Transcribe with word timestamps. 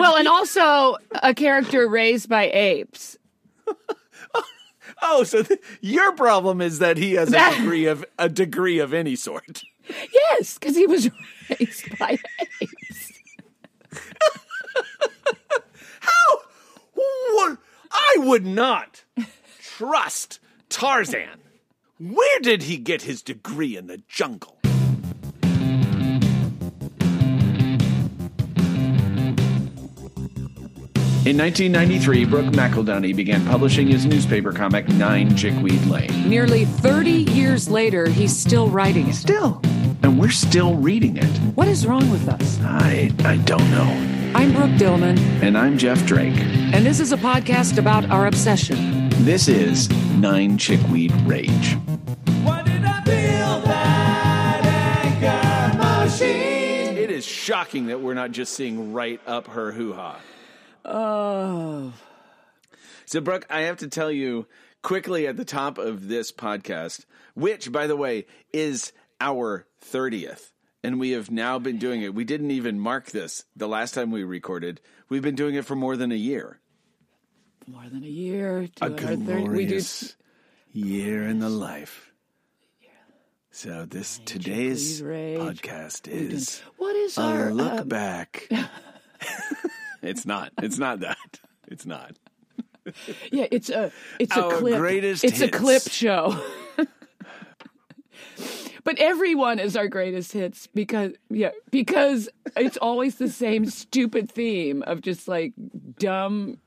Well, 0.00 0.16
and 0.16 0.28
also 0.28 0.96
a 1.22 1.34
character 1.34 1.88
raised 1.88 2.28
by 2.28 2.50
apes. 2.50 3.18
oh, 5.02 5.24
so 5.24 5.42
th- 5.42 5.60
your 5.80 6.12
problem 6.12 6.60
is 6.60 6.78
that 6.78 6.96
he 6.96 7.14
has 7.14 7.32
a 7.32 7.56
degree 7.56 7.86
of 7.86 8.04
a 8.18 8.28
degree 8.28 8.78
of 8.78 8.92
any 8.92 9.16
sort. 9.16 9.62
Yes, 10.14 10.54
because 10.58 10.76
he 10.76 10.86
was 10.86 11.10
raised 11.50 11.98
by 11.98 12.16
apes. 12.60 13.12
How? 16.00 16.38
What? 16.94 17.58
I 17.90 18.14
would 18.18 18.46
not 18.46 19.02
trust 19.60 20.38
Tarzan. 20.68 21.40
Where 21.98 22.40
did 22.40 22.62
he 22.62 22.76
get 22.78 23.02
his 23.02 23.22
degree 23.22 23.76
in 23.76 23.88
the 23.88 24.02
jungle? 24.08 24.61
In 31.24 31.38
1993, 31.38 32.24
Brooke 32.24 32.46
McEldowney 32.46 33.14
began 33.14 33.46
publishing 33.46 33.86
his 33.86 34.04
newspaper 34.04 34.52
comic 34.52 34.88
Nine 34.88 35.36
Chickweed 35.36 35.84
Lane. 35.86 36.28
Nearly 36.28 36.64
30 36.64 37.10
years 37.10 37.68
later, 37.68 38.08
he's 38.08 38.36
still 38.36 38.68
writing 38.68 39.08
it. 39.08 39.14
Still, 39.14 39.60
and 40.02 40.18
we're 40.18 40.30
still 40.30 40.74
reading 40.74 41.16
it. 41.18 41.28
What 41.54 41.68
is 41.68 41.86
wrong 41.86 42.10
with 42.10 42.28
us? 42.28 42.58
I 42.62 43.12
I 43.24 43.36
don't 43.38 43.70
know. 43.70 43.84
I'm 44.34 44.52
Brooke 44.52 44.72
Dillman, 44.72 45.16
And 45.42 45.56
I'm 45.56 45.78
Jeff 45.78 46.04
Drake. 46.06 46.34
and 46.36 46.84
this 46.84 46.98
is 46.98 47.12
a 47.12 47.16
podcast 47.16 47.78
about 47.78 48.10
our 48.10 48.26
obsession. 48.26 49.08
This 49.24 49.46
is 49.46 49.88
Nine 50.16 50.58
Chickweed 50.58 51.12
Rage. 51.22 51.74
What 52.42 52.64
did 52.66 52.84
I 52.84 53.00
feel 53.04 53.62
bad 53.64 55.06
again? 55.18 56.98
It 56.98 57.12
is 57.12 57.24
shocking 57.24 57.86
that 57.86 58.00
we're 58.00 58.14
not 58.14 58.32
just 58.32 58.54
seeing 58.54 58.92
right 58.92 59.20
up 59.24 59.46
her 59.46 59.70
hoo 59.70 59.92
ha. 59.92 60.16
Oh. 60.84 61.92
So, 63.06 63.20
Brooke, 63.20 63.46
I 63.50 63.62
have 63.62 63.78
to 63.78 63.88
tell 63.88 64.10
you 64.10 64.46
quickly 64.82 65.26
at 65.26 65.36
the 65.36 65.44
top 65.44 65.78
of 65.78 66.08
this 66.08 66.32
podcast, 66.32 67.04
which, 67.34 67.70
by 67.70 67.86
the 67.86 67.96
way, 67.96 68.26
is 68.52 68.92
our 69.20 69.66
30th. 69.84 70.52
And 70.84 70.98
we 70.98 71.10
have 71.12 71.30
now 71.30 71.58
been 71.58 71.78
doing 71.78 72.02
it. 72.02 72.14
We 72.14 72.24
didn't 72.24 72.50
even 72.50 72.80
mark 72.80 73.10
this 73.10 73.44
the 73.54 73.68
last 73.68 73.94
time 73.94 74.10
we 74.10 74.24
recorded. 74.24 74.80
We've 75.08 75.22
been 75.22 75.36
doing 75.36 75.54
it 75.54 75.64
for 75.64 75.76
more 75.76 75.96
than 75.96 76.10
a 76.10 76.16
year. 76.16 76.58
More 77.68 77.84
than 77.88 78.02
a 78.02 78.08
year. 78.08 78.68
To 78.76 78.86
A 78.86 78.90
third- 78.90 79.18
we 79.20 79.26
do 79.26 79.44
glorious 79.46 80.16
year 80.72 81.22
in 81.28 81.38
the 81.38 81.48
life. 81.48 82.12
So 83.54 83.84
this 83.84 84.18
today's 84.24 85.02
podcast 85.02 86.08
is 86.08 86.60
What 86.78 86.96
is 86.96 87.18
our 87.18 87.52
look 87.52 87.80
uh, 87.80 87.84
back. 87.84 88.48
it's 90.02 90.26
not. 90.26 90.52
It's 90.62 90.78
not 90.78 91.00
that. 91.00 91.40
It's 91.68 91.86
not. 91.86 92.16
Yeah, 93.30 93.46
it's 93.50 93.70
a 93.70 93.92
it's 94.18 94.36
Our 94.36 94.54
a 94.54 94.58
clip. 94.58 94.76
greatest 94.78 95.24
it's 95.24 95.38
hits. 95.38 95.56
a 95.56 95.58
clip 95.58 95.82
show. 95.88 96.36
but 98.84 98.98
everyone 98.98 99.58
is 99.58 99.76
our 99.76 99.86
greatest 99.88 100.32
hits 100.32 100.66
because 100.66 101.12
yeah, 101.30 101.50
because 101.70 102.28
it's 102.56 102.76
always 102.78 103.16
the 103.16 103.28
same 103.28 103.66
stupid 103.66 104.30
theme 104.30 104.82
of 104.82 105.00
just 105.00 105.28
like 105.28 105.52
dumb 105.98 106.58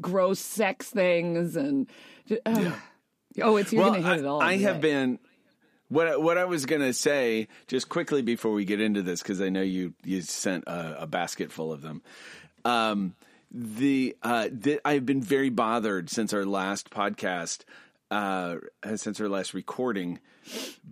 gross 0.00 0.38
sex 0.38 0.90
things 0.90 1.56
and 1.56 1.88
uh, 2.46 2.72
oh, 3.42 3.56
it's 3.56 3.72
you're 3.72 3.82
well, 3.82 3.94
to 3.94 4.00
hit 4.02 4.06
I, 4.06 4.18
it 4.18 4.26
all. 4.26 4.42
I 4.42 4.56
have 4.58 4.80
been. 4.80 5.18
What 5.90 6.22
what 6.22 6.38
I 6.38 6.44
was 6.44 6.66
gonna 6.66 6.92
say 6.92 7.48
just 7.66 7.88
quickly 7.88 8.22
before 8.22 8.52
we 8.52 8.64
get 8.64 8.80
into 8.80 9.02
this 9.02 9.22
because 9.22 9.40
I 9.40 9.48
know 9.48 9.60
you 9.60 9.92
you 10.04 10.22
sent 10.22 10.64
a, 10.66 11.02
a 11.02 11.06
basket 11.06 11.52
full 11.52 11.72
of 11.72 11.82
them. 11.82 12.00
Um, 12.64 13.14
the 13.50 14.16
uh, 14.22 14.48
I've 14.84 15.04
been 15.04 15.20
very 15.20 15.50
bothered 15.50 16.08
since 16.08 16.32
our 16.32 16.44
last 16.44 16.90
podcast, 16.90 17.64
uh, 18.10 18.56
since 18.94 19.20
our 19.20 19.28
last 19.28 19.52
recording, 19.52 20.20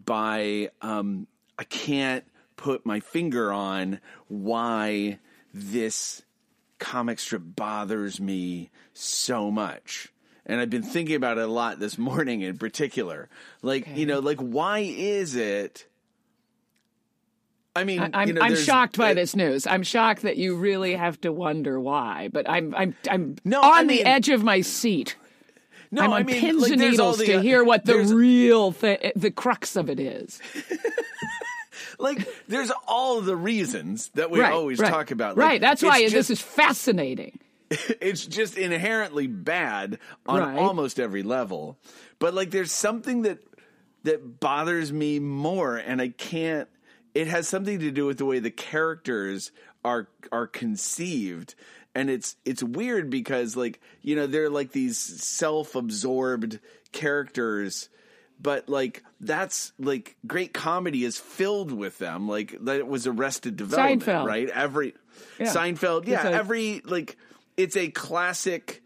by 0.05 0.71
um, 0.83 1.29
I 1.59 1.65
can't 1.65 2.25
put 2.57 2.85
my 2.85 2.99
finger 2.99 3.53
on 3.53 4.01
why 4.27 5.21
this 5.55 6.23
comic 6.81 7.21
strip 7.21 7.43
bothers 7.45 8.21
me 8.21 8.71
so 8.93 9.51
much. 9.51 10.13
And 10.49 10.61
I've 10.61 10.71
been 10.71 10.83
thinking 10.83 11.15
about 11.15 11.39
it 11.39 11.45
a 11.45 11.53
lot 11.53 11.79
this 11.79 11.99
morning 12.09 12.41
in 12.41 12.57
particular. 12.59 13.29
Like, 13.63 13.87
you 13.97 14.07
know, 14.07 14.19
like 14.21 14.39
why 14.39 14.79
is 14.81 15.37
it 15.37 15.87
I 17.77 17.85
mean, 17.85 18.01
I- 18.01 18.11
I'm, 18.13 18.29
you 18.29 18.35
know, 18.35 18.41
I'm 18.41 18.57
shocked 18.57 18.97
by 18.99 19.13
uh, 19.13 19.15
this 19.15 19.37
news. 19.37 19.67
I'm 19.67 19.85
shocked 19.85 20.23
that 20.23 20.37
you 20.37 20.57
really 20.57 20.95
have 20.95 21.21
to 21.21 21.33
wonder 21.33 21.79
why. 21.79 22.29
But 22.33 22.49
I'm 22.49 22.75
I'm 22.75 22.97
I'm 23.09 23.37
No, 23.45 23.61
on 23.61 23.73
I 23.73 23.83
the 23.83 23.87
mean- 23.89 24.07
edge 24.07 24.29
of 24.31 24.43
my 24.43 24.63
seat. 24.63 25.17
No, 25.91 26.03
I'm 26.03 26.13
I 26.13 26.23
mean, 26.23 26.41
pins 26.41 26.63
like, 26.63 26.73
and 26.73 26.81
needles 26.83 27.19
the, 27.19 27.27
to 27.27 27.41
hear 27.41 27.65
what 27.65 27.85
the 27.87 27.99
real 27.99 28.73
thi- 28.73 29.13
the 29.17 29.31
crux 29.31 29.75
of 29.75 29.89
it 29.89 29.99
is. 29.99 30.39
like 31.99 32.29
there's 32.47 32.71
all 32.87 33.21
the 33.23 33.37
reasons 33.37 34.11
that 34.15 34.31
we 34.31 34.41
right, 34.41 34.53
always 34.53 34.79
right, 34.81 34.91
talk 34.91 35.11
about. 35.13 35.37
Like, 35.39 35.47
right. 35.47 35.61
That's 35.61 35.83
why 35.83 36.01
it's 36.01 36.13
this 36.13 36.29
is 36.31 36.41
fascinating. 36.43 37.39
It's 37.71 38.25
just 38.27 38.57
inherently 38.57 39.27
bad 39.27 39.99
on 40.27 40.41
Right. 40.41 40.59
almost 40.59 40.99
every 40.99 41.23
level. 41.23 41.79
But 42.19 42.35
like 42.35 42.51
there's 42.51 42.73
something 42.73 43.23
that 43.23 43.39
that 44.05 44.41
bothers 44.41 44.93
me 44.93 45.19
more 45.19 45.77
and 45.77 46.01
I 46.01 46.09
can't 46.09 46.69
it 47.15 47.27
has 47.27 47.49
something 47.49 47.81
to 47.81 47.91
do 47.91 48.07
with 48.07 48.19
the 48.19 48.25
way 48.25 48.39
the 48.39 48.51
characters 48.51 49.51
are 49.85 50.09
are 50.31 50.47
conceived 50.47 51.55
and 51.95 52.09
it's 52.09 52.37
it's 52.45 52.63
weird 52.63 53.11
because 53.11 53.57
like 53.57 53.81
you 54.03 54.15
know 54.17 54.27
they're 54.27 54.51
like 54.51 54.73
these 54.73 54.97
self-absorbed 54.99 56.61
characters 56.93 57.89
but 58.41 58.69
like 58.69 59.03
that's 59.21 59.73
like 59.79 60.17
great 60.27 60.53
comedy 60.55 61.05
is 61.05 61.19
filled 61.19 61.73
with 61.73 61.99
them 61.99 62.29
like 62.29 62.57
that 62.65 62.87
was 62.87 63.07
arrested 63.07 63.57
development 63.57 64.03
Seinfeld. 64.03 64.27
right 64.27 64.49
every 64.51 64.95
Yeah. 65.39 65.47
Seinfeld 65.53 66.07
yeah 66.07 66.27
a- 66.29 66.33
every 66.33 66.81
like 66.85 67.17
it's 67.59 67.77
a 67.77 67.91
classic 67.91 68.83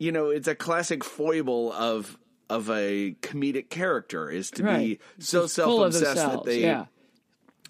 you 0.00 0.10
know 0.10 0.30
it's 0.30 0.48
a 0.48 0.54
classic 0.56 1.04
foible 1.04 1.72
of 1.72 2.18
of 2.50 2.68
a 2.70 3.14
comedic 3.20 3.68
character 3.68 4.30
is 4.30 4.50
to 4.52 4.64
Right. 4.64 4.78
be 4.78 5.22
so 5.22 5.42
Just 5.42 5.54
self-obsessed 5.54 6.16
that 6.16 6.44
they 6.44 6.62
yeah. 6.62 6.86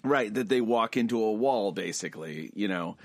right 0.03 0.33
that 0.33 0.47
they 0.49 0.61
walk 0.61 0.95
into 0.97 1.21
a 1.23 1.31
wall 1.33 1.71
basically 1.71 2.51
you 2.55 2.67
know 2.67 2.97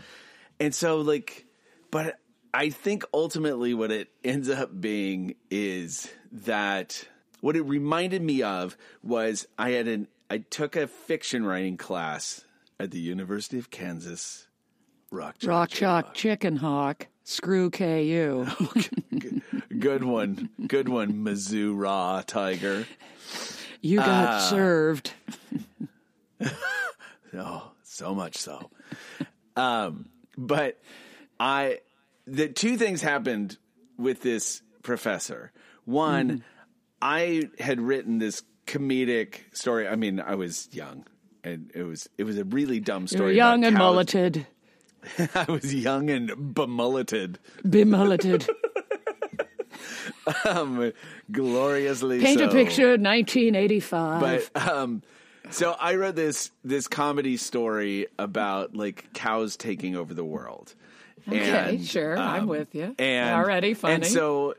and 0.61 0.73
so 0.75 1.01
like 1.01 1.45
but 1.91 2.19
i 2.55 2.71
think 2.71 3.05
ultimately 3.13 3.75
what 3.75 3.91
it 3.91 4.09
ends 4.23 4.49
up 4.49 4.71
being 4.81 5.35
is 5.51 6.09
that 6.31 7.07
what 7.41 7.57
it 7.57 7.63
reminded 7.63 8.23
me 8.23 8.43
of 8.43 8.77
was 9.03 9.47
i 9.59 9.71
had 9.71 9.89
an 9.89 10.07
i 10.31 10.39
took 10.39 10.77
a 10.77 10.87
fiction 10.87 11.45
writing 11.45 11.77
class 11.77 12.45
at 12.79 12.93
the 12.93 13.01
university 13.01 13.59
of 13.59 13.71
kansas 13.71 14.47
rock 15.11 15.37
Chalk 15.39 15.49
Rock 15.49 15.71
chalk 15.71 16.15
chicken 16.15 16.57
hawk. 16.57 17.09
Screw 17.25 17.71
KU. 17.71 18.47
good 19.79 20.05
one 20.05 20.51
good 20.67 20.89
one 20.89 21.25
mizzou 21.25 21.73
raw 21.75 22.23
tiger 22.27 22.87
You 23.81 23.99
got 23.99 24.29
Ah. 24.29 24.39
served. 24.51 25.13
Oh, 27.37 27.73
so 27.83 28.15
much 28.15 28.37
so. 28.37 28.71
um, 29.57 30.07
but 30.39 30.79
I, 31.41 31.81
the 32.29 32.47
two 32.49 32.77
things 32.77 33.03
happened 33.03 33.57
with 33.99 34.23
this 34.23 34.63
professor. 34.83 35.51
One, 35.85 36.29
Mm-hmm. 36.29 36.39
I 37.03 37.49
had 37.59 37.81
written 37.81 38.19
this 38.19 38.43
comedic 38.67 39.41
story. 39.53 39.87
I 39.89 39.97
mean, 39.97 40.21
I 40.21 40.37
was 40.37 40.69
young, 40.73 41.05
and 41.43 41.71
it 41.75 41.83
was 41.83 42.09
it 42.17 42.25
was 42.25 42.39
a 42.39 42.45
really 42.45 42.81
dumb 42.81 43.07
story. 43.09 43.37
young 43.37 43.65
and 43.65 43.75
cows. 43.77 43.79
mulleted. 43.79 44.47
I 45.35 45.45
was 45.49 45.75
young 45.75 46.11
and 46.11 46.31
bemulleted, 46.55 47.39
Bemulleted. 47.65 48.49
um, 50.45 50.93
gloriously. 51.31 52.21
Paint 52.21 52.41
a 52.41 52.49
picture, 52.49 52.97
1985. 52.97 54.21
but 54.53 54.69
um 54.69 55.03
so 55.51 55.77
i 55.79 55.95
wrote 55.97 56.17
this 56.17 56.51
this 56.65 56.89
comedy 56.89 57.37
story 57.37 58.07
about 58.19 58.75
like 58.75 59.13
cows 59.13 59.57
taking 59.57 59.95
over 59.95 60.15
the 60.15 60.25
world 60.25 60.75
okay, 61.29 61.75
and, 61.77 61.87
sure. 61.87 62.17
I'm 62.19 62.43
um, 62.45 62.49
with 62.49 62.75
you. 62.75 62.95
and 62.99 63.35
Already 63.35 63.75
funny. 63.75 63.95
and 63.97 64.07
so 64.07 64.55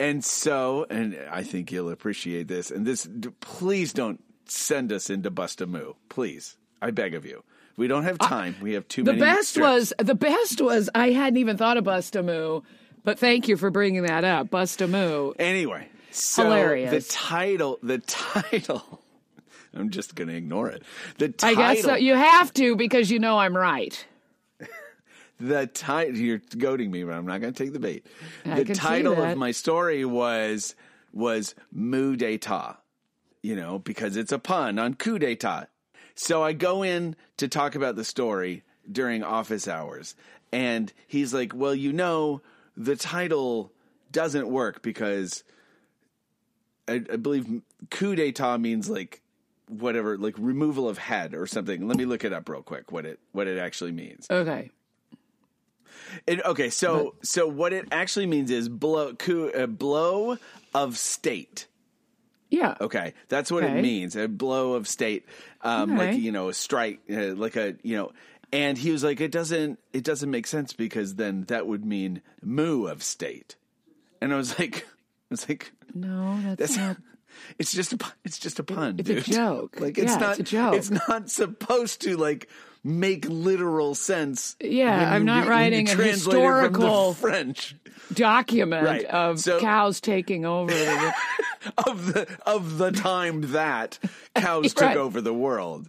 and 0.00 0.24
so 0.24 0.86
and 0.90 1.16
i 1.30 1.42
think 1.42 1.70
you'll 1.70 1.90
appreciate 1.90 2.48
this 2.48 2.70
and 2.70 2.86
this 2.86 3.08
please 3.40 3.92
don't 3.92 4.22
send 4.46 4.92
us 4.92 5.08
into 5.10 5.30
bust 5.30 5.60
a 5.60 5.66
moo 5.66 5.92
please 6.08 6.56
i 6.82 6.90
beg 6.90 7.14
of 7.14 7.24
you 7.24 7.44
we 7.78 7.86
don't 7.86 8.02
have 8.02 8.18
uh, 8.20 8.28
time 8.28 8.56
we 8.60 8.74
have 8.74 8.86
too 8.88 9.02
the 9.04 9.12
many 9.12 9.24
best 9.24 9.50
strips. 9.50 9.66
was 9.66 9.92
the 9.98 10.14
best 10.14 10.60
was 10.60 10.90
I 10.94 11.12
hadn't 11.12 11.38
even 11.38 11.56
thought 11.56 11.78
of 11.78 11.84
Bustamoo, 11.84 12.62
but 13.04 13.18
thank 13.18 13.48
you 13.48 13.56
for 13.56 13.70
bringing 13.70 14.02
that 14.02 14.24
up. 14.24 14.50
Bustamoo. 14.50 15.34
Anyway, 15.38 15.88
so 16.10 16.44
Hilarious. 16.44 16.90
the 16.90 17.12
title, 17.14 17.78
the 17.82 17.98
title. 17.98 19.00
I'm 19.74 19.90
just 19.90 20.14
going 20.14 20.28
to 20.28 20.34
ignore 20.34 20.68
it. 20.70 20.82
The 21.18 21.32
I 21.42 21.54
guess 21.54 21.82
so. 21.82 21.94
you 21.94 22.14
have 22.14 22.52
to 22.54 22.74
because 22.74 23.10
you 23.10 23.18
know 23.18 23.38
I'm 23.38 23.56
right. 23.56 24.04
the 25.40 25.66
title 25.68 26.16
you're 26.16 26.42
goading 26.56 26.90
me, 26.90 27.04
but 27.04 27.14
I'm 27.14 27.26
not 27.26 27.40
going 27.40 27.52
to 27.52 27.64
take 27.64 27.72
the 27.72 27.78
bait. 27.78 28.04
I 28.44 28.64
the 28.64 28.74
title 28.74 29.22
of 29.22 29.36
my 29.38 29.52
story 29.52 30.04
was 30.04 30.74
was 31.12 31.54
Mu 31.70 32.16
d'etat, 32.16 32.76
you 33.42 33.54
know, 33.54 33.78
because 33.78 34.16
it's 34.16 34.32
a 34.32 34.38
pun 34.38 34.78
on 34.78 34.94
coup 34.94 35.18
d'etat. 35.18 35.68
So 36.18 36.42
I 36.42 36.52
go 36.52 36.82
in 36.82 37.14
to 37.36 37.46
talk 37.46 37.76
about 37.76 37.94
the 37.94 38.04
story 38.04 38.64
during 38.90 39.22
office 39.22 39.68
hours, 39.68 40.16
and 40.52 40.92
he's 41.06 41.32
like, 41.32 41.54
"Well, 41.54 41.74
you 41.74 41.92
know, 41.92 42.42
the 42.76 42.96
title 42.96 43.72
doesn't 44.10 44.48
work 44.48 44.82
because 44.82 45.44
I, 46.88 46.94
I 46.94 47.16
believe 47.16 47.62
coup 47.90 48.14
d'etat 48.16 48.58
means 48.58 48.90
like." 48.90 49.22
whatever 49.70 50.16
like 50.16 50.34
removal 50.38 50.88
of 50.88 50.96
head 50.96 51.34
or 51.34 51.46
something 51.46 51.86
let 51.86 51.98
me 51.98 52.06
look 52.06 52.24
it 52.24 52.32
up 52.32 52.48
real 52.48 52.62
quick 52.62 52.90
what 52.90 53.04
it 53.04 53.18
what 53.32 53.46
it 53.46 53.58
actually 53.58 53.92
means 53.92 54.26
Okay. 54.30 54.70
it, 56.26 56.42
okay, 56.42 56.70
so 56.70 57.14
so 57.22 57.46
what 57.46 57.74
it 57.74 57.86
actually 57.92 58.24
means 58.24 58.50
is 58.50 58.68
blow 58.70 59.12
coup, 59.12 59.48
a 59.48 59.66
blow 59.66 60.38
of 60.74 60.96
state. 60.96 61.66
Yeah. 62.50 62.76
Okay, 62.80 63.14
that's 63.28 63.50
what 63.50 63.62
Okay. 63.64 63.78
it 63.78 63.82
means. 63.82 64.16
A 64.16 64.26
blow 64.28 64.72
of 64.74 64.88
state, 64.88 65.26
um, 65.62 65.90
Okay. 65.92 66.12
like 66.12 66.16
you 66.16 66.32
know, 66.32 66.48
a 66.48 66.54
strike, 66.54 67.00
uh, 67.10 67.34
like 67.34 67.56
a 67.56 67.76
you 67.82 67.96
know. 67.96 68.12
And 68.50 68.78
he 68.78 68.90
was 68.90 69.04
like, 69.04 69.20
it 69.20 69.30
doesn't 69.30 69.78
it 69.92 70.04
doesn't 70.04 70.30
make 70.30 70.46
sense 70.46 70.72
because 70.72 71.16
then 71.16 71.44
that 71.48 71.66
would 71.66 71.84
mean 71.84 72.22
moo 72.42 72.86
of 72.86 73.02
state. 73.02 73.56
And 74.22 74.32
I 74.32 74.36
was 74.36 74.58
like, 74.58 74.86
I 74.88 75.26
was 75.30 75.48
like, 75.48 75.72
No, 75.94 76.40
that's, 76.42 76.58
that's 76.74 76.76
not. 76.78 76.96
it's 77.58 77.72
just 77.72 77.92
a 77.92 77.98
it's 78.24 78.38
just 78.38 78.58
a 78.58 78.64
pun. 78.64 78.96
it's 78.98 79.10
a 79.10 79.20
joke. 79.20 79.76
Like 79.80 79.98
it's 79.98 80.12
Yeah, 80.14 80.18
not 80.18 80.40
it's 80.40 80.50
a 80.50 80.56
joke. 80.56 80.74
It's 80.74 80.90
not 80.90 81.30
supposed 81.30 82.00
to 82.02 82.16
like 82.16 82.48
make 82.84 83.26
literal 83.28 83.94
sense. 83.94 84.56
Yeah, 84.60 85.12
I'm 85.12 85.24
not 85.24 85.46
writing 85.48 85.88
a 85.88 85.94
translate 85.94 86.36
it 86.38 86.40
from 86.40 86.42
the 86.42 86.78
historical- 86.78 87.14
French. 87.14 87.74
document 88.12 88.84
Right. 88.86 89.04
of 89.04 89.40
So- 89.40 89.60
cows 89.60 90.00
taking 90.00 90.44
over. 90.46 90.72
the- 90.72 91.14
of 91.86 92.12
the 92.14 92.26
of 92.46 92.78
the 92.78 92.92
time 92.92 93.52
that 93.52 93.98
cows 94.34 94.72
took 94.74 94.82
Right. 94.82 94.96
over 94.96 95.20
the 95.20 95.34
world. 95.34 95.88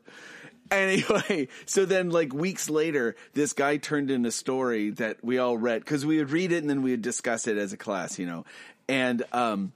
Anyway, 0.71 1.47
so 1.65 1.85
then 1.85 2.09
like 2.11 2.31
weeks 2.33 2.69
later, 2.69 3.15
this 3.33 3.53
guy 3.53 3.77
turned 3.77 4.11
in 4.11 4.23
a 4.25 4.31
story 4.31 4.91
that 4.91 5.23
we 5.23 5.37
all 5.39 5.57
read 5.57 5.79
because 5.83 6.05
we 6.05 6.17
would 6.17 6.29
read 6.31 6.51
it 6.51 6.57
and 6.57 6.69
then 6.69 6.81
we 6.83 6.91
would 6.91 7.01
discuss 7.01 7.47
it 7.47 7.57
as 7.57 7.73
a 7.73 7.77
class, 7.77 8.19
you 8.19 8.25
know, 8.27 8.45
and 8.87 9.23
um, 9.31 9.71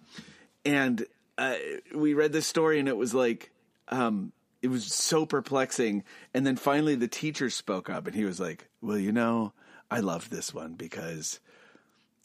and 0.66 1.06
uh, 1.38 1.56
we 1.96 2.14
read 2.14 2.32
this 2.32 2.46
story 2.46 2.80
and 2.80 2.88
it 2.88 2.96
was 2.98 3.14
like 3.14 3.50
um, 3.90 4.32
it 4.64 4.70
was 4.70 4.86
so 4.86 5.28
perplexing. 5.28 6.04
And 6.34 6.48
then 6.48 6.56
finally, 6.56 6.96
the 6.96 7.08
teacher 7.08 7.52
spoke 7.52 7.88
up 7.88 8.08
and 8.08 8.16
he 8.16 8.26
was 8.26 8.40
like, 8.40 8.68
"Well, 8.82 8.98
you 8.98 9.12
know, 9.12 9.54
I 9.92 10.00
love 10.00 10.32
this 10.32 10.52
one 10.54 10.74
because." 10.74 11.40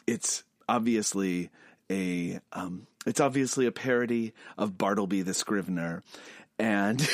it's 0.09 0.43
obviously 0.69 1.51
a 1.91 2.41
um, 2.53 2.87
it's 3.07 3.21
obviously 3.21 3.67
a 3.67 3.73
parody 3.73 4.33
of 4.57 4.79
Bartleby 4.79 5.23
the 5.23 5.35
Scrivener, 5.35 6.03
and 6.59 7.07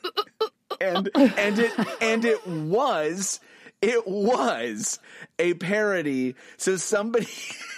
and 0.80 1.10
and 1.14 1.58
it 1.58 1.72
and 2.00 2.24
it 2.24 2.46
was 2.46 3.40
it 3.82 4.06
was 4.06 5.00
a 5.40 5.54
parody. 5.54 6.36
So 6.56 6.76
somebody 6.76 7.26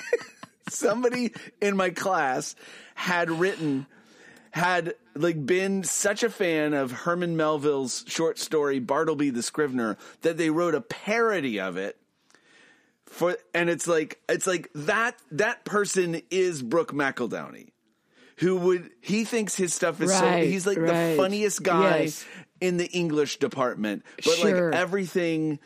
somebody 0.69 1.33
in 1.63 1.77
my 1.77 1.91
class 1.91 2.55
had 2.95 3.31
written 3.31 3.87
had 4.53 4.95
like 5.15 5.45
been 5.47 5.85
such 5.85 6.23
a 6.23 6.31
fan 6.31 6.75
of 6.75 6.91
Herman 6.93 7.37
Melville's 7.37 8.05
short 8.09 8.39
story 8.39 8.79
Bartleby 8.81 9.31
the 9.31 9.43
Scrivener 9.43 9.97
that 10.23 10.37
they 10.37 10.51
wrote 10.51 10.75
a 10.75 10.81
parody 10.81 11.61
of 11.61 11.77
it 11.77 11.97
for 13.07 13.37
and 13.55 13.69
it's 13.69 13.87
like 13.87 14.21
it's 14.29 14.47
like 14.47 14.71
that 14.75 15.17
that 15.33 15.65
person 15.65 16.21
is 16.31 16.63
Brooke 16.63 16.93
McEldowney 16.93 17.69
who 18.39 18.57
would 18.57 18.91
he 19.01 19.25
thinks 19.25 19.55
his 19.57 19.75
stuff 19.75 20.01
is 20.01 20.17
so 20.17 20.31
he's 20.39 20.67
like 20.67 20.79
the 20.79 21.15
funniest 21.17 21.63
guy 21.63 22.01
Yes. 22.03 22.25
in 22.61 22.77
the 22.77 22.87
English 22.87 23.39
department 23.39 24.05
but 24.25 24.35
Sure. 24.35 24.71
like 24.71 24.81
everything 24.81 25.59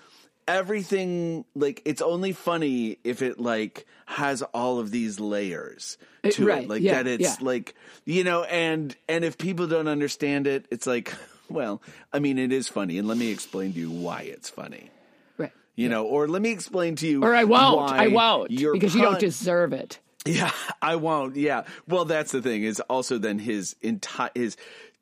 everything 0.47 1.45
like 1.55 1.83
it's 1.85 2.03
only 2.03 2.33
funny 2.33 2.99
if 3.05 3.23
it 3.23 3.39
like 3.41 3.87
has 4.07 4.43
all 4.53 4.79
of 4.79 4.91
these 4.91 5.19
layers 5.21 5.97
Uh, 6.23 6.31
to 6.31 6.47
right, 6.47 6.63
it 6.65 6.69
like 6.69 6.83
yeah, 6.83 7.03
that 7.03 7.07
it's 7.07 7.23
yeah. 7.23 7.37
like 7.41 7.75
you 8.05 8.25
know 8.25 8.45
and 8.45 8.95
and 9.09 9.25
if 9.25 9.39
people 9.39 9.67
don't 9.67 9.89
understand 9.89 10.47
it 10.47 10.67
it's 10.71 10.87
like 10.87 11.13
well 11.49 11.81
i 12.13 12.19
mean 12.19 12.39
it 12.39 12.53
is 12.53 12.69
funny 12.69 12.99
and 12.99 13.09
let 13.09 13.17
me 13.17 13.31
explain 13.31 13.73
to 13.73 13.79
you 13.81 13.91
why 13.91 14.21
it's 14.23 14.49
funny 14.51 14.91
right. 15.39 15.53
you 15.77 15.89
know 15.89 16.05
or 16.07 16.29
let 16.29 16.43
me 16.43 16.51
explain 16.51 16.97
to 16.97 17.07
you 17.07 17.23
Or 17.23 17.35
I 17.35 17.45
won't. 17.45 17.77
why 17.77 18.05
I 18.05 18.09
won't 18.09 18.49
because 18.51 18.95
you 18.95 19.03
don't 19.03 19.21
deserve 19.21 19.73
it. 19.73 19.99
yeah 20.27 20.51
i 20.83 20.97
won't 20.97 21.37
yeah 21.37 21.65
well 21.89 22.05
that's 22.05 22.33
the 22.33 22.43
thing 22.43 22.63
is 22.65 22.81
also 22.81 23.19
then 23.19 23.39
his 23.39 23.77
entire 23.83 24.31
his 24.35 24.57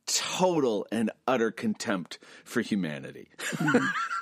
total 0.07 0.87
and 0.91 1.11
utter 1.29 1.51
contempt 1.53 2.19
for 2.45 2.61
humanity 2.61 3.29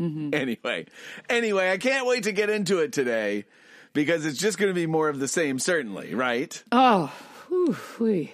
Mm-hmm. 0.00 0.30
anyway 0.34 0.86
anyway 1.30 1.70
i 1.70 1.78
can't 1.78 2.06
wait 2.06 2.24
to 2.24 2.32
get 2.32 2.50
into 2.50 2.80
it 2.80 2.92
today 2.92 3.46
because 3.94 4.26
it's 4.26 4.38
just 4.38 4.58
going 4.58 4.68
to 4.70 4.74
be 4.74 4.86
more 4.86 5.08
of 5.08 5.18
the 5.20 5.28
same 5.28 5.58
certainly 5.58 6.14
right 6.14 6.62
Oh, 6.70 7.10
whew, 7.48 8.28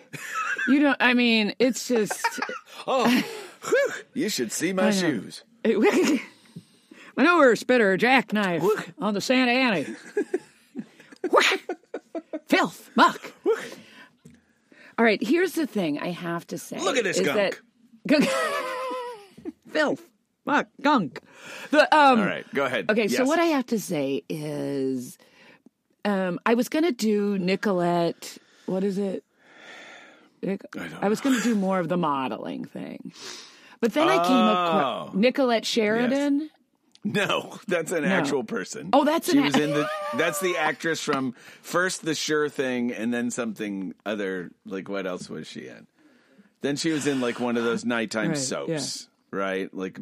you 0.68 0.80
don't. 0.80 0.96
I 1.00 1.14
mean, 1.14 1.54
it's 1.58 1.86
just. 1.88 2.40
oh 2.86 3.06
whew, 3.62 3.88
you 4.14 4.28
should 4.28 4.50
see 4.52 4.72
my 4.72 4.90
shoes. 4.90 5.44
I 5.64 5.68
know. 5.72 6.18
manure 7.16 7.54
spitter 7.56 7.96
jackknife 7.96 8.62
on 8.98 9.14
the 9.14 9.20
Santa 9.20 9.52
Ana. 9.52 9.84
Filth, 12.46 12.90
muck. 12.96 13.32
All 14.98 15.04
right, 15.04 15.22
here's 15.22 15.52
the 15.52 15.66
thing 15.66 15.98
I 16.00 16.10
have 16.10 16.46
to 16.48 16.58
say. 16.58 16.78
Look 16.78 16.96
at 16.96 17.04
this 17.04 17.18
is 17.18 17.26
gunk. 17.26 17.60
That, 18.06 18.24
Filth, 19.70 20.02
muck, 20.44 20.68
gunk. 20.80 21.20
The, 21.70 21.82
um, 21.96 22.20
all 22.20 22.26
right 22.26 22.46
go 22.54 22.64
ahead 22.64 22.90
Okay, 22.90 23.08
so 23.08 23.24
what 23.24 23.38
I 23.38 23.46
have 23.46 23.66
to 23.66 23.78
say 23.80 24.22
is, 24.28 25.18
um, 26.04 26.38
I 26.46 26.54
was 26.54 26.68
gonna 26.68 26.92
do 26.92 27.38
Nicolette. 27.38 28.38
What 28.66 28.84
is 28.84 28.98
it? 28.98 29.24
Nic- 30.42 30.62
I 30.76 30.88
I 31.02 31.08
was 31.08 31.20
gonna 31.20 31.40
do 31.40 31.54
more 31.54 31.78
of 31.78 31.88
the 31.88 31.96
modeling 31.96 32.64
thing, 32.64 33.12
but 33.80 33.92
then 33.92 34.08
I 34.08 34.16
came 34.16 34.36
across 34.36 35.10
Oh. 35.14 35.18
Nicolette 35.18 35.64
Sheridan. 35.64 36.50
No, 37.04 37.58
that's 37.66 37.90
an 37.90 38.04
actual 38.04 38.44
person. 38.44 38.90
Oh, 38.92 39.04
that's 39.04 39.30
she 39.30 39.38
an 39.38 39.44
was 39.44 39.56
a- 39.56 39.62
in 39.62 39.70
the. 39.70 39.90
That's 40.16 40.38
the 40.40 40.56
actress 40.56 41.00
from 41.02 41.34
first 41.60 42.04
the 42.04 42.14
Sure 42.14 42.48
Thing, 42.48 42.92
and 42.92 43.12
then 43.12 43.30
something 43.32 43.94
other. 44.06 44.50
Like 44.64 44.88
what 44.88 45.04
else 45.06 45.28
was 45.28 45.46
she 45.48 45.66
in? 45.66 45.86
Then 46.60 46.76
she 46.76 46.90
was 46.92 47.08
in 47.08 47.20
like 47.20 47.40
one 47.40 47.56
of 47.56 47.64
those 47.64 47.84
nighttime 47.84 48.28
Right, 48.30 48.38
soaps, 48.38 49.08
right? 49.32 49.72
Like 49.74 49.98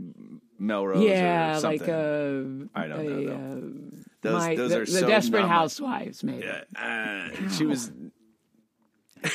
Melrose. 0.58 1.02
Yeah, 1.04 1.56
or 1.56 1.60
something. 1.60 1.80
like 1.80 1.88
a. 1.88 2.68
I 2.75 2.87
don't 2.88 3.06
know, 3.06 3.18
a, 3.18 3.25
though. 3.25 3.32
uh, 3.32 4.00
those 4.22 4.42
my- 4.42 4.54
those 4.56 4.70
the, 4.70 4.76
are 4.76 4.84
the 4.84 4.92
so 4.92 5.06
Desperate 5.08 5.42
my- 5.42 5.49
Housewives, 5.49 6.22
maybe. 6.25 6.46
Uh, 6.76 7.28
she 7.56 7.64
was. 7.66 7.92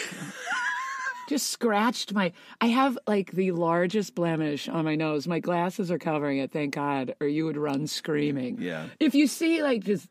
Just 1.27 1.49
scratched 1.49 2.13
my. 2.13 2.33
I 2.61 2.67
have 2.67 2.99
like 3.07 3.31
the 3.31 3.51
largest 3.51 4.13
blemish 4.13 4.69
on 4.69 4.85
my 4.85 4.95
nose. 4.95 5.27
My 5.27 5.39
glasses 5.39 5.89
are 5.89 5.97
covering 5.97 6.37
it, 6.37 6.51
thank 6.51 6.75
God, 6.75 7.15
or 7.19 7.25
you 7.27 7.45
would 7.45 7.57
run 7.57 7.87
screaming. 7.87 8.57
Yeah. 8.61 8.85
If 8.99 9.15
you 9.15 9.25
see 9.25 9.63
like 9.63 9.83
just 9.83 10.07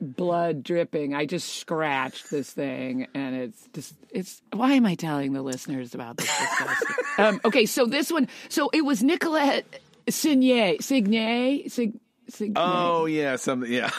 blood 0.00 0.62
dripping, 0.62 1.14
I 1.14 1.26
just 1.26 1.56
scratched 1.56 2.30
this 2.30 2.50
thing, 2.52 3.06
and 3.14 3.34
it's 3.36 3.68
just 3.72 3.94
it's. 4.10 4.42
Why 4.52 4.72
am 4.72 4.86
I 4.86 4.94
telling 4.94 5.32
the 5.32 5.42
listeners 5.42 5.94
about 5.94 6.16
this? 6.16 6.30
um, 7.18 7.40
okay, 7.44 7.66
so 7.66 7.86
this 7.86 8.10
one. 8.10 8.28
So 8.48 8.70
it 8.72 8.82
was 8.82 9.02
Nicolette 9.02 9.64
Cignet, 10.10 10.78
Cignet, 10.78 11.70
Sig, 11.70 11.98
Cignet, 12.30 12.52
Oh 12.56 13.06
yeah, 13.06 13.36
something. 13.36 13.70
Yeah. 13.70 13.90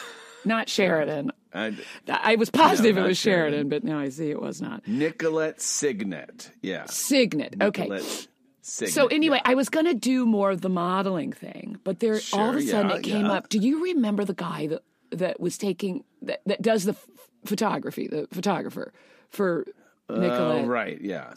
not 0.46 0.70
Sheridan. 0.70 1.32
I, 1.54 1.76
I 2.08 2.36
was 2.38 2.50
positive 2.50 2.96
No, 2.96 3.04
it 3.04 3.08
was 3.10 3.18
Sheridan, 3.18 3.52
Sheridan. 3.52 3.70
but 3.70 3.84
now 3.84 4.00
I 4.00 4.10
see 4.10 4.30
it 4.30 4.42
was 4.42 4.62
not. 4.62 4.88
Nicolette 4.88 5.60
Cignet. 5.60 6.50
Yeah. 6.62 6.84
Cignet. 6.84 7.62
Okay. 7.62 7.84
Nicolette 7.84 8.28
Cignet. 8.64 8.90
So 8.90 9.08
anyway, 9.08 9.42
yeah. 9.44 9.52
I 9.52 9.56
was 9.56 9.68
going 9.70 9.86
to 9.86 9.94
do 9.94 10.26
more 10.26 10.52
of 10.52 10.62
the 10.62 10.70
modeling 10.70 11.34
thing, 11.34 11.78
but 11.84 12.00
there 12.00 12.20
all 12.32 12.52
of 12.52 12.56
a 12.56 12.62
sudden 12.62 12.92
yeah, 12.92 12.98
it 12.98 13.04
came 13.04 13.26
yeah. 13.26 13.34
up. 13.34 13.50
Do 13.50 13.60
you 13.60 13.84
remember 13.84 14.24
the 14.24 14.34
guy 14.34 14.68
that 14.68 14.82
that 15.12 15.40
was 15.40 15.58
taking 15.58 16.04
that, 16.22 16.42
that 16.46 16.62
does 16.62 16.86
the 16.86 16.92
f- 16.94 17.08
photography, 17.46 18.08
the 18.08 18.28
photographer 18.32 18.94
for 19.30 19.66
Nicolette? 20.10 20.66
Oh 20.66 20.66
right. 20.66 21.00
Yeah. 21.02 21.34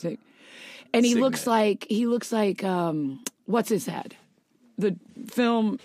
And 0.93 1.04
he 1.04 1.14
looks 1.16 1.47
like 1.47 1.87
he 1.88 2.07
looks 2.07 2.33
like 2.33 2.62
um 2.64 3.23
what's 3.47 3.69
his 3.69 3.87
head? 3.87 4.16
The 4.78 4.97
film 5.28 5.78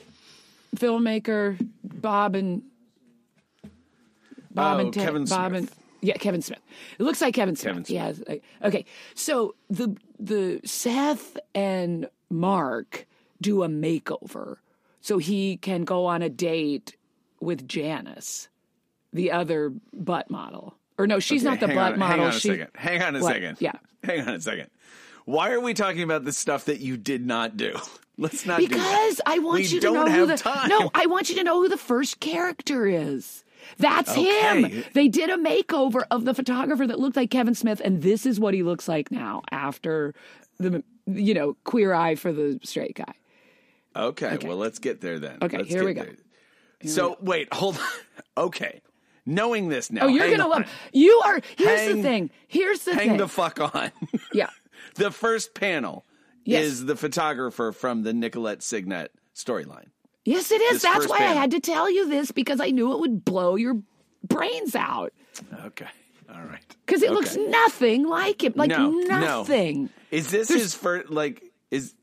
filmmaker 0.75 1.57
Bob 1.83 2.35
and 2.35 2.63
Bob 4.51 4.77
Oh, 4.77 4.79
and 4.81 4.93
Ted- 4.93 5.05
Kevin 5.05 5.25
Bob 5.25 5.53
and 5.53 5.69
yeah, 6.01 6.15
Kevin 6.15 6.41
Smith. 6.41 6.61
It 6.97 7.03
looks 7.03 7.21
like 7.21 7.33
Kevin 7.33 7.55
Smith. 7.55 7.87
Kevin 7.87 8.15
Smith. 8.15 8.29
Like, 8.29 8.43
okay. 8.63 8.85
So 9.15 9.55
the 9.69 9.95
the 10.19 10.61
Seth 10.63 11.37
and 11.53 12.07
Mark 12.29 13.05
do 13.41 13.63
a 13.63 13.67
makeover 13.67 14.57
so 15.01 15.17
he 15.17 15.57
can 15.57 15.83
go 15.83 16.05
on 16.05 16.21
a 16.21 16.29
date 16.29 16.95
with 17.41 17.67
Janice, 17.67 18.47
the 19.13 19.31
other 19.31 19.73
butt 19.93 20.29
model. 20.29 20.75
Or 20.97 21.07
no, 21.07 21.19
she's 21.19 21.43
not 21.43 21.59
the 21.59 21.67
butt 21.67 21.93
on, 21.93 21.99
model. 21.99 22.07
Hang 22.17 22.19
on 22.21 22.27
a 22.29 22.39
she, 22.39 22.49
second. 22.49 22.67
Hang 22.75 23.01
on 23.01 23.15
a 23.15 23.19
What? 23.21 23.33
second. 23.33 23.57
Yeah. 23.59 23.71
Hang 24.03 24.21
on 24.21 24.35
a 24.35 24.41
second. 24.41 24.69
Why 25.25 25.51
are 25.51 25.59
we 25.59 25.73
talking 25.73 26.01
about 26.03 26.25
the 26.25 26.31
stuff 26.33 26.65
that 26.65 26.79
you 26.79 26.97
did 26.97 27.25
not 27.25 27.55
do? 27.57 27.73
Let's 28.17 28.45
not 28.45 28.59
do 28.59 28.67
that. 28.67 28.73
Because 28.75 29.21
I 29.25 29.39
want 29.39 29.59
We 29.61 29.67
you 29.67 29.79
to 29.79 29.91
know 29.91 30.05
who 30.09 30.25
the 30.25 30.37
time. 30.37 30.67
no. 30.67 30.91
I 30.93 31.05
want 31.05 31.29
you 31.29 31.35
to 31.35 31.43
know 31.43 31.61
who 31.61 31.69
the 31.69 31.77
first 31.77 32.19
character 32.19 32.85
is. 32.85 33.45
That's 33.77 34.11
Okay. 34.11 34.61
him. 34.61 34.83
They 34.93 35.07
did 35.07 35.29
a 35.29 35.37
makeover 35.37 36.03
of 36.11 36.25
the 36.25 36.33
photographer 36.33 36.85
that 36.87 36.99
looked 36.99 37.15
like 37.15 37.29
Kevin 37.29 37.53
Smith, 37.55 37.81
and 37.83 38.01
this 38.01 38.25
is 38.25 38.39
what 38.39 38.53
he 38.53 38.63
looks 38.63 38.87
like 38.87 39.11
now 39.11 39.43
after 39.51 40.13
the 40.59 40.83
you 41.05 41.33
know 41.33 41.55
queer 41.63 41.93
eye 41.93 42.15
for 42.15 42.33
the 42.33 42.59
straight 42.63 42.95
guy. 42.95 43.13
Okay, 43.95 44.37
well, 44.45 44.57
let's 44.57 44.79
get 44.79 45.01
there 45.01 45.19
then. 45.19 45.37
Okay, 45.41 45.57
Let's 45.57 45.69
here 45.69 45.79
get 45.79 45.85
we 45.85 45.93
go. 45.93 46.03
there. 46.03 46.15
So, 46.85 47.17
wait, 47.21 47.53
hold 47.53 47.77
on. 47.77 47.83
Okay. 48.37 48.81
Knowing 49.25 49.67
this 49.67 49.91
now. 49.91 50.03
Oh, 50.03 50.07
you're 50.07 50.29
gonna 50.29 50.43
on. 50.45 50.49
love. 50.49 50.65
You 50.93 51.21
are. 51.25 51.41
Here's 51.57 51.79
Hang- 51.81 51.97
the 51.97 52.01
thing. 52.03 52.29
Here's 52.47 52.79
the 52.85 52.91
Hang 52.91 52.99
thing. 52.99 53.09
Hang 53.09 53.17
the 53.17 53.27
fuck 53.27 53.59
on. 53.75 53.91
yeah. 54.33 54.49
the 54.95 55.11
first 55.11 55.53
panel 55.53 56.05
Yes. 56.45 56.63
is 56.63 56.85
the 56.85 56.95
photographer 56.95 57.73
from 57.73 58.03
the 58.03 58.13
Nicolette 58.13 58.59
Cignet 58.59 59.09
storyline. 59.35 59.87
Yes, 60.23 60.51
it 60.51 60.61
is. 60.61 60.81
This 60.81 60.83
That's 60.83 61.07
why 61.09 61.17
I 61.17 61.33
had 61.33 61.51
to 61.51 61.59
tell 61.59 61.91
you 61.91 62.07
this 62.07 62.31
because 62.31 62.61
I 62.61 62.67
knew 62.69 62.93
it 62.93 62.99
would 63.01 63.25
blow 63.25 63.55
your 63.55 63.81
brains 64.23 64.73
out. 64.73 65.11
Okay. 65.65 65.87
All 66.33 66.41
right. 66.43 66.63
Because 66.85 67.03
it 67.03 67.11
looks 67.11 67.35
nothing 67.35 68.07
like 68.07 68.43
it. 68.45 68.55
Like 68.55 68.69
No, 68.69 68.89
no. 68.89 69.19
nothing. 69.19 69.89
Is 70.11 70.31
this 70.31 70.47
his 70.47 70.73
first 70.75 71.09
like 71.09 71.43
is 71.71 71.93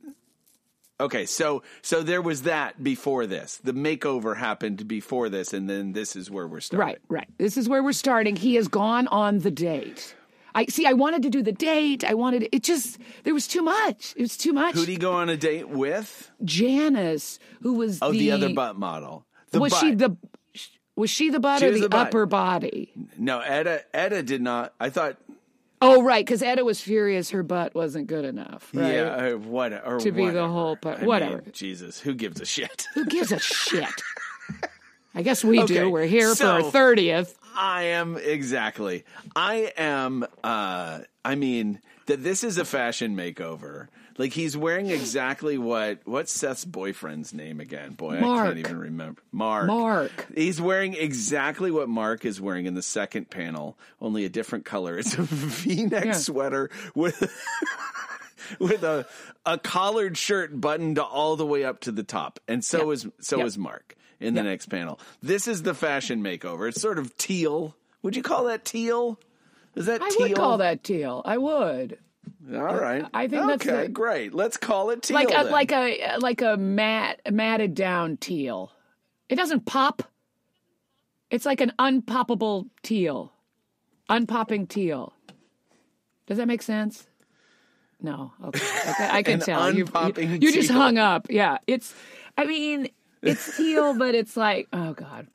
Okay, 0.99 1.26
so 1.26 1.62
so 1.83 2.03
there 2.03 2.23
was 2.23 2.43
that 2.43 2.83
before 2.83 3.26
this. 3.26 3.59
The 3.62 3.73
makeover 3.73 4.37
happened 4.37 4.88
before 4.88 5.29
this 5.29 5.53
and 5.53 5.69
then 5.69 5.93
this 5.93 6.17
is 6.17 6.31
where 6.31 6.47
we're 6.47 6.61
starting. 6.61 6.87
Right, 6.87 6.99
right. 7.09 7.29
This 7.38 7.57
is 7.59 7.69
where 7.69 7.83
we're 7.83 7.93
starting. 7.93 8.35
He 8.37 8.55
has 8.55 8.69
gone 8.69 9.07
on 9.09 9.41
the 9.41 9.50
date. 9.50 10.15
I 10.55 10.65
see. 10.67 10.87
I 10.87 10.95
wanted 10.95 11.23
to 11.25 11.29
do 11.31 11.43
the 11.43 11.53
date. 11.53 12.03
I 12.03 12.15
wanted 12.15 12.49
it. 12.50 12.62
Just 12.62 12.99
there 13.25 13.35
was 13.35 13.47
too 13.47 13.61
much. 13.62 14.15
It 14.17 14.23
was 14.23 14.38
too 14.38 14.55
much. 14.55 14.75
Who'd 14.75 14.88
he 14.88 14.97
go 14.97 15.12
on 15.12 15.29
a 15.29 15.37
date 15.37 15.69
with? 15.69 16.31
Janice, 16.43 17.38
who 17.61 17.75
was 17.75 17.99
Oh, 18.00 18.11
the, 18.11 18.19
the, 18.19 18.31
other 18.33 18.55
butt 18.55 18.79
model. 18.79 19.26
The 19.50 19.61
was 19.61 19.73
butt. 19.73 19.81
she 19.83 19.95
the 19.95 20.17
was 20.97 21.11
she 21.11 21.29
the 21.29 21.41
butt 21.41 21.61
She 21.61 21.67
or 21.67 21.73
the, 21.79 21.88
the 21.88 21.97
upper 21.97 22.25
body? 22.25 22.91
No, 23.19 23.41
Edda 23.41 23.83
Edda 23.95 24.23
did 24.23 24.41
not. 24.41 24.73
I 24.81 24.88
thought 24.88 25.19
Oh, 25.83 26.02
right, 26.02 26.25
because 26.25 26.42
Edda 26.42 26.64
was 26.64 26.80
furious 26.80 27.30
her 27.30 27.42
butt 27.42 27.75
wasn't 27.75 28.06
good 28.06 28.25
enough. 28.25 28.71
Right? 28.73 28.95
yeah, 28.95 29.02
uh, 29.02 29.30
what 29.37 29.73
or 29.87 29.99
To 30.00 30.11
be 30.12 30.28
the 30.30 30.49
whole 30.49 30.76
part- 30.76 30.97
I 30.97 31.00
mean, 31.00 31.09
whatever. 31.09 31.42
Jesus, 31.52 32.00
who 32.00 32.14
gives 32.14 32.40
a 32.40 32.47
shit? 32.47 32.87
Who 32.95 33.04
gives 33.04 33.30
a 33.33 33.38
shit? 33.40 33.85
I 35.14 35.23
guess 35.23 35.45
we 35.45 35.61
Okay, 35.62 35.75
do. 35.75 35.90
We're 35.90 36.06
here 36.06 36.35
for 36.35 36.45
our 36.47 36.62
thirtieth. 36.62 37.37
I 37.54 37.85
am 37.85 38.16
exactly. 38.18 39.04
I 39.35 39.73
am. 39.76 40.26
uh 40.45 41.00
I 41.25 41.35
mean 41.35 41.80
that 42.06 42.23
this 42.23 42.45
is 42.45 42.59
a 42.59 42.64
fashion 42.64 43.16
makeover. 43.16 43.88
Like 44.19 44.33
he's 44.33 44.57
wearing 44.57 44.89
exactly 44.89 45.59
what 45.59 45.99
what's 46.05 46.33
Seth's 46.33 46.65
boyfriend's 46.65 47.35
name 47.35 47.61
again? 47.61 47.93
Boy, 47.93 48.17
I 48.17 48.21
can't 48.21 48.59
even 48.59 48.79
remember. 48.79 49.21
Mark. 49.31 49.67
Mark. 49.67 50.27
He's 50.35 50.61
wearing 50.61 50.95
exactly 50.95 51.71
what 51.71 51.89
Mark 51.89 52.25
is 52.25 52.41
wearing 52.41 52.65
in 52.67 52.75
the 52.75 52.83
second 52.83 53.29
panel, 53.31 53.79
only 54.01 54.25
a 54.25 54.29
different 54.31 54.65
color. 54.65 54.99
It's 54.99 55.15
a 55.19 55.23
V-neck 55.23 56.05
Yeah. 56.07 56.13
sweater 56.13 56.71
with 56.95 57.21
with 58.59 58.83
a 58.83 59.07
a 59.45 59.59
collared 59.59 60.17
shirt 60.17 60.61
buttoned 60.61 60.99
all 60.99 61.37
the 61.37 61.47
way 61.47 61.65
up 61.65 61.81
to 61.81 61.93
the 61.93 62.03
top, 62.03 62.41
and 62.49 62.65
so 62.65 62.87
Yeah. 62.87 62.93
is 62.93 63.07
so 63.21 63.39
Yeah. 63.39 63.45
is 63.45 63.59
Mark 63.59 63.97
in 64.19 64.35
the 64.35 64.41
Yeah. 64.43 64.49
next 64.51 64.67
panel. 64.67 64.99
This 65.23 65.47
is 65.47 65.63
the 65.63 65.75
fashion 65.75 66.23
makeover. 66.23 66.69
It's 66.69 66.81
sort 66.81 66.99
of 66.99 67.17
teal. 67.19 67.77
Would 68.03 68.17
you 68.17 68.23
call 68.23 68.45
that 68.45 68.65
teal? 68.65 69.19
Is 69.75 69.87
that 69.87 70.01
I 70.01 70.09
teal? 70.09 70.29
would 70.29 70.37
call 70.37 70.59
that 70.59 70.83
teal. 70.85 71.21
I 71.27 71.37
would. 71.39 71.99
All 72.52 72.61
uh, 72.61 72.78
right. 72.78 73.04
I 73.12 73.28
think 73.28 73.47
that's 73.47 73.66
okay. 73.66 73.88
great. 73.88 74.35
Let's 74.35 74.56
call 74.56 74.90
it 74.90 75.02
teal. 75.02 75.16
like 75.16 75.30
a 75.30 75.45
then. 75.45 75.50
like 75.50 75.73
a 75.73 76.16
like 76.18 76.42
a 76.42 76.56
mat 76.56 77.21
matted 77.30 77.75
down 77.75 78.16
teal. 78.16 78.73
It 79.28 79.37
doesn't 79.37 79.66
pop. 79.66 80.02
It's 81.30 81.45
like 81.45 81.61
an 81.61 81.73
unpoppable 81.78 82.68
teal, 82.83 83.33
unpopping 84.09 84.68
teal. 84.68 85.12
Does 86.26 86.38
that 86.38 86.47
make 86.47 86.62
sense? 86.62 87.06
No. 88.00 88.33
Okay. 88.45 88.64
okay. 88.90 89.09
I 89.11 89.23
can 89.25 89.35
An 89.35 89.40
tell 89.40 89.75
you. 89.75 89.87
You, 90.16 90.38
you 90.40 90.52
just 90.52 90.71
hung 90.71 90.99
up. 90.99 91.26
Yeah. 91.30 91.59
It's. 91.66 91.95
I 92.38 92.45
mean, 92.45 92.90
it's 93.23 93.56
teal, 93.56 93.95
but 93.99 94.14
it's 94.14 94.37
like, 94.37 94.68
oh 94.73 94.92
god. 94.92 95.28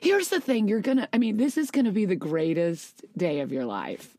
Here's 0.00 0.28
the 0.28 0.40
thing. 0.40 0.68
You're 0.68 0.80
gonna. 0.80 1.08
I 1.12 1.18
mean, 1.18 1.36
this 1.36 1.56
is 1.56 1.70
gonna 1.70 1.92
be 1.92 2.04
the 2.04 2.16
greatest 2.16 3.04
day 3.16 3.40
of 3.40 3.52
your 3.52 3.64
life. 3.64 4.17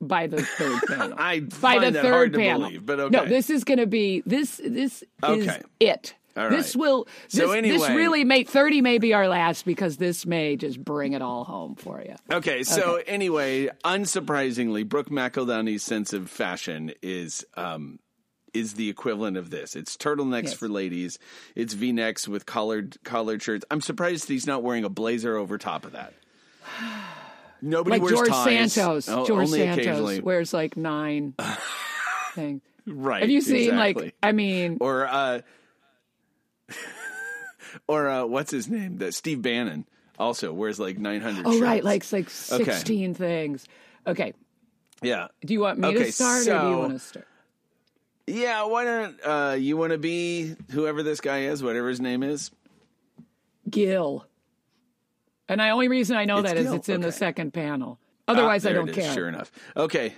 By 0.00 0.26
the 0.28 0.42
third 0.42 0.80
panel. 0.88 1.14
I 1.18 1.40
by 1.40 1.48
find 1.50 1.82
the 1.84 1.90
that 1.90 2.02
third 2.02 2.12
hard 2.12 2.32
to 2.32 2.38
panel. 2.38 2.60
believe, 2.62 2.86
but 2.86 3.00
okay. 3.00 3.16
No, 3.16 3.26
this 3.26 3.50
is 3.50 3.64
going 3.64 3.78
to 3.80 3.86
be 3.86 4.22
this. 4.24 4.60
This 4.64 5.04
is 5.28 5.50
it. 5.78 6.14
This 6.34 6.74
will. 6.74 7.06
This, 7.30 7.40
So 7.40 7.48
this 7.48 7.56
anyway- 7.56 7.94
really 7.94 8.24
may 8.24 8.44
thirty 8.44 8.80
may 8.80 8.96
be 8.98 9.12
our 9.12 9.28
last 9.28 9.66
because 9.66 9.98
this 9.98 10.24
may 10.24 10.56
just 10.56 10.82
bring 10.82 11.12
it 11.12 11.20
all 11.20 11.44
home 11.44 11.74
for 11.74 12.00
you. 12.00 12.14
Okay, 12.32 12.62
so 12.62 13.02
anyway, 13.06 13.68
unsurprisingly, 13.84 14.88
Brooke 14.88 15.10
McEldowney's 15.10 15.82
sense 15.82 16.14
of 16.14 16.30
fashion 16.30 16.92
is 17.02 17.44
um, 17.58 17.98
is 18.54 18.74
the 18.74 18.88
equivalent 18.88 19.36
of 19.36 19.50
this. 19.50 19.76
It's 19.76 19.98
turtlenecks 19.98 20.44
Yes. 20.44 20.54
for 20.54 20.68
ladies. 20.68 21.18
It's 21.54 21.74
V 21.74 21.92
necks 21.92 22.26
with 22.26 22.46
collared 22.46 22.96
collared 23.04 23.42
shirts. 23.42 23.66
I'm 23.70 23.82
surprised 23.82 24.28
he's 24.28 24.46
not 24.46 24.62
wearing 24.62 24.84
a 24.84 24.88
blazer 24.88 25.36
over 25.36 25.58
top 25.58 25.84
of 25.84 25.92
that. 25.92 26.14
Nobody 27.62 27.92
Like 27.98 28.02
wears 28.02 28.14
George 28.14 28.28
ties. 28.28 28.72
Santos. 28.72 29.08
Oh, 29.08 29.26
George 29.26 29.46
only 29.46 29.58
Santos 29.58 30.20
wears 30.22 30.52
like 30.54 30.76
nine 30.76 31.34
things. 32.34 32.62
Right. 32.86 33.20
Have 33.20 33.30
you 33.30 33.40
seen 33.40 33.70
exactly. 33.70 34.04
like? 34.04 34.14
I 34.22 34.32
mean, 34.32 34.78
or 34.80 35.06
uh, 35.06 35.40
or 37.88 38.08
uh, 38.08 38.24
what's 38.26 38.50
his 38.50 38.68
name? 38.68 38.98
That 38.98 39.14
Steve 39.14 39.42
Bannon 39.42 39.86
also 40.18 40.52
wears 40.52 40.78
like 40.78 40.98
900. 40.98 41.42
oh 41.46 41.60
right, 41.60 41.84
like 41.84 42.10
like 42.12 42.30
sixteen 42.30 43.14
things. 43.14 43.66
Okay. 44.06 44.32
yeah. 45.02 45.28
Do 45.44 45.52
you 45.52 45.60
want 45.60 45.78
me 45.78 45.88
Okay, 45.88 46.04
to 46.04 46.12
start 46.12 46.48
or 46.48 46.60
do 46.60 46.68
you 46.68 46.76
want 46.78 46.92
to 46.94 46.98
start? 46.98 47.26
Yeah, 48.26 48.64
why 48.64 48.84
don't 48.84 49.20
uh, 49.24 49.56
you 49.58 49.76
want 49.76 49.92
to 49.92 49.98
be 49.98 50.54
whoever 50.70 51.02
this 51.02 51.20
guy 51.20 51.40
is, 51.42 51.62
whatever 51.62 51.88
his 51.88 52.00
name 52.00 52.22
is? 52.22 52.50
Gil. 53.68 54.24
And 55.50 55.60
the 55.60 55.68
only 55.70 55.88
reason 55.88 56.16
I 56.16 56.24
know 56.24 56.38
It's 56.38 56.48
that 56.48 56.56
is 56.56 56.72
it's 56.72 56.88
in 56.88 57.00
the 57.00 57.10
second 57.12 57.52
panel. 57.52 57.98
Otherwise, 58.28 58.64
Ah, 58.64 58.70
I 58.70 58.72
don't 58.72 58.92
care. 58.92 59.12
Sure 59.12 59.28
enough. 59.28 59.50
Okay. 59.76 60.14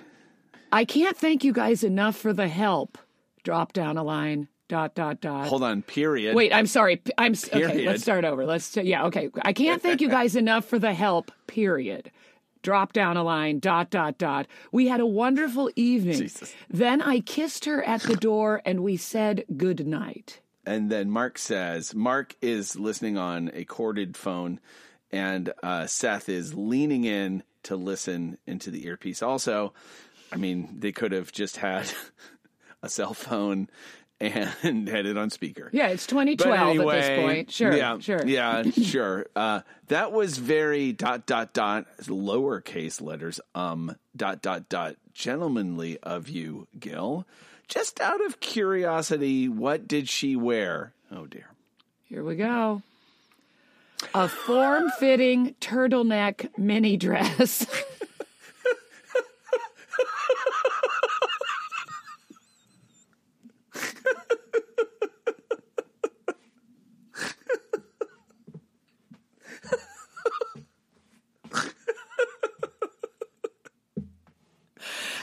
I 0.71 0.85
can't 0.85 1.17
thank 1.17 1.43
you 1.43 1.53
guys 1.53 1.83
enough 1.83 2.17
for 2.17 2.33
the 2.35 2.49
help. 2.49 2.99
Drop 3.43 3.73
down 3.73 3.97
a 3.97 4.03
line. 4.05 4.49
Dot 4.69 4.95
dot 4.95 5.21
dot. 5.21 5.49
Hold 5.49 5.63
on. 5.63 5.83
Period. 5.83 6.35
Wait, 6.35 6.53
I'm 6.53 6.67
sorry. 6.67 7.03
I'm 7.19 7.33
s- 7.33 7.49
okay. 7.53 7.87
Let's 7.87 8.03
start 8.03 8.25
over. 8.25 8.47
Let's 8.47 8.75
yeah. 8.77 9.05
Okay, 9.07 9.29
I 9.43 9.53
can't 9.53 9.83
thank 9.83 10.01
you 10.01 10.09
guys 10.09 10.35
enough 10.37 10.65
for 10.65 10.79
the 10.79 10.95
help. 10.95 11.31
Period. 11.47 12.11
Drop 12.63 12.93
down 12.95 13.17
a 13.19 13.23
line. 13.23 13.59
Dot 13.59 13.91
dot 13.91 14.17
dot. 14.19 14.47
We 14.71 14.87
had 14.89 15.01
a 15.01 15.07
wonderful 15.07 15.71
evening. 15.77 16.17
Jesus. 16.17 16.55
Then 16.71 17.03
I 17.03 17.21
kissed 17.21 17.65
her 17.67 17.83
at 17.83 18.03
the 18.03 18.17
door 18.17 18.63
and 18.65 18.83
we 18.83 18.97
said 18.97 19.45
good 19.57 19.87
night. 19.87 20.41
And 20.65 20.91
then 20.91 21.11
Mark 21.11 21.39
says, 21.39 21.95
Mark 21.95 22.37
is 22.41 22.77
listening 22.79 23.19
on 23.19 23.51
a 23.53 23.65
corded 23.65 24.17
phone, 24.17 24.61
and 25.13 25.53
uh, 25.63 25.87
Seth 25.87 26.29
is 26.29 26.55
leaning 26.55 27.05
in 27.05 27.43
to 27.65 27.77
listen 27.77 28.39
into 28.47 28.71
the 28.71 28.87
earpiece. 28.87 29.23
Also, 29.23 29.73
I 30.33 30.37
mean, 30.37 30.77
they 30.79 30.93
could 30.93 31.13
have 31.13 31.31
just 31.33 31.59
had 31.59 31.91
a 32.83 32.89
cell 32.89 33.15
phone 33.15 33.69
and 34.21 34.89
had 34.89 35.07
it 35.07 35.19
on 35.19 35.31
speaker. 35.31 35.69
Yeah, 35.73 35.89
it's 35.89 36.07
But 36.07 36.25
2012 36.25 36.69
anyway, 36.71 36.97
at 36.97 37.01
this 37.01 37.21
point. 37.21 37.51
Sure, 37.51 37.77
yeah, 37.77 37.99
sure. 37.99 38.27
yeah, 38.27 38.63
sure. 38.71 39.27
Uh, 39.35 39.61
that 39.89 40.13
was 40.13 40.39
very 40.39 40.93
dot 40.93 41.27
dot 41.27 41.53
dot 41.53 41.87
lowercase 42.03 43.01
letters 43.03 43.41
um 43.55 43.97
dot 44.17 44.41
dot 44.43 44.69
dot 44.69 44.97
gentlemanly 45.13 45.99
of 46.03 46.29
you, 46.29 46.67
Gil. 46.79 47.27
Just 47.69 48.01
out 48.01 48.25
of 48.25 48.41
curiosity, 48.41 49.49
what 49.49 49.89
did 49.89 50.09
she 50.09 50.37
wear? 50.37 50.93
Oh 51.11 51.27
dear. 51.27 51.47
Here 52.05 52.23
we 52.23 52.37
go. 52.37 52.83
A 54.15 54.29
form-fitting 54.29 55.55
turtleneck 55.61 56.57
mini 56.59 56.97
dress. 56.97 57.67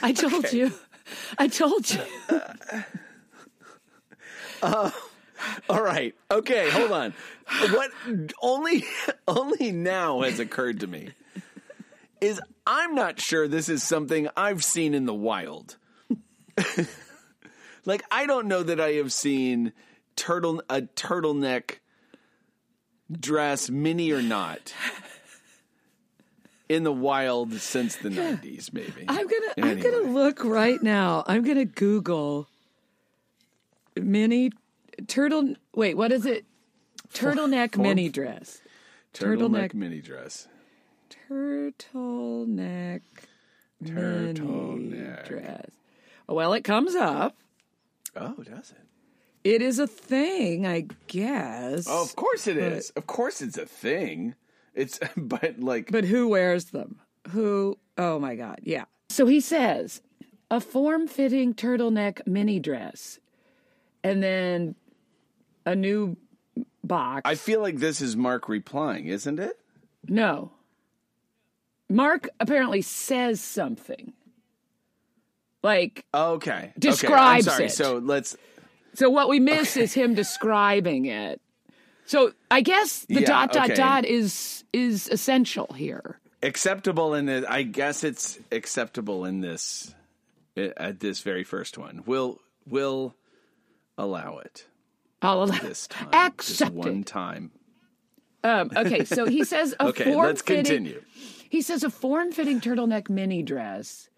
I 0.01 0.13
told 0.13 0.51
you. 0.51 0.71
I 1.37 1.47
told 1.47 1.89
you. 1.89 2.01
Uh, 2.29 2.39
uh, 2.71 2.81
uh, 4.61 4.91
All 5.69 5.83
right. 5.83 6.15
Okay, 6.31 6.69
hold 6.71 6.91
on. 6.91 7.13
What 7.71 7.91
only 8.41 8.83
only 9.27 9.71
now 9.71 10.21
has 10.21 10.39
occurred 10.39 10.79
to 10.79 10.87
me 10.87 11.09
is 12.19 12.41
I'm 12.65 12.95
not 12.95 13.19
sure 13.19 13.47
this 13.47 13.69
is 13.69 13.83
something 13.83 14.27
I've 14.35 14.63
seen 14.63 14.93
in 14.95 15.05
the 15.05 15.13
wild. 15.13 15.77
like 17.85 18.01
I 18.11 18.25
don't 18.25 18.47
know 18.47 18.63
that 18.63 18.79
I 18.79 18.93
have 18.93 19.13
seen 19.13 19.73
turtle 20.15 20.63
a 20.69 20.81
turtleneck 20.81 21.75
dress 23.11 23.69
mini 23.69 24.11
or 24.11 24.21
not 24.21 24.73
in 26.67 26.83
the 26.83 26.91
wild 26.91 27.53
since 27.53 27.95
the 27.95 28.09
90s 28.09 28.73
maybe. 28.73 29.05
I'm 29.07 29.27
gonna 29.27 29.69
I'm 29.69 29.79
gonna 29.79 30.09
look 30.09 30.43
right 30.43 30.81
now. 30.81 31.23
I'm 31.27 31.43
gonna 31.43 31.65
Google 31.65 32.47
mini 33.95 34.51
turtle. 35.07 35.55
Wait, 35.75 35.95
what 35.95 36.11
is 36.11 36.25
it? 36.25 36.45
Turtleneck 37.13 37.75
form- 37.75 37.87
mini 37.87 38.09
dress. 38.09 38.61
turtleneck 39.13 39.71
turtleneck- 39.71 39.73
mini 39.73 40.01
dress. 40.01 40.47
Turtleneck. 41.29 43.01
Turtleneck. 43.83 45.27
dress. 45.27 45.69
Well, 46.27 46.53
it 46.53 46.63
comes 46.63 46.95
up. 46.95 47.35
Oh, 48.15 48.35
does 48.43 48.71
it? 48.71 48.77
It 49.43 49.61
is 49.61 49.79
a 49.79 49.87
thing, 49.87 50.67
I 50.67 50.85
guess. 51.07 51.85
Oh, 51.89 52.03
of 52.03 52.15
course 52.15 52.45
it 52.47 52.57
is. 52.57 52.89
Of 52.91 53.07
course 53.07 53.41
it's 53.41 53.57
a 53.57 53.65
thing. 53.65 54.35
It's 54.75 54.99
but 55.17 55.59
like 55.59 55.91
But 55.91 56.05
who 56.05 56.27
wears 56.27 56.65
them? 56.65 56.99
Who? 57.29 57.77
Oh 57.97 58.19
my 58.19 58.35
God. 58.35 58.59
Yeah. 58.63 58.85
So 59.09 59.25
he 59.25 59.39
says 59.39 60.01
a 60.51 60.59
form 60.59 61.07
fitting 61.07 61.53
turtleneck 61.53 62.25
mini 62.27 62.59
dress 62.59 63.19
and 64.03 64.21
then 64.21 64.75
a 65.65 65.75
new 65.75 66.17
box. 66.83 67.21
I 67.25 67.35
feel 67.35 67.61
like 67.61 67.77
this 67.77 68.01
is 68.01 68.15
Mark 68.15 68.49
replying, 68.49 69.07
isn't 69.07 69.39
it? 69.39 69.57
no. 70.07 70.51
Mark 71.91 72.29
apparently 72.39 72.83
says 72.83 73.41
something. 73.41 74.13
Like, 75.63 76.05
Okay. 76.13 76.51
Okay, 76.51 76.73
Describes 76.77 77.45
sorry. 77.45 77.65
it. 77.65 77.71
So 77.71 77.97
let's 77.97 78.37
so 78.93 79.09
what 79.09 79.27
we 79.27 79.39
miss 79.39 79.75
is 79.75 79.93
him 79.93 80.13
describing 80.13 81.05
it. 81.05 81.41
So 82.05 82.31
I 82.51 82.61
guess 82.61 83.05
the 83.09 83.21
Yeah, 83.21 83.27
dot 83.27 83.53
dot 83.53 83.65
okay. 83.71 83.75
dot 83.75 84.05
is 84.05 84.63
is 84.71 85.07
essential 85.09 85.73
here. 85.75 86.19
acceptable 86.43 87.13
in 87.15 87.27
it. 87.27 87.43
I 87.49 87.63
guess 87.63 88.03
it's 88.03 88.39
acceptable 88.51 89.25
in 89.25 89.41
this 89.41 89.93
at 90.55 90.99
this 90.99 91.21
very 91.21 91.43
first 91.43 91.77
one. 91.77 92.03
We'll 92.05 92.39
we'll 92.67 93.15
allow 93.97 94.37
it 94.37 94.65
I'll 95.21 95.43
allow 95.43 95.57
this 95.59 95.87
time. 95.87 96.33
Just 96.39 96.71
one 96.71 97.03
time. 97.03 97.51
Um, 98.43 98.71
okay, 98.75 99.03
so 99.03 99.25
he 99.25 99.43
says 99.43 99.75
a 99.79 99.83
Okay, 99.87 100.15
let's 100.15 100.41
continue. 100.41 101.03
He 101.49 101.61
says 101.61 101.83
a 101.83 101.89
form-fitting 101.89 102.61
turtleneck 102.61 103.09
mini 103.09 103.43
dress. 103.43 104.09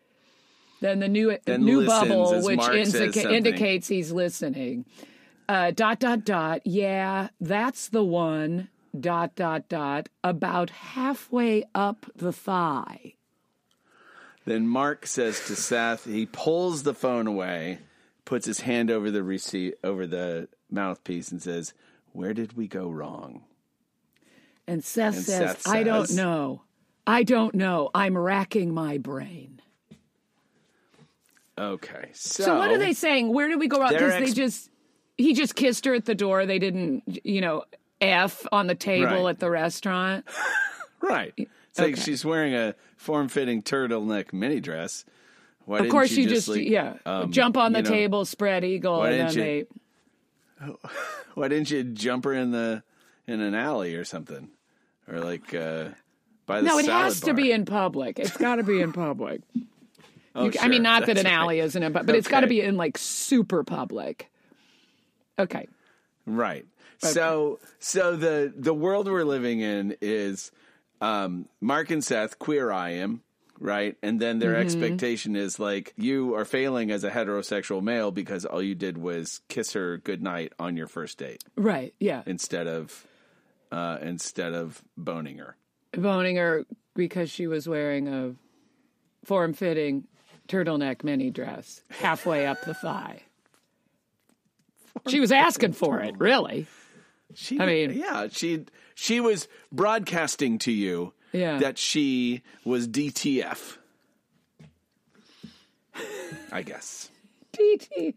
Then 0.82 1.00
the 1.00 1.08
new 1.08 1.38
Then 1.46 1.64
new 1.64 1.86
bubble, 1.86 2.42
which 2.44 2.60
indica- 2.68 3.34
indicates 3.34 3.88
he's 3.88 4.12
listening. 4.12 4.86
Uh, 5.48 5.72
dot 5.72 6.00
dot 6.00 6.26
dot. 6.26 6.62
Yeah, 6.66 7.30
that's 7.40 7.90
the 7.90 8.04
one. 8.04 8.70
Dot 9.00 9.36
dot 9.36 9.70
dot. 9.70 10.10
About 10.24 10.70
halfway 10.70 11.64
up 11.74 12.06
the 12.16 12.34
thigh. 12.34 13.14
Then 14.46 14.68
Mark 14.68 15.06
says 15.06 15.46
to 15.48 15.56
Seth, 15.56 16.06
he 16.06 16.26
pulls 16.26 16.84
the 16.84 16.96
phone 16.96 17.28
away, 17.28 17.80
puts 18.26 18.48
his 18.48 18.62
hand 18.62 18.90
over 18.90 19.12
the 19.12 19.24
receipt 19.24 19.76
over 19.84 20.08
the 20.08 20.50
mouthpiece 20.72 21.32
and 21.32 21.42
says, 21.42 21.74
"Where 22.14 22.34
did 22.34 22.54
we 22.58 22.68
go 22.68 22.90
wrong?" 22.90 23.44
And 24.68 24.84
Seth 24.84 25.16
And 25.18 25.26
says, 25.26 25.58
Seth 25.58 25.68
"I 25.68 25.84
don't 25.84 26.12
know. 26.14 26.64
I 27.06 27.24
don't 27.24 27.56
know. 27.56 27.90
I'm 27.94 28.18
racking 28.18 28.74
my 28.74 28.98
brain." 28.98 29.62
Okay. 31.58 32.10
So, 32.14 32.44
So, 32.44 32.58
what 32.58 32.72
are 32.72 32.78
they 32.78 32.94
saying? 32.94 33.34
Where 33.34 33.48
did 33.48 33.60
we 33.60 33.68
go 33.68 33.80
wrong? 33.80 33.92
Because 33.92 34.14
ex- 34.14 34.30
they 34.30 34.34
just 34.34 34.70
he 35.18 35.34
just 35.34 35.56
kissed 35.56 35.86
her 35.86 35.94
at 35.94 36.06
the 36.06 36.16
door. 36.16 36.46
They 36.46 36.60
didn't, 36.60 37.04
you 37.26 37.42
know, 37.42 37.66
f 38.00 38.46
on 38.52 38.68
the 38.68 38.76
table 38.76 39.24
Right. 39.26 39.30
at 39.32 39.40
the 39.40 39.50
restaurant. 39.50 40.26
Right. 41.04 41.34
It's 41.36 41.80
like 41.80 41.98
she's 41.98 42.24
wearing 42.24 42.54
a 42.54 42.76
form-fitting 42.96 43.64
turtleneck 43.64 44.34
mini 44.34 44.60
dress. 44.60 45.04
Why 45.66 45.80
Of 45.80 45.90
course, 45.90 46.12
you 46.12 46.24
you 46.26 46.30
just 46.30 46.48
like, 46.48 46.62
yeah 46.62 46.98
um, 47.08 47.32
jump 47.32 47.58
on 47.58 47.74
the 47.74 47.80
you 47.80 47.84
know, 47.86 47.90
table, 47.90 48.24
spread 48.24 48.64
eagle, 48.64 49.02
and 49.02 49.14
then 49.20 49.28
didn't 49.34 49.44
they. 49.44 49.66
You- 50.66 50.80
Why 51.36 51.48
didn't 51.48 51.72
you 51.72 51.84
jump 51.84 52.26
her 52.26 52.34
in 52.34 52.52
the 52.52 52.84
in 53.28 53.40
an 53.42 53.56
alley 53.56 53.96
or 53.96 54.04
something, 54.04 54.50
or 55.08 55.20
like 55.20 55.54
uh, 55.54 55.90
by 56.46 56.62
the 56.62 56.68
No, 56.68 56.78
it 56.80 56.88
has 56.88 57.22
to 57.22 57.34
be 57.34 57.52
in 57.52 57.66
public. 57.66 58.20
It's 58.20 58.36
got 58.38 58.56
to 58.56 58.64
be 58.64 58.82
in 58.82 58.94
public. 58.94 59.42
Oh, 60.34 60.50
sure. 60.50 60.62
I 60.62 60.70
mean, 60.70 60.82
not 60.82 61.08
that 61.08 61.18
an 61.18 61.26
right. 61.26 61.34
alley 61.34 61.60
isn't 61.60 61.84
it, 61.84 61.92
but 61.92 62.06
but 62.06 62.16
it's 62.16 62.30
got 62.30 62.40
to 62.40 62.48
be 62.48 62.62
in 62.62 62.78
like 62.78 62.98
super 62.98 63.66
public. 63.66 64.32
Okay. 65.38 65.68
Right. 66.26 66.66
So 67.00 67.60
so 67.80 68.16
the 68.16 68.54
the 68.56 68.74
world 68.74 69.10
we're 69.10 69.26
living 69.26 69.60
in 69.60 69.98
is 70.00 70.54
um, 71.02 71.50
Mark 71.60 71.92
and 71.92 72.02
Seth 72.02 72.40
queer 72.40 72.72
I 72.72 72.92
him, 72.92 73.24
right? 73.62 73.96
And 74.04 74.20
then 74.20 74.40
their 74.40 74.54
Mm-hmm. 74.56 74.62
expectation 74.66 75.36
is 75.38 75.60
like 75.60 75.94
you 75.96 76.36
are 76.36 76.44
failing 76.46 76.92
as 76.92 77.04
a 77.06 77.10
heterosexual 77.12 77.82
male 77.82 78.12
because 78.12 78.44
all 78.46 78.62
you 78.62 78.76
did 78.76 78.98
was 78.98 79.40
kiss 79.48 79.72
her 79.74 79.98
goodnight 79.98 80.52
on 80.60 80.76
your 80.76 80.88
first 80.88 81.18
date 81.20 81.44
Right. 81.56 81.94
Yeah. 82.00 82.24
instead 82.26 82.68
of 82.68 83.06
uh, 83.72 84.00
instead 84.02 84.54
of 84.54 84.82
boning 84.98 85.38
her. 85.38 85.56
Boning 85.94 86.36
her 86.36 86.66
because 86.96 87.30
she 87.32 87.48
was 87.48 87.70
wearing 87.70 88.08
a 88.10 88.34
form-fitting 89.26 90.06
turtleneck 90.50 91.04
mini 91.06 91.30
dress 91.30 91.82
halfway 91.90 92.46
up 92.46 92.58
the 92.66 92.74
thigh. 92.74 93.22
She 95.08 95.20
was 95.22 95.32
asking 95.32 95.74
for 95.74 96.00
it, 96.02 96.18
really. 96.18 96.68
She, 97.34 97.60
I 97.60 97.66
mean- 97.66 97.94
yeah, 97.94 98.28
she 98.30 98.66
she 98.94 99.20
was 99.22 99.48
broadcasting 99.72 100.58
to 100.60 100.72
you 100.72 101.14
Yeah. 101.32 101.60
that 101.60 101.78
she 101.78 102.42
was 102.66 102.88
DTF. 102.88 103.78
I 106.52 106.62
guess. 106.64 107.10
DTF. 107.54 108.14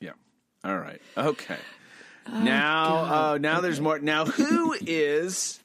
Yeah. 0.00 0.12
All 0.64 0.78
right. 0.78 1.00
Okay. 1.16 1.56
now, 2.30 3.32
oh, 3.32 3.36
now 3.38 3.60
there's 3.60 3.80
more. 3.80 3.98
Now, 3.98 4.24
who 4.24 4.74
is 4.80 5.60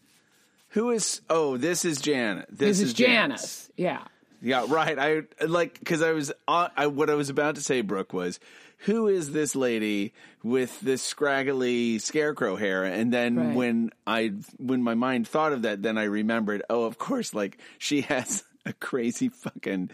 who 0.70 0.92
is? 0.92 1.22
Oh, 1.30 1.58
this 1.58 1.86
is 1.86 2.02
Janet. 2.02 2.48
This, 2.50 2.80
This 2.80 2.82
is 2.82 2.94
Janice. 2.94 3.72
Yeah. 3.78 4.04
Yeah, 4.42 4.66
right. 4.68 5.00
I 5.00 5.24
like 5.46 5.80
because 5.80 6.02
I 6.02 6.12
was 6.12 6.32
uh, 6.48 6.68
I, 6.76 6.88
what 6.88 7.10
I 7.10 7.16
was 7.16 7.30
about 7.30 7.56
to 7.56 7.62
say, 7.62 7.82
Brooke, 7.82 8.14
was 8.14 8.40
who 8.80 9.08
is 9.08 9.32
this 9.32 9.56
lady 9.56 10.14
with 10.44 10.80
this 10.82 11.02
scraggly 11.02 12.00
scarecrow 12.00 12.56
hair? 12.56 12.84
And 12.84 13.12
then 13.12 13.36
Right. 13.36 13.56
when 13.56 13.92
I 14.06 14.34
when 14.58 14.84
my 14.84 14.94
mind 14.94 15.28
thought 15.28 15.54
of 15.54 15.64
that, 15.64 15.82
then 15.82 15.98
I 15.98 16.04
remembered. 16.04 16.62
Oh, 16.70 16.84
of 16.84 16.98
course, 16.98 17.34
like 17.34 17.58
she 17.78 18.02
has 18.02 18.44
a 18.66 18.74
crazy 18.74 19.30
fucking 19.30 19.90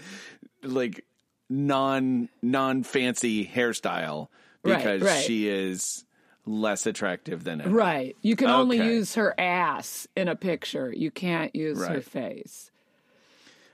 like 0.63 1.06
non 1.50 2.30
non 2.41 2.84
fancy 2.84 3.46
hairstyle 3.46 4.28
because 4.63 5.04
right. 5.04 5.24
she 5.24 5.48
is 5.48 6.06
less 6.46 6.86
attractive 6.86 7.44
than 7.44 7.62
ever. 7.62 7.70
Right. 7.70 8.15
You 8.22 8.36
can 8.36 8.50
only 8.50 8.80
Okay. 8.80 8.94
use 8.96 9.15
her 9.15 9.39
ass 9.39 10.08
in 10.15 10.28
a 10.28 10.36
picture. 10.36 10.91
You 10.91 11.12
can't 11.12 11.56
use 11.56 11.86
her 11.86 12.02
face. 12.02 12.72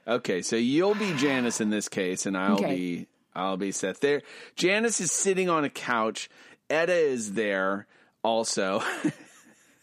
Okay, 0.08 0.42
so 0.42 0.56
you'll 0.56 0.96
be 0.96 1.14
Janice 1.18 1.60
in 1.60 1.70
this 1.70 1.90
case, 1.90 2.26
and 2.26 2.38
I'll 2.38 2.56
Okay. 2.56 2.76
be 2.76 3.08
I'll 3.38 3.56
be 3.58 3.72
Seth. 3.72 4.00
There, 4.02 4.24
Janice 4.56 5.00
is 5.00 5.12
sitting 5.12 5.48
on 5.50 5.64
a 5.64 5.70
couch. 5.70 6.30
Edda 6.70 6.94
is 6.96 7.34
there 7.34 7.88
also. 8.24 8.84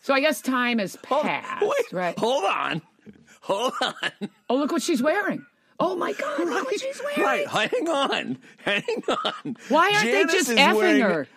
So 0.03 0.13
I 0.13 0.21
guess 0.21 0.43
time 0.43 0.81
has 0.81 0.97
passed, 0.97 1.63
Wait, 1.63 1.93
right? 1.93 2.19
Hold 2.19 2.45
on, 2.45 2.83
hold 3.41 3.73
on. 3.81 3.95
Oh, 4.51 4.57
look 4.57 4.71
what 4.71 4.83
she's 4.83 5.03
wearing. 5.03 5.47
Oh 5.81 5.97
my 5.97 6.13
God, 6.13 6.41
look 6.41 6.65
what 6.67 6.79
she's 6.79 7.01
wearing. 7.03 7.23
Right, 7.47 7.71
hang 7.73 7.89
on, 7.89 8.39
hang 8.59 9.03
on. 9.09 9.57
Why 9.71 9.93
aren't 9.95 10.05
Janice 10.05 10.33
they 10.33 10.39
just 10.39 10.51
effing 10.51 10.77
wearing- 10.77 11.01
her? 11.01 11.29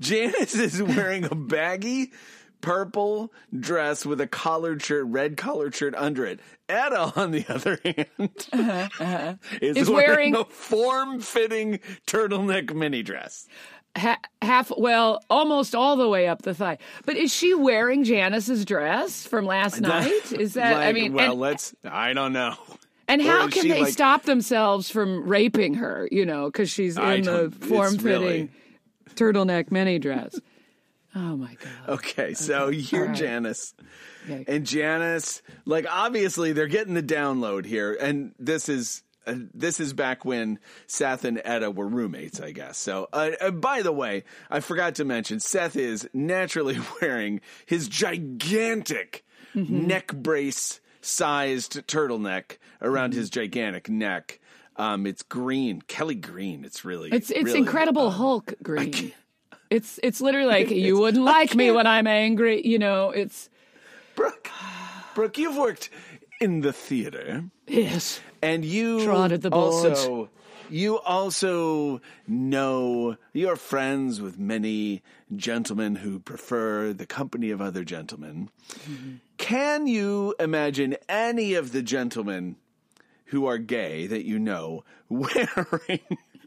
Janice 0.00 0.54
is 0.54 0.82
wearing 0.82 1.24
a 1.26 1.34
baggy 1.34 2.12
purple 2.60 3.32
dress 3.58 4.04
with 4.06 4.20
a 4.20 4.26
collared 4.26 4.82
shirt, 4.82 5.06
red 5.06 5.36
collared 5.36 5.74
shirt 5.74 5.94
under 5.96 6.24
it. 6.26 6.40
Edda, 6.68 7.12
on 7.16 7.30
the 7.32 7.44
other 7.48 7.78
hand, 7.84 8.30
uh-huh. 8.52 9.34
is, 9.60 9.76
Is 9.76 9.90
wearing, 9.90 10.32
wearing- 10.32 10.36
a 10.36 10.44
form-fitting 10.44 11.80
turtleneck 12.06 12.74
mini 12.74 13.02
dress. 13.02 13.46
Ha- 13.98 14.20
half, 14.40 14.70
well, 14.76 15.20
almost 15.28 15.74
all 15.74 15.96
the 15.96 16.08
way 16.08 16.28
up 16.28 16.42
the 16.42 16.54
thigh. 16.54 16.78
But 17.06 17.16
is 17.16 17.34
she 17.34 17.54
wearing 17.54 18.04
Janice's 18.04 18.64
dress 18.64 19.26
from 19.26 19.46
last 19.46 19.80
night? 19.80 20.32
Is 20.32 20.54
that? 20.54 20.76
I 20.76 20.92
mean, 20.92 21.12
well, 21.12 21.32
and, 21.32 21.40
let's. 21.40 21.74
I 21.84 22.12
don't 22.12 22.32
know. 22.32 22.54
and 23.08 23.20
how 23.20 23.48
can 23.48 23.66
they 23.66 23.82
like- 23.82 23.92
stop 23.92 24.22
themselves 24.22 24.88
from 24.90 25.26
raping 25.28 25.74
her? 25.74 26.08
You 26.12 26.24
know, 26.24 26.46
because 26.46 26.70
she's 26.70 26.96
in 26.96 27.22
the 27.22 27.50
form-fitting 27.62 28.20
really- 28.22 28.50
turtleneck 29.16 29.72
mini 29.72 29.98
dress. 29.98 30.38
Oh 31.14 31.36
my 31.36 31.54
god. 31.54 31.88
Okay, 31.96 32.34
so 32.34 32.68
you're 32.68 33.06
right. 33.06 33.16
Janice. 33.16 33.74
Okay. 34.28 34.44
And 34.46 34.64
Janice, 34.66 35.42
like 35.64 35.86
obviously 35.90 36.52
they're 36.52 36.66
getting 36.68 36.94
the 36.94 37.02
download 37.02 37.64
here, 37.64 37.96
and 38.00 38.32
this 38.38 38.68
is 38.68 39.02
uh, 39.26 39.34
this 39.52 39.80
is 39.80 39.92
back 39.92 40.24
when 40.24 40.58
Seth 40.86 41.24
and 41.24 41.40
Edda 41.44 41.70
were 41.70 41.86
roommates, 41.88 42.40
I 42.40 42.52
guess. 42.52 42.78
So, 42.78 43.08
uh, 43.12 43.30
uh, 43.40 43.50
by 43.50 43.82
the 43.82 43.92
way, 43.92 44.24
I 44.50 44.60
forgot 44.60 44.94
to 44.96 45.04
mention 45.04 45.40
Seth 45.40 45.76
is 45.76 46.08
naturally 46.14 46.78
wearing 47.02 47.40
his 47.66 47.88
gigantic 47.88 49.24
Mm-hmm. 49.52 49.88
neck 49.88 50.12
brace 50.14 50.80
sized 51.00 51.84
turtleneck 51.88 52.58
around 52.80 53.14
his 53.14 53.28
gigantic 53.30 53.88
neck. 53.90 54.38
Um, 54.76 55.08
it's 55.08 55.24
green, 55.24 55.82
Kelly 55.88 56.14
green. 56.14 56.64
It's 56.64 56.84
really 56.84 57.10
It's 57.10 57.30
it's 57.30 57.46
really, 57.46 57.58
Incredible 57.58 58.06
um, 58.06 58.12
Hulk 58.12 58.54
green. 58.62 59.12
It's 59.70 59.98
it's 60.02 60.20
literally 60.20 60.48
like 60.64 60.70
you 60.70 60.98
wouldn't 60.98 61.24
like 61.24 61.54
me 61.54 61.70
when 61.70 61.86
I'm 61.86 62.06
angry. 62.06 62.66
You 62.66 62.78
know, 62.78 63.10
it's 63.10 63.48
Brooke, 64.16 64.50
Brooke, 65.14 65.38
you've 65.38 65.56
worked 65.56 65.90
in 66.40 66.60
the 66.60 66.72
theater. 66.72 67.44
yes. 67.66 68.20
And 68.42 68.64
you 68.64 69.04
Trotted 69.04 69.42
the 69.42 69.50
board. 69.50 69.62
also 69.92 70.30
you 70.70 70.98
also 71.00 72.00
know 72.28 73.16
you're 73.32 73.56
friends 73.56 74.20
with 74.20 74.38
many 74.38 75.02
gentlemen 75.34 75.96
who 75.96 76.20
prefer 76.20 76.92
the 76.92 77.06
company 77.06 77.50
of 77.50 77.60
other 77.60 77.84
gentlemen. 77.84 78.50
Can 79.36 79.86
you 79.86 80.34
imagine 80.38 80.96
any 81.08 81.54
of 81.54 81.72
the 81.72 81.82
gentlemen 81.82 82.56
who 83.26 83.46
are 83.46 83.58
gay 83.58 84.06
that 84.06 84.24
you 84.24 84.38
know 84.38 84.84
wearing 85.08 86.00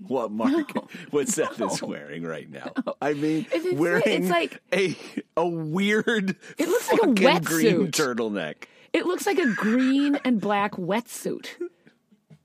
what 0.08 0.32
Mark 0.32 0.72
what 1.12 1.28
Seth 1.30 1.60
is 1.62 1.82
wearing 1.82 2.24
right 2.24 2.50
now? 2.50 2.72
I 3.02 3.14
mean 3.14 3.42
It's- 3.46 3.66
it's- 3.66 3.76
wearing 3.80 4.04
it's 4.06 4.30
like- 4.30 4.62
a 4.74 4.96
a 5.38 5.48
weird 5.48 6.36
It 6.58 6.68
looks 6.68 6.92
like 6.92 7.02
a 7.02 7.06
fucking 7.08 7.44
green 7.44 7.76
wetsuit. 7.88 7.92
turtleneck. 7.92 8.56
It 8.94 9.06
looks 9.08 9.26
like 9.26 9.40
a 9.40 9.48
green 9.56 10.16
and 10.24 10.40
black 10.40 10.74
wetsuit. 10.74 11.48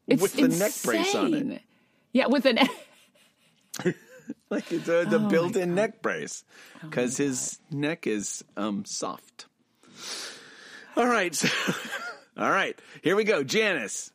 It's 0.07 0.23
With 0.23 0.33
the 0.33 0.49
neck 0.49 0.73
brace 0.85 1.14
on 1.14 1.35
it. 1.53 1.62
Yeah, 2.12 2.29
with 2.29 2.47
an 2.47 2.57
like 4.51 4.73
it's 4.73 4.88
uh, 4.88 5.05
the 5.05 5.18
Oh 5.18 5.29
built-in 5.29 5.75
neck 5.75 6.01
brace 6.01 6.44
because 6.81 7.18
his 7.18 7.59
neck 7.71 8.07
is 8.07 8.42
um 8.57 8.85
soft. 8.87 9.47
All 10.97 11.07
right, 11.07 11.35
so, 11.35 11.49
all 12.38 12.51
right, 12.51 12.79
here 13.03 13.14
we 13.16 13.25
go, 13.25 13.44
Janice. 13.44 14.11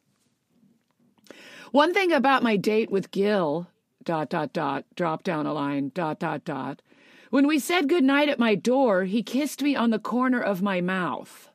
One 1.74 1.92
thing 1.92 2.12
about 2.12 2.44
my 2.44 2.56
date 2.56 2.92
with 2.92 3.10
Gil, 3.10 3.68
dot, 4.04 4.30
dot, 4.30 4.54
dot, 4.54 4.86
drop 4.96 5.24
down 5.24 5.48
a 5.48 5.54
line, 5.54 5.92
dot, 5.96 6.20
dot, 6.20 6.46
dot. 6.46 6.84
When 7.32 7.48
we 7.48 7.58
said 7.58 7.90
goodnight 7.90 8.30
at 8.30 8.38
my 8.38 8.54
door, 8.54 9.06
he 9.06 9.24
kissed 9.24 9.64
me 9.64 9.76
on 9.76 9.90
the 9.90 9.98
corner 9.98 10.40
of 10.40 10.62
my 10.62 10.82
mouth. 10.82 11.50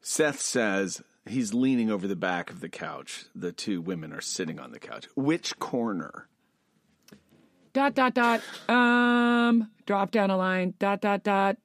Seth 0.00 0.40
says 0.40 1.04
he's 1.24 1.54
leaning 1.54 1.88
over 1.88 2.08
the 2.08 2.16
back 2.16 2.50
of 2.50 2.58
the 2.58 2.68
couch. 2.68 3.26
The 3.32 3.52
two 3.52 3.80
women 3.80 4.12
are 4.12 4.20
sitting 4.20 4.58
on 4.58 4.72
the 4.72 4.80
couch. 4.80 5.06
Which 5.14 5.56
corner? 5.60 6.26
Dot, 7.72 7.94
dot, 7.94 8.14
dot, 8.14 8.40
um, 8.68 9.70
drop 9.86 10.10
down 10.10 10.30
a 10.30 10.36
line, 10.36 10.74
dot, 10.80 11.00
dot, 11.00 11.22
dot, 11.22 11.58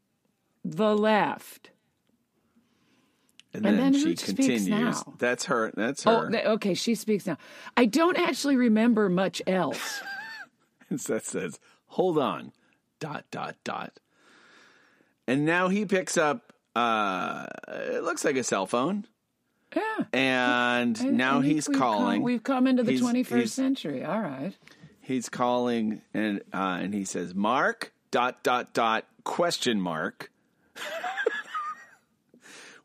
the 0.63 0.95
left. 0.95 1.71
And, 3.57 3.65
And 3.65 3.79
then, 3.79 3.91
then 3.93 4.15
she 4.15 4.15
continues. 4.15 4.67
now? 4.67 5.13
That's 5.17 5.45
her. 5.45 5.71
That's 5.75 6.05
Oh, 6.05 6.21
her. 6.21 6.29
th- 6.31 6.45
okay, 6.45 6.73
she 6.73 6.95
speaks 6.95 7.25
now. 7.25 7.37
I 7.77 7.85
don't 7.85 8.17
actually 8.17 8.55
remember 8.57 9.09
much 9.09 9.41
else. 9.47 10.01
and 10.89 10.99
Seth 10.99 11.25
says, 11.25 11.59
"Hold 11.87 12.17
on." 12.17 12.51
Dot 12.99 13.25
dot 13.31 13.55
dot. 13.63 13.99
And 15.27 15.45
now 15.45 15.67
he 15.69 15.85
picks 15.85 16.17
up. 16.17 16.53
Uh, 16.75 17.45
it 17.67 18.03
looks 18.03 18.23
like 18.25 18.35
a 18.37 18.43
cell 18.43 18.65
phone. 18.65 19.05
Yeah. 19.75 19.81
And 20.13 20.97
I- 21.01 21.05
now 21.05 21.39
I 21.39 21.43
he's 21.43 21.67
we've 21.67 21.77
come- 21.77 21.97
calling. 21.97 22.21
we've 22.23 22.43
come 22.43 22.67
into 22.67 22.83
the 22.83 22.91
He's- 22.93 23.03
21st 23.03 23.35
he's- 23.35 23.53
century. 23.53 24.03
All 24.05 24.21
right. 24.21 24.53
he's 25.01 25.27
calling 25.29 26.01
and 26.13 26.41
uh, 26.53 26.79
and 26.81 26.93
he 26.93 27.03
says 27.05 27.35
mark 27.35 27.93
dot 28.11 28.43
dot 28.43 28.73
dot 28.73 29.05
question 29.23 29.79
mark 29.81 30.31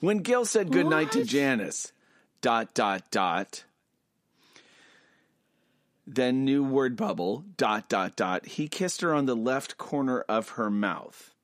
when 0.00 0.18
gil 0.18 0.44
said 0.44 0.72
goodnight 0.72 1.12
to 1.12 1.24
janice 1.24 1.92
dot 2.40 2.74
dot 2.74 3.02
dot 3.10 3.64
then 6.06 6.44
new 6.44 6.64
word 6.64 6.96
bubble 6.96 7.44
dot 7.56 7.88
dot 7.88 8.16
dot 8.16 8.44
he 8.46 8.68
kissed 8.68 9.00
her 9.00 9.14
on 9.14 9.26
the 9.26 9.36
left 9.36 9.76
corner 9.76 10.20
of 10.28 10.50
her 10.50 10.70
mouth 10.70 11.34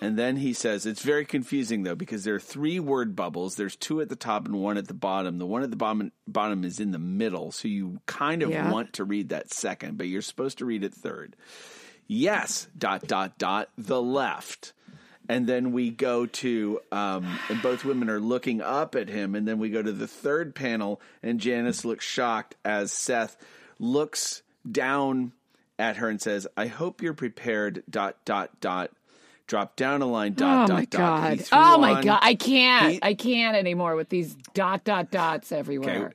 and 0.00 0.16
then 0.18 0.36
he 0.36 0.52
says 0.52 0.86
it's 0.86 1.02
very 1.02 1.24
confusing 1.24 1.82
though 1.82 1.94
because 1.94 2.22
there 2.24 2.36
are 2.36 2.40
three 2.40 2.78
word 2.78 3.16
bubbles. 3.16 3.56
There's 3.56 3.74
two 3.74 4.00
at 4.00 4.08
the 4.08 4.14
top 4.14 4.46
and 4.46 4.62
one 4.62 4.78
at 4.78 4.86
the 4.86 4.94
bottom. 4.94 5.38
The 5.38 5.46
one 5.46 5.64
at 5.64 5.70
the 5.70 5.76
bottom 5.76 6.12
bottom 6.28 6.62
is 6.62 6.78
in 6.78 6.92
the 6.92 7.00
middle, 7.00 7.50
so 7.50 7.66
you 7.66 8.00
kind 8.06 8.42
of 8.44 8.50
Yeah. 8.50 8.70
want 8.70 8.92
to 8.94 9.04
read 9.04 9.30
that 9.30 9.52
second, 9.52 9.98
but 9.98 10.06
you're 10.06 10.22
supposed 10.22 10.58
to 10.58 10.64
read 10.64 10.84
it 10.84 10.94
third. 10.94 11.34
Yes, 12.06 12.68
dot 12.78 13.08
dot 13.08 13.38
dot 13.38 13.70
the 13.76 14.00
left. 14.00 14.72
And 15.28 15.46
then 15.46 15.72
we 15.72 15.90
go 15.90 16.24
to, 16.26 16.80
um, 16.90 17.38
and 17.50 17.60
both 17.60 17.84
women 17.84 18.08
are 18.08 18.20
looking 18.20 18.62
up 18.62 18.94
at 18.94 19.08
him. 19.08 19.34
And 19.34 19.46
then 19.46 19.58
we 19.58 19.68
go 19.68 19.82
to 19.82 19.92
the 19.92 20.06
third 20.08 20.54
panel, 20.54 21.00
and 21.22 21.38
Janice 21.38 21.84
looks 21.84 22.04
shocked 22.04 22.54
as 22.64 22.92
Seth 22.92 23.36
looks 23.78 24.42
down 24.70 25.32
at 25.78 25.98
her 25.98 26.08
and 26.08 26.20
says, 26.20 26.46
"I 26.56 26.66
hope 26.66 27.02
you're 27.02 27.14
prepared." 27.14 27.82
Dot 27.90 28.16
dot 28.24 28.58
dot. 28.60 28.90
Drop 29.46 29.76
down 29.76 30.02
a 30.02 30.06
line. 30.06 30.34
Dot 30.34 30.70
oh 30.70 30.74
my 30.74 30.80
dot 30.84 30.90
dot. 30.90 31.20
God. 31.22 31.40
threw 31.40 31.58
Oh 31.58 31.78
my 31.78 31.92
on- 31.94 32.04
god. 32.04 32.18
I 32.22 32.34
can't. 32.34 32.92
he- 32.94 32.98
I 33.02 33.14
can't 33.14 33.56
anymore 33.56 33.96
with 33.96 34.08
these 34.08 34.34
dot 34.54 34.84
dot 34.84 35.10
dots 35.10 35.52
everywhere. 35.52 36.12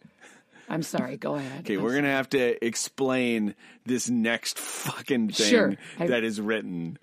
I'm 0.69 0.83
sorry. 0.83 1.17
Go 1.17 1.35
ahead. 1.35 1.61
Okay, 1.61 1.75
I'm 1.75 1.83
we're 1.83 1.95
gonna 1.95 2.07
have 2.11 2.29
to 2.31 2.63
explain 2.65 3.53
this 3.85 4.09
next 4.09 4.57
fucking 4.59 5.29
thing 5.29 5.49
Sure. 5.49 5.73
I- 5.99 6.07
that 6.07 6.23
is 6.23 6.39
written. 6.41 6.97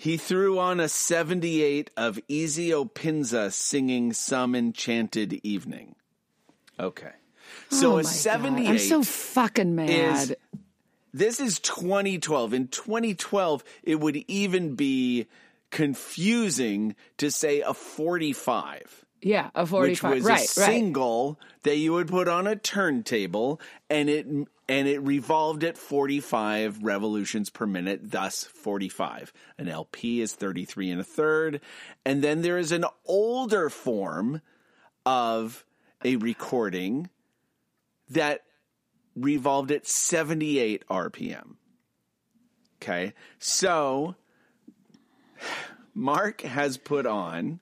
He 0.00 0.16
threw 0.16 0.58
on 0.58 0.80
a 0.80 0.88
78 0.88 1.90
of 1.94 2.18
Ezio 2.26 2.88
Pinza 2.94 3.50
singing 3.50 4.14
Some 4.14 4.54
Enchanted 4.54 5.40
Evening. 5.42 5.94
Okay. 6.78 7.12
So 7.68 7.88
Oh 7.88 7.92
a 7.92 7.96
my 7.96 8.02
God. 8.04 8.10
78 8.10 8.68
I'm 8.70 8.78
so 8.78 9.02
fucking 9.02 9.74
mad. 9.74 9.90
is 9.90 10.34
this 11.12 11.38
is 11.38 11.58
2012. 11.58 12.54
In 12.54 12.68
2012, 12.68 13.62
it 13.82 14.00
would 14.00 14.16
even 14.16 14.74
be 14.74 15.26
confusing 15.68 16.96
to 17.18 17.30
say 17.30 17.60
a 17.60 17.74
45 17.74 19.04
yeah, 19.22 19.50
a 19.54 19.66
45. 19.66 19.90
which 19.90 20.02
was 20.02 20.24
right, 20.24 20.38
a 20.38 20.40
right. 20.40 20.48
single 20.48 21.38
that 21.62 21.76
you 21.76 21.92
would 21.92 22.08
put 22.08 22.28
on 22.28 22.46
a 22.46 22.56
turntable 22.56 23.60
and 23.88 24.08
it 24.08 24.26
and 24.70 24.86
it 24.86 25.02
revolved 25.02 25.64
at 25.64 25.76
45 25.76 26.84
revolutions 26.84 27.50
per 27.50 27.66
minute 27.66 28.12
thus 28.12 28.44
45 28.44 29.32
an 29.58 29.68
lp 29.68 30.20
is 30.20 30.32
33 30.32 30.92
and 30.92 31.00
a 31.00 31.04
third. 31.04 31.60
And 32.06 32.22
then 32.22 32.42
there 32.42 32.56
is 32.56 32.70
an 32.70 32.84
older 33.04 33.68
form 33.68 34.40
of 35.04 35.64
a 36.04 36.16
recording 36.16 37.10
that 38.08 38.44
revolved 39.16 39.72
at 39.72 39.88
78 39.88 40.84
rpm 40.88 41.56
okay? 42.80 43.12
So 43.40 44.14
mark 45.94 46.42
has 46.42 46.78
put 46.78 47.06
on 47.06 47.58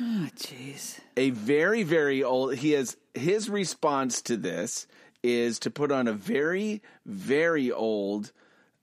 Oh, 0.00 0.28
jeez. 0.36 1.00
a 1.16 1.30
very 1.30 1.82
very 1.82 2.22
old 2.22 2.54
he 2.54 2.70
has 2.70 2.96
his 3.14 3.50
response 3.50 4.22
to 4.22 4.36
this 4.36 4.86
is 5.22 5.58
to 5.60 5.70
put 5.70 5.90
on 5.90 6.06
a 6.08 6.12
very 6.12 6.82
very 7.06 7.72
old 7.72 8.32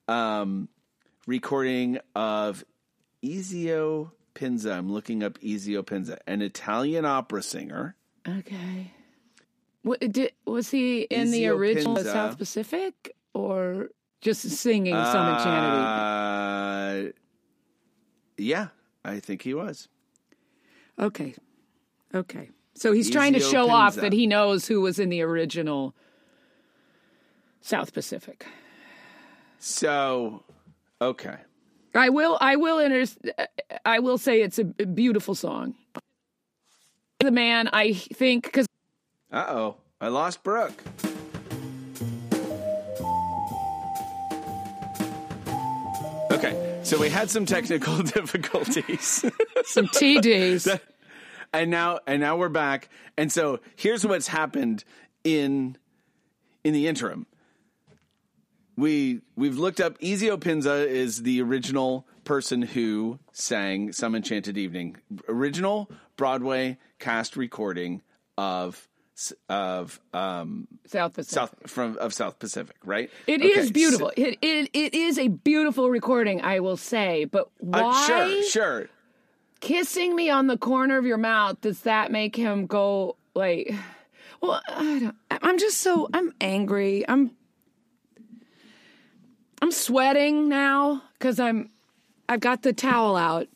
um 0.07 0.67
recording 1.27 1.97
of 2.15 2.63
Ezio 3.23 4.11
Pinza 4.33 4.73
I'm 4.73 4.91
looking 4.91 5.23
up 5.23 5.39
Ezio 5.39 5.85
Pinza 5.85 6.17
an 6.27 6.41
Italian 6.41 7.05
opera 7.05 7.41
singer 7.43 7.95
Okay. 8.27 8.91
What, 9.83 9.99
did, 9.99 10.31
was 10.47 10.71
he 10.71 11.01
in 11.01 11.29
the 11.29 11.45
original 11.47 11.95
Pinza. 11.95 12.11
South 12.11 12.37
Pacific 12.39 13.15
or 13.35 13.89
just 14.19 14.41
singing 14.49 14.95
some 14.95 15.27
enchanted? 15.35 17.09
uh, 17.09 17.11
yeah 18.37 18.69
I 19.03 19.19
think 19.19 19.43
he 19.43 19.53
was 19.53 19.87
Okay. 20.99 21.35
Okay. 22.13 22.49
So 22.73 22.93
he's 22.93 23.09
trying 23.09 23.33
to 23.33 23.39
Ezio 23.39 23.51
show 23.51 23.69
off 23.69 23.95
that 23.95 24.13
he 24.13 24.27
knows 24.27 24.67
who 24.67 24.81
was 24.81 24.99
in 24.99 25.09
the 25.09 25.21
original 25.21 25.95
South 27.65 27.93
Pacific. 27.93 28.45
so 29.57 30.43
okay 31.01 31.37
I 31.95 32.09
will 32.09 32.37
I 32.39 32.57
will 32.57 32.77
inter- 32.77 33.33
I 33.85 33.99
will 33.99 34.17
say 34.19 34.41
it's 34.41 34.59
a 34.59 34.65
beautiful 34.65 35.33
song. 35.33 35.73
The 37.21 37.31
man 37.31 37.69
I 37.73 37.93
think 37.93 38.51
cuz 38.51 38.67
uh-oh 39.31 39.77
I 39.99 40.09
lost 40.09 40.43
Brooke 40.43 40.79
Okay, 46.31 46.79
So 46.83 46.99
we 46.99 47.09
had 47.09 47.29
some 47.29 47.45
technical 47.45 47.97
difficulties. 48.17 49.23
Some 49.65 49.87
TDs. 49.87 50.79
and 51.53 51.71
now 51.71 51.99
and 52.05 52.19
now 52.21 52.35
we're 52.37 52.49
back. 52.49 52.89
And 53.17 53.31
so 53.31 53.59
here's 53.75 54.05
what's 54.05 54.27
happened 54.27 54.83
in 55.23 55.77
in 56.63 56.73
the 56.73 56.87
interim. 56.87 57.25
We 58.77 59.21
we've 59.35 59.57
looked 59.57 59.79
up 59.79 59.97
Ezio 59.99 60.39
Pinza 60.39 60.87
is 60.87 61.23
the 61.23 61.41
original 61.41 62.05
person 62.25 62.61
who 62.61 63.19
sang 63.31 63.93
Some 63.93 64.15
Enchanted 64.15 64.57
Evening. 64.57 64.97
Original 65.29 65.89
Broadway 66.17 66.77
cast 66.99 67.37
recording 67.37 68.01
of 68.37 68.87
of 69.47 70.01
um 70.13 70.67
South 70.87 71.13
Pacific. 71.13 71.33
South 71.33 71.55
from 71.67 71.97
of 71.99 72.13
South 72.13 72.37
Pacific, 72.37 72.75
right? 72.83 73.09
It 73.27 73.39
Okay, 73.39 73.47
is 73.47 73.71
beautiful. 73.71 74.07
so- 74.07 74.13
it, 74.21 74.37
it 74.41 74.69
it 74.73 74.93
is 74.93 75.17
a 75.17 75.29
beautiful 75.29 75.89
recording, 75.89 76.41
I 76.41 76.59
will 76.59 76.75
say. 76.77 77.23
But 77.25 77.49
why 77.59 77.79
uh, 77.81 78.05
sure, 78.07 78.43
sure. 78.43 78.89
kissing 79.61 80.15
me 80.17 80.29
on 80.29 80.47
the 80.47 80.57
corner 80.57 80.97
of 80.97 81.05
your 81.05 81.17
mouth 81.17 81.61
does 81.61 81.81
that 81.81 82.11
make 82.11 82.35
him 82.35 82.65
go 82.65 83.15
like? 83.33 83.73
Well, 84.41 84.61
I 84.67 84.99
don't, 84.99 85.15
I'm 85.41 85.57
just 85.57 85.77
so 85.79 86.07
I'm 86.13 86.31
angry. 86.41 87.05
I'm 87.07 87.31
I'm 89.61 89.71
sweating 89.71 90.49
now 90.49 91.01
because 91.17 91.39
I'm 91.39 91.69
I've 92.27 92.39
got 92.39 92.61
the 92.63 92.73
towel 92.73 93.15
out. 93.15 93.47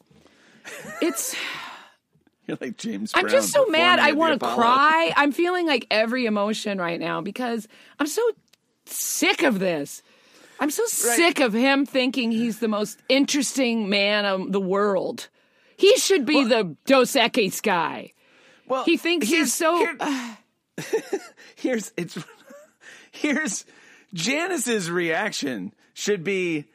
It's 1.01 1.35
You're 2.47 2.57
like 2.59 2.77
James. 2.77 3.11
I'm 3.13 3.29
just 3.29 3.51
so 3.51 3.67
mad. 3.67 3.99
I 3.99 4.13
want 4.13 4.39
to 4.39 4.45
cry. 4.47 5.13
I'm 5.15 5.31
feeling 5.31 5.67
like 5.67 5.85
every 5.91 6.25
emotion 6.25 6.79
right 6.79 6.99
now 6.99 7.21
because 7.21 7.67
I'm 7.99 8.07
so 8.07 8.21
sick 8.85 9.43
of 9.43 9.59
this. 9.59 10.01
I'm 10.59 10.71
so 10.71 10.85
sick 10.87 11.39
of 11.39 11.53
him 11.53 11.85
thinking 11.85 12.31
he's 12.31 12.59
the 12.59 12.67
most 12.67 12.99
interesting 13.07 13.87
man 13.87 14.25
of 14.25 14.51
the 14.51 14.59
world. 14.59 15.29
He 15.77 15.95
should 15.97 16.25
be 16.25 16.43
the 16.43 16.75
Dos 16.85 17.13
Equis 17.13 17.61
guy. 17.61 18.11
Well, 18.67 18.83
He 18.83 18.97
thinks 18.97 19.27
he's 19.29 19.53
so. 19.53 19.77
here- 19.77 20.37
here's 21.55 21.93
it's 21.97 22.17
here's 23.11 23.65
Janice's 24.13 24.89
reaction 24.89 25.73
should 25.99 26.23
be 26.23 26.65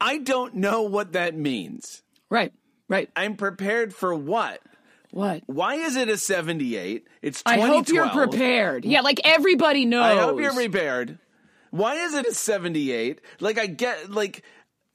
I 0.00 0.18
don't 0.18 0.56
know 0.56 0.82
what 0.82 1.12
that 1.12 1.34
means. 1.34 2.02
right, 2.28 2.52
right. 2.88 3.08
I'm 3.16 3.36
prepared 3.36 3.94
for 3.94 4.14
what? 4.14 4.60
What? 5.12 5.42
Why 5.46 5.76
is 5.76 5.96
it 5.96 6.08
a 6.08 6.18
78? 6.18 7.06
It's 7.22 7.42
I 7.46 7.58
hope 7.60 7.88
you're 7.88 8.10
prepared. 8.10 8.84
Yeah, 8.84 9.00
like 9.00 9.20
everybody 9.24 9.86
knows. 9.86 10.04
I 10.04 10.20
hope 10.20 10.38
you're 10.40 10.52
prepared. 10.52 11.18
Why 11.70 11.94
is 11.94 12.14
it 12.14 12.26
a 12.26 12.34
78? 12.34 13.20
Like 13.40 13.58
I 13.58 13.66
get 13.66 14.10
like 14.10 14.42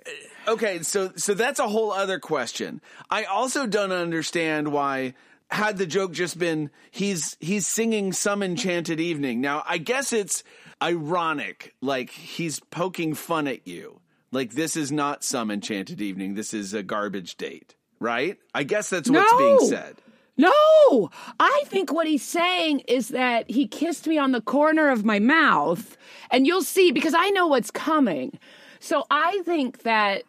uh, 0.05 0.51
okay, 0.51 0.83
so 0.83 1.13
so 1.15 1.33
that's 1.33 1.59
a 1.59 1.67
whole 1.67 1.91
other 1.91 2.19
question. 2.19 2.81
I 3.09 3.23
also 3.23 3.65
don't 3.65 3.91
understand 3.91 4.71
why 4.71 5.15
had 5.49 5.77
the 5.77 5.85
joke 5.85 6.11
just 6.11 6.37
been 6.37 6.69
he's 6.91 7.35
he's 7.39 7.65
singing 7.65 8.13
some 8.13 8.43
enchanted 8.43 8.99
evening. 8.99 9.41
Now, 9.41 9.63
I 9.67 9.79
guess 9.79 10.13
it's 10.13 10.43
ironic 10.81 11.75
like 11.81 12.09
he's 12.09 12.59
poking 12.59 13.13
fun 13.13 13.47
at 13.47 13.67
you. 13.67 13.99
Like 14.31 14.53
this 14.53 14.75
is 14.75 14.91
not 14.91 15.23
some 15.23 15.51
enchanted 15.51 16.01
evening. 16.01 16.35
This 16.35 16.53
is 16.53 16.73
a 16.73 16.83
garbage 16.83 17.35
date, 17.37 17.75
right? 17.99 18.37
I 18.53 18.63
guess 18.63 18.89
that's 18.89 19.09
what's 19.09 19.31
No. 19.31 19.37
being 19.37 19.59
said. 19.69 19.95
No, 20.37 21.09
I 21.39 21.63
think 21.65 21.91
what 21.93 22.07
he's 22.07 22.23
saying 22.23 22.79
is 22.87 23.09
that 23.09 23.51
he 23.51 23.67
kissed 23.67 24.07
me 24.07 24.17
on 24.17 24.31
the 24.31 24.41
corner 24.41 24.89
of 24.89 25.03
my 25.05 25.19
mouth, 25.19 25.97
and 26.31 26.47
you'll 26.47 26.63
see 26.63 26.91
because 26.91 27.13
I 27.15 27.29
know 27.29 27.45
what's 27.47 27.69
coming. 27.69 28.39
So 28.79 29.05
I 29.11 29.41
think 29.45 29.83
that 29.83 30.23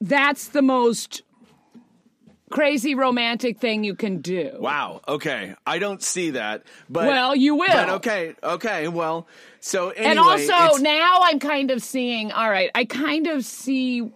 that's 0.00 0.48
the 0.48 0.62
most 0.62 1.22
crazy 2.50 2.94
romantic 2.94 3.58
thing 3.58 3.84
you 3.84 3.94
can 3.94 4.20
do. 4.20 4.56
Wow. 4.58 5.00
Okay. 5.06 5.54
I 5.66 5.78
don't 5.78 6.02
see 6.02 6.30
that. 6.30 6.64
But 6.88 7.06
Well, 7.06 7.34
you 7.36 7.54
will. 7.56 7.66
But 7.68 7.88
okay. 7.90 8.34
Okay. 8.42 8.88
Well, 8.88 9.26
so 9.60 9.90
anyway, 9.90 10.10
and 10.10 10.18
also 10.18 10.52
it's- 10.52 10.80
now 10.80 11.18
I'm 11.22 11.38
kind 11.38 11.70
of 11.70 11.82
seeing, 11.82 12.32
all 12.32 12.48
right, 12.50 12.70
I 12.74 12.84
kind 12.84 13.26
of 13.26 13.44
see, 13.44 14.10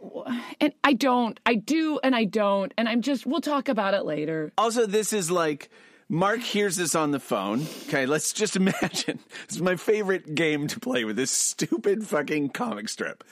and 0.60 0.72
I 0.84 0.92
don't, 0.92 1.38
I 1.44 1.54
do, 1.56 1.98
and 2.02 2.14
I 2.14 2.24
don't, 2.24 2.72
and 2.78 2.88
I'm 2.88 3.02
just, 3.02 3.26
we'll 3.26 3.40
talk 3.40 3.68
about 3.68 3.94
it 3.94 4.04
later. 4.04 4.52
also 4.56 4.86
this 4.86 5.12
is 5.12 5.30
like 5.30 5.68
Mark 6.08 6.40
hears 6.40 6.76
this 6.76 6.94
on 6.94 7.10
the 7.10 7.18
phone. 7.20 7.66
Okay, 7.88 8.06
let's 8.06 8.32
just 8.32 8.54
imagine. 8.62 9.18
This 9.48 9.56
is 9.56 9.62
my 9.62 9.76
favorite 9.76 10.34
game 10.34 10.66
to 10.68 10.78
play 10.80 11.04
with 11.04 11.16
this 11.16 11.30
stupid 11.30 12.06
fucking 12.06 12.50
comic 12.50 12.88
strip. 12.88 13.24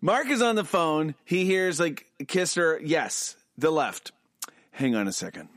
Mark 0.00 0.28
is 0.28 0.42
on 0.42 0.54
the 0.56 0.64
phone. 0.64 1.14
He 1.24 1.44
hears 1.44 1.80
like 1.80 2.06
kiss 2.28 2.54
her. 2.54 2.80
Yes, 2.82 3.35
the 3.58 3.70
left. 3.70 4.12
Hang 4.72 4.94
on 4.94 5.08
a 5.08 5.12
second. 5.12 5.48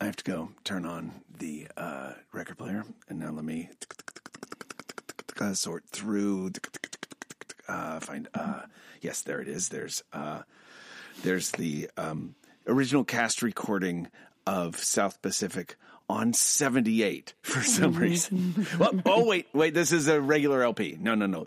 I 0.00 0.04
have 0.04 0.16
to 0.16 0.24
go 0.24 0.50
turn 0.64 0.84
on 0.84 1.22
the 1.38 1.68
uh, 1.76 2.12
record 2.32 2.58
player, 2.58 2.84
and 3.08 3.18
now 3.18 3.30
let 3.30 3.44
me 3.44 3.68
uh, 5.40 5.54
sort 5.54 5.84
through. 5.86 6.52
Uh, 7.68 8.00
find. 8.00 8.28
Uh, 8.34 8.62
yes, 9.00 9.22
there 9.22 9.40
it 9.40 9.48
is. 9.48 9.68
There's. 9.68 10.02
Uh, 10.12 10.42
there's 11.22 11.50
the 11.52 11.90
um, 11.96 12.36
original 12.66 13.04
cast 13.04 13.42
recording 13.42 14.08
of 14.46 14.78
South 14.78 15.20
Pacific 15.20 15.76
on 16.08 16.32
78 16.32 17.34
for 17.42 17.60
some 17.62 17.92
reason. 17.94 18.66
well, 18.78 18.92
oh, 19.04 19.24
wait, 19.24 19.46
wait, 19.52 19.74
this 19.74 19.92
is 19.92 20.06
a 20.08 20.20
regular 20.20 20.62
LP. 20.62 20.96
No, 21.00 21.14
no, 21.14 21.26
no. 21.26 21.46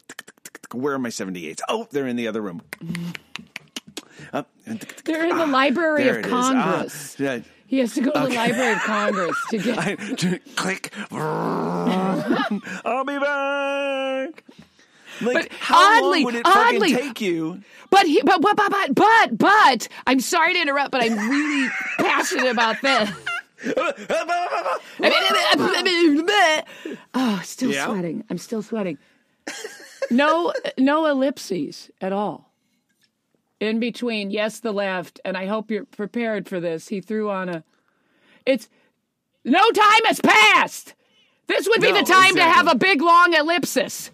Where 0.73 0.93
are 0.93 0.99
my 0.99 1.10
78s? 1.10 1.62
Oh, 1.67 1.88
they're 1.91 2.08
in 2.08 2.15
the 2.15 2.27
other 2.27 2.41
room. 2.41 2.62
Up. 4.34 4.50
They're 5.06 5.28
in 5.30 5.38
the 5.38 5.46
Library 5.48 6.04
There 6.04 6.20
of 6.20 6.26
is. 6.26 6.32
Ah, 6.32 6.52
Congress. 6.52 7.16
yeah. 7.20 7.40
He 7.68 7.80
has 7.80 7.94
to 7.94 8.02
go 8.02 8.12
to 8.12 8.20
the 8.20 8.30
Library 8.36 8.74
of 8.74 8.80
Congress 8.80 9.36
to 9.52 9.58
get. 9.64 9.78
I, 9.80 9.96
click. 10.56 10.94
I'll 12.86 13.06
be 13.06 13.18
back. 13.20 14.44
Like, 15.22 15.34
But 15.34 15.48
how 15.60 15.98
oddly- 15.98 16.20
long 16.20 16.24
would 16.26 16.36
it 16.36 16.42
oddly- 16.46 16.94
take 16.96 17.22
you? 17.22 17.62
But, 17.90 18.06
he, 18.08 18.22
but 18.24 18.42
but 18.42 18.56
but 18.56 18.72
but 18.72 18.96
but 18.96 19.38
but 19.38 19.88
I'm 20.08 20.20
sorry 20.20 20.54
to 20.54 20.62
interrupt, 20.62 20.92
but 20.92 21.04
I'm 21.04 21.18
really 21.30 21.70
passionate 22.00 22.50
about 22.50 22.82
this. 22.82 23.10
oh, 27.14 27.42
still 27.44 27.72
Yeah? 27.72 27.86
sweating. 27.88 28.24
I'm 28.30 28.38
still 28.38 28.62
sweating. 28.62 28.98
No, 30.10 30.54
no 30.78 31.06
ellipses 31.06 31.90
at 32.02 32.12
all. 32.14 32.51
In 33.62 33.80
between, 33.80 34.32
yes, 34.32 34.60
the 34.60 34.71
left, 34.71 35.21
and 35.24 35.38
I 35.38 35.45
hope 35.45 35.69
you're 35.69 35.86
prepared 35.86 36.50
for 36.50 36.60
this. 36.60 36.88
He 36.88 37.00
threw 37.00 37.30
on 37.30 37.47
a. 37.47 37.63
It's 38.43 38.67
no 39.45 39.69
time 39.69 40.06
has 40.06 40.19
passed. 40.19 40.95
This 41.45 41.67
would 41.67 41.80
be 41.80 41.91
No, 41.91 42.00
the 42.00 42.06
time 42.06 42.36
to 42.38 42.43
have 42.43 42.67
a 42.67 42.74
big 42.74 43.04
long 43.04 43.36
ellipsis. 43.36 44.10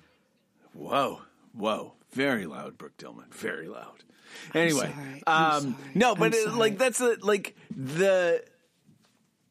Whoa, 0.74 1.22
whoa, 1.54 1.94
very 2.12 2.46
loud, 2.46 2.78
Brooke 2.78 2.98
Dillman, 2.98 3.34
very 3.34 3.70
loud. 3.70 4.04
Anyway, 4.54 4.92
sorry, 4.94 5.24
I'm 5.26 5.52
um, 5.52 5.62
sorry, 5.62 5.76
no, 5.96 6.16
but 6.16 6.26
I'm 6.26 6.34
it, 6.34 6.54
like 6.54 6.78
that's 6.78 7.00
a, 7.00 7.16
like 7.22 7.56
the 7.74 8.44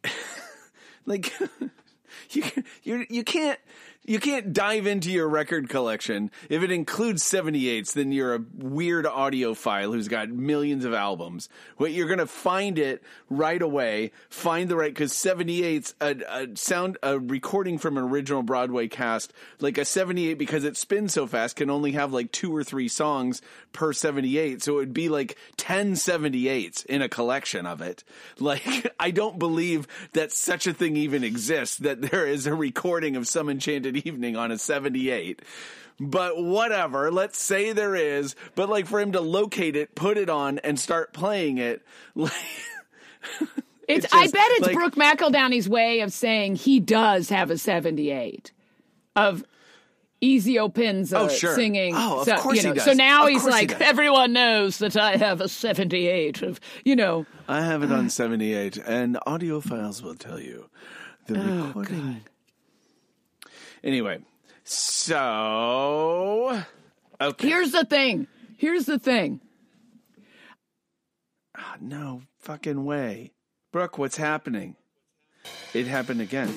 like 1.06 1.32
you 2.32 2.42
you 2.82 3.06
you 3.08 3.24
can't 3.24 3.58
you 4.06 4.20
can't 4.20 4.52
dive 4.52 4.86
into 4.86 5.10
your 5.10 5.28
record 5.28 5.68
collection. 5.68 6.30
If 6.48 6.62
it 6.62 6.70
includes 6.70 7.22
78s 7.24 7.92
then 7.92 8.12
you're 8.12 8.34
a 8.34 8.44
weird 8.54 9.04
audiophile 9.04 9.92
who's 9.92 10.08
got 10.08 10.28
millions 10.28 10.84
of 10.84 10.94
albums. 10.94 11.48
You're 11.78 12.08
gonna 12.08 12.26
find 12.26 12.78
it 12.78 13.02
right 13.28 13.60
away 13.60 14.12
find 14.30 14.68
the 14.68 14.76
right 14.76 14.94
because 14.94 15.12
78s 15.12 15.94
a, 16.00 16.44
a 16.44 16.56
sound 16.56 16.98
a 17.02 17.18
recording 17.18 17.78
from 17.78 17.98
an 17.98 18.04
original 18.04 18.42
broadway 18.42 18.86
cast. 18.86 19.32
Like 19.60 19.78
a 19.78 19.84
78 19.84 20.34
because 20.34 20.64
it 20.64 20.76
spins 20.76 21.12
so 21.12 21.26
fast 21.26 21.56
can 21.56 21.70
only 21.70 21.92
have 21.92 22.12
like 22.12 22.30
two 22.30 22.54
or 22.54 22.62
three 22.62 22.88
songs 22.88 23.42
per 23.72 23.92
78 23.92 24.62
so 24.62 24.74
it 24.74 24.76
would 24.76 24.94
be 24.94 25.08
like 25.08 25.36
10 25.56 25.94
78s 25.94 26.86
in 26.86 27.02
a 27.02 27.08
collection 27.08 27.66
of 27.66 27.80
it. 27.80 28.04
Like 28.38 28.92
i 29.00 29.10
don't 29.10 29.38
believe 29.38 29.88
that 30.12 30.30
such 30.30 30.66
a 30.66 30.74
thing 30.74 30.96
even 30.96 31.24
exists 31.24 31.78
that 31.78 32.00
there 32.00 32.26
is 32.26 32.46
a 32.46 32.54
recording 32.54 33.16
of 33.16 33.26
some 33.26 33.48
enchanted 33.48 33.95
evening 34.04 34.36
on 34.36 34.50
a 34.50 34.58
78 34.58 35.40
but 35.98 36.42
whatever 36.42 37.10
let's 37.10 37.38
say 37.38 37.72
there 37.72 37.94
is 37.96 38.34
but 38.54 38.68
like 38.68 38.86
for 38.86 39.00
him 39.00 39.12
to 39.12 39.20
locate 39.20 39.76
it 39.76 39.94
put 39.94 40.18
it 40.18 40.28
on 40.28 40.58
and 40.60 40.78
start 40.78 41.12
playing 41.12 41.58
it 41.58 41.82
like 42.14 42.32
It's, 43.88 44.04
It's 44.04 44.14
I 44.14 44.26
bet 44.26 44.50
it's 44.52 44.66
like- 44.66 44.74
Brooke 44.74 44.94
McEldowney's 44.96 45.68
way 45.68 46.00
of 46.00 46.12
saying 46.12 46.56
he 46.56 46.80
does 46.80 47.28
have 47.30 47.50
a 47.50 47.58
78 47.58 48.52
of 49.14 49.44
Ezio 50.22 50.72
Pinza 50.72 51.18
Oh, 51.18 51.24
uh, 51.26 51.28
sure. 51.28 51.54
singing. 51.54 51.92
Oh, 51.94 52.20
of 52.20 52.24
so, 52.24 52.36
course 52.38 52.62
you 52.64 52.70
he 52.70 52.74
does. 52.74 52.84
So 52.84 52.94
now 52.94 53.24
Of 53.24 53.30
he's 53.30 53.42
course 53.42 53.54
he 53.58 53.66
like, 53.68 53.80
everyone 53.80 54.32
knows 54.32 54.78
that 54.78 54.96
I 54.96 55.16
have 55.16 55.40
a 55.40 55.48
78 55.48 56.42
of, 56.42 56.58
you 56.84 56.96
know. 56.96 57.26
i 57.48 57.60
have 57.60 57.82
it 57.84 57.92
on 57.92 58.08
78 58.10 58.76
and 58.78 59.18
audiophiles 59.26 60.02
will 60.02 60.14
tell 60.16 60.40
you 60.40 60.68
the 61.26 61.38
oh, 61.38 61.66
recording 61.68 62.22
anyway 63.82 64.18
so 64.64 66.62
okay 67.20 67.48
Here's 67.48 67.72
the 67.72 67.84
thing. 67.84 68.26
Here's 68.58 68.86
the 68.86 68.98
thing. 68.98 69.40
Ah, 71.56 71.76
no 71.80 72.22
fucking 72.38 72.84
way. 72.84 73.32
Brooke, 73.72 73.98
what's 73.98 74.16
happening? 74.16 74.76
It 75.74 75.86
happened 75.86 76.20
again. 76.20 76.52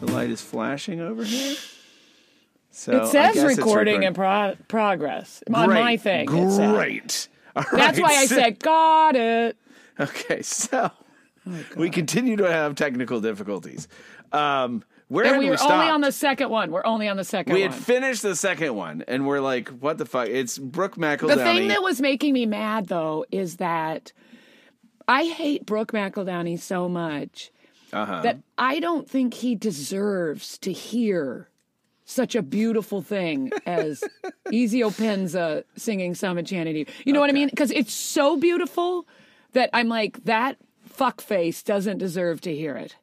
The 0.00 0.12
light 0.12 0.30
is 0.30 0.40
flashing 0.42 1.00
over 1.00 1.24
here. 1.24 1.56
So 2.80 3.02
It 3.02 3.08
says 3.08 3.44
recording 3.44 4.04
in 4.04 4.14
pro- 4.14 4.56
progress 4.66 5.42
on 5.52 5.68
Great, 5.68 5.80
my 5.82 5.96
thing. 5.98 6.24
Great. 6.24 7.28
All 7.54 7.62
That's 7.72 8.00
why 8.00 8.08
I 8.08 8.24
said, 8.24 8.58
got 8.58 9.16
it. 9.16 9.58
Okay, 9.98 10.40
so 10.40 10.90
we 11.76 11.90
continue 11.90 12.36
to 12.36 12.50
have 12.50 12.76
technical 12.76 13.20
difficulties. 13.20 13.86
Um, 14.32 14.82
where 15.08 15.26
And 15.26 15.38
we 15.38 15.44
we 15.44 15.50
were 15.50 15.58
stopped? 15.58 15.74
only 15.74 15.88
on 15.88 16.00
the 16.00 16.10
second 16.10 16.48
one. 16.48 16.70
We're 16.70 16.86
only 16.86 17.06
on 17.06 17.18
the 17.18 17.24
second 17.24 17.52
we 17.52 17.60
one. 17.60 17.72
had 17.72 17.78
finished 17.78 18.22
the 18.22 18.34
second 18.34 18.74
one, 18.74 19.04
and 19.06 19.26
we're 19.26 19.40
like, 19.40 19.68
"What 19.68 19.98
the 19.98 20.06
fuck?" 20.06 20.28
It's 20.28 20.56
Brooke 20.56 20.96
McEldowney. 20.96 21.36
The 21.36 21.44
thing 21.44 21.68
that 21.68 21.82
was 21.82 22.00
making 22.00 22.32
me 22.32 22.46
mad, 22.46 22.86
though, 22.86 23.26
is 23.30 23.56
that 23.56 24.14
I 25.06 25.24
hate 25.24 25.66
Brooke 25.66 25.92
McEldowney 25.92 26.58
so 26.58 26.88
much 26.88 27.50
uh-huh. 27.92 28.22
that 28.22 28.38
I 28.56 28.80
don't 28.80 29.06
think 29.06 29.34
he 29.34 29.54
deserves 29.54 30.56
to 30.58 30.72
hear 30.72 31.50
such 32.10 32.34
a 32.34 32.42
beautiful 32.42 33.02
thing 33.02 33.50
as 33.66 34.02
Ezio 34.46 34.96
Pinza 34.96 35.64
singing 35.76 36.14
Some 36.14 36.38
Enchanted 36.38 36.76
Eve. 36.76 36.88
You 37.04 37.12
know 37.12 37.20
what 37.20 37.30
I 37.30 37.32
mean? 37.32 37.48
Because 37.48 37.70
it's 37.70 37.94
so 37.94 38.36
beautiful 38.36 39.06
that 39.52 39.70
I'm 39.72 39.88
like, 39.88 40.24
that 40.24 40.56
fuckface 40.88 41.64
doesn't 41.64 41.98
deserve 41.98 42.40
to 42.42 42.54
hear 42.54 42.76
it. 42.76 42.96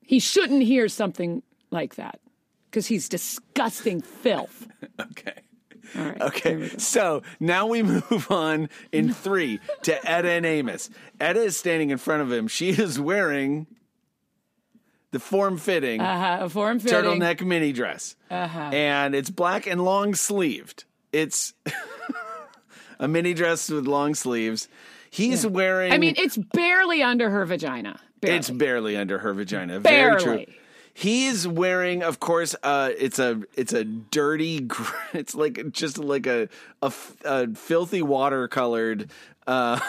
He 0.00 0.18
shouldn't 0.18 0.62
hear 0.62 0.88
something 0.88 1.42
like 1.70 1.96
that 1.96 2.20
because 2.70 2.86
he's 2.86 3.08
disgusting 3.08 4.00
filth. 4.00 4.66
okay. 5.00 5.34
All 5.96 6.04
right. 6.04 6.20
Okay, 6.20 6.68
so 6.78 7.22
now 7.40 7.66
we 7.66 7.82
move 7.84 8.26
on 8.30 8.68
in 8.92 9.12
three 9.12 9.58
to 9.82 10.08
Edda 10.08 10.30
and 10.30 10.46
Amos. 10.46 10.88
Edda 11.20 11.40
is 11.40 11.56
standing 11.56 11.90
in 11.90 11.98
front 11.98 12.22
of 12.22 12.30
him. 12.30 12.46
She 12.46 12.70
is 12.70 13.00
wearing 13.00 13.66
the 15.12 15.18
form-fitting 15.20 16.00
Uh-huh, 16.00 16.44
a 16.44 16.48
form 16.48 16.78
fitting. 16.78 16.98
turtleneck 16.98 17.44
mini 17.44 17.72
dress, 17.72 18.16
Uh-huh. 18.30 18.58
and 18.72 19.14
it's 19.14 19.30
black 19.30 19.66
and 19.66 19.84
long 19.84 20.14
sleeved. 20.14 20.84
It's 21.12 21.54
a 22.98 23.08
mini 23.08 23.34
dress 23.34 23.68
with 23.70 23.86
long 23.86 24.14
sleeves. 24.14 24.68
He's 25.10 25.44
wearing. 25.46 25.92
I 25.92 25.98
mean, 25.98 26.14
it's 26.16 26.36
barely 26.36 27.02
under 27.02 27.30
her 27.30 27.44
vagina. 27.44 27.98
Barely. 28.20 28.36
It's 28.36 28.50
barely 28.50 28.96
under 28.96 29.18
her 29.18 29.32
vagina. 29.34 29.80
Very 29.80 30.20
true. 30.20 30.44
He's 31.00 31.48
wearing, 31.48 32.02
of 32.02 32.20
course, 32.20 32.54
uh, 32.62 32.90
it's 32.98 33.18
a 33.18 33.40
it's 33.54 33.72
a 33.72 33.84
dirty, 33.84 34.68
it's 35.14 35.34
like 35.34 35.72
just 35.72 35.96
like 35.96 36.26
a 36.26 36.50
a 36.82 36.90
filthy 37.54 38.02
watercolored 38.02 39.08
uh, 39.46 39.80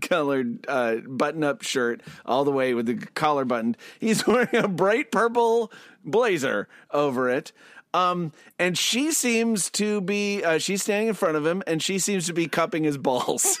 colored 0.00 0.64
uh, 0.66 0.96
button 1.06 1.44
up 1.44 1.62
shirt 1.62 2.00
all 2.26 2.42
the 2.42 2.50
way 2.50 2.74
with 2.74 2.86
the 2.86 2.96
collar 3.14 3.44
buttoned. 3.44 3.76
He's 4.00 4.26
wearing 4.26 4.56
a 4.56 4.66
bright 4.66 5.12
purple 5.12 5.70
blazer 6.04 6.66
over 6.90 7.28
it. 7.28 7.52
Um, 7.94 8.32
and 8.58 8.76
she 8.76 9.12
seems 9.12 9.70
to 9.70 10.00
be, 10.00 10.42
uh, 10.42 10.58
she's 10.58 10.82
standing 10.82 11.06
in 11.06 11.14
front 11.14 11.36
of 11.36 11.46
him 11.46 11.62
and 11.68 11.80
she 11.80 12.00
seems 12.00 12.26
to 12.26 12.32
be 12.32 12.48
cupping 12.48 12.82
his 12.82 12.98
balls. 12.98 13.60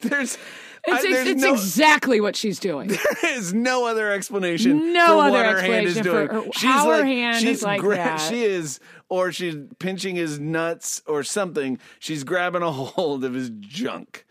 There's, 0.00 0.36
It's, 0.84 1.02
there's 1.02 1.28
it's 1.28 1.42
no, 1.42 1.52
exactly 1.52 2.20
what 2.20 2.34
she's 2.34 2.58
doing. 2.58 2.88
there 3.22 3.36
is 3.36 3.54
no 3.54 3.86
other 3.86 4.10
explanation. 4.10 4.92
No 4.92 5.06
for 5.06 5.12
other 5.22 5.30
what 5.30 5.46
her 5.46 5.60
hand 5.60 5.86
is 5.86 5.96
explanation 5.96 6.02
for 6.04 6.32
doing. 6.34 6.44
her- 6.46 6.52
she's 6.54 6.62
how 6.70 6.90
her 6.90 6.96
like, 6.98 7.04
hand 7.06 7.40
she's 7.40 7.56
is 7.58 7.62
like 7.62 7.82
that. 7.82 8.16
She 8.18 8.42
is, 8.44 8.80
or 9.08 9.30
she's 9.30 9.54
pinching 9.78 10.16
his 10.16 10.40
nuts 10.40 11.00
or 11.06 11.22
something. 11.22 11.78
She's 12.00 12.24
grabbing 12.24 12.62
a 12.62 12.72
hold 12.72 13.24
of 13.24 13.34
his 13.34 13.50
junk. 13.60 14.26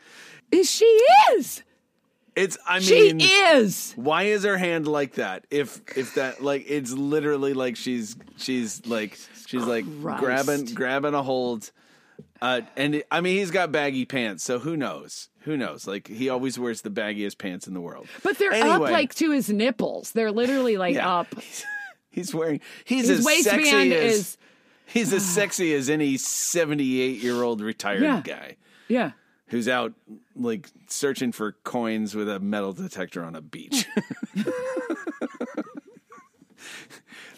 she 0.63 0.85
is. 1.33 1.63
It's. 2.35 2.57
I 2.67 2.79
mean 2.79 3.19
She 3.19 3.25
is. 3.25 3.93
why 3.95 4.23
is 4.23 4.43
her 4.43 4.57
hand 4.57 4.87
like 4.87 5.13
that? 5.15 5.45
If 5.51 5.81
if 5.97 6.15
that 6.15 6.41
like 6.43 6.65
it's 6.67 6.91
literally 6.91 7.53
like 7.53 7.75
she's 7.75 8.15
she's 8.37 8.85
like 8.85 9.17
she's 9.47 9.63
like 9.65 9.85
Christ. 10.01 10.19
grabbing 10.21 10.65
grabbing 10.73 11.13
a 11.13 11.23
hold. 11.23 11.71
Uh, 12.41 12.61
and 12.75 12.95
it- 12.95 13.07
I 13.11 13.21
mean 13.21 13.37
he's 13.37 13.51
got 13.51 13.71
baggy 13.71 14.05
pants, 14.05 14.43
so 14.43 14.59
who 14.59 14.75
knows? 14.77 15.29
Who 15.41 15.57
knows? 15.57 15.87
Like 15.87 16.07
he 16.07 16.29
always 16.29 16.59
wears 16.59 16.81
the 16.81 16.91
baggiest 16.91 17.37
pants 17.37 17.67
in 17.67 17.73
the 17.73 17.81
world. 17.81 18.07
But 18.23 18.37
they're 18.37 18.53
up 18.53 18.81
like 18.81 19.15
to 19.15 19.31
his 19.31 19.49
nipples. 19.49 20.11
They're 20.11 20.31
literally 20.31 20.77
like 20.77 20.95
Yeah. 20.95 21.19
up. 21.19 21.27
He's 22.11 22.35
wearing. 22.35 22.59
He's 22.83 23.07
His 23.07 23.19
as 23.19 23.25
waistband 23.25 23.65
sexy 23.65 23.95
as 23.95 24.13
is 24.13 24.37
he's 24.85 25.13
as 25.13 25.25
sexy 25.33 25.73
as 25.73 25.89
any 25.89 26.17
seventy-eight-year-old 26.17 27.61
retired 27.61 28.03
Yeah. 28.03 28.21
guy 28.23 28.57
yeah. 28.89 29.11
who's 29.47 29.67
out 29.69 29.93
like 30.35 30.67
searching 30.87 31.31
for 31.31 31.53
coins 31.63 32.13
with 32.13 32.29
a 32.29 32.39
metal 32.39 32.73
detector 32.73 33.23
on 33.23 33.35
a 33.35 33.41
beach. 33.41 33.87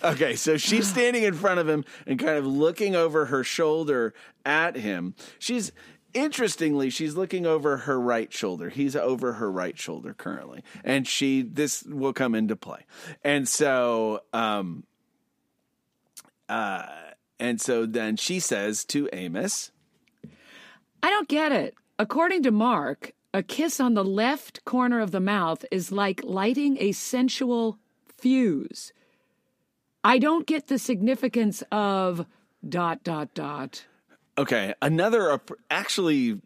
okay, 0.03 0.35
so 0.35 0.57
she's 0.57 0.87
standing 0.89 1.23
in 1.23 1.33
front 1.33 1.59
of 1.59 1.67
him 1.69 1.85
and 2.05 2.19
kind 2.19 2.37
of 2.37 2.45
looking 2.45 2.95
over 2.95 3.25
her 3.25 3.43
shoulder 3.43 4.13
at 4.45 4.75
him. 4.75 5.15
She's 5.39 5.71
interestingly, 6.13 6.89
she's 6.89 7.15
looking 7.15 7.45
over 7.45 7.77
her 7.77 7.99
right 7.99 8.31
shoulder. 8.31 8.69
He's 8.69 8.95
over 8.95 9.33
her 9.33 9.51
right 9.51 9.77
shoulder 9.77 10.13
currently. 10.13 10.63
And 10.83 11.07
she 11.07 11.41
this 11.41 11.83
will 11.83 12.13
come 12.13 12.35
into 12.35 12.55
play. 12.55 12.85
And 13.23 13.47
so 13.47 14.21
um 14.33 14.83
uh 16.49 16.85
and 17.39 17.59
so 17.59 17.85
then 17.85 18.15
she 18.15 18.39
says 18.39 18.85
to 18.85 19.09
Amos, 19.11 19.71
I 21.01 21.09
don't 21.09 21.27
get 21.27 21.51
it. 21.51 21.75
According 21.99 22.43
to 22.43 22.51
Mark, 22.51 23.11
a 23.33 23.43
kiss 23.43 23.79
on 23.79 23.93
the 23.93 24.05
left 24.05 24.63
corner 24.65 24.99
of 24.99 25.11
the 25.11 25.19
mouth 25.19 25.65
is 25.71 25.91
like 25.91 26.21
lighting 26.23 26.77
a 26.79 26.91
sensual 26.91 27.79
fuse. 28.17 28.93
I 30.03 30.19
don't 30.19 30.45
get 30.45 30.67
the 30.67 30.77
significance 30.77 31.63
of 31.71 32.25
dot 32.67 33.03
dot 33.03 33.33
dot. 33.33 33.85
Okay, 34.37 34.73
another 34.81 35.39
actually 35.69 36.41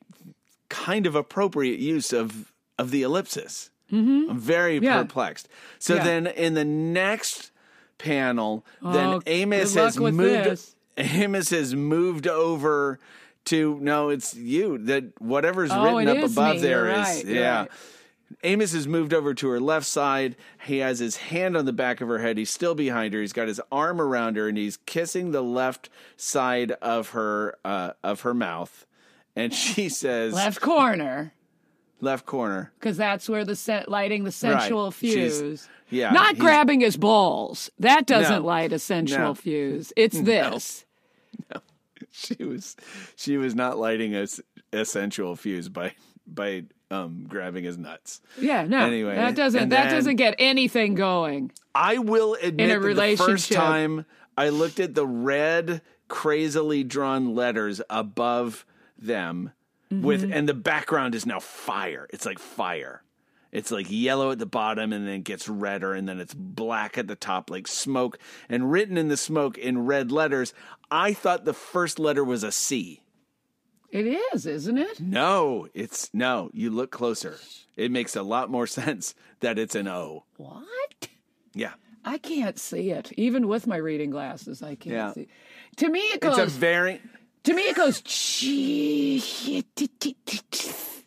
kind 0.70 1.06
of 1.06 1.16
appropriate 1.16 1.80
use 1.80 2.12
of 2.14 2.52
of 2.78 2.92
the 2.92 3.04
ellipsis. 3.04 3.70
Mm-hmm. 3.92 4.32
I'm 4.32 4.40
very 4.40 4.78
Yeah. 4.80 5.02
perplexed. 5.02 5.48
So 5.80 5.96
Yeah. 5.96 6.04
then 6.04 6.28
in 6.28 6.54
the 6.54 6.66
next 6.66 7.52
panel, 7.98 8.66
Oh, 8.84 8.92
then 8.92 9.22
Amos 9.26 9.74
has 9.76 9.98
moved. 9.98 10.20
this. 10.46 10.76
Amos 10.98 11.50
has 11.52 11.74
moved 11.74 12.28
over 12.28 13.00
to 13.46 13.80
no, 13.82 14.10
it's 14.10 14.36
you 14.36 14.78
that 14.80 15.06
whatever's 15.22 15.72
Oh, 15.72 15.96
written 15.98 16.18
up 16.18 16.30
above 16.32 16.56
me. 16.56 16.62
there 16.62 16.86
You're 16.88 17.00
is 17.00 17.08
right. 17.08 17.26
Yeah. 17.26 17.60
right. 17.62 17.72
Amos 18.44 18.74
has 18.74 18.88
moved 18.88 19.14
over 19.14 19.34
to 19.34 19.48
her 19.50 19.60
left 19.60 19.86
side. 19.86 20.36
He 20.66 20.78
has 20.80 21.00
his 21.00 21.16
hand 21.18 21.56
on 21.56 21.66
the 21.66 21.74
back 21.74 22.02
of 22.02 22.08
her 22.10 22.20
head. 22.20 22.38
He's 22.38 22.50
still 22.50 22.76
behind 22.76 23.14
her. 23.14 23.22
He's 23.22 23.34
got 23.34 23.48
his 23.48 23.62
arm 23.72 24.02
around 24.02 24.36
her, 24.36 24.48
and 24.50 24.58
he's 24.58 24.78
kissing 24.86 25.32
the 25.32 25.42
left 25.42 25.90
side 26.18 26.72
of 26.74 27.10
her 27.10 27.56
uh, 27.64 27.92
of 28.04 28.22
her 28.22 28.34
mouth. 28.34 28.86
And 29.36 29.54
she 29.54 29.88
says, 30.04 30.34
Left 30.34 30.60
corner, 30.62 31.34
left 32.02 32.26
corner. 32.26 32.72
because 32.80 32.98
that's 32.98 33.30
where 33.30 33.46
the 33.46 33.56
sen- 33.56 33.86
lighting 33.88 34.24
the 34.26 34.32
sensual 34.32 34.86
Right. 34.86 34.94
She's- 34.94 35.40
fuse. 35.40 35.70
yeah, 35.90 36.12
Not 36.12 36.38
grabbing 36.38 36.82
his 36.82 36.98
balls. 36.98 37.70
That 37.80 38.06
doesn't 38.08 38.42
No. 38.42 38.46
light 38.48 38.74
a 38.74 38.80
sensual 38.80 39.20
No. 39.20 39.34
fuse. 39.36 39.94
It's 39.96 40.20
this. 40.22 40.86
She 42.12 42.44
was 42.44 42.76
she 43.16 43.38
was 43.38 43.54
not 43.54 43.78
lighting 43.78 44.16
a 44.16 44.86
sensual 44.86 45.36
fuse 45.36 45.70
by 45.70 45.94
by 46.26 46.64
um, 46.92 47.26
grabbing 47.28 47.64
his 47.64 47.78
nuts. 47.78 48.22
Yeah, 48.40 48.66
no. 48.66 48.80
Anyway, 48.86 49.16
that 49.16 49.36
doesn't 49.36 49.70
that 49.70 49.90
doesn't 49.92 50.16
get 50.16 50.36
anything 50.40 50.96
going. 50.96 51.52
I 51.76 51.98
will 51.98 52.36
admit 52.36 52.70
that 52.70 52.96
the 52.96 53.16
first 53.18 53.52
time 53.52 54.06
I 54.38 54.50
looked 54.50 54.80
at 54.80 54.96
the 54.96 55.06
red, 55.06 55.82
crazily 56.08 56.84
drawn 56.84 57.36
letters 57.36 57.82
above 57.90 58.66
them 58.98 59.52
with 59.90 60.24
Mm-hmm. 60.24 60.34
and 60.34 60.50
the 60.50 60.54
background 60.54 61.16
is 61.16 61.26
now 61.26 61.40
fire. 61.40 62.08
It's 62.12 62.26
like 62.26 62.40
fire. 62.40 63.04
It's 63.54 63.72
like 63.72 63.88
yellow 63.90 64.32
at 64.32 64.40
the 64.40 64.46
bottom 64.46 64.92
and 64.92 65.08
then 65.08 65.14
it 65.16 65.24
gets 65.24 65.48
redder 65.48 65.94
and 65.94 66.08
then 66.10 66.20
it's 66.20 66.34
black 66.34 66.98
at 66.98 67.08
the 67.08 67.16
top 67.16 67.50
like 67.50 67.68
smoke 67.68 68.20
and 68.50 68.70
written 68.72 68.98
in 68.98 69.08
the 69.08 69.16
smoke 69.16 69.58
in 69.58 69.86
red 69.86 70.12
letters. 70.12 70.54
I 70.92 71.14
thought 71.14 71.46
the 71.46 71.54
first 71.54 72.00
letter 72.00 72.24
was 72.24 72.44
a 72.44 72.52
C. 72.52 73.02
It 73.90 74.06
is, 74.06 74.46
isn't 74.46 74.78
it? 74.78 75.00
No, 75.00 75.68
it's 75.74 76.10
no, 76.14 76.50
you 76.54 76.70
look 76.70 76.92
closer. 76.92 77.38
It 77.76 77.92
makes 77.92 78.16
a 78.16 78.24
lot 78.24 78.50
more 78.50 78.68
sense 78.82 79.16
that 79.40 79.58
it's 79.58 79.76
an 79.76 79.88
O. 79.88 80.26
What? 80.38 81.08
Yeah. 81.54 81.74
I 82.04 82.18
can't 82.18 82.58
see 82.58 82.92
it. 82.92 83.12
Even 83.18 83.48
with 83.48 83.68
my 83.68 83.78
reading 83.78 84.12
glasses, 84.12 84.64
I 84.64 84.76
can't 84.76 84.96
Yeah. 84.96 85.14
see. 85.14 85.28
To 85.78 85.90
me, 85.90 86.00
it 86.00 86.24
It's 86.24 86.38
goes. 86.38 86.56
a 86.56 86.60
very 86.60 87.02
to 87.44 87.54
me, 87.54 87.62
it 87.64 87.76
goes. 87.76 88.02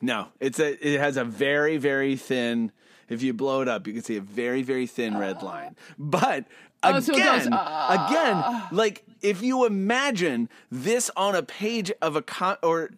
No, 0.00 0.28
it's 0.38 0.60
a. 0.60 0.86
It 0.86 1.00
has 1.00 1.16
a 1.16 1.24
very 1.24 1.76
very 1.76 2.14
thin. 2.14 2.70
If 3.08 3.20
you 3.22 3.34
blow 3.34 3.62
it 3.62 3.68
up, 3.68 3.88
you 3.88 3.94
can 3.94 4.02
see 4.02 4.16
a 4.16 4.20
very 4.20 4.62
very 4.62 4.86
thin 4.86 5.18
red 5.18 5.38
uh-huh. 5.38 5.46
line. 5.46 5.76
But 5.98 6.44
Oh, 6.84 7.00
so 7.00 7.12
goes, 7.12 7.46
again, 7.46 7.52
uh-huh. 7.52 8.06
again, 8.06 8.68
like 8.70 9.04
if 9.22 9.42
you 9.42 9.64
imagine 9.66 10.48
this 10.70 11.10
on 11.16 11.34
a 11.34 11.42
page 11.42 11.90
of 12.02 12.16
a 12.16 12.22
con 12.22 12.56
or 12.62 12.90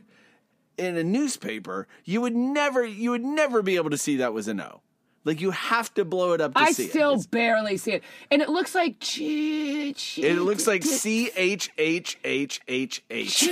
in 0.78 0.96
a 0.96 1.04
newspaper, 1.04 1.86
you 2.04 2.20
would 2.20 2.34
never 2.34 2.84
you 2.84 3.10
would 3.10 3.24
never 3.24 3.62
be 3.62 3.76
able 3.76 3.90
to 3.90 3.98
see 3.98 4.16
that 4.16 4.32
was 4.32 4.48
a 4.48 4.54
no. 4.54 4.80
Like 5.22 5.42
you 5.42 5.50
have 5.50 5.92
to 5.94 6.04
blow 6.06 6.32
it 6.32 6.40
up 6.40 6.54
to 6.54 6.60
I 6.60 6.72
see 6.72 6.88
still 6.88 7.10
it. 7.10 7.14
It's- 7.16 7.26
barely 7.26 7.76
see 7.76 7.92
it, 7.92 8.02
and 8.30 8.40
it 8.40 8.48
looks 8.48 8.74
like 8.74 8.98
ch- 9.00 9.92
ch- 9.94 10.18
It 10.18 10.40
looks 10.40 10.66
like 10.66 10.82
C 10.82 11.30
H 11.36 11.70
H 11.76 12.18
H 12.24 12.62
H 12.66 13.02
H. 13.10 13.48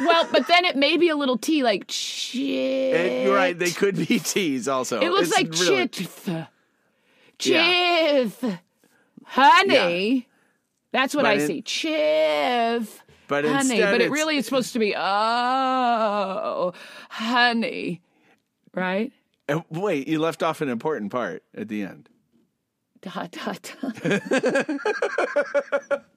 well, 0.00 0.26
but 0.32 0.48
then 0.48 0.64
it 0.64 0.74
may 0.74 0.96
be 0.96 1.10
a 1.10 1.14
little 1.16 1.38
T, 1.38 1.62
like 1.62 1.84
chit. 1.86 2.94
Eh, 2.96 3.24
You're 3.24 3.36
right. 3.36 3.56
They 3.56 3.70
could 3.70 3.94
be 3.96 4.18
T's 4.18 4.66
also. 4.66 5.00
It 5.00 5.10
looks 5.10 5.28
It's 5.28 5.36
like 5.36 5.52
really- 5.70 5.86
chith. 5.88 6.26
Yeah. 6.26 6.46
Chith. 7.38 8.58
Honey. 9.24 10.28
That's 10.92 11.14
what 11.14 11.22
But 11.22 11.32
I 11.32 11.46
see. 11.46 11.62
Chiv. 11.66 13.02
But 13.28 13.44
honey. 13.44 13.80
But 13.80 14.00
it 14.00 14.10
really 14.10 14.36
is 14.36 14.44
supposed 14.44 14.72
to 14.74 14.78
be, 14.78 14.94
oh, 14.96 16.72
honey. 17.10 18.02
Right? 18.74 19.12
Uh, 19.48 19.60
Wait, 19.70 20.06
you 20.06 20.18
left 20.18 20.42
off 20.42 20.60
an 20.60 20.68
important 20.68 21.10
part 21.10 21.42
at 21.56 21.68
the 21.68 21.82
end. 21.82 22.08
Dot, 23.00 23.32
dot, 23.32 23.74
dot. 23.80 26.02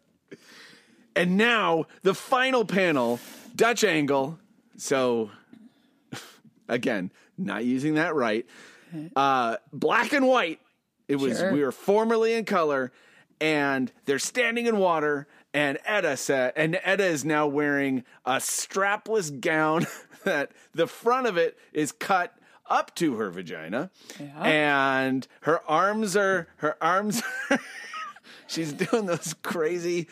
And 1.16 1.38
now 1.38 1.86
the 2.02 2.14
final 2.14 2.66
panel, 2.66 3.20
Dutch 3.56 3.84
angle. 3.84 4.40
So 4.78 5.32
again, 6.68 7.12
not 7.38 7.64
using 7.64 7.96
that 7.96 8.16
right. 8.16 8.46
Uh, 9.16 9.58
black 9.72 10.14
and 10.14 10.28
white. 10.28 10.60
It 11.08 11.18
was 11.18 11.40
Sure. 11.40 11.54
we 11.54 11.62
were 11.62 11.72
formerly 11.72 12.34
in 12.34 12.46
color, 12.46 12.92
and 13.40 13.92
they're 14.06 14.20
standing 14.20 14.66
in 14.68 14.78
water. 14.78 15.28
And 15.54 15.78
Edda 15.86 16.18
said, 16.18 16.52
and 16.58 16.80
Edda 16.84 17.06
is 17.06 17.24
now 17.24 17.48
wearing 17.48 18.04
a 18.26 18.36
strapless 18.38 19.40
gown 19.40 19.88
that 20.26 20.52
the 20.74 20.86
front 20.88 21.28
of 21.28 21.38
it 21.38 21.58
is 21.72 21.92
cut 21.94 22.38
up 22.70 22.94
to 22.96 23.16
her 23.16 23.30
vagina, 23.30 23.92
and 24.42 25.28
her 25.42 25.62
arms 25.70 26.18
are 26.18 26.48
her 26.58 26.76
arms. 26.84 27.22
Are, 27.52 27.60
she's 28.48 28.74
doing 28.74 29.06
those 29.06 29.36
crazy 29.44 30.08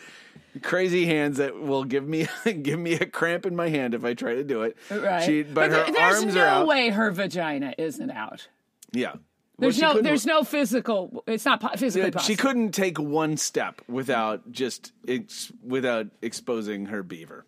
crazy 0.62 1.04
hands 1.06 1.38
that 1.38 1.58
will 1.60 1.84
give 1.84 2.06
me 2.06 2.26
give 2.62 2.78
me 2.78 2.94
a 2.94 3.06
cramp 3.06 3.44
in 3.44 3.56
my 3.56 3.68
hand 3.68 3.92
if 3.94 4.04
I 4.04 4.14
try 4.14 4.34
to 4.36 4.44
do 4.44 4.62
it. 4.62 4.76
Right. 4.90 5.24
She, 5.24 5.42
but, 5.42 5.70
her 5.70 5.84
there- 5.84 5.92
there's 5.92 6.20
arms 6.22 6.34
no 6.36 6.40
are 6.42 6.46
out. 6.46 6.66
way 6.66 6.90
her 6.90 7.10
vagina 7.10 7.74
isn't 7.76 8.10
out. 8.10 8.48
Yeah. 8.92 9.14
There's 9.58 9.80
no, 9.80 10.00
there's 10.00 10.26
no 10.26 10.42
physical. 10.42 11.22
It's 11.26 11.44
not 11.44 11.60
physically 11.78 12.08
yeah, 12.08 12.10
possible. 12.10 12.34
she 12.34 12.36
couldn't 12.36 12.72
take 12.72 12.98
one 12.98 13.36
step 13.36 13.82
without 13.88 14.50
just 14.50 14.92
ex, 15.06 15.52
without 15.64 16.08
exposing 16.22 16.86
her 16.86 17.02
beaver. 17.02 17.46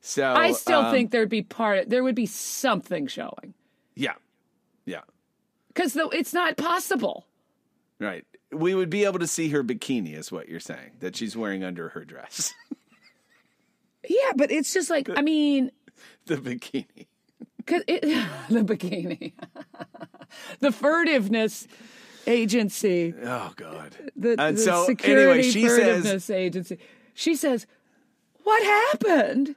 So 0.00 0.32
I 0.32 0.52
still 0.52 0.80
um, 0.80 0.92
think 0.92 1.10
there'd 1.10 1.28
be 1.28 1.42
part. 1.42 1.88
There 1.88 2.02
would 2.02 2.14
be 2.14 2.26
something 2.26 3.06
showing 3.06 3.54
yeah, 3.96 4.12
yeah, 4.84 5.00
because 5.68 5.94
though 5.94 6.10
it's 6.10 6.32
not 6.34 6.56
possible. 6.56 7.26
right. 7.98 8.24
We 8.52 8.76
would 8.76 8.90
be 8.90 9.04
able 9.04 9.18
to 9.18 9.26
see 9.26 9.48
her 9.48 9.64
bikini, 9.64 10.16
is 10.16 10.30
what 10.30 10.48
you're 10.48 10.60
saying 10.60 10.92
that 11.00 11.16
she's 11.16 11.36
wearing 11.36 11.64
under 11.64 11.88
her 11.90 12.04
dress, 12.04 12.54
Yeah, 14.08 14.32
but 14.36 14.52
it's 14.52 14.72
just 14.72 14.90
like 14.90 15.08
I 15.16 15.22
mean, 15.22 15.72
the 16.26 16.36
bikini. 16.36 17.06
Cause 17.66 17.82
it, 17.86 18.02
the 18.48 18.60
bikini, 18.62 19.32
the 20.60 20.68
furtiveness 20.68 21.66
agency, 22.26 23.14
Oh 23.24 23.52
God. 23.56 23.94
the, 24.16 24.36
And 24.38 24.56
the 24.56 24.60
so, 24.62 24.84
security 24.86 25.22
anyway, 25.30 25.42
she 25.42 25.68
says- 25.68 26.04
furtiveness 26.04 26.34
agency. 26.34 26.78
She 27.14 27.34
says, 27.34 27.66
"What 28.44 28.62
happened?" 28.62 29.56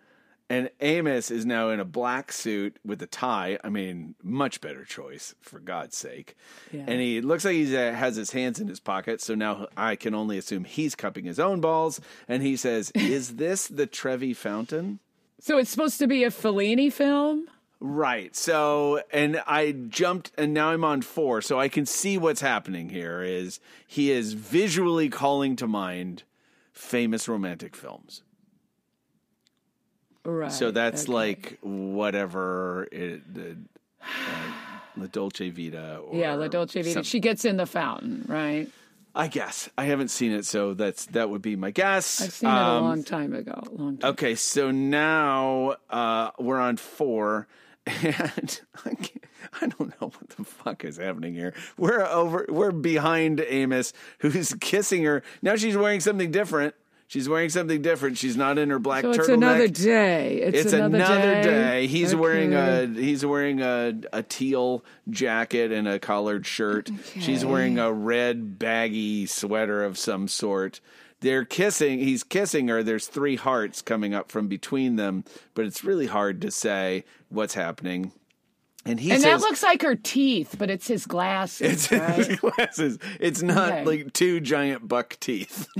And 0.51 0.71
Amos 0.81 1.29
is 1.29 1.45
now 1.45 1.69
in 1.69 1.79
a 1.79 1.85
black 1.85 2.31
suit 2.31 2.77
with 2.83 2.99
a 3.03 3.05
tie. 3.05 3.59
I 3.63 3.69
mean, 3.69 4.15
much 4.23 4.61
better 4.61 4.83
choice, 4.83 5.35
for 5.41 5.59
God's 5.59 5.95
sake. 5.95 6.35
Yeah. 6.71 6.85
And 6.87 6.99
he 6.99 7.21
looks 7.21 7.45
like 7.45 7.53
he 7.53 7.71
has 7.73 8.15
his 8.15 8.31
hands 8.31 8.59
in 8.59 8.67
his 8.67 8.79
pocket. 8.79 9.21
So 9.21 9.35
now 9.35 9.67
I 9.77 9.95
can 9.95 10.15
only 10.15 10.39
assume 10.39 10.63
he's 10.63 10.95
cupping 10.95 11.25
his 11.25 11.39
own 11.39 11.61
balls. 11.61 12.01
And 12.27 12.41
he 12.41 12.55
says, 12.55 12.89
Is 12.95 13.35
this 13.35 13.67
the 13.67 13.85
Trevi 13.85 14.33
Fountain? 14.33 14.97
So 15.39 15.59
it's 15.59 15.69
supposed 15.69 15.99
to 15.99 16.07
be 16.07 16.23
a 16.23 16.31
Fellini 16.31 16.91
film. 16.91 17.47
Right. 17.81 18.35
So, 18.35 19.01
and 19.11 19.41
I 19.47 19.71
jumped, 19.71 20.31
and 20.37 20.53
now 20.53 20.71
I'm 20.71 20.83
on 20.83 21.01
four. 21.01 21.41
So 21.41 21.59
I 21.59 21.69
can 21.69 21.85
see 21.85 22.17
what's 22.17 22.41
happening 22.41 22.89
here 22.89 23.21
is 23.21 23.59
he 23.87 24.11
is 24.11 24.33
visually 24.33 25.07
calling 25.09 25.55
to 25.57 25.67
mind 25.67 26.23
famous 26.73 27.27
romantic 27.29 27.75
films. 27.77 28.21
Right. 30.25 30.51
So 30.51 30.71
that's 30.71 31.03
okay. 31.03 31.11
like 31.13 31.57
whatever 31.61 32.87
it, 32.91 33.33
the 33.33 33.55
uh, 34.01 34.51
La 34.97 35.07
Dolce 35.07 35.49
Vita. 35.49 35.97
Or 35.99 36.15
yeah, 36.19 36.33
La 36.35 36.47
Dolce 36.49 36.81
Vita. 36.81 36.93
some- 36.95 37.03
She 37.03 37.19
gets 37.19 37.45
in 37.45 37.57
the 37.57 37.65
fountain, 37.65 38.25
right? 38.27 38.67
I 39.15 39.27
guess 39.27 39.69
I 39.77 39.85
haven't 39.85 40.09
seen 40.09 40.31
it, 40.33 40.45
so 40.45 40.73
that's 40.75 41.07
that 41.07 41.29
would 41.31 41.41
be 41.41 41.55
my 41.55 41.71
guess. 41.71 42.21
I've 42.21 42.31
seen 42.31 42.47
it 42.49 42.53
a 42.53 42.55
Um, 42.55 42.83
long 42.83 43.03
time 43.03 43.33
ago. 43.33 43.63
Long 43.71 43.97
time. 43.97 44.11
Okay, 44.11 44.35
so 44.35 44.69
now 44.69 45.75
uh, 45.89 46.29
we're 46.37 46.59
on 46.59 46.77
four, 46.77 47.47
and 48.03 48.61
I, 48.85 49.67
don't 49.67 49.89
know 50.01 50.07
what 50.07 50.29
the 50.37 50.43
fuck 50.43 50.85
is 50.85 50.97
happening 50.97 51.33
here. 51.33 51.53
We're 51.77 52.01
over, 52.05 52.45
we're 52.49 52.71
behind 52.71 53.43
Amos, 53.47 53.93
who's 54.19 54.53
kissing 54.61 55.03
her. 55.03 55.23
Now 55.41 55.55
she's 55.55 55.75
wearing 55.77 55.99
something 55.99 56.31
different. 56.31 56.75
She's 57.07 57.27
wearing 57.27 57.49
something 57.49 57.81
different. 57.81 58.19
She's 58.19 58.37
not 58.37 58.59
in 58.59 58.69
her 58.69 58.77
black 58.77 59.01
So 59.03 59.09
turtleneck. 59.13 59.19
it's 59.19 59.27
another 59.29 59.67
day. 59.67 60.41
It's, 60.43 60.57
It's 60.65 60.73
another, 60.73 60.95
another, 60.97 61.21
day. 61.35 61.41
day. 61.43 61.87
He's 61.87 62.13
wearing 62.15 62.53
a 62.53 62.85
he's 62.85 63.25
wearing 63.25 63.61
a, 63.63 63.95
a 64.13 64.21
teal 64.21 64.85
jacket 65.09 65.71
and 65.71 65.87
a 65.87 65.97
collared 65.97 66.45
shirt. 66.45 66.91
She's 67.19 67.43
wearing 67.43 67.79
a 67.79 67.91
red 67.91 68.59
baggy 68.59 69.25
sweater 69.25 69.83
of 69.83 69.97
some 69.97 70.27
sort. 70.27 70.81
They're 71.21 71.43
kissing. 71.45 71.99
He's 71.99 72.23
kissing 72.23 72.67
her. 72.69 72.81
There's 72.81 73.07
three 73.07 73.35
hearts 73.35 73.81
coming 73.81 74.13
up 74.13 74.31
from 74.31 74.47
between 74.47 74.95
them, 74.95 75.25
but 75.53 75.65
it's 75.65 75.83
really 75.83 76.07
hard 76.07 76.41
to 76.41 76.51
say 76.51 77.03
what's 77.29 77.53
happening. 77.55 78.13
And 78.85 78.99
he 78.99 79.11
And 79.11 79.21
says 79.21 79.41
that 79.41 79.47
looks 79.47 79.61
like 79.61 79.81
her 79.81 79.95
teeth, 79.95 80.55
but 80.57 80.69
it's 80.69 80.87
his 80.87 81.05
glasses, 81.05 81.89
it's 81.89 81.91
right? 81.91 82.25
his 82.25 82.39
glasses. 82.39 82.97
It's 83.19 83.41
not 83.41 83.73
Okay. 83.73 83.85
like 83.85 84.13
two 84.13 84.39
giant 84.39 84.87
buck 84.87 85.17
teeth. 85.19 85.67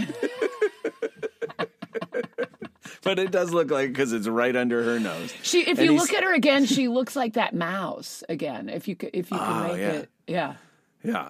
but 3.04 3.18
it 3.20 3.32
does 3.32 3.52
look 3.54 3.72
like 3.72 3.90
because 3.90 4.12
it's 4.14 4.28
right 4.28 4.56
under 4.56 4.84
her 4.84 5.00
nose. 5.00 5.34
She, 5.42 5.62
if 5.62 5.78
And 5.80 5.86
you 5.88 5.96
look 5.96 6.14
at 6.14 6.24
her 6.24 6.34
again, 6.34 6.66
she 6.66 6.88
looks 6.88 7.16
like 7.16 7.34
that 7.34 7.56
mouse 7.56 8.24
again. 8.30 8.70
If 8.70 8.88
you 8.88 8.96
if 9.14 9.32
you 9.32 9.38
can 9.38 9.64
Oh, 9.64 9.68
make 9.70 9.80
yeah. 9.80 9.92
it, 9.92 10.10
yeah. 10.28 10.54
Yeah. 11.04 11.30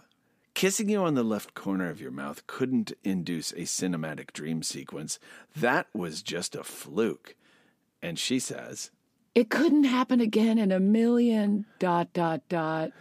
Kissing 0.60 0.90
you 0.90 1.04
on 1.04 1.14
the 1.14 1.24
left 1.24 1.54
corner 1.54 1.90
of 1.90 2.02
your 2.02 2.12
mouth 2.12 2.46
couldn't 2.46 2.92
induce 3.06 3.54
a 3.54 3.62
cinematic 3.62 4.34
dream 4.34 4.62
sequence. 4.62 5.18
That 5.56 5.88
was 5.94 6.22
just 6.22 6.54
a 6.54 6.66
fluke. 6.66 7.38
And 8.02 8.20
she 8.20 8.40
says, 8.40 8.92
It 9.34 9.50
couldn't 9.50 9.86
happen 9.86 10.20
again 10.20 10.58
in 10.58 10.74
a 10.74 10.80
million 10.82 11.66
dot 11.80 12.12
dot 12.12 12.42
dot. 12.50 12.92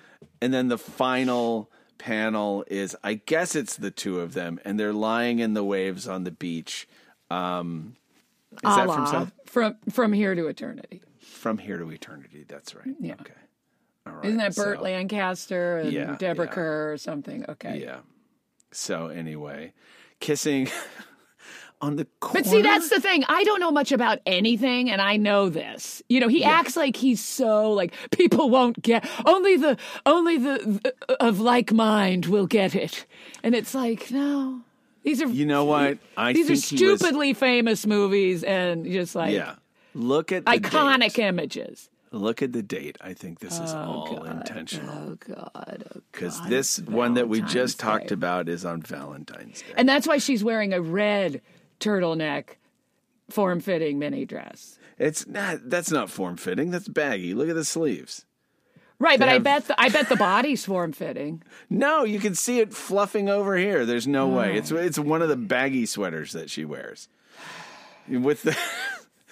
and 0.40 0.54
then 0.54 0.68
the 0.68 0.78
final 0.78 1.68
panel 1.98 2.64
is 2.68 2.96
I 3.02 3.14
guess 3.14 3.56
it's 3.56 3.74
the 3.74 3.90
two 3.90 4.20
of 4.20 4.34
them, 4.34 4.60
and 4.64 4.78
they're 4.78 4.92
lying 4.92 5.40
in 5.40 5.54
the 5.54 5.64
waves 5.64 6.06
on 6.06 6.22
the 6.22 6.30
beach. 6.30 6.86
Um, 7.28 7.96
is 8.52 8.58
A 8.62 8.76
that 8.76 8.86
from 8.86 9.06
South? 9.08 9.32
from 9.46 9.76
from 9.90 10.12
here 10.12 10.36
to 10.36 10.46
eternity. 10.46 11.02
From 11.18 11.58
here 11.58 11.78
to 11.78 11.90
eternity. 11.90 12.44
That's 12.46 12.76
right. 12.76 12.94
Yeah. 13.00 13.14
Okay. 13.20 13.32
All 14.06 14.14
right. 14.14 14.24
Isn't 14.24 14.38
that 14.38 14.54
Burt 14.56 14.78
so- 14.78 14.84
Lancaster 14.84 15.78
and 15.78 15.92
Yeah, 15.92 16.16
Deborah 16.18 16.46
yeah. 16.46 16.52
Kerr 16.52 16.92
or 16.92 16.96
something? 16.98 17.44
Okay. 17.48 17.80
Yeah. 17.84 17.98
So 18.72 19.08
anyway, 19.08 19.72
kissing 20.20 20.68
on 21.80 21.96
the 21.96 22.06
corner. 22.20 22.40
But 22.40 22.46
see, 22.50 22.62
that's 22.62 22.88
the 22.90 23.00
thing. 23.00 23.24
I 23.28 23.44
don't 23.44 23.60
know 23.60 23.70
much 23.70 23.92
about 23.92 24.18
anything, 24.26 24.90
and 24.90 25.00
I 25.00 25.16
know 25.16 25.48
this. 25.48 26.02
You 26.08 26.20
know, 26.20 26.28
he 26.28 26.44
acts 26.44 26.76
like 26.76 26.96
he's 26.96 27.22
so 27.24 27.72
like 27.72 27.92
people 28.10 28.50
won't 28.50 28.82
get 28.82 29.08
only 29.24 29.56
the 29.56 29.76
only 30.06 30.38
the, 30.38 30.80
the 30.82 31.16
of 31.22 31.40
like 31.40 31.72
mind 31.72 32.26
will 32.26 32.46
get 32.46 32.74
it, 32.74 33.06
and 33.42 33.54
it's 33.54 33.74
like 33.74 34.10
no, 34.10 34.60
these 35.02 35.22
are 35.22 35.28
You 35.28 35.46
know 35.46 35.64
what? 35.64 35.98
I 36.16 36.32
these 36.32 36.46
are 36.46 36.48
he 36.48 36.52
was- 36.54 36.64
stupidly 36.64 37.32
famous 37.34 37.86
movies 37.86 38.42
and 38.44 38.84
just 38.84 39.14
like 39.14 39.32
Yeah. 39.34 39.54
Look 39.94 40.30
at 40.32 40.44
the 40.44 40.50
iconic 40.52 41.14
date. 41.14 41.24
images. 41.24 41.88
Look 42.10 42.42
at 42.42 42.52
the 42.52 42.62
date. 42.62 42.96
I 43.00 43.12
think 43.14 43.40
this 43.40 43.58
is 43.58 43.72
oh, 43.72 43.76
all 43.76 44.24
intentional 44.24 44.94
Oh 45.10 45.18
God, 45.34 45.84
oh, 45.94 46.00
because 46.10 46.38
God, 46.40 46.48
this 46.48 46.78
it's 46.78 46.88
one 46.88 47.14
that 47.14 47.28
we 47.28 47.38
Valentine's 47.38 47.52
just 47.54 47.80
talked 47.80 48.10
about 48.12 48.48
is 48.48 48.64
on 48.64 48.80
Valentine's 48.82 49.60
Day. 49.60 49.74
and 49.76 49.88
that's 49.88 50.06
why 50.06 50.18
she's 50.18 50.42
wearing 50.42 50.72
a 50.72 50.80
red 50.80 51.42
turtleneck, 51.80 52.56
form-fitting 53.30 53.98
mini 53.98 54.24
dress. 54.24 54.78
It's 54.98 55.26
not. 55.26 55.68
That's 55.70 55.90
not 55.90 56.10
form 56.10 56.36
fitting. 56.36 56.70
That's 56.70 56.88
baggy. 56.88 57.34
Look 57.34 57.48
at 57.48 57.54
the 57.54 57.64
sleeves. 57.64 58.24
Right, 59.00 59.16
They 59.16 59.26
but 59.26 59.28
I 59.32 59.38
bet 59.38 59.68
the, 59.68 59.80
I 59.80 59.90
bet 59.90 60.08
the 60.08 60.16
body's 60.16 60.64
form 60.64 60.90
fitting. 60.92 61.42
No, 61.70 62.02
you 62.02 62.18
can 62.18 62.34
see 62.34 62.58
it 62.58 62.74
fluffing 62.74 63.28
over 63.28 63.56
here. 63.56 63.86
There's 63.86 64.08
no 64.08 64.26
way. 64.26 64.56
It's 64.56 64.72
Oh. 64.72 64.76
it's 64.76 64.98
one 64.98 65.22
of 65.22 65.28
the 65.28 65.36
baggy 65.36 65.86
sweaters 65.86 66.32
that 66.32 66.50
she 66.50 66.64
wears. 66.64 67.08
With 68.08 68.42
the 68.42 68.56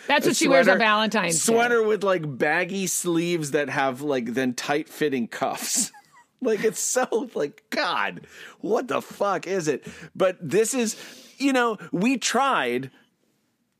That's 0.07 0.27
what 0.27 0.37
she 0.37 0.49
wears 0.49 0.69
on 0.69 0.73
sweater- 0.73 0.79
Valentine's 0.79 1.35
Day. 1.45 1.53
sweater 1.53 1.83
with 1.83 2.05
like 2.05 2.39
baggy 2.39 2.87
sleeves 2.87 3.53
that 3.53 3.69
have 3.69 4.01
like 4.03 4.35
then 4.35 4.55
tight 4.55 4.89
fitting 4.89 5.29
cuffs. 5.29 5.93
like 6.41 6.65
it's 6.65 6.81
so 6.81 7.29
like 7.35 7.65
God, 7.71 8.27
what 8.61 8.89
the 8.89 9.03
fuck 9.03 9.47
is 9.47 9.69
it? 9.69 9.87
But 10.15 10.37
this 10.41 10.75
is, 10.75 10.97
you 11.39 11.53
know, 11.53 11.79
we 11.93 12.19
tried 12.19 12.91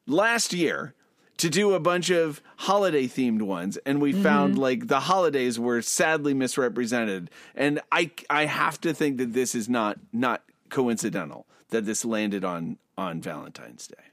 last 0.07 0.53
year 0.53 0.95
to 1.39 1.51
do 1.51 1.75
a 1.75 1.81
bunch 1.81 2.11
of 2.11 2.41
holiday 2.57 3.07
themed 3.07 3.43
ones 3.43 3.77
and 3.79 4.01
we 4.01 4.13
found 4.13 4.55
mm-hmm. 4.55 4.63
like 4.63 4.89
the 4.89 5.01
holidays 5.01 5.59
were 5.59 5.83
sadly 5.83 6.33
misrepresented 6.33 7.31
and 7.55 7.81
i 7.93 8.11
i 8.31 8.47
have 8.47 8.81
to 8.81 8.95
think 8.95 9.19
that 9.19 9.33
this 9.33 9.55
is 9.55 9.69
not 9.69 9.99
not 10.13 10.43
coincidental 10.71 11.47
that 11.71 11.85
this 11.85 12.05
landed 12.05 12.45
on 12.45 12.79
on 12.97 13.21
valentine's 13.21 13.87
day 13.87 14.05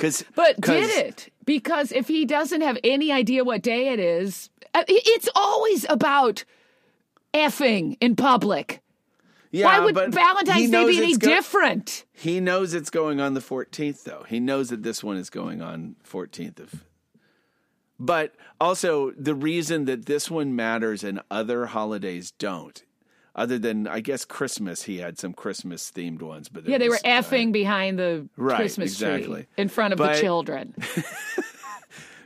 cuz 0.00 0.24
But 0.34 0.60
did 0.60 0.90
it? 0.90 1.32
Because 1.44 1.92
if 1.92 2.08
he 2.08 2.24
doesn't 2.24 2.60
have 2.62 2.78
any 2.82 3.12
idea 3.12 3.44
what 3.44 3.62
day 3.62 3.88
it 3.88 4.00
is, 4.00 4.50
uh, 4.74 4.82
it's 4.88 5.28
always 5.34 5.84
about 5.88 6.44
effing 7.34 7.96
in 8.00 8.16
public. 8.16 8.80
yeah, 9.52 9.66
Why 9.66 9.80
would 9.84 9.94
but 9.94 10.10
Valentine's 10.12 10.70
Day 10.70 10.86
be 10.86 10.98
any 10.98 11.16
go- 11.16 11.28
different? 11.28 12.04
he 12.12 12.40
knows 12.40 12.72
it's 12.74 12.90
going 12.90 13.20
on 13.20 13.34
the 13.34 13.40
14th 13.40 14.04
though 14.04 14.24
he 14.28 14.38
knows 14.40 14.68
that 14.70 14.82
this 14.82 15.02
one 15.04 15.16
is 15.16 15.30
going 15.30 15.60
on 15.62 15.96
14th 16.08 16.58
of 16.60 16.84
but 17.98 18.34
also 18.60 19.10
the 19.12 19.34
reason 19.34 19.84
that 19.86 20.06
this 20.06 20.30
one 20.30 20.54
matters 20.56 21.04
and 21.04 21.20
other 21.30 21.66
holidays 21.66 22.30
don't 22.32 22.84
other 23.40 23.58
than 23.58 23.86
i 23.86 24.00
guess 24.00 24.24
christmas 24.24 24.82
he 24.82 24.98
had 24.98 25.18
some 25.18 25.32
christmas 25.32 25.90
themed 25.90 26.22
ones 26.22 26.48
but 26.48 26.66
Yeah, 26.68 26.78
they 26.78 26.88
were 26.88 27.00
was, 27.02 27.02
uh, 27.04 27.22
effing 27.22 27.52
behind 27.52 27.98
the 27.98 28.28
Right, 28.36 28.56
Christmas 28.56 28.92
exactly. 28.92 29.42
tree 29.42 29.46
in 29.56 29.68
front 29.68 29.92
of 29.94 29.98
But- 29.98 30.14
the 30.16 30.20
children. 30.26 30.74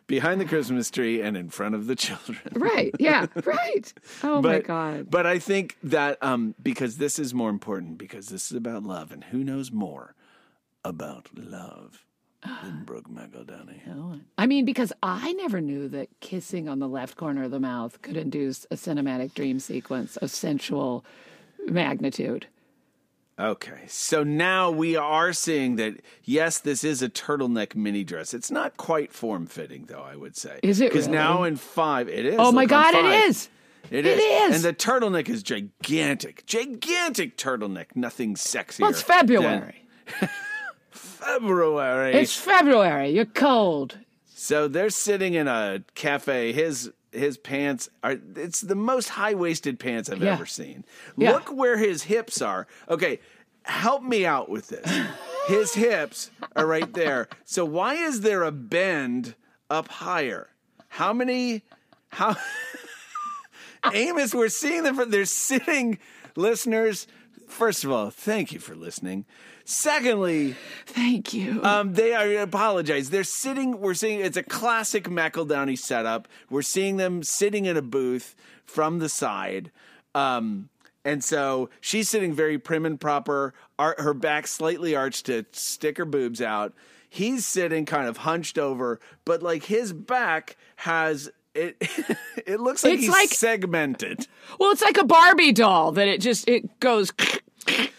behind 0.06 0.40
the 0.40 0.44
christmas 0.44 0.90
tree 0.90 1.20
and 1.22 1.36
in 1.36 1.48
front 1.48 1.74
of 1.74 1.86
the 1.86 1.96
children 1.96 2.38
right. 2.52 2.94
Yeah. 2.98 3.26
Right. 3.44 3.92
Oh 4.22 4.42
my 4.42 4.60
God. 4.60 5.10
but 5.10 5.26
i 5.26 5.38
think 5.38 5.76
that 5.82 6.18
um 6.22 6.54
because 6.62 6.98
this 6.98 7.18
is 7.18 7.32
more 7.32 7.50
important 7.50 7.96
because 7.98 8.26
this 8.28 8.50
is 8.50 8.56
about 8.56 8.82
love 8.82 9.12
and 9.12 9.24
who 9.24 9.42
knows 9.44 9.70
more 9.72 10.14
about 10.84 11.28
love 11.34 12.03
than 12.62 12.82
brooke 12.84 13.08
mcEldowney 13.08 14.20
I 14.38 14.46
mean, 14.46 14.64
because 14.64 14.92
I 15.02 15.32
never 15.32 15.60
knew 15.60 15.88
that 15.88 16.08
kissing 16.20 16.68
on 16.68 16.78
the 16.78 16.88
left 16.88 17.16
corner 17.16 17.44
of 17.44 17.50
the 17.50 17.60
mouth 17.60 18.00
could 18.02 18.16
induce 18.16 18.64
a 18.70 18.74
cinematic 18.76 19.34
dream 19.34 19.60
sequence 19.60 20.16
of 20.18 20.30
sensual 20.30 21.04
magnitude. 21.66 22.46
Okay, 23.38 23.80
so 23.88 24.22
now 24.22 24.70
we 24.70 24.94
are 24.94 25.32
seeing 25.32 25.74
that 25.76 25.94
yes, 26.22 26.58
this 26.58 26.84
is 26.84 27.02
a 27.02 27.08
turtleneck 27.08 27.74
mini 27.74 28.04
dress. 28.04 28.32
It's 28.32 28.50
not 28.50 28.76
quite 28.76 29.12
form 29.12 29.46
fitting, 29.46 29.86
though. 29.86 30.02
I 30.02 30.14
would 30.14 30.36
say 30.36 30.60
Is 30.62 30.80
it 30.80 30.90
Because 30.90 31.06
really? 31.06 31.18
now 31.18 31.42
in 31.42 31.56
five, 31.56 32.08
it 32.08 32.26
is. 32.26 32.36
Oh 32.38 32.52
my 32.52 32.62
Look, 32.62 32.72
on 32.72 32.92
God, 32.92 32.94
it 32.94 33.28
is. 33.28 33.48
It, 33.90 34.06
it 34.06 34.18
is. 34.18 34.54
is. 34.54 34.64
and 34.64 34.64
the 34.64 34.72
turtleneck 34.78 35.28
is 35.28 35.42
gigantic, 35.42 36.46
gigantic 36.46 37.36
turtleneck. 37.36 37.86
Nothing 37.96 38.34
sexier. 38.36 38.80
Well, 38.82 38.90
it's 38.90 39.02
February. 39.02 39.84
than 40.20 40.30
February. 41.24 42.14
It's 42.14 42.36
February. 42.36 43.10
You're 43.10 43.24
cold. 43.24 43.98
So 44.34 44.68
they're 44.68 44.90
sitting 44.90 45.34
in 45.34 45.48
a 45.48 45.82
cafe. 45.94 46.52
His 46.52 46.90
his 47.12 47.38
pants 47.38 47.88
are 48.02 48.16
it's 48.36 48.60
the 48.60 48.74
most 48.74 49.08
high 49.10 49.34
waisted 49.34 49.78
pants 49.78 50.10
I've 50.10 50.22
Yeah. 50.22 50.32
ever 50.32 50.46
seen. 50.46 50.84
Yeah. 51.16 51.32
Look 51.32 51.54
where 51.54 51.76
his 51.78 52.02
hips 52.04 52.42
are. 52.42 52.66
Okay, 52.88 53.20
help 53.62 54.02
me 54.02 54.26
out 54.26 54.48
with 54.48 54.68
this. 54.68 55.02
His 55.48 55.74
hips 55.86 56.30
are 56.56 56.66
right 56.66 56.92
there. 56.92 57.28
So 57.44 57.64
why 57.64 57.94
is 57.94 58.20
there 58.22 58.42
a 58.42 58.50
bend 58.52 59.34
up 59.70 59.88
higher? 59.88 60.48
How 60.88 61.12
many 61.12 61.62
how 62.08 62.36
Amos, 63.92 64.34
we're 64.34 64.48
seeing 64.48 64.82
them 64.82 64.96
from 64.96 65.10
they're 65.10 65.24
sitting 65.26 65.98
listeners. 66.36 67.06
First 67.48 67.84
of 67.84 67.92
all, 67.92 68.10
thank 68.10 68.50
you 68.52 68.58
for 68.58 68.74
listening. 68.74 69.24
Secondly, 69.64 70.56
Thank 70.86 71.32
you. 71.32 71.62
um, 71.64 71.94
they 71.94 72.12
are 72.12 72.42
apologize. 72.42 73.10
They're 73.10 73.24
sitting. 73.24 73.80
We're 73.80 73.94
seeing 73.94 74.20
it's 74.20 74.36
a 74.36 74.42
classic 74.42 75.04
McEldowney 75.04 75.78
setup. 75.78 76.28
We're 76.50 76.62
seeing 76.62 76.98
them 76.98 77.22
sitting 77.22 77.64
in 77.64 77.76
a 77.76 77.82
booth 77.82 78.36
from 78.66 78.98
the 78.98 79.08
side, 79.08 79.70
um, 80.14 80.68
and 81.04 81.24
so 81.24 81.70
she's 81.80 82.08
sitting 82.10 82.34
very 82.34 82.58
prim 82.58 82.84
and 82.84 83.00
proper. 83.00 83.54
Ar- 83.78 83.96
her 83.98 84.12
back 84.14 84.46
slightly 84.46 84.94
arched 84.94 85.26
to 85.26 85.46
stick 85.52 85.96
her 85.98 86.04
boobs 86.04 86.42
out. 86.42 86.74
He's 87.08 87.46
sitting 87.46 87.86
kind 87.86 88.06
of 88.06 88.18
hunched 88.18 88.58
over, 88.58 89.00
but 89.24 89.42
like 89.42 89.64
his 89.64 89.92
back 89.94 90.56
has 90.76 91.30
it. 91.54 91.76
it 92.46 92.60
looks 92.60 92.84
like 92.84 92.94
It's 92.94 93.02
he's 93.04 93.10
like- 93.10 93.30
segmented. 93.30 94.26
well, 94.60 94.72
it's 94.72 94.82
like 94.82 94.98
a 94.98 95.04
Barbie 95.04 95.52
doll 95.52 95.92
that 95.92 96.06
it 96.08 96.20
just 96.20 96.46
it 96.48 96.80
goes. 96.80 97.12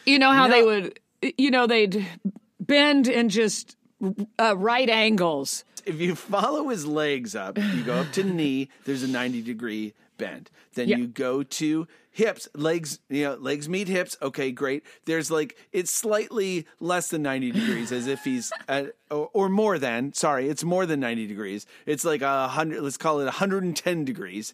You 0.05 0.20
know 0.20 0.32
how 0.32 0.47
they 0.47 0.61
would, 0.61 0.99
you 1.38 1.51
know, 1.51 1.67
they'd 1.67 2.05
bend 2.59 3.07
in 3.07 3.30
just 3.30 3.76
uh, 4.39 4.55
right 4.57 4.89
angles. 4.89 5.63
if 5.86 5.99
you 5.99 6.15
follow 6.15 6.69
his 6.69 6.86
legs 6.86 7.36
up, 7.36 7.57
you 7.57 7.84
go 7.84 7.93
up 7.95 8.11
to 8.13 8.23
knee, 8.23 8.69
there's 8.86 9.03
a 9.03 9.07
90 9.07 9.41
degree 9.41 9.93
bend. 10.17 10.49
Then 10.73 10.88
Yeah. 10.89 10.97
you 10.97 11.07
go 11.07 11.43
to 11.43 11.88
hips, 12.11 12.47
legs, 12.55 12.99
you 13.09 13.23
know, 13.26 13.36
legs 13.36 13.67
meet 13.67 13.88
hips. 13.89 14.15
Okay, 14.21 14.51
great. 14.51 14.84
There's 15.05 15.30
like, 15.30 15.57
it's 15.73 15.91
slightly 15.91 16.65
less 16.80 17.09
than 17.09 17.21
90 17.23 17.51
degrees 17.51 17.91
as 17.91 18.07
if 18.07 18.23
he's, 18.23 18.51
at, 18.69 18.93
or, 19.11 19.30
or 19.34 19.49
more 19.49 19.78
than, 19.78 20.13
sorry, 20.13 20.47
it's 20.49 20.63
more 20.63 20.86
than 20.86 21.01
90 21.01 21.28
degrees. 21.28 21.65
It's 21.86 22.05
like 22.05 22.21
a 22.21 22.47
hundred, 22.47 22.82
let's 22.82 22.97
call 22.97 23.19
it 23.19 23.26
110 23.26 24.05
degrees. 24.05 24.53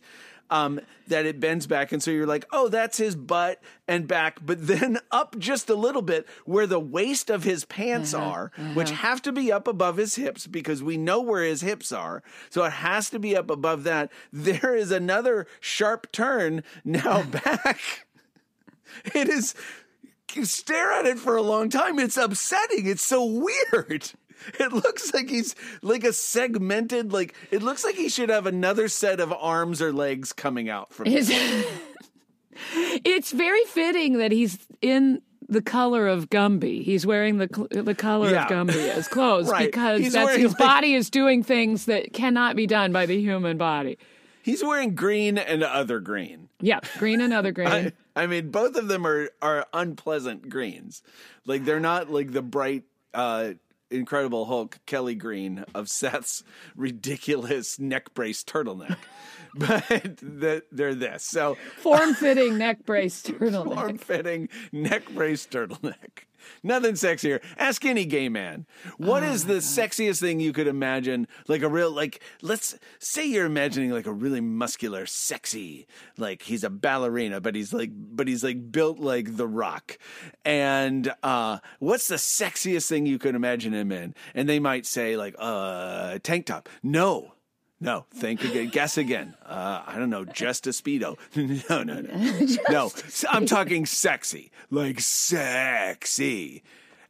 Um, 0.52 0.82
that 1.08 1.26
it 1.26 1.40
bends 1.40 1.66
back, 1.66 1.94
and 1.94 2.04
so 2.04 2.12
you're 2.12 2.28
like, 2.28 2.46
oh, 2.52 2.68
that's 2.68 2.98
his 2.98 3.16
butt 3.16 3.62
and 3.88 4.06
back, 4.08 4.40
but 4.46 4.68
then 4.68 5.00
up 5.12 5.38
just 5.40 5.70
a 5.70 5.76
little 5.76 6.02
bit 6.02 6.28
where 6.46 6.68
the 6.68 6.80
waist 6.80 7.30
of 7.30 7.44
his 7.46 7.64
pants 7.66 8.14
are, 8.14 8.52
which 8.74 8.92
have 8.92 9.22
to 9.22 9.32
be 9.32 9.50
up 9.52 9.68
above 9.68 9.96
his 9.98 10.16
hips 10.16 10.48
because 10.48 10.84
we 10.84 10.98
know 10.98 11.22
where 11.22 11.44
his 11.44 11.62
hips 11.62 11.92
are. 11.94 12.22
So 12.50 12.64
it 12.66 12.74
has 12.74 13.10
to 13.12 13.20
be 13.20 13.36
up 13.36 13.50
above 13.50 13.84
that. 13.84 14.12
There 14.34 14.76
is 14.76 14.92
another 14.92 15.48
sharp 15.60 16.12
turn 16.12 16.64
now 16.84 17.24
back. 17.46 17.80
It 19.16 19.30
is 19.30 19.56
stare 20.44 20.92
at 20.94 21.06
it 21.06 21.20
for 21.20 21.36
a 21.36 21.42
long 21.42 21.70
time. 21.70 22.00
It's 22.00 22.18
upsetting. 22.18 22.88
It's 22.88 23.06
so 23.06 23.24
weird. 23.26 24.12
It 24.60 24.74
looks 24.74 25.14
like 25.14 25.30
he's 25.30 25.56
like 25.82 26.04
a 26.04 26.14
segmented, 26.14 27.12
like 27.14 27.36
it 27.52 27.62
looks 27.62 27.84
like 27.84 27.96
he 27.96 28.10
should 28.10 28.30
have 28.30 28.46
another 28.46 28.88
set 28.88 29.20
of 29.20 29.32
arms 29.34 29.82
or 29.82 29.92
legs 29.94 30.34
coming 30.34 30.70
out 30.70 30.94
from 30.94 31.08
It's, 31.08 31.30
it's 32.74 33.32
very 33.32 33.64
fitting 33.66 34.18
that 34.20 34.32
he's 34.32 34.58
in 34.82 35.22
the 35.48 35.62
color 35.62 36.08
of 36.08 36.30
Gumby. 36.30 36.82
He's 36.84 37.06
wearing 37.06 37.38
the 37.38 37.48
the 37.70 37.96
color 37.96 38.30
Yeah. 38.32 38.46
of 38.46 38.50
Gumby 38.52 38.90
as 38.90 39.08
clothes 39.08 39.50
Right. 39.52 39.66
because 39.66 40.02
his 40.02 40.14
like- 40.16 40.58
body 40.58 40.94
is 40.94 41.10
doing 41.10 41.44
things 41.44 41.86
that 41.86 42.14
cannot 42.14 42.56
be 42.56 42.68
done 42.68 42.92
by 42.92 43.06
the 43.06 43.20
human 43.20 43.58
body. 43.58 43.98
He's 44.44 44.64
wearing 44.64 44.96
green 44.96 45.38
and 45.38 45.62
other 45.64 46.00
green. 46.00 46.50
Yeah, 46.62 46.80
green 46.98 47.22
and 47.22 47.32
other 47.32 47.52
green. 47.52 47.68
I, 47.68 47.92
I 48.16 48.26
mean, 48.28 48.50
both 48.50 48.76
of 48.76 48.88
them 48.88 49.06
are 49.06 49.30
are 49.42 49.66
unpleasant 49.74 50.50
greens. 50.50 51.04
Like 51.46 51.64
they're 51.66 51.80
not 51.80 52.10
like 52.10 52.32
the 52.32 52.42
bright, 52.42 52.84
uh, 53.14 53.52
Incredible 53.92 54.46
Hulk 54.46 54.80
Kelly 54.86 55.16
Green 55.16 55.66
of 55.76 55.90
Seth's 55.90 56.44
ridiculous 56.76 57.80
neck 57.80 58.14
brace 58.14 58.44
turtleneck, 58.44 58.98
but 59.56 60.18
the, 60.18 60.64
they're 60.72 60.96
this. 60.96 61.24
So 61.24 61.56
Form 61.78 62.14
fitting 62.14 62.58
neck 62.58 62.80
brace 62.86 63.22
turtleneck. 63.22 63.76
form 63.76 63.98
fitting 63.98 64.50
neck 64.72 65.10
brace 65.10 65.46
turtleneck. 65.46 66.26
Nothing 66.64 66.94
sexier. 66.96 67.42
Ask 67.58 67.86
any 67.86 68.06
gay 68.06 68.30
man. 68.30 68.66
What 68.98 69.24
is 69.24 69.46
the 69.46 69.56
sexiest 69.56 70.20
thing 70.20 70.40
you 70.40 70.54
could 70.54 70.68
imagine? 70.68 71.28
Like 71.48 71.62
a 71.62 71.70
real, 71.70 71.92
like, 71.92 72.22
let's 72.42 72.78
say 73.00 73.26
you're 73.26 73.46
imagining 73.46 73.92
like 73.92 74.08
a 74.08 74.12
really 74.12 74.42
muscular, 74.42 75.06
sexy, 75.06 75.88
like 76.18 76.44
he's 76.44 76.64
a 76.64 76.70
ballerina, 76.70 77.42
but 77.42 77.56
he's 77.56 77.74
like, 77.74 77.92
but 77.94 78.28
he's 78.28 78.44
like 78.44 78.72
built 78.72 79.00
like 79.00 79.38
The 79.38 79.48
Rock. 79.48 79.98
And 80.46 81.14
uh, 81.24 81.60
what's 81.80 82.08
the 82.08 82.16
sexiest 82.16 82.88
thing 82.88 83.06
you 83.06 83.20
could 83.20 83.36
imagine 83.36 83.74
him 83.74 83.92
in? 83.92 84.16
And 84.34 84.50
they 84.50 84.60
might 84.60 84.86
say, 84.86 85.18
like, 85.18 85.36
uh, 85.38 86.20
tank 86.24 86.48
top. 86.48 86.70
No. 86.84 87.34
No, 87.84 88.06
think 88.14 88.44
again. 88.44 88.70
Guess 88.70 88.98
again. 88.98 89.34
Uh, 89.44 89.82
I 89.86 89.98
don't 89.98 90.12
know. 90.12 90.24
Just 90.24 90.68
a 90.68 90.70
speedo. 90.70 91.18
No, 91.70 91.82
no, 91.84 92.00
no, 92.02 92.48
no. 92.70 92.92
I'm 93.30 93.46
talking 93.48 93.86
sexy, 93.88 94.52
like 94.70 95.00
sexy. 95.02 96.64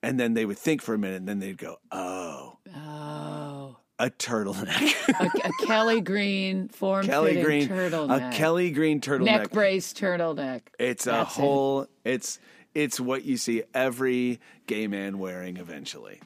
And 0.04 0.20
then 0.20 0.34
they 0.34 0.46
would 0.46 0.58
think 0.58 0.82
for 0.82 0.94
a 0.94 0.98
minute, 0.98 1.18
and 1.18 1.28
then 1.28 1.40
they'd 1.40 1.58
go, 1.58 1.78
"Oh, 1.92 2.58
Oh. 2.76 3.78
a 4.00 4.10
turtleneck. 4.10 5.10
a, 5.20 5.48
a 5.48 5.66
Kelly 5.68 6.02
Green 6.02 6.70
form 6.70 7.06
Kelly 7.06 7.42
Green, 7.44 7.68
turtleneck. 7.70 8.30
a 8.30 8.36
Kelly 8.36 8.72
Green 8.72 9.00
turtleneck. 9.02 9.26
neck 9.26 9.52
brace 9.52 9.94
turtleneck. 9.94 10.62
It's 10.80 11.06
a 11.06 11.12
That's 11.12 11.38
it. 11.38 11.42
whole. 11.42 11.88
It's 12.04 12.40
it's 12.74 13.00
what 13.00 13.26
you 13.26 13.38
see 13.38 13.64
every 13.74 14.40
gay 14.66 14.88
man 14.88 15.20
wearing 15.20 15.58
eventually. 15.58 16.20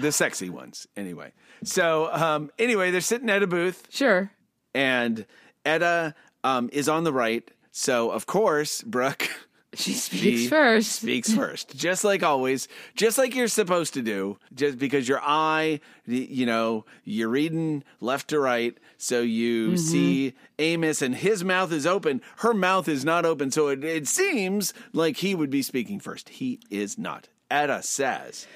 The 0.00 0.12
sexy 0.12 0.50
ones, 0.50 0.86
anyway. 0.96 1.32
So 1.64 2.12
um, 2.12 2.50
anyway, 2.58 2.90
they're 2.90 3.00
sitting 3.00 3.30
at 3.30 3.42
a 3.42 3.46
booth, 3.46 3.86
Sure. 3.90 4.30
and 4.74 5.26
Edda 5.64 6.14
um, 6.44 6.70
is 6.72 6.88
on 6.88 7.04
the 7.04 7.12
right. 7.12 7.48
So 7.72 8.10
of 8.10 8.26
course, 8.26 8.82
Brooke 8.82 9.28
She 9.74 9.92
speaks 9.92 10.22
She 10.40 10.46
first. 10.48 10.92
speaks 10.92 11.32
first, 11.32 11.76
just 11.76 12.02
like 12.02 12.22
always, 12.22 12.68
just 12.96 13.18
like 13.18 13.34
you're 13.36 13.48
supposed 13.48 13.92
to 13.94 14.02
do. 14.02 14.38
Just 14.54 14.78
because 14.78 15.06
your 15.06 15.20
eye, 15.22 15.80
y- 16.06 16.26
you 16.30 16.46
know, 16.46 16.86
you're 17.04 17.28
reading 17.28 17.84
left 18.00 18.28
to 18.28 18.40
right, 18.40 18.76
so 18.96 19.20
you 19.20 19.76
see 19.76 20.32
Amos 20.58 21.02
and 21.02 21.14
his 21.14 21.44
mouth 21.44 21.70
is 21.70 21.86
open. 21.86 22.22
Her 22.38 22.54
mouth 22.54 22.88
is 22.88 23.04
not 23.04 23.26
open, 23.26 23.50
so 23.50 23.68
it, 23.68 23.84
it 23.84 24.08
seems 24.08 24.72
like 24.94 25.18
he 25.18 25.34
would 25.34 25.50
be 25.50 25.60
speaking 25.62 26.00
first. 26.00 26.30
He 26.30 26.60
is 26.70 26.96
not. 26.96 27.28
Edda 27.50 27.82
says, 27.82 28.46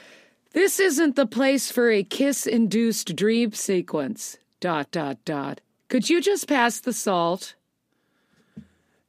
This 0.52 0.78
isn't 0.80 1.16
the 1.16 1.26
place 1.26 1.70
for 1.70 1.90
a 1.90 2.02
kiss 2.02 2.46
induced 2.46 3.14
dream 3.16 3.52
sequence. 3.52 4.36
Dot, 4.60 4.90
dot, 4.90 5.18
dot. 5.24 5.60
Could 5.88 6.08
you 6.10 6.20
just 6.20 6.46
pass 6.48 6.78
the 6.80 6.92
salt? 6.92 7.54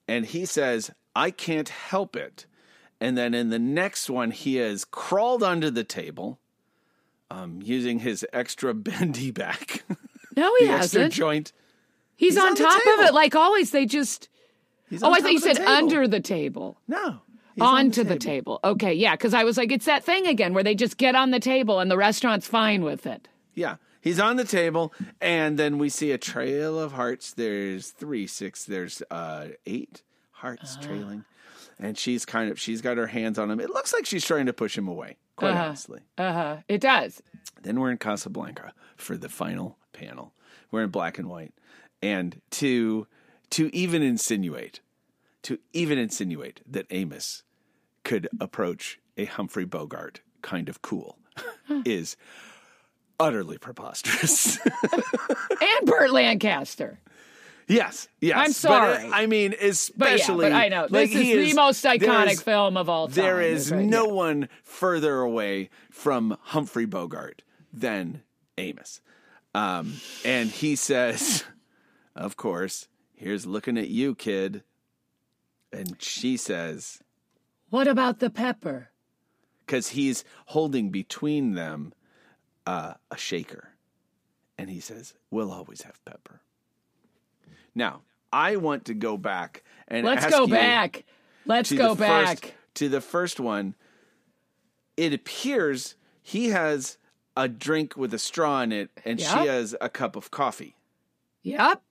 and 0.07 0.25
he 0.25 0.45
says, 0.45 0.91
I 1.15 1.31
can't 1.31 1.69
help 1.69 2.15
it. 2.17 2.45
And 2.99 3.17
then 3.17 3.33
in 3.33 3.49
the 3.49 3.59
next 3.59 4.09
one, 4.09 4.31
he 4.31 4.55
has 4.57 4.83
crawled 4.83 5.41
under 5.43 5.71
the 5.71 5.83
table, 5.85 6.39
um, 7.31 7.61
using 7.63 7.99
his 7.99 8.25
extra 8.33 8.73
bendy 8.73 9.31
back, 9.31 9.83
No, 10.35 10.53
he 10.59 10.65
hasn't. 10.67 11.13
joint. 11.13 11.53
He's, 12.17 12.33
he's 12.33 12.41
on, 12.43 12.49
on 12.49 12.55
top 12.55 12.81
of 12.99 13.05
it. 13.05 13.13
Like 13.13 13.33
always, 13.35 13.71
they 13.71 13.85
just. 13.85 14.27
He's 14.89 15.01
Oh, 15.03 15.11
I 15.11 15.19
thought 15.21 15.31
you 15.31 15.39
said 15.39 15.55
table. 15.57 15.69
under 15.71 16.07
the 16.07 16.19
table. 16.19 16.77
No. 16.87 17.19
He's 17.55 17.61
on 17.63 17.75
Onto 17.77 18.03
the 18.03 18.17
table. 18.17 18.59
Okay, 18.63 18.93
yeah, 18.93 19.11
because 19.15 19.33
I 19.33 19.43
was 19.43 19.57
like, 19.57 19.71
it's 19.71 19.85
that 19.85 20.03
thing 20.03 20.27
again 20.27 20.53
where 20.53 20.63
they 20.63 20.75
just 20.75 20.97
get 20.97 21.15
on 21.15 21.31
the 21.31 21.39
table 21.39 21.79
and 21.79 21.89
the 21.91 21.97
restaurant's 21.97 22.47
fine 22.47 22.83
with 22.83 23.05
it. 23.05 23.27
Yeah. 23.53 23.75
He's 24.01 24.19
on 24.19 24.35
the 24.35 24.43
table, 24.43 24.93
and 25.21 25.57
then 25.57 25.77
we 25.77 25.87
see 25.87 26.11
a 26.11 26.17
trail 26.17 26.77
of 26.77 26.91
hearts. 26.91 27.31
There's 27.33 27.91
three, 27.91 28.27
six, 28.27 28.65
there's 28.65 29.01
uh, 29.09 29.47
eight 29.65 30.01
hearts 30.31 30.73
Uh-huh. 30.75 30.85
trailing. 30.87 31.25
And 31.79 31.97
she's 31.97 32.25
kind 32.25 32.51
of, 32.51 32.59
she's 32.59 32.81
got 32.81 32.97
her 32.97 33.07
hands 33.07 33.39
on 33.39 33.49
him. 33.49 33.61
It 33.61 33.69
looks 33.69 33.93
like 33.93 34.05
she's 34.05 34.25
trying 34.25 34.47
to 34.47 34.53
push 34.53 34.77
him 34.77 34.89
away, 34.89 35.15
quite 35.37 35.51
Uh-huh. 35.51 35.63
honestly. 35.67 36.01
Uh 36.17 36.33
huh. 36.33 36.57
It 36.67 36.81
does. 36.81 37.21
Then 37.61 37.79
we're 37.79 37.91
in 37.91 37.97
Casablanca 37.97 38.73
for 38.97 39.15
the 39.15 39.29
final 39.29 39.77
panel. 39.93 40.33
We're 40.69 40.83
in 40.83 40.89
black 40.89 41.17
and 41.17 41.29
white. 41.29 41.53
And 42.01 42.41
to, 42.51 43.07
to 43.51 43.73
even 43.73 44.01
insinuate, 44.01 44.81
to 45.43 45.59
even 45.73 45.97
insinuate 45.97 46.61
that 46.69 46.85
Amos 46.89 47.43
could 48.03 48.27
approach 48.39 48.99
a 49.17 49.25
Humphrey 49.25 49.65
Bogart 49.65 50.21
kind 50.41 50.67
of 50.69 50.81
cool 50.81 51.17
is 51.85 52.17
utterly 53.19 53.57
preposterous. 53.57 54.57
And 55.61 55.85
Burt 55.87 56.11
Lancaster. 56.11 56.99
yes, 57.67 58.07
yes. 58.19 58.35
I'm 58.37 58.47
But, 58.69 58.83
uh, 58.83 58.97
sorry. 58.97 59.09
I 59.13 59.25
mean, 59.27 59.51
But 59.51 59.61
yeah, 59.61 59.69
especially. 59.69 60.45
but 60.49 60.51
I 60.51 60.67
know. 60.67 60.81
like, 60.89 61.11
This 61.11 61.11
is 61.11 61.21
he 61.21 61.49
the 61.51 61.53
most 61.55 61.83
iconic 61.85 62.31
is- 62.33 62.41
film 62.41 62.75
of 62.75 62.89
all 62.89 63.07
time. 63.07 63.15
There 63.15 63.41
is 63.41 63.71
right 63.71 63.85
no 63.85 64.05
here. 64.05 64.13
one 64.13 64.49
further 64.63 65.19
away 65.19 65.69
from 65.89 66.37
Humphrey 66.41 66.85
Bogart 66.85 67.41
than 67.71 68.23
Amos. 68.57 68.99
Um, 69.55 69.93
and 70.25 70.49
he 70.49 70.75
says, 70.75 71.43
of 72.15 72.35
course, 72.35 72.87
here's 73.15 73.45
looking 73.45 73.77
at 73.77 73.87
you, 73.89 74.15
kid. 74.15 74.63
And 75.73 76.01
she 76.01 76.37
says, 76.37 76.99
What 77.69 77.87
about 77.87 78.19
the 78.19 78.29
pepper? 78.29 78.89
because 79.65 79.89
he's 79.89 80.25
holding 80.47 80.89
between 80.89 81.53
them 81.55 81.93
uh, 82.67 82.93
a 83.09 83.17
shaker. 83.17 83.69
And 84.57 84.69
he 84.69 84.79
says, 84.81 85.13
We'll 85.31 85.51
always 85.51 85.81
have 85.83 86.03
pepper. 86.05 86.41
Now, 87.73 88.01
I 88.31 88.57
want 88.57 88.85
to 88.85 88.93
go 88.93 89.17
back 89.17 89.63
and 89.87 90.05
Let's 90.05 90.29
go 90.29 90.47
back. 90.47 91.05
Let's 91.45 91.71
go 91.71 91.95
the 91.95 92.05
first- 92.05 92.41
back. 92.41 92.53
to 92.75 92.89
the 92.89 93.01
first 93.01 93.39
one. 93.39 93.75
It 94.95 95.13
appears 95.13 95.95
he 96.21 96.49
has 96.49 96.97
a 97.35 97.47
drink 97.47 97.97
with 97.97 98.13
a 98.13 98.19
straw 98.19 98.61
in 98.61 98.71
it, 98.71 98.91
and 99.05 99.19
Yeah. 99.19 99.41
she 99.41 99.47
has 99.47 99.75
a 99.81 99.89
cup 99.89 100.15
of 100.15 100.29
coffee. 100.29 100.75
Yep. 101.41 101.81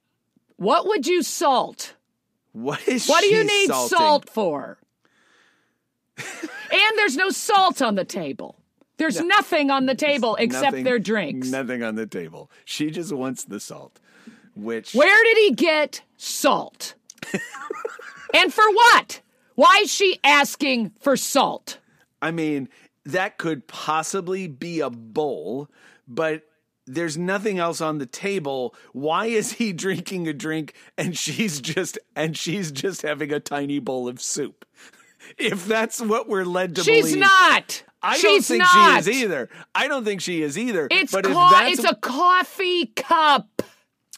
What 0.57 0.87
would 0.87 1.07
you 1.07 1.22
salt? 1.22 1.95
What 2.53 2.86
is 2.86 3.07
What 3.09 3.22
do 3.22 3.28
you 3.28 3.44
need 3.44 3.66
salting? 3.68 3.96
salt 3.98 4.30
for? 4.30 4.78
and 6.18 6.92
there's 6.96 7.16
no 7.16 7.30
salt 7.30 7.80
on 7.82 7.94
the 7.94 8.05
table. 8.05 8.57
There's 8.98 9.20
nothing 9.20 9.70
on 9.70 9.86
the 9.86 9.94
table 9.94 10.36
except 10.36 10.64
Nothing- 10.66 10.84
their 10.84 10.98
drinks. 10.98 11.48
Nothing 11.48 11.82
on 11.82 11.94
the 11.96 12.07
table. 12.07 12.50
She 12.64 12.90
just 12.90 13.12
wants 13.12 13.44
the 13.44 13.59
salt, 13.59 13.98
which 14.55 14.94
Where 14.94 15.24
did 15.24 15.38
he 15.38 15.53
get 15.55 16.03
salt? 16.16 16.94
and 18.34 18.53
for 18.53 18.68
what? 18.72 19.20
Why 19.55 19.80
is 19.82 19.92
she 19.92 20.18
asking 20.22 20.92
for 21.00 21.16
salt? 21.16 21.78
I 22.20 22.30
mean, 22.30 22.68
that 23.05 23.38
could 23.38 23.66
possibly 23.66 24.46
be 24.46 24.80
a 24.80 24.90
bowl, 24.90 25.68
but 26.07 26.42
there's 26.95 27.16
nothing 27.18 27.59
else 27.59 27.80
on 27.80 27.99
the 27.99 28.07
table. 28.07 28.74
Why 28.93 29.26
is 29.26 29.53
he 29.53 29.72
drinking 29.84 30.28
a 30.28 30.32
drink 30.32 30.74
and 30.99 31.16
she's 31.16 31.61
just 31.61 31.99
and 32.16 32.36
she's 32.36 32.70
just 32.72 33.03
having 33.03 33.32
a 33.32 33.40
tiny 33.40 33.78
bowl 33.78 34.09
of 34.09 34.20
soup? 34.20 34.64
If 35.38 35.66
that's 35.66 36.01
what 36.01 36.28
we're 36.28 36.45
led 36.45 36.74
to 36.76 36.82
She's 36.82 37.05
believe. 37.07 37.20
not. 37.20 37.84
I 38.03 38.14
She's 38.16 38.22
don't 38.24 38.43
think 38.43 38.59
not. 38.64 39.05
she 39.05 39.11
is 39.11 39.22
either. 39.22 39.49
I 39.72 39.86
don't 39.86 40.05
think 40.05 40.20
she 40.20 40.43
is 40.43 40.59
either. 40.59 40.88
It's 40.90 41.12
but 41.12 41.24
if 41.24 41.32
co- 41.32 41.51
that's 41.51 41.78
it's 41.78 41.88
a 41.88 41.95
coffee 41.95 42.86
cup. 42.86 43.62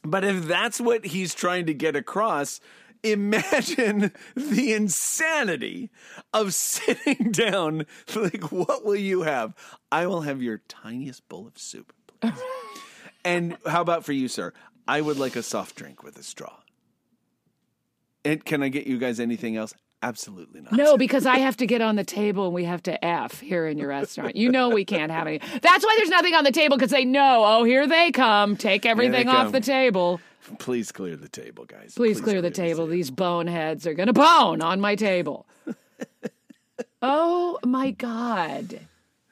But 0.02 0.24
if 0.24 0.46
that's 0.46 0.80
what 0.80 1.04
he's 1.04 1.34
trying 1.34 1.66
to 1.66 1.74
get 1.74 1.94
across, 1.94 2.58
imagine 3.02 4.12
the 4.34 4.72
insanity 4.72 5.90
of 6.32 6.54
sitting 6.54 7.30
down. 7.32 7.84
Like, 8.16 8.50
what 8.50 8.84
will 8.84 8.96
you 8.96 9.22
have? 9.22 9.54
I 9.92 10.06
will 10.06 10.22
have 10.22 10.42
your 10.42 10.62
tiniest 10.68 11.28
bowl 11.28 11.46
of 11.46 11.58
soup, 11.58 11.92
please. 12.20 12.32
And 13.24 13.56
how 13.66 13.80
about 13.80 14.04
for 14.04 14.12
you, 14.12 14.28
sir? 14.28 14.52
I 14.86 15.00
would 15.00 15.18
like 15.18 15.36
a 15.36 15.42
soft 15.42 15.76
drink 15.76 16.02
with 16.02 16.18
a 16.18 16.22
straw. 16.22 16.52
And 18.24 18.44
can 18.44 18.62
I 18.62 18.68
get 18.68 18.86
you 18.86 18.98
guys 18.98 19.20
anything 19.20 19.56
else? 19.56 19.74
Absolutely 20.02 20.60
not. 20.60 20.72
No, 20.74 20.98
because 20.98 21.24
I 21.24 21.38
have 21.38 21.56
to 21.58 21.66
get 21.66 21.80
on 21.80 21.96
the 21.96 22.04
table 22.04 22.44
and 22.44 22.54
we 22.54 22.64
have 22.64 22.82
to 22.82 23.02
F 23.02 23.40
here 23.40 23.66
in 23.66 23.78
your 23.78 23.88
restaurant. 23.88 24.36
You 24.36 24.50
know 24.50 24.68
we 24.68 24.84
can't 24.84 25.10
have 25.10 25.26
any. 25.26 25.38
That's 25.38 25.84
why 25.84 25.94
there's 25.96 26.10
nothing 26.10 26.34
on 26.34 26.44
the 26.44 26.52
table 26.52 26.76
because 26.76 26.90
they 26.90 27.06
know, 27.06 27.42
oh, 27.42 27.64
here 27.64 27.86
they 27.86 28.10
come. 28.12 28.56
Take 28.56 28.84
everything 28.84 29.28
off 29.28 29.44
come. 29.44 29.52
the 29.52 29.60
table. 29.60 30.20
Please 30.58 30.92
clear 30.92 31.16
the 31.16 31.28
table, 31.28 31.64
guys. 31.64 31.94
Please, 31.94 32.20
clear 32.20 32.42
the 32.42 32.50
table. 32.50 32.86
These 32.86 33.10
boneheads 33.10 33.86
are 33.86 33.94
going 33.94 34.08
to 34.08 34.12
bone 34.12 34.60
on 34.60 34.78
my 34.78 34.94
table. 34.94 35.46
oh 37.02 37.58
my 37.64 37.90
God. 37.92 38.80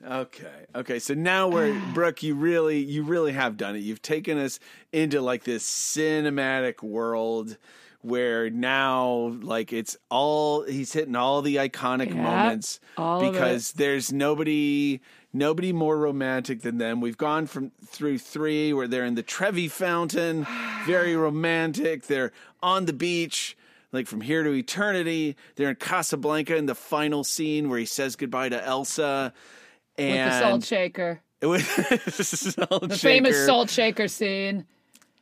Okay. 0.04 0.66
Okay. 0.74 0.98
So 0.98 1.14
now 1.14 1.48
we're 1.48 1.78
Brooke, 1.94 2.22
you 2.22 2.34
really 2.34 2.78
you 2.78 3.02
really 3.02 3.32
have 3.32 3.56
done 3.56 3.76
it. 3.76 3.80
You've 3.80 4.02
taken 4.02 4.38
us 4.38 4.58
into 4.92 5.20
like 5.20 5.44
this 5.44 5.64
cinematic 5.68 6.82
world 6.82 7.56
where 8.00 8.50
now 8.50 9.36
like 9.42 9.72
it's 9.72 9.96
all 10.10 10.64
he's 10.64 10.92
hitting 10.92 11.14
all 11.14 11.40
the 11.40 11.56
iconic 11.56 12.08
Yep, 12.08 12.16
moments 12.16 12.80
all 12.96 13.20
of 13.20 13.26
it. 13.28 13.32
because 13.32 13.72
there's 13.72 14.12
nobody 14.12 15.00
nobody 15.32 15.72
more 15.72 15.96
romantic 15.96 16.62
than 16.62 16.78
them. 16.78 17.00
We've 17.00 17.16
gone 17.16 17.46
from 17.46 17.70
through 17.86 18.18
3 18.18 18.72
where 18.72 18.88
they're 18.88 19.04
in 19.04 19.14
the 19.14 19.22
Trevi 19.22 19.68
fountain, 19.68 20.46
very 20.84 21.14
romantic. 21.16 22.06
They're 22.08 22.32
on 22.60 22.86
the 22.86 22.92
beach 22.92 23.56
like 23.92 24.06
from 24.08 24.22
here 24.22 24.42
to 24.42 24.50
eternity. 24.52 25.36
They're 25.54 25.70
in 25.70 25.76
Casablanca 25.76 26.56
in 26.56 26.66
the 26.66 26.74
final 26.74 27.22
scene 27.24 27.68
where 27.68 27.78
he 27.78 27.84
says 27.86 28.16
goodbye 28.16 28.48
to 28.48 28.64
Elsa. 28.64 29.32
With 29.98 30.08
the 30.14 30.40
salt 30.40 30.64
shaker. 30.64 31.20
with 31.42 31.66
salt 32.24 32.88
The 32.88 32.96
famous 32.96 33.46
salt 33.46 33.70
shaker 33.70 34.08
scene. 34.08 34.66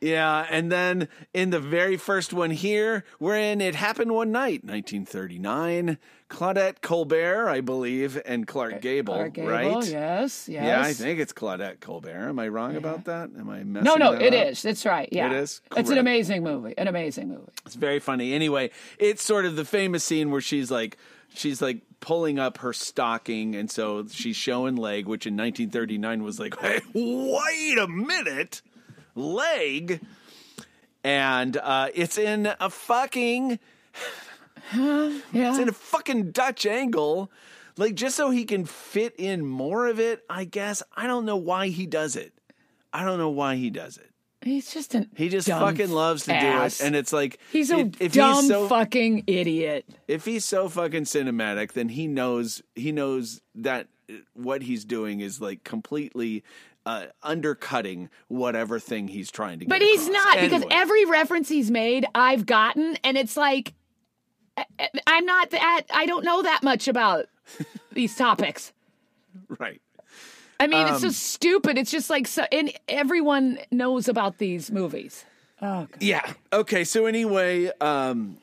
Yeah, 0.00 0.46
and 0.48 0.72
then 0.72 1.08
in 1.34 1.50
the 1.50 1.60
very 1.60 1.98
first 1.98 2.32
one 2.32 2.50
here, 2.50 3.04
we're 3.18 3.36
in 3.36 3.60
It 3.60 3.74
Happened 3.74 4.12
One 4.14 4.32
Night, 4.32 4.64
1939. 4.64 5.98
Claudette 6.30 6.80
Colbert, 6.80 7.48
I 7.48 7.60
believe, 7.60 8.20
and 8.24 8.46
Clark 8.46 8.74
eh, 8.74 8.78
Gable, 8.78 9.14
Clark 9.14 9.34
Gable, 9.34 9.50
right? 9.50 9.86
Yes, 9.86 10.48
yes. 10.48 10.48
Yeah, 10.48 10.80
I 10.80 10.94
think 10.94 11.20
it's 11.20 11.32
Claudette 11.34 11.80
Colbert. 11.80 12.28
Am 12.28 12.38
I 12.38 12.48
wrong 12.48 12.76
about 12.76 13.04
that? 13.06 13.30
Am 13.38 13.50
I 13.50 13.62
messing 13.64 13.84
No, 13.84 13.96
no, 13.96 14.12
it 14.12 14.32
up? 14.32 14.46
is. 14.46 14.64
It's 14.64 14.86
right. 14.86 15.08
Yeah. 15.12 15.26
It 15.26 15.32
is? 15.36 15.60
It's 15.76 15.90
an 15.90 15.98
amazing 15.98 16.42
movie. 16.44 16.72
An 16.78 16.88
amazing 16.88 17.28
movie. 17.28 17.52
It's 17.66 17.74
very 17.74 17.98
funny. 17.98 18.32
Anyway, 18.32 18.70
it's 18.98 19.22
sort 19.22 19.44
of 19.44 19.56
the 19.56 19.64
famous 19.66 20.02
scene 20.04 20.30
where 20.30 20.40
she's 20.40 20.70
like, 20.70 20.96
she's 21.34 21.60
like 21.60 21.82
pulling 22.00 22.38
up 22.38 22.58
her 22.58 22.72
stocking, 22.72 23.54
and 23.54 23.70
so 23.70 24.06
she's 24.08 24.36
showing 24.36 24.76
leg, 24.76 25.06
which 25.06 25.26
in 25.26 25.34
1939 25.36 26.22
was 26.22 26.40
like, 26.40 26.58
hey, 26.60 26.80
wait 26.94 27.78
a 27.78 27.86
minute, 27.86 28.62
leg, 29.14 30.00
and 31.04 31.56
uh, 31.56 31.88
it's 31.94 32.18
in 32.18 32.50
a 32.58 32.70
fucking, 32.70 33.58
Yeah. 34.74 35.20
it's 35.32 35.58
in 35.58 35.68
a 35.68 35.72
fucking 35.72 36.30
Dutch 36.32 36.66
angle, 36.66 37.30
like 37.76 37.94
just 37.94 38.16
so 38.16 38.30
he 38.30 38.44
can 38.44 38.64
fit 38.66 39.14
in 39.18 39.44
more 39.46 39.86
of 39.86 39.98
it. 40.00 40.24
I 40.28 40.44
guess 40.44 40.82
I 40.96 41.06
don't 41.06 41.24
know 41.24 41.36
why 41.36 41.68
he 41.68 41.86
does 41.86 42.16
it. 42.16 42.32
I 42.92 43.04
don't 43.04 43.18
know 43.18 43.30
why 43.30 43.56
he 43.56 43.70
does 43.70 43.96
it. 43.96 44.09
He's 44.42 44.72
just 44.72 44.94
an 44.94 45.10
He 45.16 45.28
just 45.28 45.48
fucking 45.48 45.90
loves 45.90 46.24
to 46.24 46.34
ass. 46.34 46.78
do 46.78 46.84
it, 46.84 46.86
and 46.86 46.96
it's 46.96 47.12
like 47.12 47.38
He's 47.52 47.70
a 47.70 47.80
if, 47.80 48.00
if 48.00 48.12
dumb 48.12 48.36
he's 48.36 48.48
so 48.48 48.68
fucking 48.68 49.24
idiot. 49.26 49.84
if 50.08 50.24
he's 50.24 50.44
so 50.44 50.68
fucking 50.68 51.04
cinematic, 51.04 51.72
then 51.72 51.90
he 51.90 52.06
knows 52.06 52.62
he 52.74 52.90
knows 52.92 53.42
that 53.54 53.88
uh, 54.10 54.14
what 54.34 54.62
he's 54.62 54.84
doing 54.86 55.20
is 55.20 55.40
like 55.40 55.62
completely 55.64 56.42
uh, 56.86 57.06
undercutting 57.22 58.08
whatever 58.28 58.78
thing 58.78 59.08
he's 59.08 59.30
trying 59.30 59.58
to. 59.58 59.66
Get. 59.66 59.68
But 59.68 59.82
he's 59.82 60.08
across. 60.08 60.24
not 60.24 60.40
because 60.40 60.64
every 60.70 61.04
reference 61.04 61.48
he's 61.50 61.70
made, 61.70 62.06
I've 62.14 62.46
gotten, 62.46 62.96
and 63.04 63.18
it's 63.18 63.36
like 63.36 63.74
I'm 65.06 65.26
not 65.26 65.50
that. 65.50 65.82
I 65.92 66.06
don't 66.06 66.24
know 66.24 66.40
that 66.42 66.62
much 66.62 66.88
about 66.88 67.26
these 67.92 68.16
topics. 68.16 68.72
right. 69.58 69.80
I 70.60 70.66
mean, 70.66 70.82
it's 70.86 70.96
Um, 70.96 71.00
so 71.00 71.08
stupid. 71.10 71.78
It's 71.78 71.90
just 71.90 72.10
like 72.10 72.26
so, 72.28 72.44
and 72.52 72.72
everyone 72.88 73.58
knows 73.72 74.06
about 74.08 74.38
these 74.38 74.70
movies. 74.70 75.24
Oh, 75.62 75.88
God. 75.90 75.96
Yeah. 76.00 76.32
Okay. 76.52 76.84
So 76.84 77.06
anyway, 77.06 77.70
um, 77.80 78.36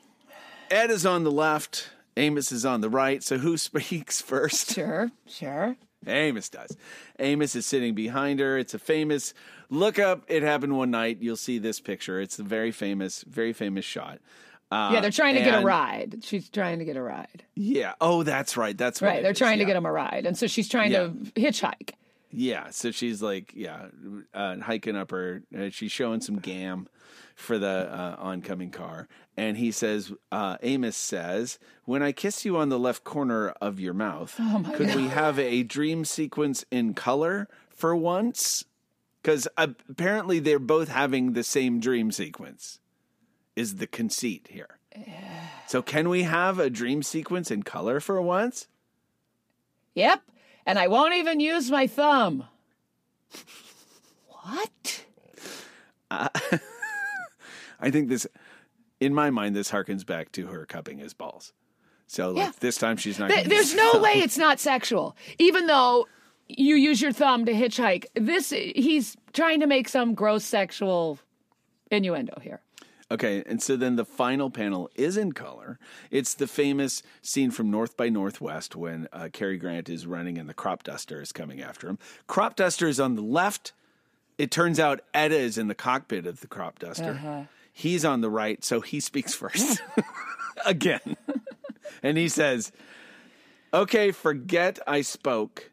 Ed 0.70 0.90
is 0.90 1.06
on 1.06 1.24
the 1.24 1.30
left. 1.30 1.90
Amos 2.16 2.50
is 2.52 2.66
on 2.66 2.80
the 2.80 2.90
right. 2.90 3.22
So 3.22 3.38
who 3.38 3.56
speaks 3.68 4.20
first? 4.20 4.74
sure, 4.74 5.10
sure. 5.26 5.76
Amos 6.06 6.48
does. 6.48 6.76
Amos 7.18 7.54
is 7.56 7.66
sitting 7.66 7.94
behind 7.94 8.38
her. 8.40 8.56
It's 8.58 8.72
a 8.74 8.78
famous 8.78 9.34
look 9.70 9.98
up. 9.98 10.24
It 10.28 10.42
happened 10.42 10.76
one 10.76 10.90
night. 10.90 11.18
You'll 11.20 11.36
see 11.36 11.58
this 11.58 11.80
picture. 11.80 12.20
It's 12.20 12.38
a 12.38 12.44
very 12.44 12.70
famous, 12.70 13.22
very 13.22 13.52
famous 13.52 13.84
shot. 13.84 14.18
Uh, 14.70 14.90
Yeah, 14.92 15.00
they're 15.00 15.10
trying 15.10 15.34
to 15.34 15.40
get 15.42 15.60
a 15.62 15.64
ride. 15.66 16.18
She's 16.22 16.48
trying 16.48 16.78
to 16.78 16.84
get 16.84 16.96
a 16.96 17.02
ride. 17.02 17.42
Yeah. 17.54 17.94
Oh, 18.00 18.22
that's 18.22 18.56
right. 18.56 18.76
That's 18.78 19.00
what 19.00 19.08
Right, 19.08 19.18
it 19.20 19.22
they're 19.22 19.32
is. 19.32 19.38
trying 19.38 19.58
to 19.58 19.64
get 19.64 19.76
him 19.76 19.86
a 19.86 19.92
ride, 19.92 20.24
and 20.26 20.36
so 20.38 20.46
she's 20.46 20.68
trying 20.68 20.92
to 20.92 21.10
hitchhike. 21.40 21.90
Yeah, 22.30 22.70
so 22.70 22.90
she's 22.90 23.22
like, 23.22 23.52
yeah, 23.54 23.86
uh, 24.34 24.58
hiking 24.58 24.96
up 24.96 25.10
her. 25.12 25.42
Uh, 25.56 25.70
she's 25.70 25.92
showing 25.92 26.20
some 26.20 26.38
gam 26.38 26.88
for 27.34 27.58
the 27.58 27.66
uh, 27.68 28.16
oncoming 28.18 28.70
car, 28.70 29.08
and 29.36 29.56
he 29.56 29.70
says, 29.70 30.12
uh, 30.30 30.58
Amos 30.62 30.96
says, 30.96 31.58
"When 31.84 32.02
I 32.02 32.12
kiss 32.12 32.44
you 32.44 32.56
on 32.56 32.68
the 32.68 32.78
left 32.78 33.04
corner 33.04 33.50
of 33.62 33.80
your 33.80 33.94
mouth, 33.94 34.36
Oh 34.38 34.62
could 34.74 34.94
we 34.94 35.08
have 35.08 35.38
a 35.38 35.62
dream 35.62 36.04
sequence 36.04 36.64
in 36.70 36.92
color 36.92 37.48
for 37.70 37.96
once? 37.96 38.64
Because 39.22 39.48
apparently 39.56 40.38
they're 40.38 40.58
both 40.58 40.88
having 40.88 41.32
the 41.32 41.44
same 41.44 41.80
dream 41.80 42.12
sequence. 42.12 42.78
Is 43.56 43.76
the 43.76 43.86
conceit 43.86 44.48
here? 44.50 44.78
So 45.66 45.82
can 45.82 46.08
we 46.08 46.22
have 46.22 46.58
a 46.58 46.70
dream 46.70 47.02
sequence 47.02 47.50
in 47.50 47.62
color 47.62 48.00
for 48.00 48.20
once? 48.22 48.68
Yep, 49.94 50.22
and 50.68 50.78
I 50.78 50.86
won't 50.86 51.14
even 51.14 51.40
use 51.40 51.70
my 51.70 51.86
thumb. 51.86 52.44
what? 54.26 55.04
Uh, 56.10 56.28
I 57.80 57.90
think 57.90 58.08
this, 58.08 58.26
in 59.00 59.14
my 59.14 59.30
mind, 59.30 59.54
this 59.56 59.70
harkens 59.70 60.04
back 60.04 60.32
to 60.32 60.46
her 60.48 60.66
cupping 60.66 60.98
his 60.98 61.14
balls. 61.14 61.52
So 62.06 62.30
like 62.30 62.36
Yeah. 62.46 62.52
this 62.60 62.76
time 62.78 62.96
she's 62.96 63.18
not. 63.18 63.30
Th- 63.30 63.46
There's 63.46 63.74
no 63.74 63.92
thumb. 63.92 64.02
way 64.02 64.12
it's 64.16 64.38
not 64.38 64.58
sexual, 64.60 65.16
even 65.38 65.66
though 65.66 66.06
you 66.48 66.76
use 66.76 67.02
your 67.02 67.12
thumb 67.12 67.44
to 67.44 67.52
hitchhike. 67.52 68.06
This 68.14 68.50
he's 68.50 69.16
trying 69.32 69.60
to 69.60 69.66
make 69.66 69.88
some 69.88 70.14
gross 70.14 70.44
sexual 70.44 71.18
innuendo 71.90 72.38
here. 72.42 72.62
Okay, 73.10 73.42
and 73.46 73.62
so 73.62 73.74
then 73.74 73.96
the 73.96 74.04
final 74.04 74.50
panel 74.50 74.90
is 74.94 75.16
in 75.16 75.32
color. 75.32 75.78
It's 76.10 76.34
the 76.34 76.46
famous 76.46 77.02
scene 77.22 77.50
from 77.50 77.70
North 77.70 77.96
by 77.96 78.10
Northwest 78.10 78.76
when 78.76 79.08
uh, 79.12 79.28
Cary 79.32 79.56
Grant 79.56 79.88
is 79.88 80.06
running 80.06 80.36
and 80.36 80.46
the 80.48 80.54
crop 80.54 80.82
duster 80.82 81.22
is 81.22 81.32
coming 81.32 81.62
after 81.62 81.88
him. 81.88 81.98
Crop 82.26 82.54
duster 82.54 82.86
is 82.86 83.00
on 83.00 83.14
the 83.14 83.22
left. 83.22 83.72
It 84.36 84.50
turns 84.50 84.78
out 84.78 85.00
Edda 85.14 85.36
is 85.36 85.56
in 85.56 85.68
the 85.68 85.74
cockpit 85.74 86.26
of 86.26 86.40
the 86.40 86.46
crop 86.46 86.78
duster. 86.78 87.12
Uh-huh. 87.12 87.42
He's 87.72 88.04
on 88.04 88.20
the 88.20 88.30
right, 88.30 88.62
so 88.62 88.82
he 88.82 89.00
speaks 89.00 89.34
first 89.34 89.80
again. 90.66 91.16
and 92.02 92.18
he 92.18 92.28
says, 92.28 92.72
Okay, 93.72 94.10
forget 94.10 94.78
I 94.86 95.00
spoke. 95.00 95.70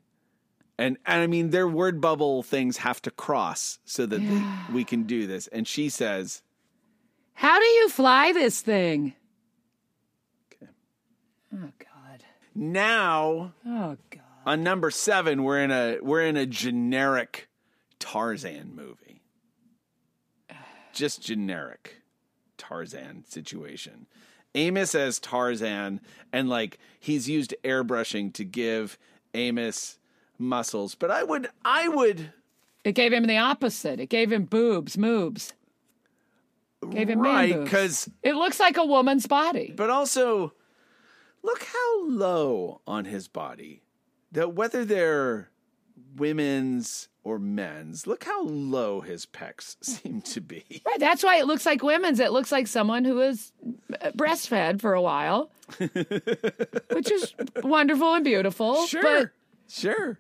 And, 0.77 0.97
and 1.05 1.21
I 1.21 1.27
mean, 1.27 1.49
their 1.49 1.67
word 1.67 1.99
bubble 1.99 2.43
things 2.43 2.77
have 2.77 3.01
to 3.03 3.11
cross 3.11 3.79
so 3.85 4.05
that 4.05 4.19
they, 4.19 4.73
we 4.73 4.83
can 4.83 5.03
do 5.03 5.25
this. 5.25 5.47
And 5.47 5.65
she 5.67 5.87
says, 5.87 6.41
How 7.35 7.59
do 7.59 7.65
you 7.65 7.89
fly 7.89 8.31
this 8.31 8.61
thing? 8.61 9.13
Okay. 10.53 10.71
Oh 11.53 11.69
God. 11.79 12.23
Now 12.53 13.53
Oh 13.65 13.97
God. 14.09 14.21
on 14.45 14.63
number 14.63 14.89
seven, 14.91 15.43
we're 15.43 15.61
in 15.61 15.71
a 15.71 15.97
we're 16.01 16.21
in 16.25 16.37
a 16.37 16.45
generic 16.45 17.47
Tarzan 17.99 18.73
movie. 18.75 19.21
Just 20.93 21.21
generic 21.21 22.01
Tarzan 22.57 23.25
situation. 23.27 24.07
Amos 24.55 24.95
as 24.95 25.19
Tarzan, 25.19 25.99
and 26.31 26.47
like 26.49 26.77
he's 26.99 27.27
used 27.29 27.53
airbrushing 27.65 28.33
to 28.35 28.45
give 28.45 28.97
Amos 29.33 29.99
muscles. 30.39 30.95
But 30.95 31.11
I 31.11 31.23
would 31.23 31.49
I 31.65 31.89
would 31.89 32.31
It 32.85 32.93
gave 32.93 33.11
him 33.11 33.25
the 33.25 33.37
opposite. 33.37 33.99
It 33.99 34.07
gave 34.07 34.31
him 34.31 34.45
boobs, 34.45 34.95
moobs. 34.95 35.51
Gave 36.91 37.09
him 37.09 37.19
right 37.19 37.63
because 37.63 38.09
It 38.23 38.35
looks 38.35 38.59
like 38.59 38.77
a 38.77 38.85
woman's 38.85 39.27
body. 39.27 39.73
but 39.75 39.89
also 39.89 40.53
look 41.43 41.63
how 41.63 42.05
low 42.07 42.81
on 42.87 43.05
his 43.05 43.27
body 43.27 43.83
that 44.31 44.53
whether 44.53 44.83
they're 44.85 45.49
women's 46.15 47.07
or 47.23 47.39
men's 47.39 48.05
look 48.07 48.23
how 48.23 48.43
low 48.43 49.01
his 49.01 49.25
pecs 49.25 49.75
seem 49.81 50.21
to 50.21 50.39
be 50.41 50.63
Right. 50.85 50.99
That's 50.99 51.23
why 51.23 51.37
it 51.37 51.45
looks 51.47 51.65
like 51.65 51.83
women's. 51.83 52.19
It 52.19 52.31
looks 52.31 52.51
like 52.51 52.67
someone 52.67 53.03
who 53.03 53.15
was 53.15 53.51
uh, 54.01 54.11
breastfed 54.11 54.79
for 54.81 54.93
a 54.93 55.01
while, 55.01 55.51
which 55.77 57.11
is 57.11 57.33
wonderful 57.63 58.13
and 58.13 58.23
beautiful. 58.23 58.85
But 59.01 59.31
sure 59.67 60.19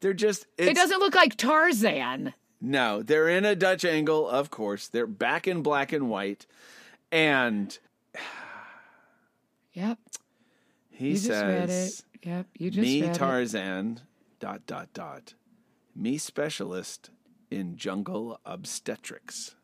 they're 0.00 0.14
just 0.14 0.46
it 0.56 0.74
doesn't 0.74 0.98
look 1.00 1.14
like 1.14 1.36
Tarzan. 1.36 2.32
No 2.60 3.02
they're 3.02 3.28
in 3.28 3.44
a 3.44 3.54
dutch 3.56 3.84
angle 3.84 4.28
of 4.28 4.50
course 4.50 4.88
they're 4.88 5.06
back 5.06 5.46
in 5.48 5.62
black 5.62 5.92
and 5.92 6.08
white 6.08 6.46
and 7.12 7.78
Yep. 9.72 9.98
he 10.90 11.08
You 11.10 11.14
just 11.14 11.28
read 11.30 11.64
it. 11.64 11.68
says 11.68 12.02
Yep. 12.22 12.46
You 12.58 12.70
just 12.70 12.82
me 12.82 13.02
read 13.02 13.10
it. 13.10 13.14
tarzan 13.14 14.00
dot 14.40 14.66
dot 14.66 14.88
dot 14.92 15.34
me 15.96 16.18
specialist 16.18 17.10
in 17.50 17.76
jungle 17.76 18.38
obstetrics 18.44 19.54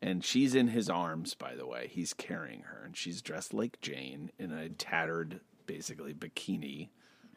and 0.00 0.24
she's 0.24 0.54
in 0.54 0.68
his 0.68 0.88
arms 0.90 1.34
by 1.34 1.54
the 1.54 1.66
way 1.66 1.88
he's 1.90 2.12
carrying 2.14 2.62
her 2.62 2.82
and 2.84 2.96
she's 2.96 3.20
dressed 3.22 3.52
like 3.52 3.80
jane 3.80 4.30
in 4.38 4.50
a 4.52 4.68
tattered 4.68 5.40
basically 5.66 6.14
bikini 6.14 6.88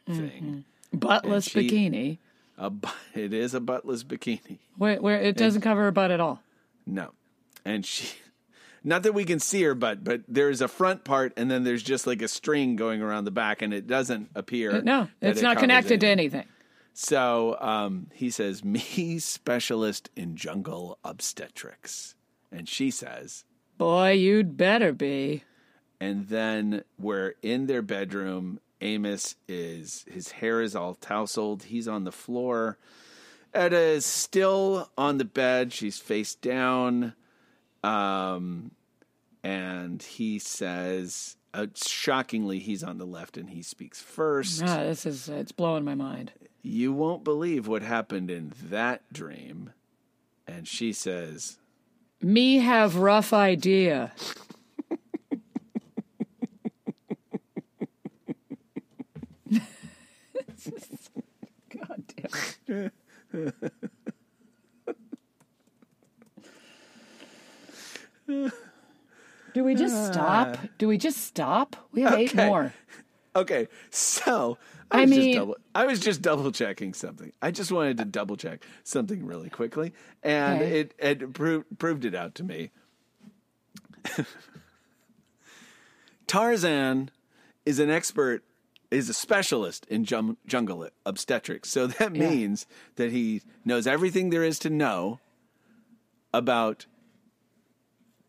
thing 0.06 0.64
mm-hmm. 0.92 0.98
Buttless 0.98 1.50
she- 1.50 1.68
bikini. 1.68 2.18
A, 2.58 2.70
bu- 2.70 2.88
it 3.14 3.32
is 3.32 3.54
a 3.54 3.60
buttless 3.60 4.04
bikini 4.04 4.58
Where, 4.76 5.00
where 5.00 5.20
it 5.20 5.36
doesn't 5.36 5.62
cover 5.62 5.82
her 5.82 5.90
butt 5.92 6.10
at 6.10 6.20
all. 6.20 6.40
no 6.86 7.10
and 7.64 7.84
she 7.84 8.08
not 8.84 9.02
that 9.02 9.12
we 9.14 9.24
can 9.24 9.38
see 9.40 9.62
her 9.64 9.74
butt 9.74 10.04
but 10.04 10.22
there's 10.28 10.60
a 10.60 10.68
front 10.68 11.04
part 11.04 11.32
and 11.36 11.50
then 11.50 11.64
there's 11.64 11.82
just 11.82 12.06
like 12.06 12.22
a 12.22 12.28
string 12.28 12.76
going 12.76 13.02
around 13.02 13.24
the 13.24 13.30
back 13.30 13.62
and 13.62 13.74
it 13.74 13.86
doesn't 13.86 14.30
appear 14.34 14.80
No, 14.82 15.08
it's 15.20 15.40
it 15.40 15.42
not 15.42 15.58
connected 15.58 16.00
to 16.00 16.06
anything. 16.06 16.40
anything. 16.40 16.52
So 16.98 17.58
um, 17.60 18.06
he 18.14 18.30
says, 18.30 18.64
Me 18.64 19.18
specialist 19.18 20.08
in 20.16 20.34
jungle 20.34 20.98
obstetrics. 21.04 22.14
And 22.50 22.66
she 22.66 22.90
says, 22.90 23.44
Boy, 23.76 24.12
you'd 24.12 24.56
better 24.56 24.94
be. 24.94 25.42
and 26.00 26.28
then 26.28 26.84
we're 26.98 27.34
in 27.42 27.66
their 27.66 27.82
bedroom. 27.82 28.60
Amos 28.80 29.36
is, 29.48 30.04
his 30.10 30.32
hair 30.32 30.60
is 30.60 30.76
all 30.76 30.94
tousled. 30.94 31.64
He's 31.64 31.88
on 31.88 32.04
the 32.04 32.12
floor. 32.12 32.78
Edda 33.54 33.78
is 33.78 34.04
still 34.04 34.90
on 34.98 35.18
the 35.18 35.24
bed. 35.24 35.72
She's 35.72 35.98
face 35.98 36.34
down. 36.34 37.14
Um, 37.82 38.72
and 39.42 40.02
he 40.02 40.38
says, 40.38 41.36
uh, 41.54 41.66
shockingly, 41.74 42.58
he's 42.58 42.82
on 42.82 42.98
the 42.98 43.06
left 43.06 43.38
and 43.38 43.48
he 43.48 43.62
speaks 43.62 44.02
first. 44.02 44.62
Ah, 44.62 44.84
this 44.84 45.06
is 45.06 45.28
it's 45.28 45.52
blowing 45.52 45.84
my 45.84 45.94
mind. 45.94 46.32
You 46.62 46.92
won't 46.92 47.24
believe 47.24 47.66
what 47.66 47.82
happened 47.82 48.30
in 48.30 48.52
that 48.64 49.10
dream. 49.12 49.72
And 50.46 50.68
she 50.68 50.92
says, 50.92 51.58
Me 52.20 52.58
have 52.58 52.96
rough 52.96 53.32
idea. 53.32 54.12
Do 69.54 69.55
we 69.66 69.74
just 69.74 69.94
ah. 69.94 70.12
stop? 70.12 70.58
Do 70.78 70.88
we 70.88 70.96
just 70.98 71.18
stop? 71.18 71.76
We 71.92 72.02
have 72.02 72.14
eight 72.14 72.34
more. 72.34 72.72
Okay, 73.36 73.68
so 73.90 74.56
I 74.90 74.96
I 74.96 75.00
was 75.02 75.10
mean- 75.10 75.20
just 75.34 75.36
double, 75.38 75.56
I 75.74 75.84
was 75.84 76.00
just 76.00 76.22
double 76.22 76.50
checking 76.52 76.94
something. 76.94 77.32
I 77.42 77.50
just 77.50 77.70
wanted 77.70 77.98
to 77.98 78.06
double 78.06 78.38
check 78.38 78.64
something 78.82 79.26
really 79.26 79.50
quickly, 79.50 79.92
and 80.22 80.62
Okay. 80.62 80.80
it 80.80 80.94
it 80.98 81.34
proved 81.34 81.66
proved 81.78 82.06
it 82.06 82.14
out 82.14 82.34
to 82.36 82.44
me. 82.44 82.70
Tarzan 86.26 87.10
is 87.64 87.78
an 87.78 87.90
expert, 87.90 88.42
is 88.90 89.08
a 89.08 89.14
specialist 89.14 89.86
in 89.90 90.04
jum- 90.04 90.38
jungle 90.46 90.88
obstetrics. 91.04 91.68
So 91.68 91.86
that 91.86 92.14
Yeah. 92.16 92.30
means 92.30 92.66
that 92.96 93.12
he 93.12 93.42
knows 93.66 93.86
everything 93.86 94.30
there 94.30 94.44
is 94.44 94.58
to 94.60 94.70
know 94.70 95.20
about 96.32 96.86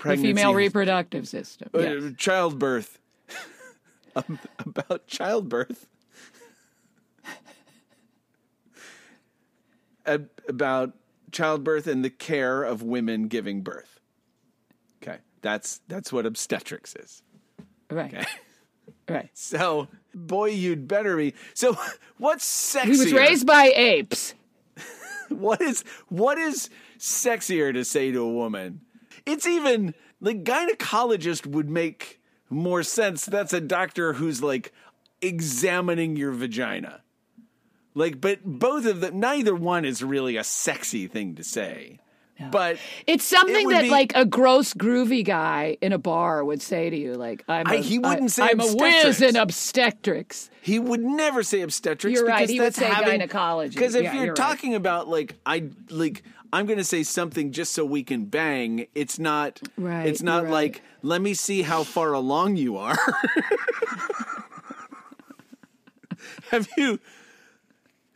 The 0.04 0.16
female 0.18 0.54
reproductive 0.54 1.28
system. 1.28 1.70
uh, 1.74 1.80
Yes. 1.80 2.14
childbirth, 2.18 3.00
Um, 4.16 4.40
about 4.60 5.08
childbirth, 5.08 5.88
about 10.06 10.94
childbirth 11.32 11.88
and 11.88 12.04
the 12.04 12.10
care 12.10 12.64
of 12.64 12.82
women 12.82 13.28
giving 13.28 13.62
birth. 13.62 14.00
Okay, 15.04 15.18
that's 15.42 15.82
that's 15.88 16.12
what 16.14 16.26
obstetrics 16.26 16.96
is. 16.96 17.22
Right. 17.90 18.14
Okay. 18.14 18.26
Right. 19.10 19.30
So, 19.34 19.88
boy, 20.14 20.50
you'd 20.50 20.86
better 20.88 21.16
be. 21.16 21.34
So, 21.54 21.78
what's 22.18 22.46
sexier? 22.46 22.84
He 22.84 22.90
was 22.92 23.14
raised 23.14 23.48
by 23.48 23.72
apes. 23.74 24.34
What 25.30 25.62
is 25.62 25.84
what 26.10 26.38
is 26.38 26.70
sexier 27.00 27.72
to 27.74 27.86
say 27.86 28.12
to 28.12 28.20
a 28.20 28.30
woman? 28.30 28.82
It's 29.28 29.46
even 29.46 29.94
the 30.22 30.34
gynecologist 30.34 31.46
would 31.46 31.70
make 31.70 32.20
more 32.50 32.82
sense. 32.84 33.26
That's 33.26 33.54
a 33.54 33.62
doctor 33.62 34.14
who's 34.14 34.42
like 34.42 34.74
examining 35.22 36.16
your 36.16 36.32
vagina. 36.32 37.02
Like, 37.94 38.22
but 38.22 38.40
both 38.46 38.86
of 38.86 39.02
them, 39.02 39.20
neither 39.20 39.56
one 39.56 39.84
is 39.84 40.04
really 40.04 40.38
a 40.38 40.44
sexy 40.44 41.08
thing 41.08 41.36
to 41.36 41.44
say. 41.44 42.00
But 42.52 42.78
It's 43.08 43.24
something 43.24 43.66
would 43.66 43.74
that 43.76 43.82
be- 43.86 43.90
like 43.90 44.12
a 44.14 44.24
gross 44.24 44.76
groovy 44.76 45.26
guy 45.26 45.76
in 45.82 45.92
a 45.92 45.98
bar 45.98 46.46
would 46.46 46.62
say 46.62 46.88
to 46.92 46.96
you, 46.96 47.16
like 47.16 47.44
I'm. 47.48 47.66
I- 47.66 47.76
a- 47.78 47.82
he 47.82 47.98
wouldn't 47.98 48.26
I- 48.26 48.28
say 48.28 48.44
I'm 48.44 48.60
a 48.60 48.64
whiz 48.76 49.06
obstetrics. 49.06 49.22
in 49.22 49.36
obstetrics. 49.38 50.50
he 50.62 50.78
would 50.78 51.02
never 51.02 51.42
say 51.42 51.62
obstetrics. 51.62 52.14
You're 52.16 52.28
right, 52.28 52.42
because 52.42 52.52
he 52.52 52.60
would 52.60 52.68
that's 52.68 52.78
say 52.78 52.86
having, 52.86 53.10
gynecology. 53.10 53.74
Because 53.74 53.96
if 53.96 54.04
Yeah, 54.04 54.14
you're, 54.14 54.26
you're 54.26 54.34
right. 54.36 54.38
talking 54.50 54.76
about 54.76 55.08
like 55.10 55.34
I 55.48 55.64
like 55.90 56.22
I'm 56.52 56.66
going 56.66 56.78
to 56.78 56.84
say 56.84 57.04
something 57.04 57.52
just 57.52 57.74
so 57.74 57.86
we 57.86 58.04
can 58.04 58.26
bang. 58.26 58.88
It's 58.96 59.20
not. 59.20 59.62
Right, 59.78 60.08
It's 60.08 60.22
not 60.22 60.44
you're 60.44 60.52
like 60.52 60.82
let 61.02 61.22
me 61.22 61.34
see 61.34 61.62
how 61.62 61.84
far 61.84 62.14
along 62.14 62.58
you 62.58 62.78
are. 62.78 62.98
have 66.52 66.68
you? 66.78 67.00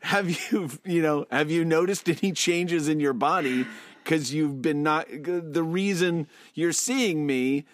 Have 0.01 0.29
you? 0.51 0.69
You 0.85 1.01
know? 1.01 1.25
Have 1.31 1.51
you 1.51 1.65
noticed 1.65 2.09
any 2.09 2.31
changes 2.31 2.87
in 2.87 2.99
your 2.99 3.13
body? 3.13 3.65
Because 4.03 4.33
you've 4.33 4.61
been 4.61 4.81
not 4.83 5.07
the 5.09 5.63
reason 5.63 6.27
you're 6.53 6.71
seeing 6.71 7.25
me 7.25 7.65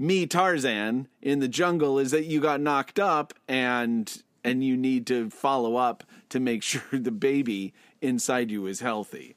me 0.00 0.26
Tarzan 0.26 1.08
in 1.20 1.40
the 1.40 1.48
jungle 1.48 1.98
is 1.98 2.10
that 2.10 2.24
you 2.24 2.40
got 2.40 2.60
knocked 2.60 2.98
up 2.98 3.34
and 3.46 4.22
and 4.42 4.64
you 4.64 4.76
need 4.76 5.06
to 5.06 5.28
follow 5.30 5.76
up 5.76 6.04
to 6.30 6.40
make 6.40 6.62
sure 6.64 6.82
the 6.92 7.10
baby 7.10 7.74
inside 8.00 8.50
you 8.50 8.66
is 8.66 8.80
healthy. 8.80 9.36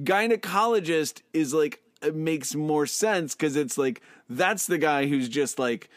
Gynecologist 0.00 1.22
is 1.32 1.52
like 1.54 1.82
it 2.02 2.14
makes 2.14 2.54
more 2.54 2.86
sense 2.86 3.34
cuz 3.34 3.56
it's 3.56 3.76
like 3.78 4.00
that's 4.28 4.66
the 4.66 4.78
guy 4.78 5.06
who's 5.06 5.28
just 5.28 5.58
like 5.58 5.88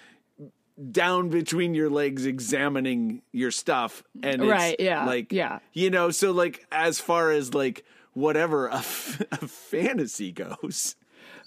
down 0.91 1.29
between 1.29 1.73
your 1.73 1.89
legs 1.89 2.25
examining 2.25 3.21
your 3.31 3.49
stuff 3.51 4.03
and 4.21 4.41
it's 4.41 4.51
Right, 4.51 4.75
yeah, 4.79 5.05
like 5.05 5.31
yeah. 5.31 5.59
you 5.73 5.89
know 5.89 6.11
so 6.11 6.31
like 6.31 6.65
as 6.71 6.99
far 6.99 7.31
as 7.31 7.53
like 7.53 7.85
whatever 8.13 8.67
a, 8.67 8.75
f- 8.77 9.21
a 9.31 9.47
fantasy 9.47 10.31
goes 10.33 10.95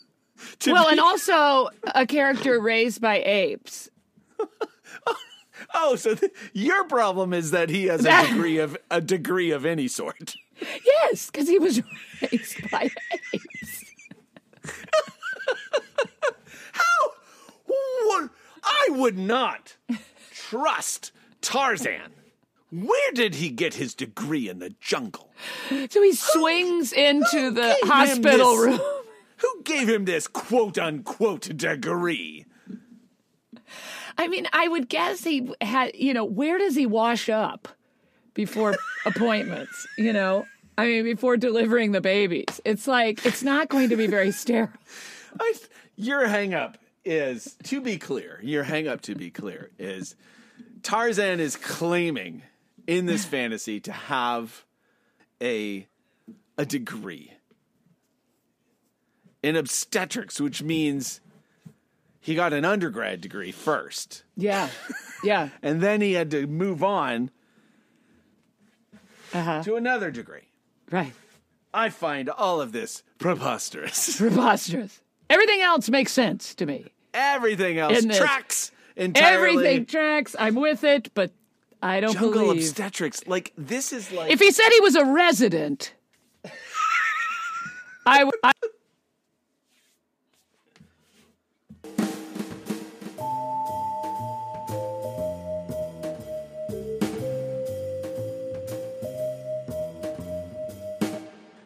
to 0.61 0.73
Well, 0.73 0.87
be- 0.87 0.93
and 0.93 1.01
also 1.01 1.69
a 1.95 2.07
character 2.07 2.59
raised 2.59 3.01
by 3.01 3.23
apes. 3.23 3.91
Oh, 5.75 5.97
so 5.97 6.15
th- 6.15 6.33
your 6.53 6.85
problem 6.85 7.33
is 7.35 7.51
that 7.51 7.69
he 7.69 7.87
has 7.87 8.05
a 8.05 8.27
degree 8.29 8.59
of 8.59 8.77
a 8.93 9.01
degree 9.01 9.51
of 9.51 9.67
any 9.67 9.89
sort. 9.89 10.35
Yes, 10.61 11.31
because 11.31 11.49
he 11.49 11.59
was 11.59 11.83
raised 12.23 12.71
by 12.71 12.91
apes. 13.33 13.85
How? 16.73 17.13
What? 17.67 18.31
I 18.65 18.89
would 18.91 19.19
not 19.19 19.77
trust 20.33 21.13
Tarzan. 21.41 22.13
Where 22.71 23.13
did 23.13 23.37
he 23.37 23.49
get 23.49 23.75
his 23.75 23.95
degree 23.95 24.49
in 24.49 24.59
the 24.59 24.75
jungle? 24.81 25.31
So 25.91 26.03
he 26.03 26.13
swings 26.13 26.93
into 26.93 27.51
the 27.51 27.77
hospital 27.85 28.57
this? 28.57 28.67
room. 28.67 28.81
Who 29.39 29.63
gave 29.63 29.89
him 29.89 30.05
this 30.05 30.27
quote 30.27 30.79
unquote 30.79 31.57
degree? 31.57 32.45
I 34.19 34.27
mean, 34.29 34.49
I 34.53 34.69
would 34.69 34.89
guess 34.89 35.23
he 35.23 35.53
had, 35.61 35.93
you 35.95 36.13
know, 36.13 36.25
where 36.25 36.59
does 36.59 36.75
he 36.75 36.87
wash 36.87 37.29
up 37.29 37.69
before 38.39 38.77
appointments? 39.05 39.89
You 39.99 40.13
know, 40.13 40.47
I 40.79 40.87
mean, 40.87 41.03
before 41.03 41.37
delivering 41.37 41.91
the 41.91 42.01
babies. 42.01 42.61
It's 42.65 42.87
like, 42.87 43.27
it's 43.27 43.43
not 43.43 43.69
going 43.69 43.89
to 43.89 43.97
be 43.97 44.07
very 44.07 44.31
sterile. 44.31 44.71
I, 45.41 45.55
your 45.97 46.25
hang 46.29 46.55
up 46.55 46.79
is, 47.05 47.57
to 47.65 47.81
be 47.81 47.99
clear, 47.99 48.39
your 48.45 48.63
hang 48.63 48.87
up, 48.87 49.01
to 49.03 49.17
be 49.17 49.31
clear, 49.31 49.73
is 49.77 50.15
Tarzan 50.85 51.41
is 51.41 51.57
claiming 51.57 52.43
in 52.87 53.07
this 53.07 53.25
fantasy 53.37 53.81
to 53.81 53.93
have 53.93 54.65
a 55.43 55.89
a 56.57 56.67
degree 56.67 57.33
in 59.43 59.57
obstetrics, 59.57 60.41
which 60.41 60.63
means 60.63 61.21
he 62.21 62.35
got 62.37 62.53
an 62.53 62.65
undergrad 62.65 63.21
degree 63.21 63.53
first, 63.53 64.23
Yeah. 64.37 64.69
Yeah. 65.25 65.49
and 65.63 65.81
then 65.81 66.01
he 66.01 66.13
had 66.13 66.31
to 66.33 66.47
move 66.47 66.85
on 66.85 67.31
Uh-huh. 69.35 69.63
to 69.63 69.77
another 69.77 70.11
degree. 70.11 70.49
Right. 70.91 71.13
I 71.75 71.91
find 71.91 72.31
all 72.31 72.61
of 72.61 72.73
this 72.73 73.03
preposterous. 73.19 74.17
Preposterous. 74.19 75.01
Everything 75.29 75.61
else 75.61 75.91
makes 75.91 76.13
sense 76.13 76.55
to 76.55 76.65
me. 76.67 76.87
Everything 77.13 77.79
else 77.79 77.99
In 78.03 78.09
this- 78.09 78.19
tracks 78.19 78.73
entirely. 78.97 79.51
Everything 79.53 79.87
tracks. 79.87 80.35
I'm 80.39 80.55
with 80.55 80.83
it, 80.85 81.11
but 81.15 81.31
I 81.83 82.01
don't 82.01 82.15
jungle 82.15 82.33
believe. 82.47 82.63
obstetrics. 82.63 83.27
Like 83.27 83.53
this 83.59 83.93
is 83.93 84.11
like 84.11 84.31
if 84.33 84.41
he 84.41 84.51
said 84.51 84.69
he 84.71 84.81
was 84.81 84.97
a 84.97 85.05
resident, 85.05 85.93
I, 88.07 88.29
I 88.43 88.53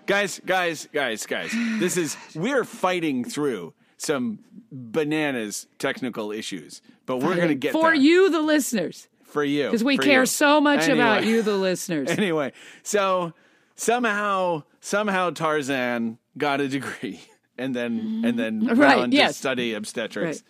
guys, 0.06 0.40
guys, 0.44 0.88
guys, 0.92 1.26
guys. 1.26 1.52
This 1.78 1.96
is 1.96 2.16
we're 2.34 2.64
fighting 2.64 3.24
through 3.24 3.74
some 3.98 4.40
bananas 4.70 5.66
technical 5.78 6.32
issues, 6.32 6.82
but 7.06 7.18
we're 7.18 7.36
gonna 7.36 7.54
get 7.54 7.72
for 7.72 7.90
there. 7.90 7.94
you, 7.94 8.30
the 8.30 8.40
listeners, 8.40 9.08
for 9.24 9.44
you 9.44 9.64
because 9.66 9.84
we 9.84 9.96
care 9.98 10.20
you. 10.20 10.26
so 10.26 10.60
much 10.60 10.88
about 10.88 11.24
you, 11.24 11.42
the 11.42 11.56
listeners. 11.68 12.10
Anyway, 12.10 12.52
so 12.82 13.32
somehow 13.76 14.62
somehow 14.80 15.30
Tarzan 15.30 16.18
got 16.38 16.60
a 16.60 16.68
degree 16.68 17.20
and 17.58 17.74
then 17.74 18.22
and 18.24 18.38
then 18.38 18.64
went 18.66 18.78
Right, 18.78 18.98
on 18.98 19.10
to 19.10 19.32
study 19.32 19.74
obstetrics. 19.74 20.42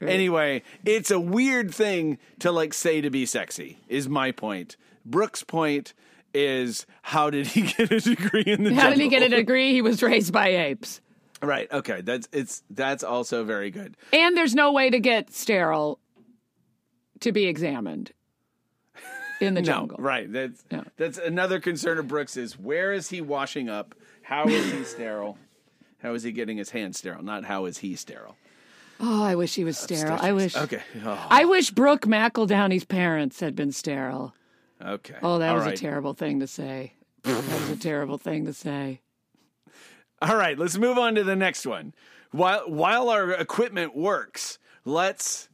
Right, 0.00 0.06
right. 0.06 0.14
Anyway, 0.14 0.62
it's 0.84 1.10
a 1.10 1.20
weird 1.20 1.72
thing 1.74 2.18
to 2.40 2.52
like 2.52 2.74
say 2.74 3.00
to 3.00 3.10
be 3.10 3.26
sexy. 3.26 3.78
Is 3.88 4.08
my 4.08 4.32
point. 4.32 4.76
Brooke's 5.04 5.42
point 5.42 5.94
is 6.34 6.86
how 7.02 7.30
did 7.30 7.46
he 7.46 7.62
get 7.76 7.90
a 7.90 8.00
degree 8.00 8.44
in 8.46 8.64
the 8.64 8.74
How 8.74 8.90
did 8.90 8.98
he 8.98 9.08
get 9.08 9.22
a 9.22 9.28
degree? 9.28 9.72
He 9.72 9.82
was 9.82 10.02
raised 10.02 10.32
by 10.32 10.48
apes. 10.48 11.00
Right. 11.42 11.70
Okay. 11.72 12.00
That's 12.00 12.28
it's 12.32 12.62
that's 12.70 13.04
also 13.04 13.44
very 13.44 13.70
good. 13.70 13.96
And 14.12 14.36
there's 14.36 14.54
no 14.54 14.72
way 14.72 14.90
to 14.90 14.98
get 14.98 15.32
sterile 15.32 15.98
to 17.20 17.32
be 17.32 17.46
examined 17.46 18.12
in 19.40 19.54
the 19.54 19.60
No. 19.62 19.66
jungle. 19.66 19.98
Right. 19.98 20.30
That's 20.32 20.64
No. 20.70 20.84
that's 20.96 21.18
another 21.18 21.60
concern 21.60 21.98
of 21.98 22.08
Brooke's 22.08 22.36
is 22.36 22.58
where 22.58 22.92
is 22.92 23.08
he 23.10 23.20
washing 23.20 23.68
up? 23.68 23.94
How 24.22 24.46
is 24.48 24.72
he 24.72 24.84
sterile? 24.84 25.38
How 26.02 26.12
is 26.14 26.22
he 26.22 26.32
getting 26.32 26.58
his 26.58 26.70
hands 26.70 26.98
sterile? 26.98 27.22
Not 27.24 27.44
how 27.44 27.64
is 27.64 27.78
he 27.78 27.96
sterile. 27.96 28.36
Oh, 29.00 29.22
I 29.22 29.36
wish 29.36 29.54
he 29.54 29.62
was 29.64 29.78
sterile. 29.78 30.18
I 30.20 30.32
wish. 30.32 30.56
Okay. 30.56 30.82
Oh, 31.04 31.26
I 31.30 31.44
wish 31.44 31.70
Brooke 31.70 32.02
McEldowney's 32.02 32.84
parents 32.84 33.38
had 33.38 33.54
been 33.54 33.70
sterile. 33.70 34.34
Okay. 34.84 35.16
Oh, 35.22 35.38
that 35.38 35.50
All 35.50 35.56
was 35.56 35.64
right. 35.64 35.74
a 35.74 35.76
terrible 35.80 36.14
thing 36.14 36.40
to 36.40 36.46
say. 36.46 36.92
that 37.24 37.36
was 37.36 37.70
a 37.70 37.76
terrible 37.76 38.18
thing 38.18 38.46
to 38.46 38.52
say. 38.52 39.00
All 40.22 40.36
right, 40.36 40.58
let's 40.58 40.76
move 40.78 40.98
on 40.98 41.14
to 41.14 41.24
the 41.24 41.36
next 41.36 41.66
one. 41.66 41.94
While 42.32 42.68
while 42.68 43.08
our 43.10 43.30
equipment 43.32 43.96
works, 43.96 44.58
let's. 44.84 45.48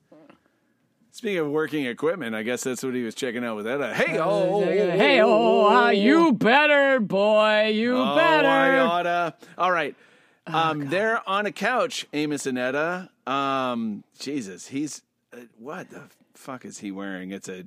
Speaking 1.13 1.39
of 1.39 1.51
working 1.51 1.87
equipment, 1.87 2.35
I 2.35 2.43
guess 2.43 2.65
that's 2.65 2.83
what 2.83 2.93
he 2.95 3.03
was 3.05 3.15
checking 3.15 3.45
out 3.45 3.55
with 3.55 3.69
Edda. 3.69 3.95
Hey, 3.95 4.19
oh, 4.19 4.65
Hey, 4.65 5.21
oh, 5.23 5.69
uh, 5.85 5.91
you 5.91 6.33
better, 6.33 6.99
boy, 6.99 7.69
you 7.73 7.97
Oh, 7.97 8.17
better. 8.17 8.49
I 8.49 8.79
oughta. 8.81 9.35
All 9.57 9.71
right. 9.71 9.95
Um, 10.49 10.89
they're 10.91 11.27
on 11.29 11.47
a 11.47 11.53
couch, 11.53 12.07
Amos 12.13 12.47
and 12.47 12.59
Edda. 12.59 13.11
Um, 13.29 14.03
Jesus, 14.19 14.67
he's 14.67 15.03
uh, 15.33 15.37
what 15.57 15.89
the 15.91 16.03
fuck 16.35 16.65
is 16.65 16.79
he 16.81 16.91
wearing? 16.91 17.31
It's 17.31 17.49
a 17.49 17.65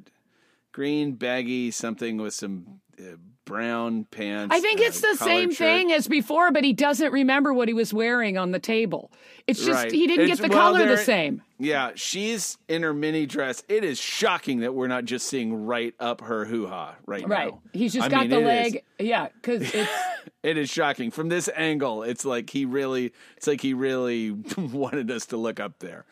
green 0.77 1.13
baggy 1.13 1.71
something 1.71 2.17
with 2.17 2.35
some 2.35 2.79
uh, 2.99 3.03
brown 3.45 4.05
pants. 4.11 4.53
I 4.55 4.59
think 4.59 4.79
it's 4.79 5.01
the 5.01 5.15
same 5.15 5.49
shirt. 5.49 5.57
thing 5.57 5.91
as 5.91 6.07
before, 6.07 6.51
but 6.51 6.63
he 6.63 6.71
doesn't 6.71 7.11
remember 7.11 7.51
what 7.51 7.67
he 7.67 7.73
was 7.73 7.91
wearing 7.95 8.37
on 8.37 8.51
the 8.51 8.59
table. 8.59 9.11
It's 9.47 9.57
just 9.65 9.85
Right. 9.85 9.91
he 9.91 10.05
didn't 10.05 10.25
It's- 10.25 10.39
get 10.39 10.47
the 10.51 10.55
well, 10.55 10.73
color 10.73 10.85
the 10.87 10.97
same. 10.97 11.41
Yeah, 11.57 11.93
she's 11.95 12.59
in 12.67 12.83
her 12.83 12.93
mini 12.93 13.25
dress. 13.25 13.63
It 13.67 13.83
is 13.83 13.99
shocking 13.99 14.59
that 14.59 14.75
we're 14.75 14.85
not 14.87 15.05
just 15.05 15.25
seeing 15.27 15.65
right 15.65 15.95
up 15.99 16.21
her 16.21 16.45
hoo 16.45 16.67
ha 16.67 16.93
right, 17.07 17.27
now. 17.27 17.35
Right. 17.35 17.51
now. 17.53 17.61
He's 17.73 17.93
just 17.93 18.05
I 18.05 18.09
got 18.09 18.27
mean, 18.27 18.29
the 18.29 18.37
it 18.37 18.41
is- 18.67 18.73
leg. 18.73 18.83
Yeah, 18.99 19.27
because 19.33 19.73
it's 19.73 19.91
It 20.43 20.57
is 20.57 20.69
shocking 20.69 21.09
from 21.09 21.29
this 21.29 21.49
angle. 21.55 22.03
It's 22.03 22.23
like 22.23 22.51
he 22.51 22.65
really, 22.65 23.11
it's 23.35 23.47
like 23.47 23.61
he 23.61 23.73
really 23.73 24.29
wanted 24.57 25.09
us 25.09 25.25
to 25.27 25.37
look 25.37 25.59
up 25.59 25.79
there. 25.79 26.05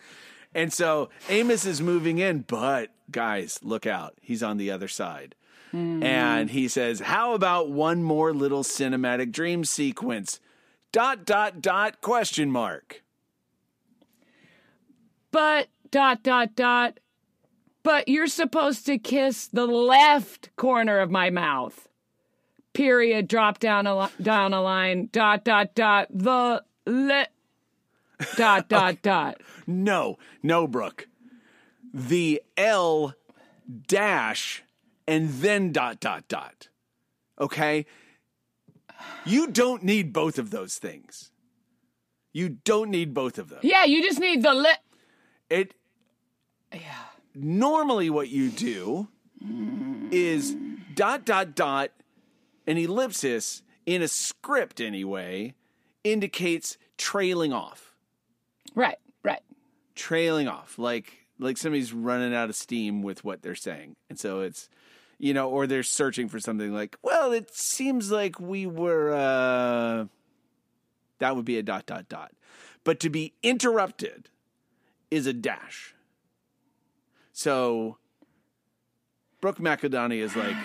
And 0.55 0.73
so 0.73 1.09
Amos 1.29 1.65
is 1.65 1.81
moving 1.81 2.17
in, 2.17 2.39
but 2.47 2.89
guys, 3.11 3.59
look 3.61 3.85
out. 3.85 4.15
He's 4.21 4.41
on 4.41 4.57
the 4.57 4.71
other 4.71 4.87
side. 4.87 5.35
Hmm. 5.71 6.01
And 6.01 6.49
he 6.49 6.67
says, 6.69 7.01
How 7.01 7.33
about 7.33 7.69
one 7.69 8.01
more 8.01 8.33
little 8.33 8.63
cinematic 8.63 9.31
dream 9.31 9.65
sequence? 9.65 10.39
Dot, 10.93 11.25
dot, 11.25 11.61
dot, 11.61 11.99
question 11.99 12.49
mark. 12.49 13.03
but 15.31 15.67
dot 15.91 16.23
dot 16.23 16.55
dot. 16.55 16.99
But 17.83 18.07
you're 18.07 18.27
supposed 18.27 18.85
to 18.87 18.97
kiss 18.97 19.47
the 19.47 19.67
left 19.67 20.49
corner 20.55 20.99
of 20.99 21.11
my 21.11 21.29
mouth. 21.29 21.87
Period. 22.73 23.27
Drop 23.27 23.59
down 23.59 23.85
a 23.87 24.09
down 24.21 24.53
a 24.53 24.61
line. 24.61 25.09
Dot 25.11 25.43
dot 25.43 25.75
dot. 25.75 26.07
The 26.09 26.63
le. 26.85 27.27
Dot 28.35 28.67
dot 28.69 29.01
dot. 29.01 29.41
No, 29.67 30.17
no, 30.43 30.67
Brooke. 30.67 31.07
The 31.93 32.41
L 32.57 33.13
dash 33.87 34.63
and 35.07 35.29
then 35.29 35.71
dot, 35.71 35.99
dot, 35.99 36.27
dot. 36.27 36.69
Okay? 37.39 37.85
You 39.25 39.47
don't 39.47 39.83
need 39.83 40.13
both 40.13 40.37
of 40.39 40.49
those 40.51 40.77
things. 40.77 41.31
You 42.33 42.49
don't 42.49 42.89
need 42.89 43.13
both 43.13 43.37
of 43.37 43.49
them. 43.49 43.59
Yeah, 43.61 43.85
you 43.85 44.01
just 44.03 44.19
need 44.19 44.43
the 44.43 44.53
le. 44.53 44.73
It 45.49 45.73
Yeah. 46.73 46.79
normally 47.33 48.09
what 48.09 48.29
you 48.29 48.49
do 48.49 49.07
is 50.11 50.55
dot 50.93 51.23
dot 51.25 51.55
dot 51.55 51.91
an 52.67 52.77
ellipsis 52.77 53.61
in 53.85 54.01
a 54.01 54.07
script 54.07 54.81
anyway 54.81 55.53
indicates 56.03 56.77
trailing 56.97 57.53
off. 57.53 57.84
Right. 58.75 58.97
Right. 59.23 59.41
trailing 59.95 60.47
off 60.47 60.77
like 60.77 61.25
like 61.39 61.57
somebody's 61.57 61.91
running 61.93 62.33
out 62.35 62.49
of 62.49 62.55
steam 62.55 63.01
with 63.01 63.23
what 63.23 63.41
they're 63.41 63.55
saying. 63.55 63.95
And 64.09 64.19
so 64.19 64.41
it's 64.41 64.69
you 65.17 65.33
know 65.33 65.49
or 65.49 65.65
they're 65.65 65.83
searching 65.83 66.27
for 66.27 66.39
something 66.39 66.73
like 66.73 66.97
well 67.01 67.31
it 67.31 67.53
seems 67.55 68.11
like 68.11 68.39
we 68.39 68.67
were 68.67 69.13
uh 69.13 70.05
that 71.19 71.35
would 71.35 71.45
be 71.45 71.57
a 71.57 71.63
dot 71.63 71.85
dot 71.85 72.07
dot. 72.09 72.31
But 72.83 72.99
to 72.99 73.09
be 73.09 73.33
interrupted 73.41 74.29
is 75.09 75.25
a 75.25 75.33
dash. 75.33 75.95
So 77.31 77.97
Brooke 79.41 79.59
McEldowney 79.59 80.17
is 80.19 80.35
like 80.35 80.55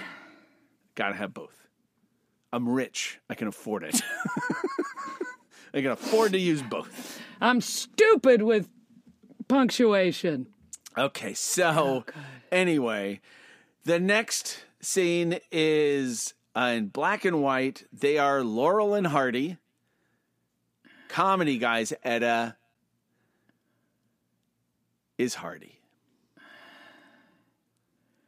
gotta 0.97 1.15
have 1.15 1.33
both. 1.33 1.69
I'm 2.53 2.69
rich. 2.69 3.21
I 3.31 3.35
can 3.35 3.47
afford 3.49 3.85
it. 3.85 4.03
I 5.75 5.81
can 5.81 5.93
afford 5.93 6.33
to 6.33 6.39
use 6.39 6.63
both 6.63 7.21
I'm 7.41 7.61
stupid 7.61 8.43
with 8.43 8.69
punctuation. 9.49 10.47
Okay, 10.99 11.35
so 11.35 12.05
anyway, 12.53 13.21
the 13.85 13.99
next 13.99 14.65
scene 14.81 15.39
is 15.51 16.35
uh, 16.55 16.73
in 16.77 16.89
black 16.89 17.25
and 17.25 17.43
white. 17.43 17.85
They 17.93 18.19
are 18.19 18.43
Laurel 18.43 18.95
and 18.95 19.07
Hardy, 19.07 19.57
comedy 21.09 21.59
guys. 21.59 21.93
Edda 22.03 22.57
is 25.17 25.37
Hardy, 25.37 25.81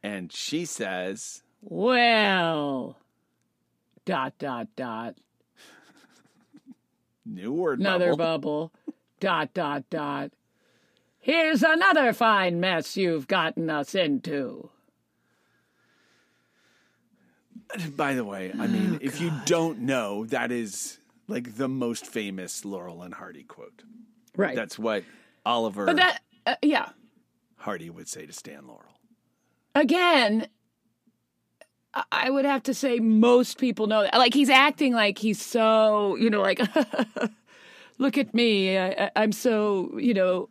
and 0.01 0.31
she 0.31 0.65
says, 0.65 1.43
Well, 1.61 2.97
dot 4.05 4.33
dot 4.39 4.67
dot. 4.75 5.15
"New 7.25 7.51
word 7.51 7.79
Another 7.79 8.15
bubble." 8.15 8.71
bubble. 8.71 8.71
Dot 9.23 9.53
dot 9.53 9.89
dot. 9.89 10.31
Here's 11.17 11.63
another 11.63 12.11
fine 12.11 12.59
mess 12.59 12.97
you've 12.97 13.25
gotten 13.25 13.69
us 13.69 13.95
into. 13.95 14.69
By 17.95 18.15
the 18.15 18.25
way, 18.25 18.51
I 18.59 18.67
mean, 18.67 18.99
if 19.01 19.21
you 19.21 19.31
don't 19.45 19.79
know, 19.79 20.25
that 20.25 20.51
is 20.51 20.97
like 21.29 21.55
the 21.55 21.69
most 21.69 22.05
famous 22.05 22.65
Laurel 22.65 23.01
and 23.01 23.13
Hardy 23.13 23.43
quote. 23.43 23.83
Right. 24.35 24.57
That's 24.57 24.77
what 24.77 25.05
Oliver 25.45 25.85
but 25.85 25.95
that, 25.95 26.21
uh, 26.45 26.55
yeah. 26.61 26.89
Hardy 27.55 27.89
would 27.89 28.09
say 28.09 28.25
to 28.25 28.33
Stan 28.33 28.67
Laurel. 28.67 28.91
Again, 29.73 30.47
I 32.11 32.29
would 32.29 32.43
have 32.43 32.63
to 32.63 32.73
say 32.73 32.99
most 32.99 33.57
people 33.57 33.87
know 33.87 34.01
that. 34.01 34.15
Like 34.15 34.33
he's 34.33 34.49
acting 34.49 34.93
like 34.93 35.17
he's 35.17 35.41
so, 35.41 36.17
you 36.17 36.29
know, 36.29 36.41
like, 36.41 36.59
look 37.97 38.17
at 38.17 38.33
me. 38.33 38.77
I, 38.77 39.11
I'm 39.15 39.31
so, 39.31 39.97
you 39.97 40.13
know, 40.13 40.49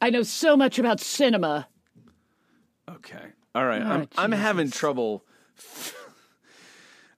I 0.00 0.10
know 0.10 0.22
so 0.22 0.56
much 0.56 0.78
about 0.78 1.00
cinema. 1.00 1.68
Okay. 2.88 3.26
All 3.54 3.64
right. 3.64 3.82
I'm 3.82 4.02
Oh, 4.02 4.06
I'm 4.16 4.32
having 4.32 4.70
trouble 4.70 5.24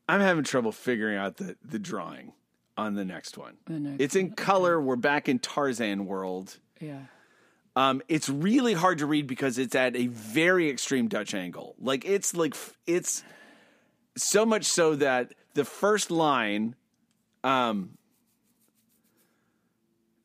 I'm 0.08 0.20
having 0.20 0.44
trouble 0.44 0.72
figuring 0.72 1.16
out 1.16 1.36
the 1.36 1.56
the 1.64 1.78
drawing 1.78 2.32
on 2.76 2.94
the 2.94 3.04
next 3.04 3.38
one. 3.38 3.56
The 3.66 3.78
next 3.78 4.02
it's 4.02 4.16
in 4.16 4.32
color. 4.32 4.80
We're 4.80 4.96
back 4.96 5.28
in 5.28 5.38
Tarzan 5.38 6.06
world. 6.06 6.58
Yeah. 6.80 7.02
Um, 7.74 8.02
it's 8.08 8.28
really 8.28 8.74
hard 8.74 8.98
to 8.98 9.06
read 9.06 9.26
because 9.26 9.56
it's 9.56 9.74
at 9.74 9.96
a 9.96 10.08
very 10.08 10.68
extreme 10.68 11.08
Dutch 11.08 11.34
angle. 11.34 11.74
Like 11.78 12.04
it's 12.04 12.34
like 12.34 12.54
it's 12.86 13.22
so 14.16 14.44
much 14.44 14.64
so 14.64 14.96
that 14.96 15.32
the 15.54 15.64
first 15.64 16.10
line, 16.10 16.74
um, 17.44 17.96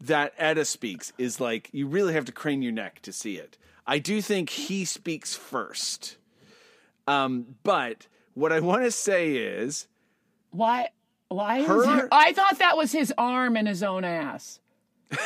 that 0.01 0.33
Edda 0.37 0.65
speaks 0.65 1.11
is 1.17 1.39
like 1.39 1.69
you 1.71 1.87
really 1.87 2.13
have 2.13 2.25
to 2.25 2.31
crane 2.31 2.61
your 2.61 2.71
neck 2.71 3.01
to 3.01 3.11
see 3.13 3.37
it. 3.37 3.57
I 3.85 3.99
do 3.99 4.21
think 4.21 4.49
he 4.49 4.85
speaks 4.85 5.33
first, 5.35 6.17
um, 7.07 7.55
but 7.63 8.07
what 8.33 8.51
I 8.51 8.59
want 8.59 8.83
to 8.83 8.91
say 8.91 9.35
is 9.35 9.87
Why? 10.51 10.89
Why 11.29 11.59
is 11.59 11.67
Her- 11.67 12.07
I 12.11 12.33
thought 12.33 12.59
that 12.59 12.77
was 12.77 12.91
his 12.91 13.13
arm 13.17 13.57
in 13.57 13.65
his 13.65 13.83
own 13.83 14.03
ass. 14.03 14.59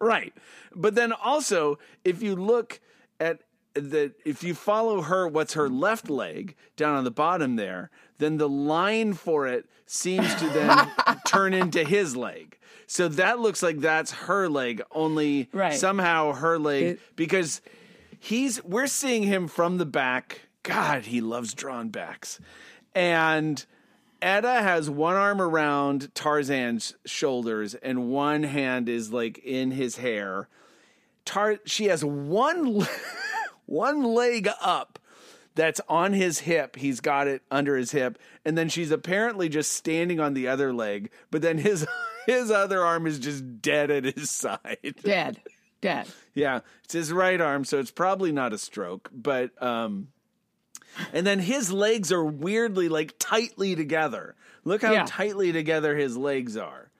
Right. 0.00 0.34
But 0.74 0.94
then 0.94 1.12
also, 1.12 1.78
if 2.04 2.22
you 2.22 2.34
look 2.34 2.80
at 3.20 3.40
the, 3.74 4.12
if 4.24 4.42
you 4.42 4.54
follow 4.54 5.02
her, 5.02 5.28
what's 5.28 5.54
her 5.54 5.68
left 5.68 6.10
leg 6.10 6.56
down 6.76 6.96
on 6.96 7.04
the 7.04 7.10
bottom 7.10 7.56
there, 7.56 7.90
then 8.18 8.36
the 8.36 8.48
line 8.48 9.12
for 9.14 9.46
it 9.46 9.66
seems 9.86 10.34
to 10.34 10.48
then 10.48 10.90
turn 11.26 11.54
into 11.54 11.84
his 11.84 12.16
leg. 12.16 12.58
So 12.86 13.08
that 13.08 13.40
looks 13.40 13.62
like 13.62 13.80
that's 13.80 14.12
her 14.12 14.48
leg, 14.48 14.82
only 14.92 15.48
Right. 15.52 15.74
somehow 15.74 16.32
her 16.32 16.58
leg, 16.58 16.82
It- 16.84 17.00
because 17.16 17.60
he's, 18.18 18.62
we're 18.64 18.86
seeing 18.86 19.24
him 19.24 19.48
from 19.48 19.78
the 19.78 19.86
back. 19.86 20.42
God, 20.62 21.04
he 21.06 21.20
loves 21.20 21.52
drawn 21.54 21.88
backs. 21.88 22.38
And 22.94 23.64
Edda 24.22 24.62
has 24.62 24.88
one 24.88 25.14
arm 25.16 25.40
around 25.42 26.14
Tarzan's 26.14 26.94
shoulders 27.04 27.74
and 27.74 28.08
one 28.10 28.42
hand 28.44 28.88
is 28.88 29.12
like 29.12 29.38
in 29.38 29.72
his 29.72 29.96
hair. 29.98 30.48
Tar 31.24 31.58
she 31.66 31.86
has 31.86 32.04
one 32.04 32.86
one 33.66 34.02
leg 34.02 34.48
up 34.60 34.98
that's 35.56 35.80
on 35.88 36.12
his 36.12 36.38
hip. 36.38 36.76
He's 36.76 37.00
got 37.00 37.26
it 37.26 37.42
under 37.50 37.76
his 37.76 37.90
hip 37.90 38.18
and 38.44 38.56
then 38.56 38.68
she's 38.68 38.92
apparently 38.92 39.48
just 39.48 39.72
standing 39.72 40.20
on 40.20 40.34
the 40.34 40.46
other 40.46 40.72
leg, 40.72 41.10
but 41.32 41.42
then 41.42 41.58
his 41.58 41.84
his 42.26 42.50
other 42.52 42.84
arm 42.84 43.06
is 43.08 43.18
just 43.18 43.60
dead 43.60 43.90
at 43.90 44.04
his 44.04 44.30
side. 44.44 44.94
Dead. 45.02 45.40
Dead. 45.80 46.06
Yeah, 46.34 46.60
it's 46.84 46.94
his 46.94 47.12
right 47.12 47.40
arm, 47.40 47.64
so 47.64 47.78
it's 47.78 47.90
probably 47.90 48.30
not 48.32 48.52
a 48.52 48.58
stroke, 48.58 49.10
but 49.12 49.50
um 49.60 50.08
and 51.12 51.26
then 51.26 51.40
his 51.40 51.70
legs 51.72 52.10
are 52.12 52.24
weirdly 52.24 52.88
like 52.88 53.14
tightly 53.18 53.74
together. 53.74 54.34
Look 54.64 54.82
how 54.82 54.92
Yeah. 54.92 55.04
tightly 55.06 55.52
together 55.52 55.96
his 55.96 56.16
legs 56.16 56.56
are. 56.56 56.90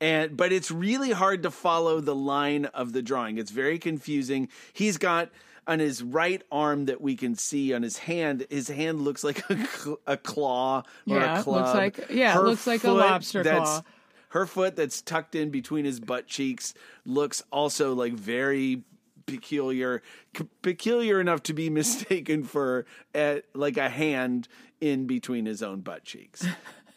and 0.00 0.36
but 0.36 0.52
it's 0.52 0.70
really 0.70 1.10
hard 1.12 1.42
to 1.44 1.50
follow 1.50 2.00
the 2.00 2.14
line 2.14 2.66
of 2.66 2.92
the 2.92 3.02
drawing. 3.02 3.38
It's 3.38 3.50
very 3.50 3.78
confusing. 3.78 4.48
He's 4.72 4.98
got 4.98 5.30
on 5.66 5.78
his 5.80 6.02
right 6.02 6.42
arm 6.52 6.86
that 6.86 7.00
we 7.00 7.16
can 7.16 7.34
see 7.34 7.72
on 7.74 7.82
his 7.82 7.98
hand. 7.98 8.46
His 8.50 8.68
hand 8.68 9.00
looks 9.02 9.24
like 9.24 9.48
a, 9.50 9.66
cl- 9.66 10.00
a 10.06 10.16
claw 10.16 10.78
or 11.08 11.18
Yeah, 11.18 11.40
a 11.40 11.42
club. 11.42 11.64
looks 11.64 11.74
like- 12.00 12.10
yeah, 12.10 12.38
it 12.38 12.42
looks 12.42 12.66
like 12.66 12.84
a 12.84 12.90
lobster 12.92 13.42
that's- 13.42 13.62
claw. 13.68 13.82
Her 14.30 14.44
foot 14.44 14.76
that's 14.76 15.00
tucked 15.00 15.34
in 15.34 15.50
between 15.50 15.84
his 15.86 15.98
butt 15.98 16.26
cheeks 16.26 16.74
looks 17.06 17.42
also 17.50 17.94
like 17.94 18.12
very 18.12 18.82
peculiar, 19.24 20.02
c- 20.36 20.48
peculiar 20.62 21.20
enough 21.20 21.42
to 21.44 21.54
be 21.54 21.70
mistaken 21.80 22.42
for 22.44 22.84
uh, 23.14 23.36
like 23.54 23.76
a 23.76 23.88
hand 23.88 24.46
in 24.80 25.06
between 25.06 25.46
his 25.46 25.62
own 25.62 25.80
butt 25.80 26.04
cheeks. 26.04 26.46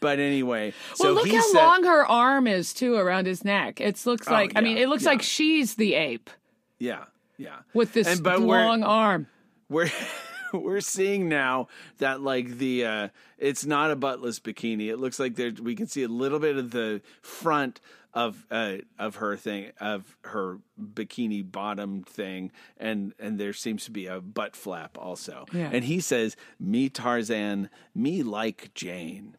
But 0.01 0.19
anyway, 0.19 0.73
so 0.95 1.05
well, 1.05 1.13
look 1.15 1.27
he 1.27 1.35
how 1.35 1.41
said, 1.53 1.57
long 1.65 1.83
her 1.85 2.05
arm 2.05 2.45
is 2.47 2.73
too 2.73 2.95
around 2.95 3.25
his 3.25 3.45
neck. 3.45 3.79
It 3.79 4.05
looks 4.05 4.27
like 4.27 4.53
I 4.55 4.59
yeah, 4.59 4.63
mean, 4.63 4.77
it 4.77 4.89
looks 4.89 5.03
yeah. 5.03 5.09
like 5.09 5.21
she's 5.21 5.75
the 5.75 5.93
ape 5.95 6.29
yeah, 6.77 7.05
yeah, 7.39 7.59
with 7.73 7.93
this 7.93 8.05
And- 8.07 8.21
but 8.23 8.39
long 8.41 8.83
arm. 8.83 9.25
we're 9.69 9.89
we're 10.53 10.81
seeing 10.81 11.27
now 11.29 11.67
that 11.99 12.21
like 12.21 12.57
the 12.57 12.85
uh 12.85 13.07
it's 13.37 13.65
not 13.65 13.91
a 13.91 13.95
buttless 13.95 14.39
bikini 14.39 14.87
it 14.89 14.97
looks 14.97 15.19
like 15.19 15.35
there 15.35 15.51
we 15.61 15.75
can 15.75 15.85
see 15.87 16.01
a 16.03 16.07
little 16.07 16.39
bit 16.39 16.57
of 16.57 16.71
the 16.71 17.01
front 17.21 17.79
of 18.15 18.47
uh 18.49 18.77
of 18.97 19.17
her 19.17 19.35
thing 19.37 19.71
of 19.79 20.17
her 20.23 20.57
bikini 20.81 21.43
bottom 21.49 22.01
thing 22.03 22.51
and 22.77 23.13
and 23.19 23.39
there 23.39 23.53
seems 23.53 23.85
to 23.85 23.91
be 23.91 24.07
a 24.07 24.19
butt 24.19 24.55
flap 24.55 24.97
also 24.97 25.45
Yeah. 25.53 25.69
and 25.71 25.83
he 25.85 25.99
says 25.99 26.35
me 26.59 26.89
tarzan 26.89 27.69
me 27.93 28.23
like 28.23 28.71
jane 28.73 29.37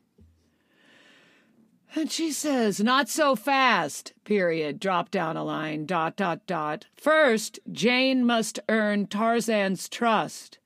And 1.95 2.11
she 2.11 2.31
says, 2.31 2.81
not 2.81 3.09
so 3.09 3.35
fast, 3.35 4.13
period, 4.25 4.79
drop 4.79 5.11
down 5.11 5.37
a 5.37 5.43
line, 5.43 5.87
dot, 5.87 6.17
dot, 6.17 6.47
dot. 6.47 6.87
First, 6.95 7.59
Jane 7.71 8.25
must 8.25 8.61
earn 8.69 9.09
Tarzan's 9.09 9.89
trust. 9.89 10.59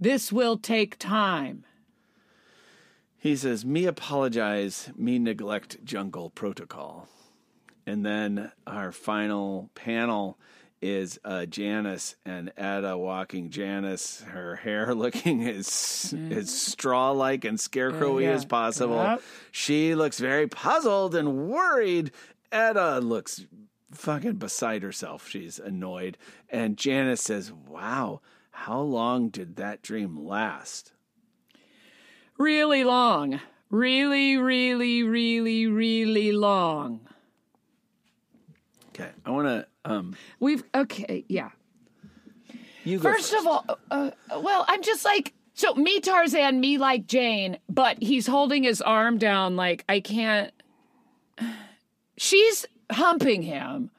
This 0.00 0.32
will 0.32 0.56
take 0.56 0.98
time. 0.98 1.64
He 3.18 3.36
says, 3.36 3.64
Me 3.64 3.84
apologize, 3.84 4.90
me 4.96 5.18
neglect 5.18 5.84
jungle 5.84 6.30
protocol. 6.30 7.08
And 7.86 8.04
then 8.04 8.52
our 8.66 8.92
final 8.92 9.70
panel 9.74 10.38
is 10.82 11.18
uh, 11.24 11.46
Janice 11.46 12.16
and 12.24 12.52
Edda 12.56 12.96
walking 12.98 13.50
Janice, 13.50 14.22
her 14.28 14.56
hair 14.56 14.94
looking 14.94 15.46
as 15.48 16.14
as 16.30 16.50
straw 16.50 17.10
like 17.12 17.44
and 17.44 17.58
scarecrowy 17.58 18.22
Yeah. 18.24 18.32
as 18.32 18.44
possible. 18.44 18.96
Yep. 19.02 19.22
She 19.50 19.94
looks 19.94 20.18
very 20.18 20.46
puzzled 20.46 21.14
and 21.14 21.48
worried. 21.48 22.12
Edda 22.52 23.00
looks 23.00 23.44
fucking 23.92 24.34
beside 24.34 24.82
herself. 24.82 25.28
She's 25.28 25.58
annoyed. 25.58 26.18
And 26.50 26.76
Janice 26.76 27.22
says, 27.22 27.52
Wow, 27.52 28.20
how 28.50 28.80
long 28.80 29.28
did 29.30 29.56
that 29.56 29.82
dream 29.82 30.16
last? 30.26 30.92
Really 32.38 32.84
long. 32.84 33.40
Really, 33.70 34.36
really, 34.36 35.02
really, 35.02 35.66
really 35.66 36.32
long. 36.32 37.00
Okay, 38.90 39.10
I 39.24 39.30
want 39.30 39.48
to. 39.48 39.66
Um, 39.86 40.16
We've, 40.40 40.64
okay, 40.74 41.24
yeah. 41.28 41.50
you 42.84 42.98
go 42.98 43.12
First 43.12 43.32
of 43.34 43.46
all, 43.46 43.78
uh, 43.90 44.10
well, 44.40 44.64
I'm 44.68 44.82
just 44.82 45.04
like, 45.04 45.32
so 45.54 45.74
me 45.74 46.00
Tarzan, 46.00 46.60
me 46.60 46.76
like 46.78 47.06
Jane, 47.06 47.58
but 47.68 48.02
he's 48.02 48.26
holding 48.26 48.62
his 48.64 48.82
arm 48.82 49.16
down 49.18 49.56
like 49.56 49.84
I 49.88 50.00
can't. 50.00 50.52
She's 52.18 52.66
humping 52.90 53.42
him 53.42 53.90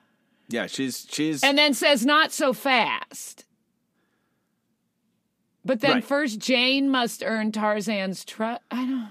Yeah, 0.49 0.65
she's 0.67 1.05
she's 1.11 1.43
and 1.43 1.57
then 1.57 1.73
says, 1.73 2.05
not 2.05 2.31
so 2.31 2.53
fast. 2.53 3.45
But 5.65 5.81
then 5.81 5.91
Right. 5.95 6.03
first, 6.03 6.39
Jane 6.39 6.89
must 6.89 7.21
earn 7.25 7.51
Tarzan's 7.51 8.23
trust. 8.23 8.61
I 8.71 8.85
don't. 8.85 9.09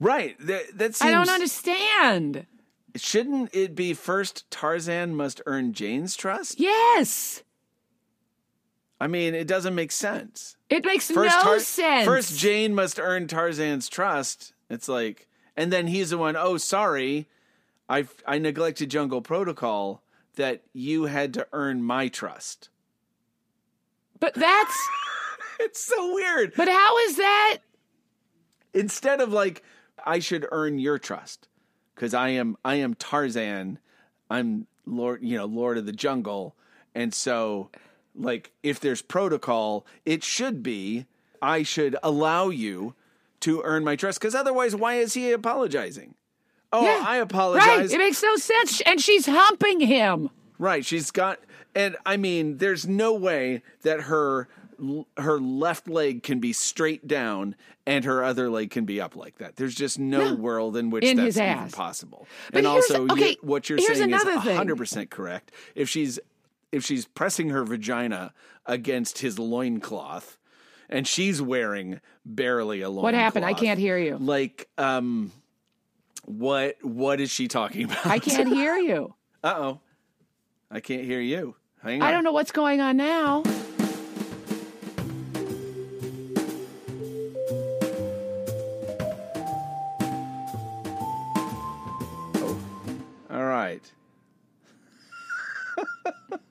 right. 0.00 0.34
That, 0.40 0.78
that 0.78 0.94
seems. 0.94 1.08
I 1.08 1.10
don't 1.12 1.28
understand. 1.28 2.46
Shouldn't 2.96 3.54
it 3.54 3.74
be 3.74 3.94
first 3.94 4.50
Tarzan 4.50 5.14
must 5.14 5.40
earn 5.46 5.72
Jane's 5.72 6.16
trust? 6.16 6.58
Yes, 6.60 7.42
I 9.00 9.06
mean, 9.06 9.34
it 9.34 9.46
doesn't 9.46 9.74
make 9.74 9.92
sense. 9.92 10.56
it 10.68 10.84
makes 10.84 11.10
First, 11.10 11.36
no 11.36 11.42
Tar- 11.42 11.58
sense. 11.60 12.04
First, 12.04 12.38
Jane 12.38 12.74
must 12.74 12.98
earn 13.00 13.26
Tarzan's 13.28 13.88
trust. 13.88 14.52
It's 14.68 14.88
like, 14.88 15.26
and 15.56 15.72
then 15.72 15.86
he's 15.86 16.10
the 16.10 16.18
one. 16.18 16.36
Oh, 16.36 16.56
sorry, 16.58 17.28
I 17.88 18.06
I 18.26 18.38
neglected 18.38 18.90
Jungle 18.90 19.22
Protocol. 19.22 20.02
That 20.36 20.62
you 20.72 21.04
had 21.04 21.34
to 21.34 21.46
earn 21.52 21.82
my 21.82 22.08
trust. 22.08 22.68
but 24.18 24.34
that's. 24.34 24.88
It's 25.62 25.84
so 25.84 26.14
weird. 26.14 26.54
But 26.56 26.68
how 26.68 26.98
is 27.00 27.16
that? 27.18 27.58
instead 28.72 29.20
of 29.20 29.30
like 29.30 29.62
I 30.06 30.18
should 30.20 30.46
earn 30.52 30.78
your 30.78 30.98
trust 30.98 31.48
because 32.00 32.14
I 32.14 32.30
am 32.30 32.56
I 32.64 32.76
am 32.76 32.94
Tarzan, 32.94 33.78
I'm 34.30 34.66
Lord, 34.86 35.22
you 35.22 35.36
know, 35.36 35.44
Lord 35.44 35.76
of 35.76 35.84
the 35.84 35.92
Jungle, 35.92 36.56
and 36.94 37.12
so 37.12 37.68
like 38.14 38.52
if 38.62 38.80
there's 38.80 39.02
protocol, 39.02 39.84
it 40.06 40.24
should 40.24 40.62
be 40.62 41.04
I 41.42 41.62
should 41.62 41.96
allow 42.02 42.48
you 42.48 42.94
to 43.40 43.60
earn 43.64 43.84
my 43.84 43.96
trust 43.96 44.18
because 44.18 44.34
otherwise, 44.34 44.74
why 44.74 44.94
is 44.94 45.12
he 45.12 45.30
apologizing? 45.30 46.14
Oh, 46.72 46.82
Yeah. 46.82 47.04
I 47.06 47.16
apologize. 47.18 47.66
Right, 47.66 47.90
it 47.90 47.98
makes 47.98 48.22
no 48.22 48.36
sense. 48.36 48.80
And 48.82 48.98
she's 49.00 49.26
humping 49.26 49.80
him. 49.80 50.30
Right, 50.58 50.84
she's 50.84 51.10
got, 51.10 51.40
and 51.74 51.96
I 52.06 52.16
mean, 52.16 52.58
there's 52.58 52.86
no 52.86 53.12
way 53.12 53.62
that 53.82 54.02
her 54.02 54.48
her 55.16 55.38
left 55.38 55.88
leg 55.88 56.22
can 56.22 56.40
be 56.40 56.52
straight 56.52 57.06
down 57.06 57.54
and 57.86 58.04
her 58.04 58.22
other 58.24 58.48
leg 58.50 58.70
can 58.70 58.84
be 58.84 59.00
up 59.00 59.16
like 59.16 59.38
that. 59.38 59.56
There's 59.56 59.74
just 59.74 59.98
no, 59.98 60.30
No. 60.30 60.34
world 60.34 60.76
in 60.76 60.90
which 60.90 61.04
In 61.04 61.16
that's 61.16 61.36
even 61.36 61.70
possible. 61.70 62.26
But 62.52 62.58
and 62.58 62.66
also, 62.66 63.04
you- 63.06 63.12
okay, 63.12 63.36
what 63.42 63.68
you're 63.68 63.78
saying 63.78 63.90
is 63.92 64.00
another 64.00 64.34
100 64.36 64.76
percent 64.76 65.10
correct. 65.10 65.52
If 65.74 65.88
she's 65.88 66.18
if 66.72 66.84
she's 66.84 67.04
pressing 67.06 67.50
her 67.50 67.64
vagina 67.64 68.32
against 68.66 69.18
his 69.18 69.38
loincloth 69.38 70.38
and 70.88 71.06
she's 71.06 71.42
wearing 71.42 72.00
barely 72.24 72.80
a 72.80 72.88
loincloth. 72.88 73.02
What 73.04 73.14
happened? 73.14 73.44
I 73.44 73.54
can't 73.54 73.78
hear 73.78 73.98
you. 73.98 74.16
Like, 74.18 74.68
um, 74.78 75.32
what 76.26 76.76
what 76.82 77.20
is 77.20 77.30
she 77.30 77.48
talking 77.48 77.84
about? 77.84 78.06
I 78.06 78.18
can't 78.18 78.48
hear 78.48 78.76
you. 78.76 79.14
Uh 79.42 79.54
oh. 79.56 79.80
I 80.70 80.80
can't 80.80 81.02
hear 81.04 81.20
you. 81.20 81.56
Hang 81.82 82.02
on. 82.02 82.06
I 82.08 82.10
don't 82.12 82.24
know 82.24 82.32
what's 82.32 82.52
going 82.52 82.82
on 82.82 82.98
now. 82.98 83.42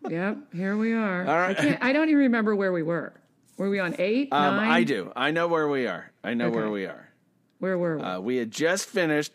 Yep, 0.09 0.37
here 0.53 0.75
we 0.77 0.93
are. 0.93 1.21
All 1.27 1.35
right. 1.37 1.57
I, 1.57 1.61
can't, 1.61 1.83
I 1.83 1.93
don't 1.93 2.09
even 2.09 2.19
remember 2.23 2.55
where 2.55 2.71
we 2.71 2.83
were. 2.83 3.13
Were 3.57 3.69
we 3.69 3.79
on 3.79 3.95
eight? 3.99 4.29
Um, 4.31 4.55
nine? 4.57 4.71
I 4.71 4.83
do. 4.83 5.11
I 5.15 5.31
know 5.31 5.47
where 5.47 5.67
we 5.67 5.85
are. 5.87 6.11
I 6.23 6.33
know 6.33 6.49
where 6.49 6.69
we 6.69 6.85
are. 6.85 7.09
Where 7.59 7.77
were 7.77 7.97
we? 7.97 8.03
Uh, 8.03 8.19
we 8.21 8.37
had 8.37 8.51
just 8.51 8.85
finished. 8.87 9.31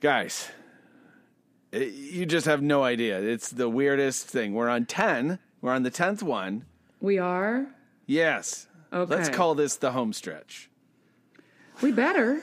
Guys, 0.00 0.48
i- 1.72 1.76
you 1.78 2.26
just 2.26 2.46
have 2.46 2.60
no 2.62 2.82
idea. 2.84 3.20
It's 3.20 3.48
the 3.50 3.68
weirdest 3.68 4.26
thing. 4.26 4.52
We're 4.54 4.68
on 4.68 4.84
10. 4.86 5.38
We're 5.60 5.72
on 5.72 5.82
the 5.82 5.90
10th 5.90 6.22
one. 6.22 6.64
we 7.00 7.18
are. 7.18 7.66
Yes. 8.06 8.66
Okay. 8.92 9.14
Let's 9.16 9.28
call 9.30 9.54
this 9.54 9.76
the 9.76 9.92
home 9.92 10.12
stretch. 10.12 10.68
We 11.80 11.92
better. 11.92 12.42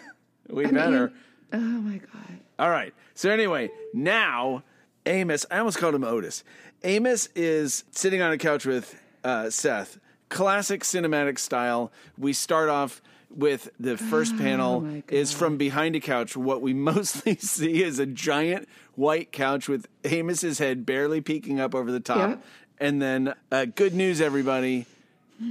We 0.50 0.66
I 0.66 0.72
better. 0.72 1.08
mean, 1.08 1.14
oh 1.54 1.58
my 1.60 1.98
god. 1.98 2.40
All 2.58 2.70
right. 2.70 2.94
So 3.14 3.30
anyway, 3.30 3.70
now 3.94 4.64
Amos, 5.06 5.46
I 5.52 5.60
almost 5.60 5.78
called 5.78 5.94
him 5.94 6.04
Otis. 6.04 6.44
Amos 6.84 7.28
is 7.36 7.84
sitting 7.92 8.22
on 8.22 8.32
a 8.32 8.38
couch 8.38 8.66
with 8.66 9.00
uh, 9.24 9.50
Seth. 9.50 10.00
Classic 10.30 10.82
cinematic 10.82 11.40
style. 11.40 11.92
We 12.18 12.34
start 12.34 12.70
off 12.70 13.02
with 13.30 13.70
the 13.80 13.98
first 13.98 14.36
panel 14.38 14.78
Oh 14.78 14.82
my 14.82 15.04
is 15.10 15.32
from 15.34 15.58
behind 15.58 15.96
a 15.96 16.00
couch. 16.00 16.36
What 16.38 16.62
we 16.62 16.74
mostly 16.92 17.36
see 17.36 17.84
is 17.84 18.00
a 18.00 18.06
giant 18.06 18.68
white 18.96 19.32
couch 19.32 19.68
with 19.68 19.88
Amos's 20.06 20.60
head 20.60 20.86
barely 20.86 21.22
peeking 21.22 21.60
up 21.60 21.76
over 21.76 21.92
the 21.92 22.00
top. 22.00 22.30
Yeah. 22.30 22.38
And 22.80 23.02
then 23.02 23.34
uh, 23.52 23.66
good 23.66 23.94
news, 23.94 24.22
everybody. 24.22 24.86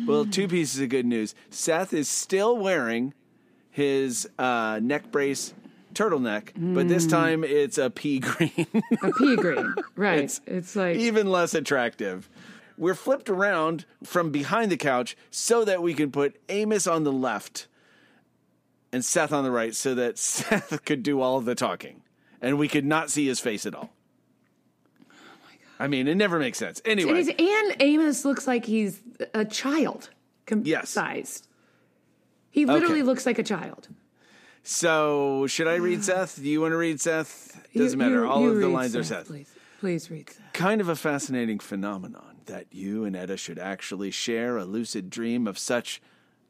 Well, 0.07 0.27
two 0.27 0.49
pieces 0.49 0.81
of 0.81 0.91
good 0.91 1.07
news. 1.07 1.35
Seth 1.51 1.95
is 1.95 2.09
still 2.09 2.57
wearing 2.57 3.15
his 3.71 4.29
uh, 4.39 4.81
neck 4.83 5.11
brace 5.11 5.55
turtleneck, 5.99 6.51
but 6.57 6.89
this 6.89 7.07
Mm. 7.07 7.11
time 7.11 7.45
it's 7.45 7.79
a 7.79 7.91
pea 7.91 8.19
green, 8.29 8.67
A 9.03 9.13
pea 9.13 9.37
green. 9.37 9.75
Right. 9.97 10.21
It's 10.21 10.41
It's, 10.47 10.77
like 10.77 10.97
even 10.97 11.29
less 11.31 11.55
attractive. 11.55 12.29
We're 12.77 12.95
flipped 12.95 13.29
around 13.29 13.85
from 14.05 14.31
behind 14.31 14.71
the 14.71 14.77
couch 14.77 15.17
so 15.31 15.65
that 15.65 15.83
we 15.83 15.95
can 15.95 16.13
put 16.13 16.41
Amos 16.49 16.87
on 16.87 17.03
the 17.05 17.13
left 17.13 17.67
and 18.93 19.05
Seth 19.05 19.33
on 19.33 19.43
the 19.45 19.51
right 19.51 19.75
so 19.75 19.95
that 19.97 20.17
Seth 20.33 20.85
could 20.85 21.03
do 21.03 21.21
all 21.21 21.37
of 21.39 21.45
the 21.45 21.55
talking. 21.55 22.03
and 22.41 22.57
we 22.57 22.69
could 22.69 22.85
not 22.85 23.11
see 23.11 23.27
his 23.27 23.41
face 23.41 23.67
at 23.67 23.75
all. 23.75 23.91
I 25.81 25.87
mean, 25.89 26.07
it 26.09 26.15
never 26.17 26.39
makes 26.39 26.59
sense. 26.59 26.81
Anyway, 26.85 27.21
And, 27.21 27.41
and 27.41 27.77
Amos 27.83 28.25
looks 28.25 28.47
like 28.47 28.65
he's 28.65 29.01
a 29.35 29.45
child 29.45 30.11
com- 30.47 30.63
Yes. 30.65 30.91
sized. 30.91 31.47
He 32.51 32.65
literally 32.67 32.95
Okay. 33.01 33.03
looks 33.05 33.27
like 33.27 33.39
a 33.39 33.43
child. 33.45 33.89
So 34.71 35.47
should 35.47 35.67
I 35.67 35.77
read 35.77 36.05
Seth? 36.05 36.37
Do 36.37 36.47
you 36.47 36.61
want 36.61 36.73
to 36.73 36.77
read 36.77 37.01
Seth? 37.01 37.59
Doesn't 37.75 37.99
You- 37.99 38.05
matter. 38.05 38.21
you- 38.25 38.29
All 38.31 38.43
you 38.43 38.51
of 38.51 38.59
the 38.61 38.69
lines 38.69 38.95
are 38.95 39.03
Seth. 39.03 39.27
Please, 39.27 39.51
please 39.81 40.11
read 40.11 40.29
Seth. 40.29 40.53
Kind 40.53 40.83
of 40.83 40.91
a 40.91 40.95
fascinating 40.95 41.59
phenomenon 41.59 42.37
that 42.45 42.67
you 42.71 43.05
and 43.05 43.17
Edda 43.17 43.39
should 43.39 43.59
actually 43.59 44.11
share 44.11 44.59
a 44.59 44.67
lucid 44.67 45.09
dream 45.09 45.47
of 45.47 45.59
such 45.59 46.03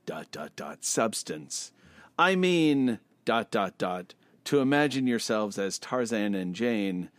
dot 0.04 0.32
dot 0.32 0.56
dot 0.56 0.84
substance. 0.84 1.70
I 2.18 2.34
mean 2.34 2.98
dot 3.24 3.52
dot 3.52 3.78
dot 3.78 4.14
to 4.46 4.58
imagine 4.58 5.06
yourselves 5.06 5.56
as 5.56 5.78
Tarzan 5.78 6.34
and 6.34 6.56
Jane. 6.56 7.10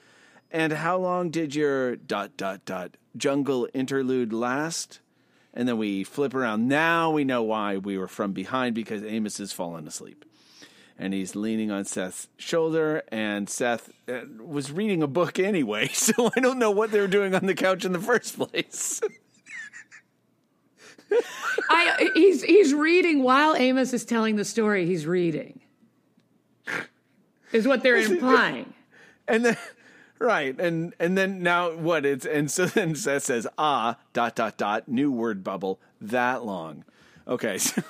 And 0.52 0.74
how 0.74 0.98
long 0.98 1.30
did 1.30 1.56
your 1.56 1.96
dot 1.96 2.36
dot 2.36 2.66
dot 2.66 2.98
jungle 3.16 3.70
interlude 3.74 4.34
last? 4.34 5.00
And 5.54 5.66
then 5.66 5.78
we 5.78 6.04
flip 6.04 6.34
around. 6.34 6.68
Now 6.68 7.10
we 7.12 7.24
know 7.24 7.42
why 7.44 7.78
we 7.78 7.98
were 7.98 8.08
from 8.10 8.34
behind 8.34 8.76
because 8.76 9.02
Amos 9.02 9.38
has 9.38 9.54
fallen 9.54 9.88
asleep. 9.88 10.26
And 11.02 11.14
he's 11.14 11.34
leaning 11.34 11.72
on 11.72 11.86
Seth's 11.86 12.28
shoulder, 12.38 13.04
and 13.08 13.50
Seth 13.50 13.90
uh, 14.10 14.20
was 14.46 14.70
reading 14.70 15.02
a 15.02 15.08
book 15.08 15.40
anyway, 15.40 15.88
so 15.94 16.30
I 16.36 16.42
don't 16.42 16.60
know 16.60 16.72
what 16.72 16.92
they 16.92 17.00
were 17.00 17.08
doing 17.08 17.34
on 17.34 17.46
the 17.46 17.56
couch 17.56 17.86
in 17.86 17.94
the 17.94 18.00
first 18.02 18.38
place. 18.38 19.02
I 21.70 22.10
he's 22.14 22.44
he's 22.44 22.74
reading 22.74 23.24
while 23.24 23.56
Amos 23.56 23.94
is 23.94 24.06
telling 24.06 24.36
the 24.36 24.46
story. 24.46 24.86
He's 24.86 25.08
reading. 25.08 25.62
Is 27.52 27.68
what 27.68 27.82
they're 27.82 27.98
implying. 28.12 28.74
and 29.28 29.46
then, 29.46 29.58
right, 30.20 30.60
and 30.60 30.94
and 31.00 31.18
then 31.18 31.42
now 31.42 31.72
what? 31.76 32.06
It's 32.06 32.26
and 32.26 32.52
so 32.52 32.66
then 32.66 32.94
Seth 32.96 33.24
says, 33.24 33.48
"Ah, 33.58 33.98
dot 34.14 34.36
dot 34.36 34.58
dot, 34.58 34.88
new 34.88 35.12
word 35.12 35.44
bubble 35.44 35.80
that 36.02 36.46
long." 36.46 36.84
Okay, 37.28 37.58
so 37.58 37.82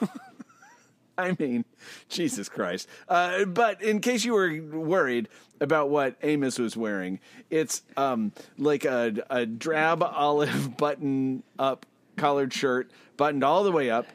I 1.24 1.36
mean, 1.38 1.66
Jesus 2.10 2.50
Christ. 2.50 2.88
Uh, 3.08 3.46
but 3.46 3.82
in 3.82 4.00
case 4.00 4.24
you 4.26 4.34
were 4.34 4.60
worried 4.62 5.28
about 5.60 5.90
what 5.90 6.16
Amos 6.24 6.58
was 6.58 6.78
wearing, 6.78 7.20
it's 7.50 7.82
um, 7.98 8.32
like 8.58 8.86
a, 8.86 9.14
a 9.30 9.46
drab 9.46 10.02
olive 10.04 10.78
button 10.78 11.44
up 11.58 11.86
collared 12.16 12.54
shirt, 12.54 12.90
buttoned 13.18 13.44
all 13.44 13.64
the 13.64 13.72
way 13.72 13.90
up, 13.90 14.06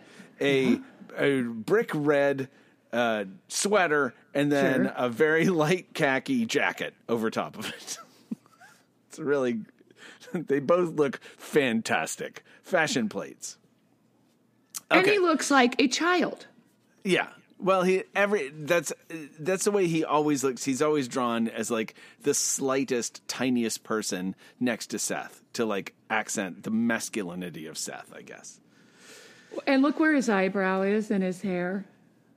a, 0.41 0.79
a 1.17 1.43
brick 1.43 1.91
red 1.95 2.49
uh, 2.93 3.25
sweater, 3.49 4.15
and 4.35 4.51
then 4.53 4.85
Sure. 4.85 4.93
a 4.97 5.09
very 5.09 5.47
light 5.49 5.95
khaki 5.95 6.47
jacket 6.47 6.95
over 7.09 7.31
top 7.31 7.59
of 7.59 7.67
it. 7.69 7.99
it's 9.09 9.19
really, 9.19 9.61
they 10.33 10.61
both 10.61 10.95
look 10.95 11.21
fantastic. 11.37 12.43
Fashion 12.63 13.09
plates. 13.09 13.57
And 14.91 15.01
Okay. 15.01 15.13
he 15.13 15.19
looks 15.19 15.51
like 15.51 15.75
a 15.81 15.89
child. 15.89 16.47
Yeah. 17.05 17.29
Well, 17.59 17.83
he 17.83 18.03
every 18.15 18.51
that's 18.51 18.93
that's 19.39 19.65
the 19.65 19.71
way 19.71 19.87
he 19.87 20.05
always 20.05 20.43
looks. 20.43 20.65
He's 20.65 20.83
always 20.83 21.07
drawn 21.07 21.49
as 21.49 21.71
like 21.71 21.95
the 22.23 22.35
slightest, 22.35 23.27
tiniest 23.29 23.85
person 23.85 24.35
next 24.59 24.89
to 24.89 24.99
Seth 24.99 25.43
to 25.53 25.65
like 25.65 25.95
accent 26.11 26.65
the 26.65 26.71
masculinity 26.71 27.67
of 27.67 27.79
Seth, 27.79 28.13
I 28.15 28.23
guess. 28.23 28.61
And 29.67 29.83
look 29.83 30.01
where 30.01 30.15
his 30.15 30.29
eyebrow 30.29 30.83
is 30.83 31.11
and 31.11 31.23
his 31.23 31.41
hair, 31.41 31.85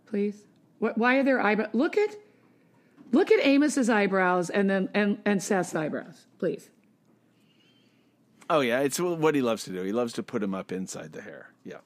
please. 0.06 0.44
What, 0.80 0.98
why 0.98 1.16
are 1.16 1.24
there 1.24 1.42
eyebrows? 1.42 1.70
Look 1.74 1.98
at, 1.98 2.16
look 3.12 3.32
at 3.32 3.46
Amos's 3.46 3.90
eyebrows 3.90 4.50
and 4.50 4.70
then 4.70 4.90
and 4.94 5.20
and 5.26 5.42
Seth's 5.42 5.74
eyebrows, 5.74 6.28
please. 6.38 6.70
Oh 8.50 8.62
yeah, 8.62 8.80
it's 8.82 9.00
what 9.00 9.36
he 9.36 9.42
loves 9.42 9.64
to 9.66 9.72
do. 9.72 9.82
He 9.82 9.92
loves 9.92 10.14
to 10.14 10.24
put 10.24 10.44
him 10.44 10.54
up 10.54 10.72
inside 10.72 11.12
the 11.12 11.22
hair. 11.22 11.50
Yeah. 11.66 11.80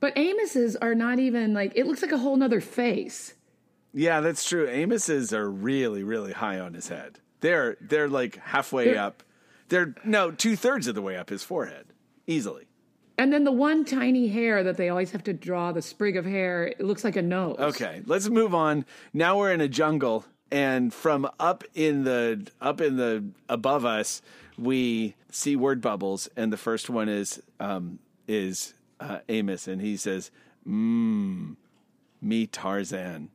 But 0.00 0.16
Amos's 0.16 0.76
are 0.76 0.94
not 0.94 1.18
even 1.18 1.52
like 1.54 1.72
it 1.74 1.86
looks 1.86 2.02
like 2.02 2.12
a 2.12 2.18
whole 2.18 2.36
nother 2.36 2.60
face. 2.60 3.34
Yeah, 3.92 4.20
that's 4.20 4.48
true. 4.48 4.68
Amos's 4.68 5.32
are 5.32 5.48
really, 5.50 6.02
really 6.02 6.32
high 6.32 6.60
on 6.60 6.74
his 6.74 6.88
head. 6.88 7.18
They're 7.40 7.76
they're 7.80 8.08
like 8.08 8.36
halfway 8.36 8.86
They're- 8.86 8.98
up. 8.98 9.22
They're 9.68 9.94
no 10.04 10.30
two 10.30 10.56
thirds 10.56 10.86
of 10.86 10.94
the 10.94 11.02
way 11.02 11.16
up 11.16 11.28
his 11.28 11.42
forehead, 11.42 11.86
easily. 12.26 12.64
And 13.18 13.32
then 13.32 13.44
the 13.44 13.52
one 13.52 13.84
tiny 13.84 14.28
hair 14.28 14.62
that 14.62 14.76
they 14.76 14.88
always 14.88 15.10
have 15.10 15.24
to 15.24 15.32
draw, 15.32 15.72
the 15.72 15.82
sprig 15.82 16.16
of 16.16 16.24
hair, 16.24 16.68
it 16.68 16.80
looks 16.80 17.02
like 17.04 17.16
a 17.16 17.22
nose. 17.22 17.56
Okay, 17.58 18.02
let's 18.06 18.28
move 18.28 18.54
on. 18.54 18.84
Now 19.12 19.36
we're 19.38 19.52
in 19.52 19.60
a 19.60 19.68
jungle, 19.68 20.24
and 20.52 20.94
from 20.94 21.28
up 21.40 21.64
in 21.74 22.04
the 22.04 22.46
up 22.60 22.80
in 22.80 22.96
the 22.96 23.24
above 23.48 23.84
us, 23.84 24.22
we 24.56 25.14
see 25.32 25.56
word 25.56 25.80
bubbles, 25.82 26.28
and 26.36 26.52
the 26.52 26.56
first 26.56 26.88
one 26.88 27.08
is 27.08 27.42
um, 27.60 27.98
is 28.26 28.72
uh, 29.00 29.18
Amos, 29.28 29.68
and 29.68 29.80
he 29.80 29.96
says, 29.96 30.30
"Mmm, 30.66 31.56
me 32.20 32.46
Tarzan." 32.46 33.30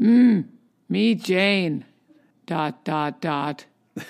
Mmm, 0.00 0.46
me, 0.88 1.14
Jane. 1.14 1.84
Dot 2.46 2.84
dot 2.84 3.20
dot. 3.20 3.66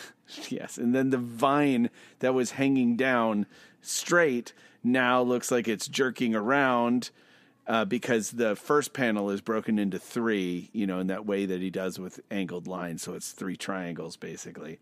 Yes, 0.49 0.79
and 0.79 0.95
then 0.95 1.11
the 1.11 1.19
vine 1.19 1.91
that 2.19 2.35
was 2.35 2.53
hanging 2.53 2.97
down 2.97 3.47
straight 3.81 4.53
now 4.83 5.23
looks 5.23 5.51
like 5.51 5.69
it's 5.69 5.87
jerking 5.87 6.35
around 6.35 7.11
uh, 7.67 7.85
because 7.85 8.33
the 8.33 8.57
first 8.57 8.93
panel 8.93 9.31
is 9.31 9.41
broken 9.41 9.79
into 9.79 9.99
three, 9.99 10.71
you 10.73 10.87
know, 10.87 10.99
in 10.99 11.07
that 11.07 11.27
way 11.27 11.47
that 11.47 11.61
he 11.61 11.71
does 11.71 11.99
with 11.99 12.21
angled 12.31 12.67
lines. 12.67 13.03
So 13.03 13.15
it's 13.15 13.33
three 13.33 13.57
triangles 13.57 14.17
basically. 14.17 14.79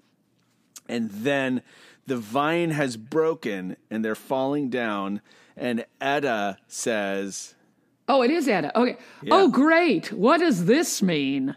And 0.89 1.11
then 1.11 1.63
the 2.07 2.17
vine 2.17 2.71
has 2.71 2.97
broken 2.97 3.77
and 3.91 4.05
they're 4.05 4.15
falling 4.15 4.69
down. 4.71 5.21
And 5.57 5.85
Edda 6.01 6.59
says, 6.67 7.55
Oh, 8.09 8.23
it 8.23 8.31
is 8.31 8.49
Edda. 8.49 8.77
Okay. 8.79 8.97
Oh, 9.31 9.49
great. 9.49 10.13
What 10.13 10.39
does 10.39 10.65
this 10.65 11.03
mean? 11.03 11.57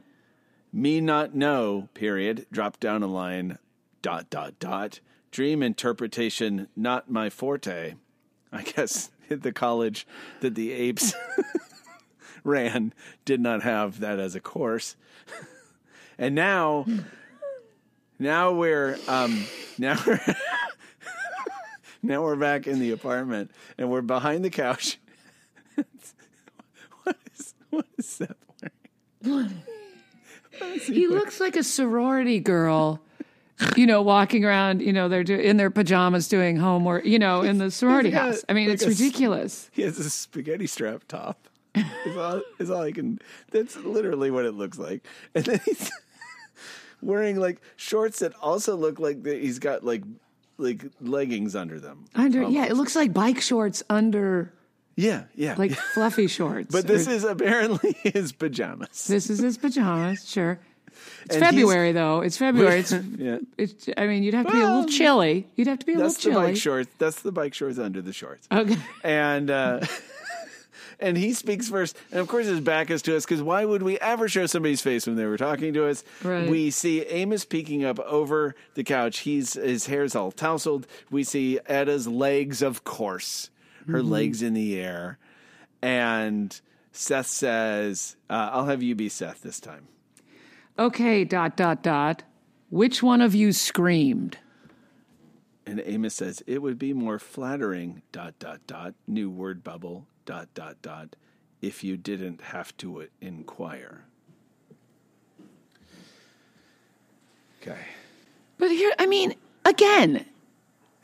Me 0.71 1.01
not 1.01 1.33
know, 1.33 1.89
period. 1.93 2.45
Drop 2.51 2.79
down 2.79 3.01
a 3.01 3.07
line, 3.07 3.57
dot, 4.01 4.29
dot, 4.29 4.59
dot. 4.59 4.99
Dream 5.31 5.63
interpretation, 5.63 6.67
not 6.75 7.09
my 7.09 7.29
forte. 7.29 7.95
I 8.51 8.61
guess 8.61 9.09
the 9.29 9.51
college 9.51 10.05
that 10.41 10.55
the 10.55 10.71
apes 10.71 11.13
ran 12.43 12.93
did 13.25 13.39
not 13.39 13.63
have 13.63 13.99
that 13.99 14.19
as 14.19 14.35
a 14.35 14.39
course. 14.39 14.95
and 16.17 16.35
now, 16.35 16.85
now 18.19 18.51
we're, 18.53 18.97
um, 19.07 19.45
now 19.77 19.97
we're, 20.05 20.19
now 22.03 22.21
we're 22.23 22.35
back 22.35 22.67
in 22.67 22.79
the 22.79 22.91
apartment 22.91 23.51
and 23.77 23.89
we're 23.89 24.01
behind 24.01 24.43
the 24.43 24.49
couch. 24.49 24.99
what 25.75 27.17
is, 27.33 27.53
what 27.69 27.85
is 27.97 28.05
Seth 28.07 28.35
wearing? 29.23 29.63
He 30.85 31.07
looks 31.07 31.41
like 31.41 31.57
a 31.57 31.63
sorority 31.63 32.39
girl. 32.39 33.01
You 33.75 33.85
know, 33.85 34.01
walking 34.01 34.43
around, 34.45 34.81
you 34.81 34.93
know, 34.93 35.07
they're 35.07 35.23
do- 35.23 35.39
in 35.39 35.57
their 35.57 35.69
pajamas 35.69 36.27
doing 36.27 36.57
homework, 36.57 37.05
you 37.05 37.19
know, 37.19 37.41
in 37.41 37.57
the 37.57 37.71
sorority 37.71 38.11
got, 38.11 38.27
house. 38.27 38.45
I 38.49 38.53
mean, 38.53 38.67
like, 38.67 38.75
it's 38.75 38.83
a 38.83 38.89
ridiculous. 38.89 39.69
He 39.73 39.81
has 39.81 39.97
a 39.97 40.09
spaghetti 40.09 40.67
strap 40.67 41.03
top. 41.07 41.47
Is 42.05 42.17
all, 42.17 42.41
is 42.59 42.69
all 42.69 42.81
I 42.81 42.91
can. 42.91 43.19
That's 43.51 43.75
literally 43.77 44.31
what 44.31 44.45
it 44.45 44.53
looks 44.53 44.77
like. 44.77 45.05
And 45.33 45.45
then 45.45 45.59
he's 45.65 45.91
wearing 47.05 47.39
like 47.39 47.61
shorts 47.75 48.19
that 48.19 48.33
also 48.41 48.75
look 48.75 48.99
like 48.99 49.23
that 49.23 49.41
he's 49.41 49.59
got 49.59 49.83
like 49.83 50.03
like 50.57 50.83
leggings 51.01 51.55
under 51.55 51.79
them. 51.79 52.05
Under, 52.15 52.43
yeah, 52.43 52.65
it 52.65 52.73
looks 52.75 52.95
like 52.95 53.13
bike 53.13 53.41
shorts 53.41 53.83
under 53.89 54.53
Yeah, 54.95 55.23
yeah. 55.35 55.55
like 55.57 55.71
fluffy 55.93 56.27
shorts. 56.27 56.71
but 56.71 56.87
this 56.87 57.07
Or- 57.07 57.11
is 57.11 57.23
apparently 57.23 57.93
his 58.03 58.31
pajamas. 58.31 59.05
this 59.07 59.29
is 59.29 59.39
his 59.39 59.57
pajamas, 59.57 60.27
sure. 60.29 60.59
It's 61.25 61.35
And 61.35 61.43
February 61.43 61.91
though. 61.91 62.21
It's 62.21 62.37
February. 62.37 62.79
It's, 62.79 62.93
yeah. 63.17 63.39
it's. 63.57 63.89
I 63.97 64.07
mean, 64.07 64.23
you'd 64.23 64.33
have 64.33 64.45
to 64.47 64.53
be 64.53 64.59
a 64.61 64.63
little 64.63 64.85
chilly. 64.85 65.45
You'd 65.55 65.67
have 65.67 65.79
to 65.79 65.85
be 65.85 65.93
a 65.93 65.97
little 65.97 66.13
chilly. 66.13 66.35
That's 66.35 66.45
the 66.45 66.51
bike 66.53 66.57
shorts. 66.57 66.89
That's 66.97 67.21
the 67.21 67.31
bike 67.33 67.53
shorts 67.53 67.77
under 67.79 68.01
the 68.01 68.13
shorts. 68.13 68.47
Okay. 68.49 68.77
and 69.03 69.51
uh, 69.51 69.81
and 70.99 71.17
he 71.17 71.33
speaks 71.33 71.69
first, 71.69 71.95
and 72.11 72.19
of 72.19 72.27
course 72.27 72.45
his 72.45 72.59
back 72.61 72.89
is 72.89 73.01
to 73.03 73.15
us 73.15 73.25
because 73.25 73.41
why 73.41 73.65
would 73.65 73.83
we 73.83 73.99
ever 73.99 74.27
show 74.27 74.45
somebody's 74.45 74.81
face 74.81 75.05
when 75.07 75.15
they 75.15 75.25
were 75.25 75.37
talking 75.37 75.73
to 75.73 75.87
us? 75.87 76.03
Right. 76.23 76.49
We 76.49 76.69
see 76.71 77.01
Amos 77.03 77.45
peeking 77.45 77.83
up 77.83 77.99
over 77.99 78.55
the 78.75 78.83
couch. 78.83 79.19
He's 79.19 79.53
his 79.53 79.85
hair's 79.87 80.15
all 80.15 80.31
tousled. 80.31 80.87
We 81.11 81.23
see 81.23 81.59
Edda's 81.65 82.07
legs, 82.07 82.61
of 82.61 82.83
course, 82.83 83.49
her 83.87 83.99
Mm-hmm. 83.99 84.11
legs 84.11 84.41
in 84.41 84.53
the 84.53 84.79
air, 84.81 85.17
and 85.81 86.59
Seth 86.91 87.27
says, 87.27 88.15
uh, 88.29 88.49
"I'll 88.53 88.65
have 88.65 88.81
you 88.81 88.95
be 88.95 89.09
Seth 89.09 89.41
this 89.41 89.59
time." 89.59 89.87
Okay. 90.79 91.23
Dot 91.23 91.55
dot 91.55 91.83
dot. 91.83 92.23
Which 92.69 93.03
one 93.03 93.21
of 93.21 93.35
you 93.35 93.51
screamed? 93.53 94.39
And 95.67 95.81
Amos 95.85 96.13
says, 96.15 96.43
"It 96.47 96.61
would 96.61 96.77
be 96.79 96.93
more 96.93 97.19
flattering." 97.19 98.01
Dot 98.11 98.37
dot 98.39 98.61
dot. 98.67 98.93
New 99.07 99.29
word 99.29 99.63
bubble. 99.63 100.07
Dot 100.25 100.47
dot 100.53 100.81
dot. 100.81 101.15
If 101.61 101.83
you 101.83 101.97
didn't 101.97 102.41
have 102.41 102.75
to 102.77 103.07
inquire. 103.21 104.05
Okay. 107.61 107.77
But 108.57 108.69
here, 108.71 108.93
I 108.99 109.05
mean, 109.07 109.35
again, 109.65 110.25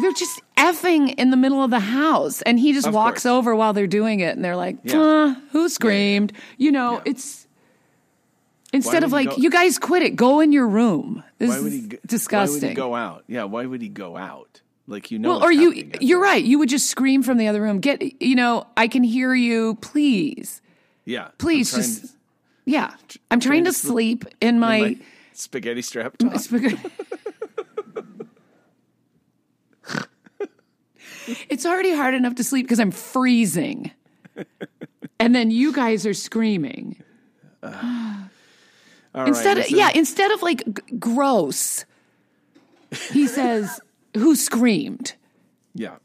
they're 0.00 0.12
just 0.12 0.40
effing 0.56 1.14
in 1.14 1.30
the 1.30 1.36
middle 1.36 1.62
of 1.62 1.70
the 1.70 1.80
house, 1.80 2.42
and 2.42 2.58
he 2.58 2.72
just 2.72 2.86
Of 2.86 2.94
walks 2.94 3.22
course. 3.24 3.26
over 3.26 3.54
while 3.54 3.72
they're 3.72 3.86
doing 3.86 4.20
it, 4.20 4.34
and 4.36 4.44
they're 4.44 4.56
like, 4.56 4.76
Yeah. 4.84 5.00
"Uh, 5.00 5.34
"Who 5.52 5.68
screamed?" 5.68 6.32
You 6.58 6.72
know, 6.72 6.94
Yeah. 6.94 7.02
it's 7.06 7.46
instead 8.72 9.02
of 9.04 9.12
like, 9.12 9.30
go- 9.30 9.36
"You 9.36 9.50
guys 9.50 9.78
quit 9.78 10.02
it. 10.02 10.16
Go 10.16 10.40
in 10.40 10.52
your 10.52 10.68
room." 10.68 11.22
This 11.38 11.50
Why 11.50 11.58
would 11.60 11.72
is 11.72 11.82
he? 11.82 11.88
g- 11.88 11.98
disgusting. 12.06 12.60
Why 12.60 12.66
would 12.66 12.70
he 12.70 12.74
go 12.74 12.94
out? 12.94 13.24
Yeah. 13.26 13.44
Why 13.44 13.66
would 13.66 13.82
he 13.82 13.88
go 13.88 14.16
out? 14.16 14.60
Like 14.86 15.10
you 15.10 15.18
know. 15.18 15.30
well, 15.30 15.42
or 15.44 15.50
you 15.50 15.72
you're 16.00 16.18
there. 16.20 16.30
right. 16.32 16.44
You 16.44 16.58
would 16.58 16.68
just 16.68 16.90
scream 16.90 17.22
from 17.22 17.38
the 17.38 17.48
other 17.48 17.62
room. 17.62 17.80
Get, 17.80 18.20
you 18.22 18.34
know, 18.34 18.66
I 18.76 18.86
can 18.88 19.02
hear 19.02 19.34
you. 19.34 19.76
Please, 19.76 20.60
Yeah. 21.06 21.28
Please, 21.38 21.72
just 21.72 22.02
to- 22.02 22.08
yeah. 22.66 22.94
I'm 23.30 23.40
trying 23.40 23.64
to 23.64 23.70
to 23.70 23.76
sl- 23.76 23.88
sleep 23.88 24.24
in 24.42 24.58
my. 24.60 24.80
my 24.80 24.96
spaghetti 25.32 25.80
strap 25.82 26.16
top. 26.18 26.34
it's 31.48 31.64
already 31.64 31.94
hard 31.94 32.14
enough 32.14 32.34
to 32.36 32.44
sleep 32.44 32.66
because 32.66 32.80
I'm 32.80 32.90
freezing. 32.90 33.90
and 35.18 35.34
then 35.34 35.50
you 35.50 35.72
guys 35.72 36.06
are 36.06 36.14
screaming. 36.14 37.02
All 37.62 37.70
right, 39.14 39.28
Instead 39.28 39.58
of 39.58 39.70
yeah, 39.70 39.90
instead 39.94 40.30
of 40.32 40.42
like 40.42 40.64
g- 40.66 40.96
gross, 40.98 41.84
he 43.12 43.26
says, 43.26 43.80
"Who 44.14 44.36
screamed?" 44.36 45.14
Yeah. 45.74 45.96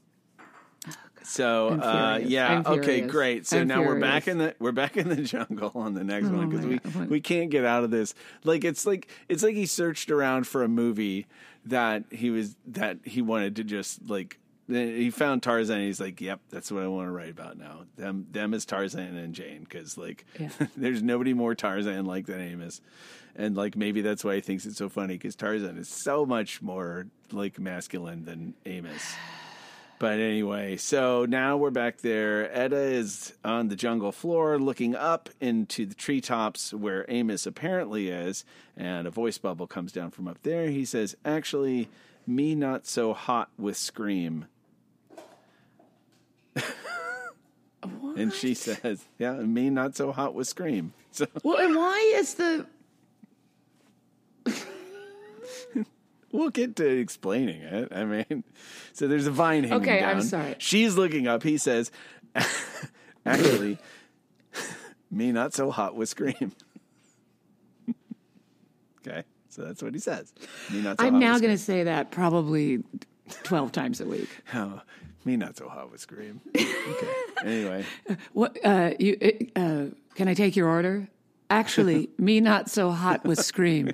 So 1.30 1.70
uh, 1.70 2.20
yeah, 2.24 2.64
okay, 2.66 3.02
great. 3.02 3.46
So 3.46 3.62
I'm 3.62 3.68
now 3.68 3.84
we're 3.84 4.00
back. 4.00 4.28
Oh 4.28 4.32
in 4.32 4.38
the 4.40 4.56
we're 4.58 4.72
back 4.72 4.98
in 4.98 5.10
the 5.10 5.16
jungle 5.22 5.72
on 5.76 5.94
the 5.94 6.04
next 6.04 6.28
one 6.30 6.50
because 6.50 6.66
we 6.66 6.80
God. 6.80 7.08
we 7.08 7.22
can't 7.22 7.52
get 7.52 7.66
out 7.66 7.84
of 7.84 7.92
this. 7.92 8.16
Like 8.44 8.64
it's 8.64 8.88
like 8.88 9.08
it's 9.28 9.44
like 9.44 9.54
he 9.54 9.68
searched 9.68 10.10
around 10.10 10.48
for 10.48 10.64
a 10.64 10.68
movie 10.68 11.28
that 11.66 12.06
he 12.10 12.32
was 12.32 12.56
that 12.66 12.98
he 13.04 13.22
wanted 13.22 13.56
to 13.58 13.64
just 13.64 14.10
like 14.10 14.40
he 14.70 15.10
found 15.10 15.44
Tarzan. 15.44 15.78
And 15.78 15.86
he's 15.86 16.00
like, 16.00 16.22
"Yep, 16.22 16.42
that's 16.50 16.72
what 16.72 16.84
I 16.84 16.88
want 16.88 17.08
to 17.08 17.12
write 17.12 17.32
about 17.32 17.58
now. 17.58 17.82
Them 17.98 18.28
them 18.32 18.54
as 18.54 18.66
Tarzan 18.66 19.18
and 19.18 19.34
Jane 19.34 19.64
because 19.64 19.98
like 19.98 20.26
Yeah. 20.40 20.50
there's 20.78 21.02
nobody 21.02 21.34
more 21.34 21.56
Tarzan 21.56 22.06
like 22.06 22.26
than 22.26 22.42
Amos." 22.42 22.82
And 23.36 23.56
like 23.56 23.76
maybe 23.76 24.02
that's 24.02 24.24
why 24.24 24.36
he 24.36 24.42
thinks 24.42 24.66
it's 24.66 24.78
so 24.78 24.90
funny 24.90 25.16
because 25.16 25.36
Tarzan 25.36 25.78
is 25.78 25.88
so 25.88 26.26
much 26.26 26.62
more 26.62 27.08
like 27.32 27.60
masculine 27.60 28.26
than 28.26 28.54
Amos. 28.66 29.16
But 30.00 30.20
anyway, 30.20 30.78
so 30.78 31.26
now 31.26 31.58
we're 31.58 31.72
back 31.72 31.98
there. 31.98 32.50
Edda 32.58 32.78
is 32.78 33.34
on 33.44 33.68
the 33.68 33.76
jungle 33.76 34.14
floor 34.14 34.58
looking 34.58 34.96
up 34.96 35.30
into 35.42 35.86
the 35.86 35.94
treetops 35.94 36.74
where 36.74 37.06
Amos 37.10 37.46
apparently 37.46 38.08
is, 38.08 38.46
and 38.78 39.06
a 39.06 39.12
voice 39.12 39.38
bubble 39.38 39.68
comes 39.68 39.92
down 39.92 40.12
from 40.12 40.30
up 40.30 40.42
there. 40.44 40.70
He 40.70 40.86
says, 40.86 41.18
Actually, 41.26 41.90
me 42.26 42.56
not 42.56 42.88
so 42.88 43.14
hot 43.14 43.50
with 43.58 43.76
Scream. 43.76 44.46
And 48.16 48.34
she 48.34 48.54
says, 48.54 49.06
Yeah, 49.18 49.34
me 49.36 49.70
not 49.70 49.96
so 49.96 50.12
hot 50.12 50.34
with 50.34 50.48
Scream. 50.48 50.94
So 51.12 51.26
Well, 51.44 51.58
and 51.58 51.76
why 51.76 52.14
is 52.18 52.36
the 52.36 52.68
we'll 56.32 56.50
get 56.50 56.76
to 56.78 56.86
explaining 56.88 57.62
it. 57.62 57.92
I 57.92 58.06
mean, 58.06 58.44
so 58.94 59.08
there's 59.08 59.28
a 59.28 59.32
vine 59.32 59.64
hanging 59.64 59.82
Okay, 59.82 60.00
down. 60.02 60.18
I'm 60.18 60.22
sorry. 60.22 60.56
She's 60.60 60.96
looking 60.96 61.28
up. 61.28 61.42
He 61.44 61.58
says, 61.58 61.92
actually, 63.26 63.78
me 65.12 65.32
not 65.32 65.54
so 65.54 65.72
hot 65.72 65.96
with 65.96 66.10
Scream. 66.10 66.52
okay, 69.06 69.24
so 69.50 69.64
that's 69.64 69.82
what 69.82 69.94
he 69.94 70.00
says. 70.00 70.32
Me 70.72 70.82
not 70.82 71.00
so 71.00 71.06
I'm 71.08 71.20
now 71.20 71.40
going 71.40 71.54
to 71.54 71.58
say 71.58 71.84
that 71.84 72.12
probably 72.12 72.84
12 73.44 73.72
times 73.72 74.02
a 74.02 74.06
week. 74.06 74.30
Oh, 74.54 74.82
me 75.26 75.36
not 75.38 75.58
so 75.58 75.68
hot 75.70 75.92
with 75.92 76.02
Scream. 76.02 76.42
Okay, 76.90 77.08
anyway. 77.46 77.86
What 78.34 78.58
uh 78.66 78.92
you 79.00 79.16
uh 79.56 79.86
can 80.16 80.28
I 80.28 80.34
take 80.34 80.56
your 80.56 80.68
order? 80.68 81.08
Actually, 81.50 82.10
me 82.18 82.40
not 82.40 82.70
so 82.70 82.90
hot 82.92 83.24
with 83.26 83.40
scream. 83.40 83.92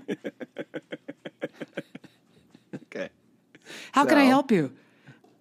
Okay. 2.74 3.10
How 3.92 4.06
can 4.06 4.18
I 4.18 4.24
help 4.26 4.52
you? 4.52 4.72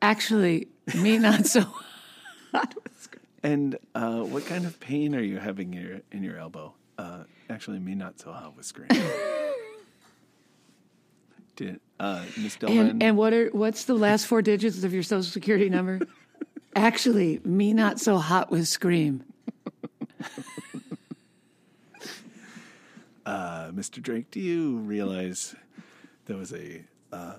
Actually, 0.02 0.68
me 1.00 1.18
not 1.18 1.46
so 1.46 1.60
hot 2.52 2.74
with 2.82 3.00
scream. 3.00 3.22
And 3.42 3.78
uh, 3.94 4.22
what 4.22 4.46
kind 4.46 4.64
of 4.64 4.78
pain 4.80 5.14
are 5.14 5.22
you 5.22 5.38
having 5.38 5.74
in 5.74 5.82
your, 5.82 6.00
in 6.12 6.22
your 6.22 6.38
elbow? 6.38 6.74
Uh, 6.98 7.24
actually, 7.50 7.78
me 7.78 7.94
not 7.94 8.18
so 8.18 8.32
hot 8.32 8.56
with 8.56 8.64
Scream. 8.66 8.88
Did 11.56 11.80
uh, 12.00 12.24
Delman? 12.58 12.78
And 12.78 13.02
and 13.02 13.16
what 13.16 13.32
are 13.32 13.48
what's 13.50 13.84
the 13.84 13.94
last 13.94 14.26
four 14.26 14.42
digits 14.42 14.82
of 14.84 14.92
your 14.92 15.02
social 15.02 15.30
security 15.30 15.68
number? 15.68 16.00
Actually, 16.76 17.40
me 17.44 17.72
not 17.72 18.00
so 18.00 18.18
hot 18.18 18.50
with 18.50 18.66
scream. 18.68 19.24
Uh, 23.26 23.70
Mr. 23.70 24.02
Drake, 24.02 24.30
do 24.30 24.38
you 24.38 24.76
realize 24.76 25.54
there 26.26 26.36
was 26.36 26.52
a 26.52 26.84
uh, 27.10 27.36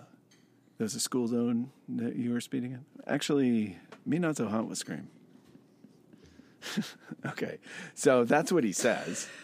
there 0.77 0.85
was 0.85 0.95
a 0.95 0.99
school 0.99 1.27
zone 1.27 1.69
that 1.87 2.15
you 2.15 2.31
were 2.31 2.41
speeding 2.41 2.71
in? 2.71 2.85
Actually, 3.07 3.77
me 4.05 4.19
not 4.19 4.35
so 4.35 4.47
hot 4.47 4.67
with 4.67 4.77
Scream. 4.77 5.07
okay, 7.25 7.59
so 7.93 8.23
that's 8.23 8.51
what 8.51 8.63
he 8.63 8.71
says. 8.71 9.27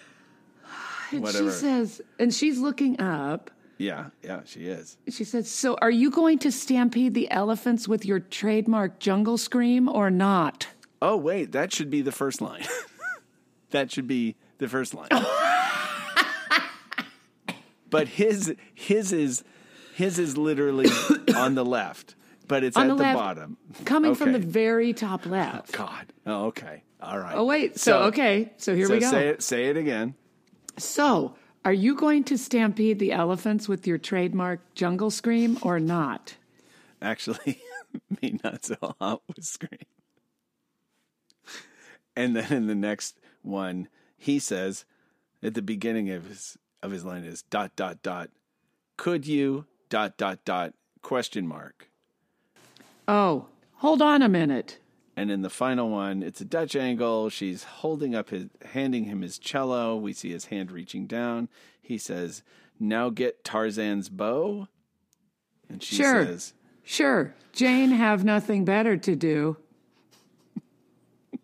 And 1.11 1.23
Whatever. 1.23 1.51
she 1.51 1.57
says, 1.57 2.01
and 2.19 2.33
she's 2.33 2.57
looking 2.57 3.01
up. 3.01 3.51
Yeah, 3.81 4.09
yeah, 4.21 4.41
she 4.45 4.67
is. 4.67 4.97
She 5.09 5.23
said, 5.23 5.47
"So, 5.47 5.75
are 5.81 5.89
you 5.89 6.11
going 6.11 6.37
to 6.39 6.51
stampede 6.51 7.15
the 7.15 7.29
elephants 7.31 7.87
with 7.87 8.05
your 8.05 8.19
trademark 8.19 8.99
jungle 8.99 9.39
scream 9.39 9.89
or 9.89 10.11
not?" 10.11 10.67
Oh 11.01 11.17
wait, 11.17 11.51
that 11.53 11.73
should 11.73 11.89
be 11.89 12.01
the 12.01 12.11
first 12.11 12.41
line. 12.41 12.63
that 13.71 13.91
should 13.91 14.05
be 14.05 14.35
the 14.59 14.67
first 14.67 14.93
line. 14.93 15.09
but 17.89 18.07
his 18.07 18.53
his 18.75 19.11
is 19.11 19.43
his 19.95 20.19
is 20.19 20.37
literally 20.37 20.87
on 21.35 21.55
the 21.55 21.65
left, 21.65 22.13
but 22.47 22.63
it's 22.63 22.77
On 22.77 22.83
at 22.83 22.97
the 22.97 23.03
left. 23.03 23.17
bottom. 23.17 23.57
Coming 23.85 24.13
from 24.13 24.31
the 24.33 24.39
very 24.39 24.93
top 24.93 25.25
left. 25.25 25.73
Oh, 25.73 25.77
God. 25.77 26.13
Oh, 26.27 26.45
okay. 26.45 26.83
All 27.01 27.17
right. 27.17 27.35
Oh 27.35 27.45
wait, 27.45 27.79
so, 27.79 28.03
okay, 28.03 28.53
so 28.57 28.75
here 28.75 28.85
so 28.85 28.93
we 28.93 28.99
go. 28.99 29.09
say 29.09 29.29
it. 29.29 29.41
Say 29.41 29.69
it 29.69 29.77
again. 29.77 30.13
So, 30.77 31.35
are 31.63 31.73
you 31.73 31.95
going 31.95 32.23
to 32.25 32.37
stampede 32.37 32.99
the 32.99 33.11
elephants 33.11 33.67
with 33.67 33.85
your 33.85 33.97
trademark 33.97 34.59
jungle 34.73 35.11
scream 35.11 35.57
or 35.61 35.79
not? 35.79 36.35
Actually, 37.01 37.61
me 38.21 38.39
not 38.43 38.65
so 38.65 38.95
hot 38.99 39.21
with 39.27 39.45
scream. 39.45 39.79
And 42.15 42.35
then 42.35 42.51
in 42.51 42.67
the 42.67 42.75
next 42.75 43.19
one, 43.41 43.87
he 44.17 44.39
says 44.39 44.85
at 45.41 45.53
the 45.53 45.61
beginning 45.61 46.09
of 46.09 46.27
his 46.27 46.57
of 46.83 46.91
his 46.91 47.05
line 47.05 47.23
is 47.23 47.43
dot 47.43 47.75
dot 47.75 48.01
dot. 48.01 48.29
Could 48.97 49.27
you 49.27 49.65
dot 49.89 50.17
dot 50.17 50.43
dot 50.45 50.73
question 51.01 51.47
mark? 51.47 51.89
Oh, 53.07 53.47
hold 53.75 54.01
on 54.01 54.21
a 54.21 54.29
minute. 54.29 54.77
And 55.21 55.29
in 55.29 55.43
the 55.43 55.51
final 55.51 55.87
one, 55.87 56.23
it's 56.23 56.41
a 56.41 56.45
Dutch 56.45 56.75
angle. 56.75 57.29
She's 57.29 57.63
holding 57.63 58.15
up 58.15 58.31
his, 58.31 58.47
handing 58.73 59.03
him 59.03 59.21
his 59.21 59.37
cello. 59.37 59.95
We 59.95 60.13
see 60.13 60.31
his 60.31 60.45
hand 60.45 60.71
reaching 60.71 61.05
down. 61.05 61.47
He 61.79 61.99
says, 61.99 62.41
"Now 62.79 63.11
get 63.11 63.43
Tarzan's 63.43 64.09
bow." 64.09 64.67
And 65.69 65.83
she 65.83 65.97
Sure. 65.97 66.25
says, 66.25 66.55
Sure, 66.83 67.35
Jane 67.53 67.91
have 67.91 68.23
nothing 68.25 68.65
better 68.65 68.97
to 68.97 69.15
do. 69.15 69.57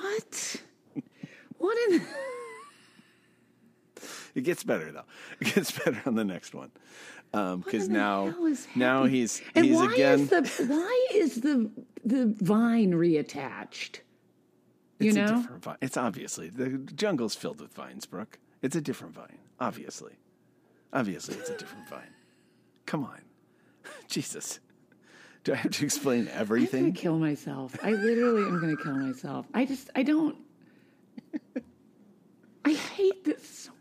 what? 0.00 0.62
What 1.58 1.76
in 1.90 2.02
It 4.34 4.42
gets 4.42 4.64
better 4.64 4.90
though. 4.92 5.04
It 5.40 5.54
gets 5.54 5.70
better 5.70 6.00
on 6.06 6.14
the 6.14 6.24
next 6.24 6.54
one 6.54 6.70
um, 7.34 7.60
because 7.60 7.88
the 7.88 7.94
now 7.94 8.34
now 8.74 9.04
he's 9.04 9.40
And 9.54 9.64
he's 9.66 9.76
why 9.76 9.92
again. 9.92 10.20
is 10.20 10.28
the 10.30 10.64
why 10.68 11.08
is 11.12 11.40
the 11.42 11.70
the 12.04 12.34
vine 12.40 12.92
reattached? 12.92 14.00
You 14.98 15.08
it's 15.08 15.16
know? 15.16 15.24
a 15.24 15.36
different 15.36 15.62
vine. 15.64 15.76
It's 15.80 15.96
obviously 15.96 16.48
the 16.48 16.78
jungle's 16.94 17.34
filled 17.34 17.60
with 17.60 17.72
vines, 17.74 18.06
Brooke. 18.06 18.38
It's 18.62 18.76
a 18.76 18.80
different 18.80 19.14
vine. 19.14 19.38
Obviously, 19.60 20.12
obviously, 20.92 21.34
it's 21.36 21.50
a 21.50 21.56
different 21.56 21.88
vine. 21.88 22.14
Come 22.86 23.04
on, 23.04 23.20
Jesus. 24.08 24.60
Do 25.44 25.52
I 25.52 25.56
have 25.56 25.72
to 25.72 25.84
explain 25.84 26.20
I'm 26.20 26.26
gonna 26.26 26.38
everything? 26.40 26.92
kill 26.92 27.18
myself. 27.18 27.76
I 27.82 27.90
literally 27.92 28.42
am 28.44 28.60
gonna 28.60 28.76
kill 28.76 28.94
myself. 28.96 29.46
I 29.52 29.64
just 29.64 29.90
I 29.96 30.04
don't 30.04 30.36
I 32.64 32.72
hate 32.74 33.24
this 33.24 33.48
so. 33.48 33.71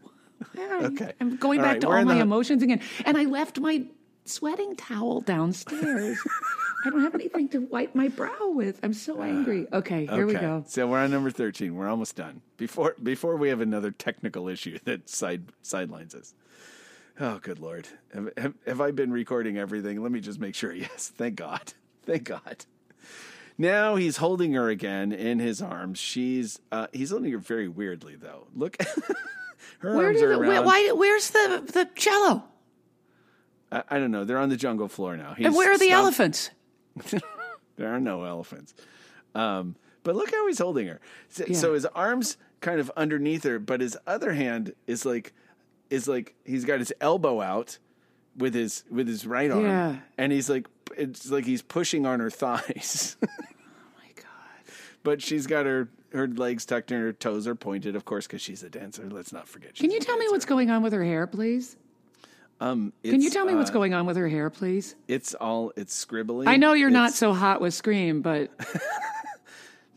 Okay. 0.57 1.14
I'm 1.19 1.36
going 1.38 1.60
All 1.60 1.65
back 1.65 1.73
right, 1.73 1.82
to 1.82 1.88
all 1.90 2.03
my 2.06 2.15
the- 2.15 2.22
emotions 2.22 2.64
again. 2.64 2.82
And 3.06 3.18
I 3.18 3.26
left 3.26 3.60
my 3.60 3.84
sweating 4.26 4.76
towel 4.76 5.22
downstairs. 5.22 6.18
I 6.86 6.90
don't 6.90 7.02
have 7.02 7.14
anything 7.14 7.48
to 7.49 7.60
wipe 7.60 7.94
my 7.94 8.07
brow 8.07 8.49
with. 8.49 8.80
I'm 8.82 8.94
so 8.94 9.22
angry. 9.22 9.68
Okay, 9.72 10.07
here 10.07 10.26
we 10.26 10.34
go. 10.34 10.64
So 10.68 10.88
we're 10.88 10.98
on 10.99 11.11
number 11.11 11.30
thirteen. 11.30 11.76
We're 11.76 11.88
almost 11.88 12.15
done. 12.15 12.41
Before 12.57 12.95
before 13.02 13.36
we 13.38 13.49
have 13.49 13.61
another 13.61 13.91
technical 13.91 14.48
issue 14.48 14.80
that 14.86 15.07
side 15.07 15.44
sidelines 15.61 16.15
us. 16.15 16.34
Oh, 17.19 17.38
good 17.38 17.60
lord! 17.60 17.88
Have, 18.15 18.30
have, 18.36 18.53
have 18.65 18.82
I 18.82 18.90
been 18.91 19.11
recording 19.11 19.60
everything? 19.60 20.02
Let 20.02 20.11
me 20.11 20.22
just 20.22 20.40
make 20.40 20.56
sure. 20.56 20.73
Yes, 20.82 21.11
thank 21.15 21.36
God. 21.36 21.73
Thank 22.03 22.23
God. 22.23 22.65
Now 23.60 23.95
he's 23.95 24.18
holding 24.18 24.53
her 24.53 24.69
again 24.69 25.11
in 25.11 25.38
his 25.38 25.61
arms. 25.61 25.99
She's 25.99 26.60
uh, 26.72 26.88
he's 26.94 27.11
holding 27.11 27.32
her 27.34 27.38
very 27.38 27.68
weirdly 27.68 28.15
though. 28.15 28.48
Look, 28.56 28.78
her 29.79 29.95
Where 29.95 30.07
arms 30.07 30.21
are 30.21 30.29
the, 30.29 30.39
around. 30.39 30.65
why? 30.65 30.91
Where's 30.91 31.29
the 31.31 31.63
the 31.71 31.89
cello? 31.95 32.43
I, 33.71 33.83
I 33.89 33.99
don't 33.99 34.11
know. 34.11 34.23
They're 34.25 34.38
on 34.39 34.49
the 34.49 34.57
jungle 34.57 34.88
floor 34.88 35.15
now. 35.17 35.35
And 35.38 35.55
where 35.55 35.71
are 35.71 35.77
the 35.77 35.91
elephants? 35.91 36.51
There 37.77 37.91
are 37.91 37.99
no 37.99 38.25
elephants. 38.25 38.75
Um, 39.33 39.75
but 40.03 40.15
look 40.15 40.29
how 40.29 40.45
he's 40.47 40.59
holding 40.59 40.85
her. 40.88 40.99
So, 41.29 41.45
Yeah. 41.47 41.55
so 41.57 41.73
his 41.73 41.85
arms 41.88 42.38
kind 42.59 42.79
of 42.79 42.91
underneath 42.95 43.43
her, 43.43 43.57
but 43.57 43.81
his 43.81 43.97
other 44.05 44.33
hand 44.33 44.73
is 44.85 45.03
like 45.05 45.33
is 45.89 46.07
like 46.07 46.35
he's 46.45 46.63
got 46.65 46.77
his 46.79 46.93
elbow 47.01 47.41
out 47.41 47.79
with 48.38 48.53
his 48.53 48.83
with 48.91 49.07
his 49.07 49.25
right 49.25 49.49
arm, 49.49 49.63
Yeah. 49.65 49.95
and 50.17 50.31
he's 50.31 50.47
like 50.49 50.67
it's 50.95 51.31
like 51.31 51.45
he's 51.45 51.61
pushing 51.63 52.05
on 52.05 52.19
her 52.19 52.29
thighs. 52.41 53.15
Oh 53.23 53.27
my 53.97 54.11
god! 54.15 54.73
but 55.01 55.21
she's 55.23 55.47
got 55.47 55.65
her 55.65 55.89
her 56.13 56.27
legs 56.27 56.65
tucked 56.65 56.91
and 56.91 57.01
her 57.01 57.13
toes 57.13 57.47
are 57.47 57.55
pointed, 57.55 57.95
of 57.95 58.05
course, 58.05 58.27
because 58.27 58.41
she's 58.41 58.63
a 58.63 58.69
dancer. 58.69 59.07
Let's 59.09 59.31
not 59.31 59.47
forget. 59.47 59.75
Can 59.75 59.91
you 59.91 59.99
tell 59.99 60.17
me 60.17 60.27
what's 60.29 60.45
going 60.45 60.69
on 60.69 60.83
with 60.83 60.93
her 60.93 61.03
hair, 61.03 61.27
please? 61.27 61.77
Um, 62.59 62.93
Can 63.03 63.21
you 63.21 63.31
tell 63.31 63.45
me 63.45 63.55
what's 63.55 63.71
uh, 63.71 63.73
going 63.73 63.95
on 63.95 64.05
with 64.05 64.15
her 64.17 64.27
hair, 64.27 64.51
please? 64.51 64.95
It's 65.07 65.33
all 65.33 65.73
it's 65.75 66.05
scribbly. 66.05 66.47
I 66.47 66.57
know 66.57 66.73
you're 66.73 66.91
not 66.91 67.13
so 67.13 67.33
hot 67.33 67.59
with 67.59 67.73
Scream, 67.73 68.21
but 68.21 68.51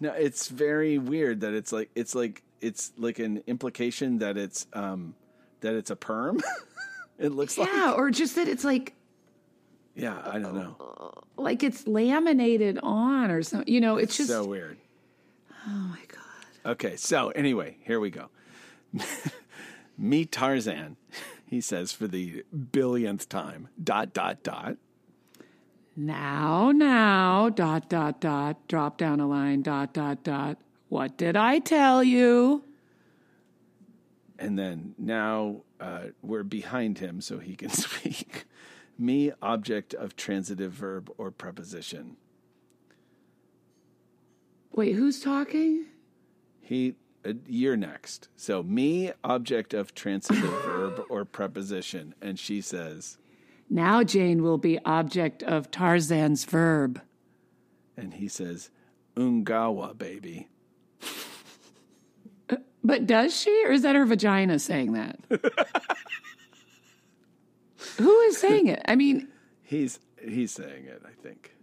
No, 0.01 0.13
it's 0.13 0.49
very 0.49 0.99
weird 0.99 1.41
that 1.41 1.55
it's 1.55 1.73
like 1.73 1.91
it's 1.95 2.15
like 2.15 2.43
it's 2.61 2.93
like 2.99 3.19
an 3.19 3.43
implication 3.47 4.19
that 4.19 4.37
it's 4.37 4.67
um 4.73 5.15
that 5.61 5.75
it's 5.75 5.91
a 5.91 5.97
perm. 5.97 6.41
it 7.19 7.31
looks 7.31 7.57
like 7.57 7.69
yeah, 7.69 7.93
or 7.93 8.11
just 8.11 8.35
that 8.35 8.49
it's 8.49 8.65
like 8.65 8.95
yeah, 9.95 10.21
I 10.25 10.39
don't 10.39 10.55
know. 10.55 11.13
like 11.37 11.63
it's 11.63 11.87
laminated 11.87 12.81
on 12.83 13.31
or 13.31 13.43
something. 13.43 13.73
You 13.73 13.81
know, 13.81 13.97
it's 13.97 14.17
just 14.17 14.29
so 14.29 14.45
weird. 14.45 14.77
oh 15.67 15.71
my. 15.71 15.99
Okay, 16.67 16.97
so 16.97 17.29
anyway, 17.31 17.77
here 17.83 18.01
we 18.01 18.11
go. 18.11 18.31
Meet 19.99 20.33
Tarzan, 20.33 20.97
he 21.47 21.61
says 21.61 21.93
for 21.93 22.07
the 22.07 22.45
billionth 22.55 23.29
time. 23.29 23.69
Dot 23.83 24.13
dot 24.13 24.43
dot. 24.43 24.77
Now, 25.97 26.73
now, 26.73 27.51
dot, 27.51 27.89
dot, 27.89 28.21
dot, 28.21 28.67
drop 28.67 28.99
down 28.99 29.21
a 29.21 29.29
line, 29.29 29.63
dot, 29.63 29.93
dot, 29.93 30.25
dot. 30.25 30.59
What 30.89 31.17
did 31.17 31.37
I 31.37 31.61
tell 31.61 32.03
you? 32.03 32.65
And 34.37 34.59
then 34.59 34.97
now 34.99 35.63
uh, 35.79 36.07
we're 36.21 36.43
behind 36.43 36.99
him 36.99 37.21
so 37.21 37.39
he 37.39 37.55
can 37.55 37.69
speak. 37.71 38.45
Me, 38.99 39.31
object 39.41 39.95
of 39.95 40.17
transitive 40.17 40.73
verb 40.73 41.13
or 41.17 41.31
preposition. 41.31 42.17
Wait, 44.73 44.97
who's 44.97 45.21
talking? 45.21 45.87
He, 46.67 46.95
uh, 47.27 47.35
you're 47.47 47.77
next. 47.77 48.29
So 48.37 48.63
me, 48.63 49.13
object 49.23 49.75
of 49.75 49.95
transitive 49.95 50.43
verb 50.65 51.05
or 51.11 51.25
preposition, 51.27 52.15
and 52.23 52.39
she 52.39 52.61
says, 52.63 53.19
Now 53.69 54.03
Jane 54.03 54.43
will 54.43 54.57
be 54.59 54.79
object 54.85 55.43
of 55.43 55.71
Tarzan's 55.71 56.45
verb. 56.47 57.03
and 57.99 58.15
he 58.15 58.29
says, 58.29 58.71
"Ungawa, 59.17 59.97
baby." 59.97 60.49
But 62.87 63.07
does 63.07 63.35
she, 63.35 63.65
or 63.65 63.73
is 63.73 63.81
that 63.81 63.95
her 63.95 64.05
vagina 64.05 64.59
saying 64.59 64.93
that? 64.93 65.19
Who 67.99 68.21
is 68.21 68.37
saying 68.37 68.67
it? 68.67 68.83
I 68.87 68.95
mean, 68.95 69.29
He's 69.63 69.99
he's 70.23 70.53
saying 70.53 70.85
it, 70.85 71.03
I 71.07 71.13
think. 71.23 71.54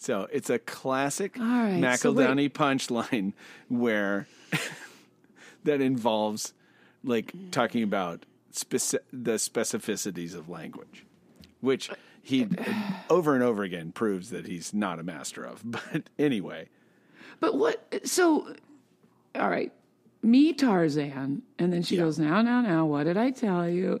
So 0.00 0.26
it's 0.32 0.48
a 0.48 0.58
classic 0.58 1.38
All 1.38 1.44
right, 1.44 1.78
so 2.00 2.14
punchline 2.48 3.34
where 3.68 4.26
that 5.64 5.82
involves 5.82 6.54
like 7.04 7.34
talking 7.50 7.82
about 7.82 8.24
speci- 8.50 8.98
the 9.12 9.32
specificities 9.32 10.34
of 10.34 10.48
language, 10.48 11.04
which 11.60 11.90
he 12.22 12.48
over 13.10 13.34
and 13.34 13.44
over 13.44 13.62
again 13.62 13.92
proves 13.92 14.30
that 14.30 14.46
he's 14.46 14.72
not 14.72 14.98
a 14.98 15.02
master 15.02 15.44
of. 15.44 15.62
But 15.70 16.08
anyway, 16.18 16.70
but 17.38 17.58
what? 17.58 18.08
So, 18.08 18.54
all 19.34 19.50
right, 19.50 19.70
me 20.22 20.54
Tarzan, 20.54 21.42
and 21.58 21.70
then 21.74 21.82
she 21.82 21.96
Yeah. 21.96 22.04
goes, 22.04 22.18
"Now, 22.18 22.40
now, 22.40 22.62
now, 22.62 22.86
what 22.86 23.04
did 23.04 23.18
I 23.18 23.32
tell 23.32 23.68
you?" 23.68 24.00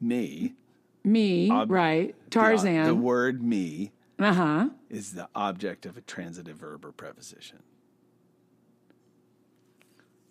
me, 0.00 0.54
Me, 1.04 1.50
right? 1.66 2.14
the- 2.30 2.86
the 2.86 2.94
word 2.94 3.42
me 3.42 3.92
Uh 4.20 4.34
huh. 4.34 4.68
is 4.90 5.14
the 5.14 5.28
object 5.34 5.86
of 5.86 5.96
a 5.96 6.02
transitive 6.02 6.58
verb 6.58 6.84
or 6.84 6.92
preposition. 6.92 7.62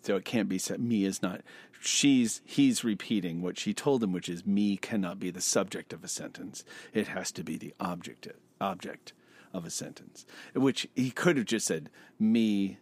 So 0.02 0.16
it 0.16 0.24
can't 0.24 0.48
be 0.48 0.58
said 0.58 0.80
me 0.80 1.04
is 1.04 1.22
not 1.22 1.42
she's 1.80 2.40
he's 2.44 2.84
repeating 2.84 3.42
what 3.42 3.58
she 3.58 3.74
told 3.74 4.02
him, 4.02 4.12
which 4.12 4.28
is 4.28 4.46
me 4.46 4.76
cannot 4.76 5.18
be 5.18 5.30
the 5.30 5.40
subject 5.40 5.92
of 5.92 6.04
a 6.04 6.08
sentence. 6.08 6.64
It 6.94 7.08
has 7.08 7.32
to 7.32 7.42
be 7.42 7.56
the 7.56 7.74
object 7.80 8.28
object 8.60 9.12
of 9.52 9.64
a 9.64 9.70
sentence. 9.70 10.24
Which 10.54 10.86
he 10.94 11.10
could 11.10 11.36
have 11.36 11.46
just 11.46 11.66
said 11.66 11.90
me 12.18 12.78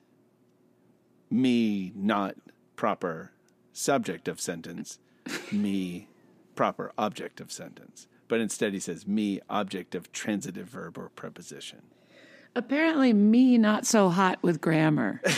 me 1.31 1.93
not 1.95 2.37
proper 2.77 3.33
subject 3.73 4.29
of 4.29 4.41
sentence, 4.41 4.99
me 5.53 6.09
proper 6.55 6.93
object 6.99 7.41
of 7.41 7.53
sentence. 7.53 8.09
But 8.29 8.41
instead 8.41 8.75
he 8.75 8.81
says 8.81 9.07
me 9.07 9.41
object 9.49 9.95
of 9.95 10.13
transitive 10.13 10.69
verb 10.69 10.99
or 10.99 11.09
preposition. 11.09 11.83
Apparently, 12.55 13.13
me 13.13 13.59
not 13.59 13.87
so 13.87 14.09
hot 14.09 14.39
with 14.43 14.61
grammar. 14.61 15.21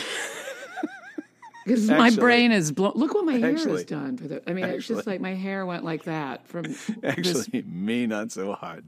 Because 1.65 1.89
my 1.89 2.11
brain 2.11 2.53
is 2.53 2.73
blown. 2.73 2.95
Look 2.97 3.15
what 3.15 3.25
my 3.25 3.35
hair 3.35 3.51
Actually- 3.53 3.73
has 3.73 3.85
done 3.85 4.17
for 4.17 4.27
the. 4.27 4.43
I 4.49 4.55
mean, 4.55 4.65
it's 4.65 4.89
just 4.89 5.07
like 5.07 5.21
my 5.21 5.35
hair 5.35 5.65
went 5.65 5.85
like 5.85 6.05
that 6.05 6.47
from. 6.49 6.63
this- 6.65 6.91
Actually, 7.05 7.63
me 7.63 8.07
not 8.07 8.33
so 8.33 8.55
hot 8.55 8.85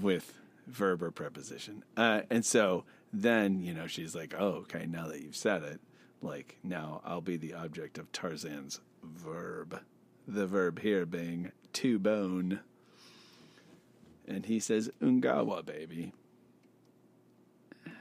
with 0.00 0.38
verb 0.66 1.02
or 1.02 1.10
preposition. 1.10 1.84
Uh, 1.96 2.22
and 2.30 2.44
so 2.44 2.84
then, 3.12 3.60
you 3.60 3.74
know, 3.74 3.86
she's 3.86 4.14
like, 4.14 4.34
oh, 4.38 4.64
okay, 4.64 4.86
now 4.86 5.08
that 5.08 5.20
you've 5.20 5.36
said 5.36 5.62
it, 5.62 5.80
like, 6.22 6.56
now 6.62 7.00
I'll 7.04 7.20
be 7.20 7.36
the 7.36 7.54
object 7.54 7.98
of 7.98 8.10
Tarzan's 8.12 8.80
verb. 9.02 9.80
The 10.26 10.46
verb 10.46 10.80
here 10.80 11.06
being 11.06 11.52
to 11.74 11.98
bone. 11.98 12.60
And 14.28 14.44
he 14.46 14.58
says, 14.58 14.90
ungawa, 15.00 15.64
baby. 15.64 16.12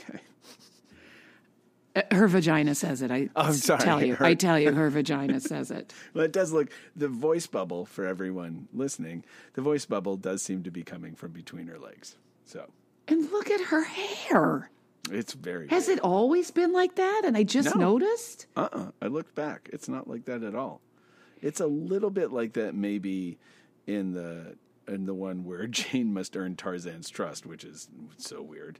okay. 0.00 0.20
Uh, 1.96 2.02
her 2.12 2.28
vagina 2.28 2.74
says 2.74 3.02
it. 3.02 3.10
I 3.10 3.28
Oh, 3.36 3.46
I'm 3.46 3.52
sorry. 3.52 3.80
tell 3.80 4.02
you. 4.04 4.14
Her- 4.14 4.24
I 4.24 4.34
tell 4.34 4.58
you, 4.58 4.72
her 4.72 4.90
vagina 4.90 5.40
says 5.40 5.70
it. 5.70 5.92
Well, 6.14 6.24
it 6.24 6.32
does 6.32 6.52
look 6.52 6.70
the 6.96 7.08
voice 7.08 7.46
bubble 7.46 7.84
for 7.84 8.06
everyone 8.06 8.68
listening. 8.72 9.24
The 9.54 9.62
voice 9.62 9.86
bubble 9.86 10.16
does 10.16 10.42
seem 10.42 10.62
to 10.64 10.70
be 10.70 10.82
coming 10.82 11.14
from 11.14 11.32
between 11.32 11.66
her 11.66 11.78
legs. 11.78 12.16
So 12.44 12.70
And 13.08 13.30
look 13.30 13.50
at 13.50 13.60
her 13.60 13.84
hair. 13.84 14.70
it's 15.10 15.32
very. 15.34 15.68
Has 15.68 15.88
it 15.88 15.98
always 16.00 16.50
been 16.50 16.72
like 16.72 16.94
that? 16.96 17.22
And 17.24 17.36
I 17.36 17.42
just 17.42 17.74
No. 17.74 17.80
noticed. 17.80 18.46
Uh 18.56 18.68
uh 18.72 18.90
I 19.02 19.06
looked 19.08 19.34
back. 19.34 19.68
It's 19.72 19.88
not 19.88 20.08
like 20.08 20.24
that 20.26 20.42
at 20.42 20.54
all. 20.54 20.80
It's 21.42 21.60
a 21.60 21.66
little 21.66 22.10
bit 22.10 22.32
like 22.32 22.52
that 22.54 22.74
maybe 22.74 23.38
in 23.86 24.12
the 24.12 24.56
in 24.90 25.06
the 25.06 25.14
one 25.14 25.44
where 25.44 25.66
Jane 25.68 26.12
must 26.12 26.36
earn 26.36 26.56
Tarzan's 26.56 27.08
trust, 27.08 27.46
which 27.46 27.64
is 27.64 27.88
so 28.18 28.42
weird. 28.42 28.78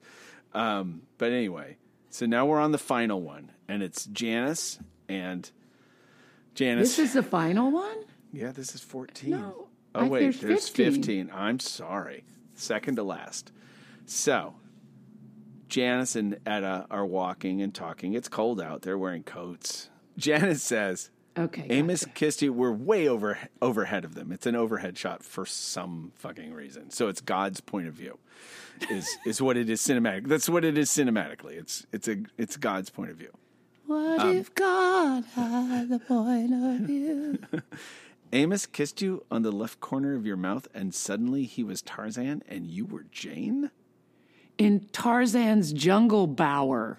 Um, 0.53 1.03
but 1.17 1.33
anyway, 1.33 1.77
so 2.11 2.27
now 2.27 2.45
we're 2.47 2.61
on 2.61 2.73
the 2.73 2.79
final 2.79 3.23
one, 3.23 3.53
and 3.69 3.83
it's 3.83 4.05
Janice 4.07 4.79
and 5.09 5.51
Janice. 6.55 6.97
This 6.97 6.99
is 6.99 7.13
the 7.15 7.23
final 7.23 7.71
one. 7.71 7.97
Yeah, 8.33 8.53
this 8.53 8.75
is 8.75 8.81
14. 8.81 9.31
No, 9.31 9.69
oh, 9.95 10.01
I- 10.01 10.09
wait, 10.09 10.21
there's 10.21 10.41
there's 10.41 10.69
15. 10.69 11.03
15. 11.03 11.31
I'm 11.33 11.61
sorry. 11.61 12.25
Second 12.55 12.97
to 12.97 13.03
last. 13.03 13.53
So, 14.07 14.55
Janice 15.69 16.17
and 16.17 16.39
Edda 16.45 16.87
are 16.91 17.07
walking 17.07 17.63
and 17.63 17.73
talking. 17.73 18.15
It's 18.15 18.29
cold 18.29 18.61
out. 18.61 18.83
They're 18.83 18.99
wearing 18.99 19.23
coats. 19.23 19.89
Janice 20.19 20.63
says, 20.63 21.11
Okay. 21.39 21.67
Amos 21.71 22.05
gotcha. 22.05 22.15
kissed 22.15 22.43
you. 22.43 22.53
We're 22.53 22.73
way 22.73 23.09
over 23.09 23.39
overhead 23.63 24.05
of 24.05 24.15
them. 24.15 24.33
It's 24.33 24.47
an 24.47 24.57
overhead 24.57 24.99
shot 24.99 25.23
for 25.23 25.47
some 25.47 26.13
fucking 26.17 26.53
reason. 26.53 26.91
So 26.91 27.09
it's 27.09 27.21
God's 27.21 27.61
point 27.61 27.87
of 27.87 27.95
view. 27.95 28.19
Is 28.91 29.09
is 29.27 29.41
what 29.41 29.57
it 29.57 29.71
is 29.71 29.81
cinematic. 29.81 30.27
That's 30.27 30.49
what 30.49 30.65
it 30.65 30.77
is 30.77 30.91
cinematically. 30.91 31.53
It's 31.53 31.87
it's 31.93 32.09
a 32.09 32.17
it's 32.37 32.57
God's 32.57 32.91
point 32.91 33.11
of 33.11 33.17
view. 33.17 33.33
What 33.87 34.21
Um, 34.21 34.37
if 34.37 34.55
God 34.55 35.25
had 35.35 35.89
the 35.89 35.99
point 35.99 36.53
of 36.53 36.81
view? 36.87 37.39
Amos 38.33 38.67
kissed 38.67 39.03
you 39.03 39.25
on 39.31 39.43
the 39.43 39.51
left 39.51 39.81
corner 39.81 40.15
of 40.15 40.25
your 40.25 40.37
mouth, 40.37 40.69
and 40.73 40.95
suddenly 40.95 41.45
he 41.45 41.65
was 41.65 41.83
Tarzan 41.83 42.43
and 42.49 42.67
you 42.67 42.85
were 42.87 43.07
Jane? 43.11 43.71
In 44.59 44.87
Tarzan's 44.93 45.73
jungle 45.73 46.27
bower. 46.29 46.99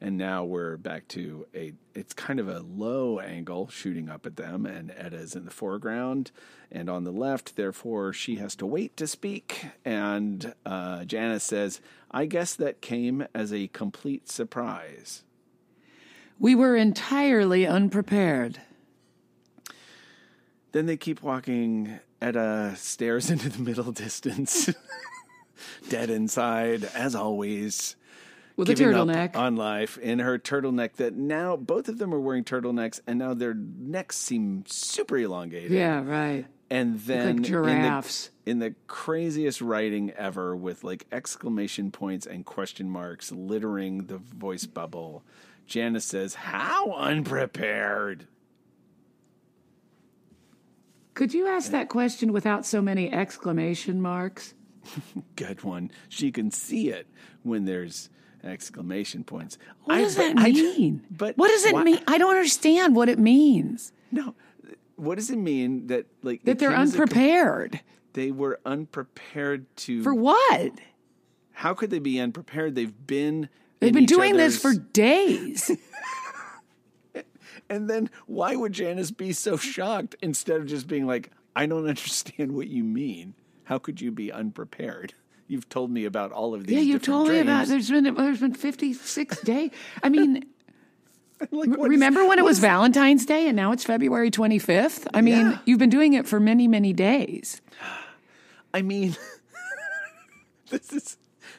And 0.00 0.18
now 0.18 0.44
we're 0.44 0.76
back 0.76 1.08
to 1.08 1.46
a, 1.54 1.72
it's 1.94 2.12
kind 2.12 2.38
of 2.38 2.48
a 2.48 2.60
low 2.60 3.18
angle 3.18 3.68
shooting 3.68 4.10
up 4.10 4.26
at 4.26 4.36
them, 4.36 4.66
and 4.66 4.92
Edda's 4.94 5.34
in 5.34 5.46
the 5.46 5.50
foreground 5.50 6.32
and 6.70 6.90
on 6.90 7.04
the 7.04 7.12
left. 7.12 7.56
Therefore, 7.56 8.12
she 8.12 8.36
has 8.36 8.54
to 8.56 8.66
wait 8.66 8.96
to 8.98 9.06
speak. 9.06 9.66
And 9.84 10.54
uh, 10.66 11.04
Janice 11.04 11.44
says, 11.44 11.80
I 12.10 12.26
guess 12.26 12.54
that 12.56 12.82
came 12.82 13.26
as 13.34 13.52
a 13.52 13.68
complete 13.68 14.28
surprise. 14.28 15.22
We 16.38 16.54
were 16.54 16.76
entirely 16.76 17.66
unprepared. 17.66 18.60
Then 20.72 20.84
they 20.84 20.98
keep 20.98 21.22
walking. 21.22 22.00
Edda 22.20 22.74
stares 22.76 23.30
into 23.30 23.48
the 23.48 23.62
middle 23.62 23.92
distance, 23.92 24.70
dead 25.88 26.10
inside, 26.10 26.84
as 26.94 27.14
always. 27.14 27.96
With 28.56 28.70
a 28.70 28.74
turtleneck. 28.74 29.36
on 29.36 29.54
life 29.56 29.98
in 29.98 30.18
her 30.20 30.38
turtleneck. 30.38 30.94
That 30.94 31.14
now 31.14 31.56
both 31.56 31.88
of 31.88 31.98
them 31.98 32.14
are 32.14 32.20
wearing 32.20 32.42
turtlenecks, 32.44 33.00
and 33.06 33.18
now 33.18 33.34
their 33.34 33.54
necks 33.54 34.16
seem 34.16 34.64
super 34.66 35.18
elongated. 35.18 35.70
yeah, 35.72 36.02
right. 36.02 36.46
and 36.70 36.98
then 37.00 37.28
in 37.28 37.36
the- 37.36 37.42
giraffes. 37.48 38.30
in 38.46 38.58
the, 38.60 38.74
craziest 38.86 39.60
writing 39.60 40.10
ever, 40.12 40.56
with 40.56 40.84
like 40.84 41.06
exclamation 41.12 41.90
points 41.90 42.26
and 42.26 42.46
question 42.46 42.88
marks 42.88 43.30
littering 43.30 44.06
the 44.06 44.18
voice 44.18 44.64
bubble. 44.64 45.22
Janice 45.66 46.04
says, 46.06 46.34
"How 46.34 46.92
unprepared." 46.92 48.26
Could 51.14 51.32
you 51.32 51.46
ask 51.46 51.70
that 51.70 51.88
question 51.88 52.32
without 52.32 52.66
so 52.66 52.82
many 52.82 53.10
exclamation 53.12 54.00
marks? 54.02 54.54
Good 55.36 55.62
one. 55.62 55.90
She 56.08 56.30
can 56.30 56.50
see 56.50 56.90
it 56.90 57.06
when 57.42 57.64
there's 57.64 58.10
exclamation 58.44 59.24
points. 59.24 59.58
What 59.84 59.98
I- 59.98 60.00
does 60.02 60.16
but 60.16 60.34
that 60.34 60.38
I- 60.38 60.50
mean? 60.52 61.02
but 61.10 61.36
what 61.36 61.48
does 61.48 61.64
it 61.64 61.74
why- 61.74 61.84
mean? 61.84 62.00
I 62.06 62.18
don't 62.18 62.30
understand 62.34 62.94
what 62.96 63.08
it 63.08 63.18
means. 63.18 63.92
No. 64.12 64.34
What 64.96 65.16
does 65.16 65.30
it 65.30 65.36
mean 65.36 65.88
that 65.88 66.06
like 66.22 66.42
That 66.44 66.58
they're 66.58 66.70
came 66.70 66.80
as 66.80 66.94
a 66.94 66.98
unprepared. 67.02 67.80
they 68.14 68.30
were 68.32 68.60
unprepared 68.64 69.66
to 69.78 70.02
For 70.02 70.14
what? 70.14 70.72
How 71.52 71.74
could 71.74 71.90
they 71.90 71.98
be 71.98 72.18
unprepared? 72.20 72.74
They've 72.74 73.06
been 73.06 73.48
They've 73.80 73.92
been 73.92 74.06
doing 74.06 74.36
this 74.36 74.58
for 74.60 74.72
days. 74.74 75.70
And 77.68 77.90
then 77.90 78.10
why 78.26 78.54
would 78.54 78.72
Janice 78.72 79.10
be 79.10 79.32
so 79.32 79.56
shocked 79.56 80.14
instead 80.22 80.60
of 80.60 80.66
just 80.66 80.86
being 80.86 81.04
like, 81.04 81.32
I 81.56 81.66
don't 81.66 81.88
understand 81.88 82.52
what 82.52 82.68
you 82.68 82.84
mean. 82.84 83.34
How 83.64 83.78
could 83.78 84.00
you 84.00 84.12
be 84.12 84.30
unprepared? 84.30 85.14
You've 85.48 85.68
told 85.68 85.90
me 85.90 86.04
about 86.04 86.32
all 86.32 86.54
of 86.54 86.66
these. 86.66 86.74
yeah, 86.76 86.82
you've 86.82 87.02
told 87.02 87.28
me 87.28 87.38
about. 87.38 87.68
There's 87.68 87.88
been 87.90 88.12
there's 88.14 88.40
been 88.40 88.54
56 88.54 89.40
days. 89.42 89.70
I 90.02 90.08
mean, 90.08 90.44
Like, 91.50 91.68
remember 91.68 92.26
when 92.26 92.38
it 92.38 92.44
was 92.46 92.58
Valentine's 92.60 93.26
Day 93.26 93.46
and 93.46 93.54
now 93.56 93.70
it's 93.72 93.84
February 93.84 94.30
25th? 94.30 95.06
I 95.12 95.20
mean, 95.20 95.36
Yeah. 95.36 95.58
you've 95.66 95.78
been 95.78 95.90
doing 95.90 96.14
it 96.14 96.26
for 96.26 96.40
many 96.40 96.66
many 96.66 96.92
days. 96.94 97.60
I 98.72 98.80
mean, 98.82 99.16
this 100.70 100.92
is 100.92 101.16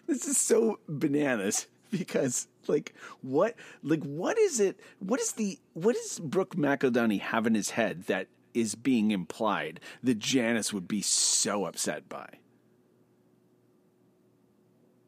this 0.07 0.25
is 0.27 0.37
so 0.37 0.79
bananas 0.89 1.67
because 1.91 2.47
like 2.67 2.93
what 3.21 3.55
like 3.83 4.03
what 4.03 4.37
is 4.37 4.59
it? 4.59 4.79
What 4.99 5.19
is 5.19 5.33
the 5.33 5.59
what 5.73 5.95
does 5.95 6.19
Brooke 6.19 6.55
McEldowney 6.55 7.19
have 7.21 7.45
in 7.47 7.53
his 7.55 7.71
head 7.71 8.05
that 8.07 8.27
is 8.53 8.73
being 8.75 9.11
implied 9.11 9.79
that 10.03 10.17
Janice 10.19 10.73
would 10.73 10.87
be 10.87 11.01
so 11.01 11.65
upset 11.65 12.09
by? 12.09 12.27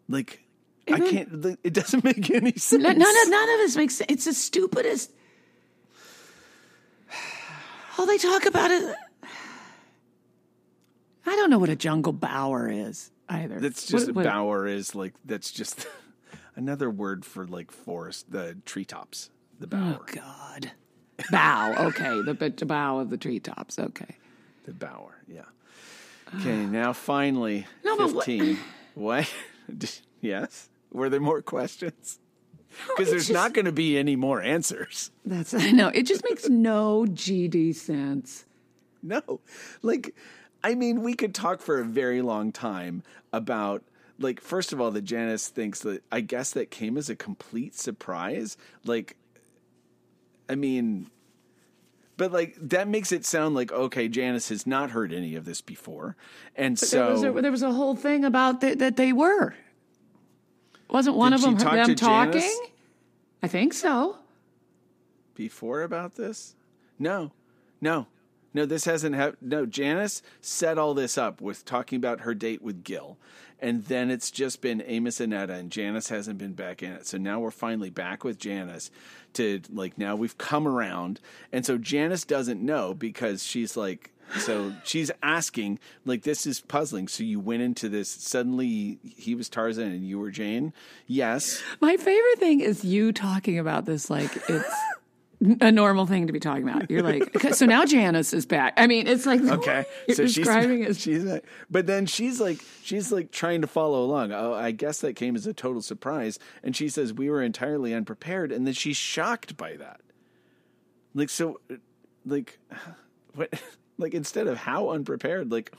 Like. 0.10 0.44
I 0.91 0.98
then- 0.99 1.10
can't. 1.10 1.45
like, 1.45 1.60
It 1.64 1.73
doesn't 1.73 2.03
make 2.03 2.30
any 2.31 2.52
sense. 2.53 2.81
None 2.84 2.98
none 2.98 3.15
of, 3.23 3.30
none 3.30 3.49
of 3.49 3.57
this 3.60 3.77
makes 3.77 3.95
sense. 3.95 4.11
It's 4.11 4.26
the 4.26 4.34
stupidest. 4.34 5.11
All 7.98 8.06
they 8.06 8.18
talk 8.18 8.45
about 8.45 8.72
is. 8.72 8.94
I 11.26 11.36
don't 11.36 11.49
know 11.49 11.60
what 11.60 11.69
a 11.69 11.76
jungle 11.76 12.14
bower 12.14 12.69
is 12.69 13.11
either. 13.27 13.60
That's 13.60 13.86
just 13.86 14.07
What- 14.07 14.15
what- 14.15 14.26
bower 14.26 14.65
is 14.65 14.95
like 14.95 15.14
that's 15.26 15.52
just 15.52 15.86
another 16.56 16.90
word 16.90 17.23
for 17.26 17.45
like 17.45 17.72
forest, 17.72 18.31
the 18.31 18.57
treetops, 18.65 19.30
the 19.60 19.68
oh, 19.68 19.69
bower, 19.69 19.99
Oh 19.99 20.06
God. 20.07 20.72
Bow. 21.31 21.76
Okay, 21.88 22.22
the, 22.22 22.53
the 22.56 22.65
bow 22.65 22.99
of 22.99 23.10
the 23.10 23.18
treetops. 23.18 23.77
Okay. 23.77 24.15
the 24.65 24.73
bower. 24.73 25.18
Yeah. 25.27 25.41
Okay, 26.40 26.65
now 26.65 26.94
finally, 26.94 27.68
No, 27.84 27.98
but 27.98 28.14
what- 28.14 28.27
What? 28.95 29.31
yes. 30.22 30.70
Were 30.91 31.10
there 31.10 31.20
more 31.20 31.41
questions? 31.41 32.20
Because 32.90 33.10
there's 33.10 33.28
just- 33.28 33.34
not 33.34 33.54
going 33.54 33.66
to 33.66 33.72
be 33.72 33.98
any 33.98 34.16
more 34.16 34.41
answers. 34.41 35.12
That's 35.26 35.54
I 35.54 35.72
know. 35.72 35.90
It 35.90 36.04
just 36.04 36.24
makes 36.24 36.48
no 36.50 37.06
GD 37.08 37.76
sense. 37.76 38.46
No. 39.02 39.40
Like, 39.82 40.16
I 40.64 40.76
mean, 40.76 41.02
we 41.04 41.14
could 41.14 41.34
talk 41.34 41.62
for 41.62 41.80
a 41.80 41.86
very 41.86 42.22
long 42.22 42.52
time 42.52 43.02
about, 43.32 43.84
like, 44.20 44.41
first 44.41 44.74
of 44.74 44.82
all, 44.82 44.91
that 44.91 45.04
Janice 45.04 45.48
thinks 45.48 45.80
that, 45.82 46.04
I 46.12 46.22
guess 46.22 46.52
that 46.52 46.70
came 46.70 46.98
as 46.98 47.10
a 47.10 47.16
complete 47.16 47.76
surprise. 47.76 48.58
Like, 48.86 49.16
I 50.50 50.56
mean, 50.56 51.10
but 52.20 52.32
like, 52.32 52.56
that 52.62 52.88
makes 52.88 53.12
it 53.12 53.26
sound 53.26 53.56
like, 53.56 53.72
okay, 53.72 54.08
Janice 54.10 54.50
has 54.50 54.68
not 54.68 54.91
heard 54.91 55.12
any 55.12 55.34
of 55.36 55.46
this 55.46 55.62
before. 55.62 56.16
And 56.56 56.78
There 56.78 56.88
so. 56.88 57.12
was 57.12 57.24
a, 57.24 57.32
there 57.41 57.52
was 57.52 57.64
a 57.64 57.72
whole 57.72 57.96
thing 57.96 58.24
about 58.26 58.62
th- 58.62 58.78
that 58.78 58.98
they 58.98 59.12
were. 59.14 59.56
Wasn't 60.91 61.16
one 61.16 61.34
of 61.34 61.41
them 61.41 61.56
talk 61.58 61.74
them 61.74 61.96
talking? 61.96 62.41
Janice? 62.41 62.60
I 63.41 63.48
think 63.48 63.74
so. 63.74 64.18
before 65.34 65.82
about 65.84 66.16
this? 66.16 66.56
No, 67.00 67.32
no, 67.80 68.08
no. 68.54 68.66
This 68.66 68.86
hasn't 68.86 69.16
happened. 69.16 69.50
No, 69.50 69.66
Janice 69.66 70.22
set 70.42 70.78
all 70.78 70.94
this 70.94 71.18
up 71.18 71.42
with 71.42 71.66
talking 71.66 71.98
about 71.98 72.22
her 72.22 72.34
date 72.34 72.62
with 72.62 72.84
Gil, 72.84 73.18
and 73.60 73.86
then 73.86 74.10
it's 74.10 74.32
just 74.32 74.62
been 74.62 74.84
Amos 74.86 75.20
and 75.20 75.34
Edda, 75.34 75.54
and 75.54 75.72
Janice 75.72 76.10
hasn't 76.10 76.38
been 76.38 76.54
back 76.54 76.82
in 76.82 76.92
it. 76.92 77.08
So 77.08 77.18
now 77.18 77.40
we're 77.40 77.52
finally 77.52 77.90
back 77.90 78.24
with 78.24 78.40
Janice 78.40 78.92
to 79.34 79.62
like 79.72 79.98
now 79.98 80.16
we've 80.16 80.38
come 80.38 80.68
around, 80.68 81.20
and 81.52 81.66
so 81.66 81.78
Janice 81.78 82.26
doesn't 82.26 82.62
know 82.62 82.94
because 82.94 83.44
she's 83.44 83.76
like. 83.76 84.12
So 84.42 84.76
she's 84.84 85.10
asking, 85.24 85.80
like, 86.06 86.22
this 86.22 86.46
is 86.46 86.62
puzzling. 86.62 87.08
So 87.08 87.24
you 87.24 87.40
went 87.40 87.64
into 87.64 87.90
this, 87.90 88.10
suddenly 88.10 89.00
he 89.02 89.34
was 89.34 89.50
Tarzan 89.50 89.92
and 89.92 90.08
you 90.08 90.20
were 90.20 90.30
Jane? 90.30 90.72
Yes. 91.08 91.64
My 91.82 91.98
favorite 91.98 92.38
thing 92.38 92.60
is 92.60 92.86
you 92.86 93.12
talking 93.12 93.58
about 93.58 93.86
this 93.86 94.12
like 94.12 94.30
it's 94.48 94.70
a 95.61 95.72
normal 95.72 96.06
thing 96.06 96.28
to 96.28 96.34
be 96.34 96.40
talking 96.40 96.68
about. 96.68 96.90
You're 96.91 97.02
like, 97.03 97.40
so 97.53 97.66
now 97.66 97.86
Janice 97.86 98.34
is 98.34 98.45
back. 98.45 98.74
I 98.78 98.88
mean, 98.88 99.07
it's 99.07 99.26
like 99.26 99.41
Okay, 99.41 99.86
so 100.10 100.26
describing 100.26 100.84
she's 100.86 100.98
it. 100.98 100.99
she's 101.02 101.24
not, 101.24 101.41
but 101.70 101.88
then 101.88 102.06
she's 102.06 102.41
like 102.41 102.60
she's 102.84 103.11
like 103.11 103.32
trying 103.32 103.61
to 103.61 103.68
follow 103.68 104.03
along. 104.03 104.32
Oh, 104.34 104.53
I 104.53 104.72
guess 104.72 104.99
that 105.02 105.16
came 105.16 105.36
as 105.36 105.48
a 105.48 105.53
total 105.53 105.82
surprise, 105.82 106.40
and 106.64 106.76
she 106.76 106.90
says 106.90 107.14
we 107.14 107.30
were 107.30 107.41
entirely 107.41 107.94
unprepared, 107.94 108.52
and 108.52 108.68
then 108.68 108.74
she's 108.74 108.98
shocked 108.98 109.56
by 109.56 109.78
that. 109.78 110.02
Like 111.14 111.30
so, 111.30 111.60
like 112.26 112.60
what? 113.34 113.53
Like 114.02 114.14
instead 114.14 114.48
of 114.48 114.56
how 114.57 114.91
unprepared, 114.91 115.52
like 115.52 115.74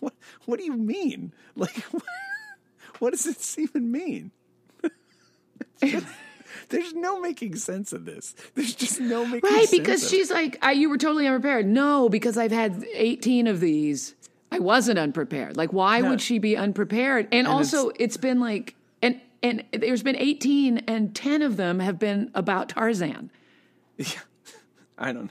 what? 0.00 0.12
What 0.44 0.58
do 0.58 0.66
you 0.66 0.74
mean? 0.74 1.32
Like 1.56 1.78
what, 1.84 2.02
what 2.98 3.10
does 3.12 3.24
this 3.24 3.58
even 3.58 3.90
mean? 3.90 4.32
There's 6.68 6.92
no 6.94 7.20
making 7.20 7.56
sense 7.56 7.92
of 7.92 8.04
this. 8.04 8.34
There's 8.54 8.74
just 8.74 9.00
no 9.00 9.24
making 9.24 9.40
Right, 9.48 9.60
sense 9.68 9.72
Right, 9.72 9.78
because 9.80 10.08
she's 10.10 10.30
like, 10.30 10.58
I, 10.62 10.72
you 10.72 10.88
were 10.90 10.98
totally 10.98 11.26
unprepared. 11.26 11.66
No, 11.66 12.08
because 12.08 12.36
I've 12.38 12.52
had 12.52 12.84
18 12.94 13.46
of 13.46 13.60
these. 13.60 14.14
I 14.50 14.58
wasn't 14.58 14.98
unprepared. 14.98 15.56
Like, 15.56 15.72
why 15.72 16.00
No. 16.00 16.10
would 16.10 16.20
she 16.20 16.38
be 16.38 16.56
unprepared? 16.56 17.28
And, 17.32 17.46
also, 17.46 17.90
it's 17.98 18.16
been 18.16 18.40
like, 18.40 18.74
and 19.02 19.20
and 19.42 19.62
there's 19.72 20.02
been 20.02 20.16
18, 20.16 20.78
and 20.88 21.14
10 21.14 21.42
of 21.42 21.56
them 21.56 21.78
have 21.80 21.98
been 21.98 22.30
about 22.34 22.70
Tarzan. 22.70 23.30
Yeah, 23.96 24.06
I 24.98 25.12
don't 25.12 25.24
know. 25.26 25.30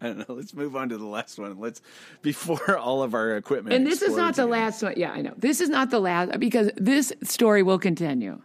I 0.00 0.06
don't 0.08 0.18
know. 0.28 0.34
Let's 0.36 0.54
move 0.54 0.76
on 0.76 0.90
to 0.90 0.96
the 0.98 1.06
last 1.06 1.38
one. 1.40 1.58
Let's 1.58 1.80
before 2.22 2.76
all 2.78 3.02
of 3.02 3.14
our 3.14 3.36
equipment. 3.36 3.74
And 3.74 3.84
this 3.86 4.00
is 4.02 4.14
not 4.16 4.36
the 4.36 4.42
again. 4.42 4.50
last 4.50 4.82
one. 4.82 4.94
Yeah, 4.96 5.10
I 5.10 5.22
know. 5.22 5.34
This 5.36 5.60
is 5.60 5.68
not 5.70 5.90
the 5.90 5.98
last 5.98 6.38
because 6.38 6.70
this 6.76 7.12
story 7.24 7.62
will 7.64 7.78
continue 7.80 8.40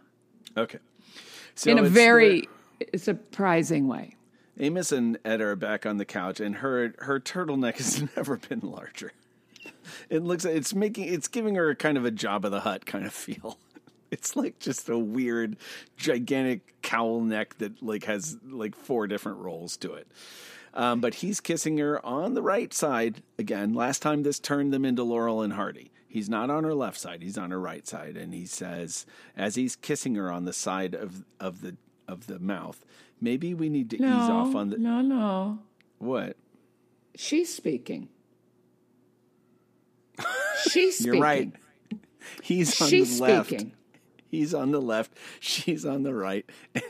Okay. 0.56 0.78
So 1.54 1.70
in 1.70 1.78
a 1.78 1.82
very 1.82 2.48
surprising 2.96 3.88
way. 3.88 4.16
Amos 4.58 4.92
and 4.92 5.18
Ed 5.24 5.40
are 5.40 5.56
back 5.56 5.84
on 5.84 5.96
the 5.96 6.04
couch, 6.04 6.40
and 6.40 6.56
her 6.56 6.94
her 6.98 7.18
turtleneck 7.20 7.76
has 7.78 8.02
never 8.16 8.36
been 8.36 8.60
larger. 8.60 9.12
It 10.08 10.22
looks 10.22 10.44
it's 10.44 10.74
making 10.74 11.12
it's 11.12 11.28
giving 11.28 11.56
her 11.56 11.74
kind 11.74 11.98
of 11.98 12.04
a 12.04 12.10
Jabba 12.10 12.50
the 12.50 12.60
Hutt 12.60 12.86
kind 12.86 13.04
of 13.04 13.12
feel. 13.12 13.58
It's 14.10 14.36
like 14.36 14.60
just 14.60 14.88
a 14.88 14.96
weird, 14.96 15.56
gigantic 15.96 16.80
cowl 16.82 17.20
neck 17.20 17.58
that 17.58 17.82
like 17.82 18.04
has 18.04 18.36
like 18.48 18.76
four 18.76 19.08
different 19.08 19.38
rolls 19.38 19.76
to 19.78 19.94
it. 19.94 20.06
Um, 20.72 21.00
but 21.00 21.14
he's 21.16 21.40
kissing 21.40 21.78
her 21.78 22.04
on 22.06 22.34
the 22.34 22.42
right 22.42 22.72
side 22.72 23.24
again. 23.40 23.74
Last 23.74 24.02
time 24.02 24.22
this 24.22 24.38
turned 24.38 24.72
them 24.72 24.84
into 24.84 25.02
Laurel 25.02 25.42
and 25.42 25.54
Hardy. 25.54 25.90
He's 26.14 26.28
not 26.30 26.48
on 26.48 26.62
her 26.62 26.74
left 26.74 26.96
side; 27.00 27.22
he's 27.22 27.36
on 27.36 27.50
her 27.50 27.58
right 27.60 27.84
side, 27.88 28.16
and 28.16 28.32
he 28.32 28.46
says, 28.46 29.04
as 29.36 29.56
he's 29.56 29.74
kissing 29.74 30.14
her 30.14 30.30
on 30.30 30.44
the 30.44 30.52
side 30.52 30.94
of 30.94 31.24
of 31.40 31.60
the 31.60 31.76
of 32.06 32.28
the 32.28 32.38
mouth, 32.38 32.84
maybe 33.20 33.52
we 33.52 33.68
need 33.68 33.90
to 33.90 33.98
No, 34.00 34.06
ease 34.06 34.30
off 34.30 34.54
on 34.54 34.70
the 34.70 34.78
no, 34.78 35.00
no. 35.00 35.58
what? 35.98 36.36
She's 37.16 37.52
speaking. 37.52 38.10
She's 40.70 40.98
speaking. 40.98 41.14
You're 41.14 41.22
right. 41.22 41.52
He's 42.42 42.80
on 42.80 42.88
She's 42.88 43.18
the 43.18 43.24
left. 43.24 43.48
speaking. 43.48 43.72
He's 44.28 44.54
on 44.54 44.70
the 44.70 44.80
left. 44.80 45.12
She's 45.40 45.84
on 45.84 46.04
the 46.04 46.14
right. 46.14 46.48
And 46.76 46.84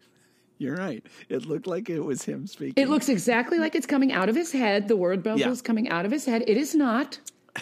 you're 0.58 0.76
right. 0.76 1.04
It 1.28 1.44
looked 1.44 1.66
like 1.66 1.90
it 1.90 2.00
was 2.00 2.22
him 2.22 2.46
speaking. 2.46 2.74
It 2.80 2.88
looks 2.88 3.08
exactly 3.08 3.58
like 3.58 3.74
it's 3.74 3.86
coming 3.86 4.12
out 4.12 4.28
of 4.28 4.36
his 4.36 4.52
head. 4.52 4.86
The 4.86 4.96
word 4.96 5.24
bubble 5.24 5.40
Yeah. 5.40 5.50
is 5.50 5.60
coming 5.60 5.88
out 5.88 6.06
of 6.06 6.12
his 6.12 6.24
head. 6.24 6.44
It 6.46 6.56
is 6.56 6.72
not. 6.74 7.18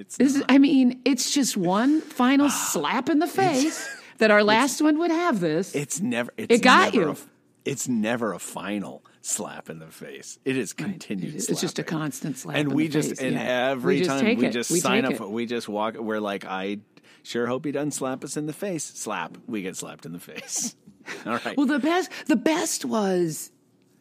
It's 0.00 0.16
This 0.16 0.36
is, 0.36 0.42
I 0.48 0.58
mean, 0.58 1.00
it's 1.04 1.30
just 1.30 1.56
one 1.56 2.00
final 2.00 2.50
slap 2.72 3.08
in 3.08 3.18
the 3.18 3.26
face 3.26 3.88
that 4.18 4.30
our 4.30 4.42
last 4.42 4.80
one 4.80 4.98
would 4.98 5.10
have 5.10 5.40
this. 5.40 5.74
It's 5.74 6.00
never. 6.00 6.32
It's 6.36 6.54
It 6.54 6.62
got 6.62 6.94
never 6.94 7.06
you. 7.06 7.12
A, 7.12 7.16
it's 7.64 7.88
never 7.88 8.32
a 8.32 8.38
final 8.38 9.02
slap 9.22 9.70
in 9.70 9.78
the 9.78 9.86
face. 9.86 10.38
It 10.44 10.56
is 10.56 10.72
continued. 10.72 11.34
It's 11.34 11.60
just 11.60 11.78
a 11.78 11.82
constant 11.82 12.36
slap. 12.36 12.56
And 12.56 12.70
in 12.70 12.74
we 12.74 12.86
the 12.88 12.92
just 12.92 13.08
face, 13.10 13.20
and 13.20 13.34
yeah. 13.34 13.70
every 13.70 13.98
just 13.98 14.10
time 14.10 14.36
we 14.36 14.50
just 14.50 14.70
we 14.70 14.80
sign 14.80 15.04
up, 15.04 15.12
it. 15.12 15.16
for, 15.16 15.28
we 15.28 15.46
just 15.46 15.68
walk. 15.68 15.96
We're 15.96 16.20
like, 16.20 16.44
I 16.44 16.78
sure 17.22 17.46
hope 17.46 17.64
he 17.64 17.72
doesn't 17.72 17.92
slap 17.92 18.22
us 18.24 18.36
in 18.36 18.46
the 18.46 18.52
face. 18.52 18.84
Slap. 18.84 19.38
We 19.46 19.62
get 19.62 19.76
slapped 19.76 20.04
in 20.06 20.12
the 20.12 20.20
face. 20.20 20.76
All 21.26 21.38
right. 21.44 21.56
Well, 21.56 21.66
the 21.66 21.78
best, 21.78 22.10
the 22.26 22.36
best 22.36 22.84
was 22.84 23.50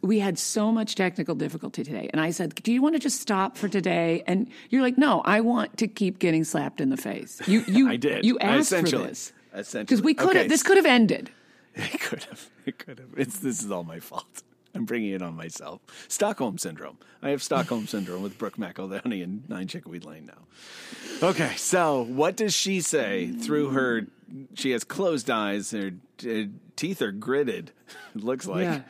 we 0.03 0.19
had 0.19 0.37
so 0.37 0.71
much 0.71 0.95
technical 0.95 1.33
difficulty 1.33 1.83
today, 1.83 2.09
and 2.11 2.21
I 2.21 2.29
said, 2.31 2.53
"Do 2.55 2.71
you 2.71 2.81
want 2.81 2.93
to 2.95 2.99
just 2.99 3.19
stop 3.21 3.57
for 3.57 3.67
today?" 3.69 4.23
And 4.27 4.49
you're 4.69 4.81
like, 4.81 4.97
"No, 4.97 5.21
I 5.21 5.39
want 5.41 5.77
to 5.77 5.87
keep 5.87 6.19
getting 6.19 6.43
slapped 6.43 6.81
in 6.81 6.89
the 6.89 6.97
face." 6.97 7.41
You, 7.47 7.61
you, 7.67 7.89
I 7.89 7.95
did. 7.95 8.25
You 8.25 8.37
asked 8.39 8.69
for 8.69 8.81
this 8.83 9.31
Essentially. 9.53 9.83
because 9.85 10.01
we 10.01 10.13
could 10.13 10.29
Okay, 10.31 10.39
have. 10.39 10.49
This 10.49 10.61
could 10.61 10.77
have 10.77 10.85
ended. 10.85 11.31
It 11.75 11.99
could 12.01 12.23
have. 12.25 12.49
It 12.67 12.77
could 12.77 12.99
have. 12.99 13.09
It's 13.17 13.39
this 13.39 13.63
is 13.63 13.71
all 13.71 13.83
my 13.83 13.99
fault. 13.99 14.43
I'm 14.75 14.85
bringing 14.85 15.11
it 15.13 15.23
on 15.23 15.35
myself. 15.35 15.81
Stockholm 16.07 16.59
syndrome. 16.59 16.97
I 17.23 17.29
have 17.29 17.41
Stockholm 17.41 17.87
syndrome 17.93 18.21
with 18.21 18.37
Brooke 18.37 18.57
McEldowney 18.57 19.23
and 19.23 19.49
Nine 19.49 19.67
Chickweed 19.67 20.05
Lane 20.05 20.27
now. 20.27 21.27
Okay, 21.27 21.55
so 21.55 22.03
what 22.03 22.35
does 22.35 22.53
she 22.53 22.81
say 22.81 23.31
through 23.31 23.69
her? 23.69 24.07
She 24.53 24.69
has 24.71 24.83
closed 24.83 25.31
eyes. 25.31 25.71
Her 25.71 25.91
uh, 26.27 26.43
teeth 26.75 27.01
are 27.01 27.11
gritted. 27.11 27.71
It 28.15 28.23
looks 28.23 28.45
like. 28.45 28.63
Yeah. 28.65 28.81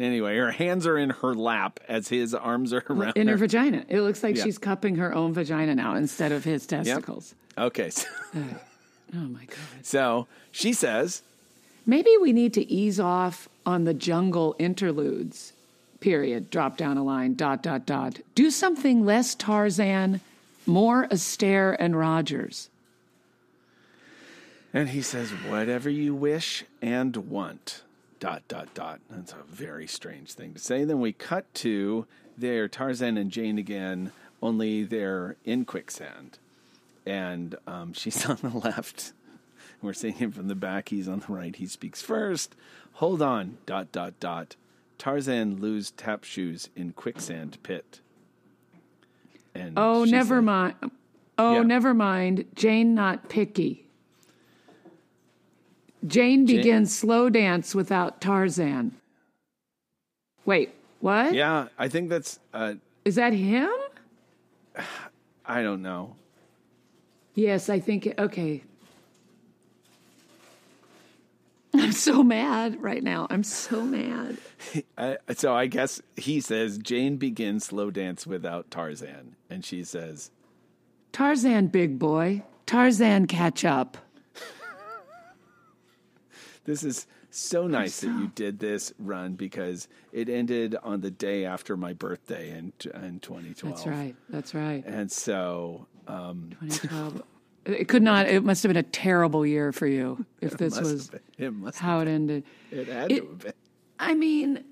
Anyway, 0.00 0.36
her 0.36 0.50
hands 0.50 0.86
are 0.86 0.96
in 0.96 1.10
her 1.10 1.34
lap 1.34 1.78
as 1.88 2.08
his 2.08 2.34
arms 2.34 2.72
are 2.72 2.82
around 2.88 3.16
in 3.16 3.26
her 3.28 3.32
her. 3.34 3.38
vagina. 3.38 3.84
It 3.88 4.00
looks 4.00 4.22
like 4.22 4.36
Yeah. 4.36 4.44
she's 4.44 4.58
cupping 4.58 4.96
her 4.96 5.14
own 5.14 5.32
vagina 5.34 5.74
now 5.74 5.94
instead 5.94 6.32
of 6.32 6.44
his 6.44 6.66
testicles. 6.66 7.34
Okay, 7.58 7.90
so, 7.90 8.06
Oh 9.14 9.18
my 9.18 9.44
god. 9.44 9.58
so 9.82 10.26
she 10.50 10.72
says, 10.72 11.22
Maybe 11.86 12.10
we 12.20 12.32
need 12.32 12.54
to 12.54 12.70
ease 12.70 13.00
off 13.00 13.48
on 13.66 13.84
the 13.84 13.94
jungle 13.94 14.54
interludes. 14.58 15.52
Period. 16.00 16.48
Drop 16.50 16.76
down 16.76 16.96
a 16.96 17.02
line. 17.04 17.34
Dot 17.34 17.62
dot 17.62 17.84
dot. 17.84 18.20
Do 18.34 18.50
something 18.50 19.04
less 19.04 19.34
Tarzan, 19.34 20.20
more 20.66 21.06
Astaire 21.08 21.76
and 21.78 21.98
Rogers. 21.98 22.70
And 24.72 24.90
he 24.90 25.02
says, 25.02 25.30
whatever 25.30 25.90
you 25.90 26.14
wish 26.14 26.64
and 26.80 27.16
want. 27.16 27.82
Dot, 28.20 28.42
dot, 28.48 28.72
dot. 28.74 29.00
That's 29.10 29.32
a 29.32 29.42
very 29.48 29.86
strange 29.86 30.32
thing 30.34 30.52
to 30.52 30.58
say. 30.60 30.84
Then 30.84 31.00
we 31.00 31.12
cut 31.12 31.52
to 31.54 32.06
there, 32.36 32.68
Tarzan 32.68 33.16
and 33.16 33.30
Jane 33.30 33.58
again, 33.58 34.12
only 34.42 34.84
they're 34.84 35.36
in 35.44 35.64
quicksand. 35.64 36.38
And 37.06 37.54
um, 37.66 37.92
she's 37.94 38.24
on 38.26 38.36
the 38.42 38.50
left. 38.50 39.12
We're 39.82 39.94
seeing 39.94 40.14
him 40.14 40.32
from 40.32 40.48
the 40.48 40.54
back. 40.54 40.90
He's 40.90 41.08
on 41.08 41.20
the 41.20 41.32
right. 41.32 41.56
He 41.56 41.66
speaks 41.66 42.02
first. 42.02 42.54
Hold 42.94 43.22
on. 43.22 43.56
Dot, 43.64 43.90
dot, 43.90 44.20
dot. 44.20 44.54
Tarzan 44.98 45.58
lose 45.58 45.90
tap 45.92 46.24
shoes 46.24 46.68
in 46.76 46.92
quicksand 46.92 47.56
pit. 47.62 48.00
And 49.54 49.78
Oh, 49.78 50.04
never 50.04 50.36
said- 50.36 50.44
mind. 50.44 50.74
Oh, 51.38 51.54
Yeah. 51.54 51.62
never 51.62 51.94
mind. 51.94 52.44
Jane 52.54 52.94
not 52.94 53.30
picky. 53.30 53.86
Jane 56.06 56.46
begins 56.46 56.96
slow 56.96 57.28
dance 57.28 57.74
without 57.74 58.20
Tarzan. 58.20 58.92
Wait, 60.44 60.74
what? 61.00 61.34
Yeah, 61.34 61.68
I 61.78 61.88
think 61.88 62.08
that's, 62.08 62.38
uh, 62.54 62.74
Is 63.04 63.16
that 63.16 63.32
him? 63.32 63.70
I 65.44 65.62
don't 65.62 65.82
know. 65.82 66.16
Yes, 67.34 67.68
I 67.68 67.80
think. 67.80 68.06
It, 68.06 68.18
okay. 68.18 68.62
I'm 71.74 71.92
so 71.92 72.22
mad 72.22 72.80
right 72.82 73.02
now. 73.02 73.26
I'm 73.30 73.44
so 73.44 73.82
mad. 73.82 74.36
I, 74.98 75.18
so 75.36 75.54
I 75.54 75.66
guess 75.66 76.02
he 76.16 76.40
says 76.40 76.78
Jane 76.78 77.16
begins 77.16 77.64
slow 77.64 77.90
dance 77.90 78.26
without 78.26 78.70
Tarzan, 78.70 79.36
and 79.48 79.64
she 79.64 79.84
says, 79.84 80.30
Tarzan, 81.12 81.68
big 81.68 81.98
boy. 81.98 82.42
Tarzan, 82.66 83.26
catch 83.26 83.64
up. 83.64 83.98
"This 86.70 86.84
is 86.84 87.06
so 87.30 87.66
nice 87.66 88.00
that 88.00 88.06
you 88.06 88.30
did 88.34 88.60
this 88.60 88.92
run 88.98 89.34
because 89.34 89.88
it 90.12 90.28
ended 90.28 90.76
on 90.82 91.00
the 91.00 91.10
day 91.10 91.44
after 91.44 91.76
my 91.76 91.92
birthday 91.92 92.50
in 92.50 92.72
in 92.94 93.18
2012." 93.18 93.74
That's 93.74 93.86
right. 93.86 94.14
That's 94.28 94.54
right. 94.54 94.84
And 94.86 95.10
so, 95.10 95.88
um, 96.06 96.50
2012. 96.60 97.22
it 97.64 97.88
could 97.88 98.02
not. 98.04 98.28
It 98.28 98.44
must 98.44 98.62
have 98.62 98.70
been 98.70 98.76
a 98.76 98.82
terrible 98.84 99.44
year 99.44 99.72
for 99.72 99.88
you 99.88 100.24
if 100.40 100.56
this 100.56 100.78
was 100.80 101.10
it 101.38 101.52
how 101.74 101.98
it 101.98 102.06
ended. 102.06 102.44
it 102.70 102.86
had 102.86 103.10
it- 103.10 103.20
to 103.20 103.26
have 103.26 103.38
been. 103.40 103.52
I 103.98 104.14
mean, 104.14 104.64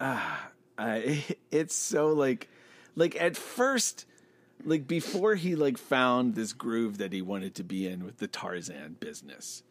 I, 0.00 1.24
it's 1.50 1.74
so 1.74 2.08
like 2.14 2.48
like 2.96 3.14
at 3.20 3.36
first 3.36 4.06
like 4.64 4.86
before 4.86 5.34
he 5.34 5.54
like 5.56 5.78
found 5.78 6.34
this 6.34 6.52
groove 6.52 6.98
that 6.98 7.12
he 7.12 7.22
wanted 7.22 7.54
to 7.56 7.64
be 7.64 7.86
in 7.86 8.04
with 8.04 8.18
the 8.18 8.26
Tarzan 8.26 8.96
business 9.00 9.62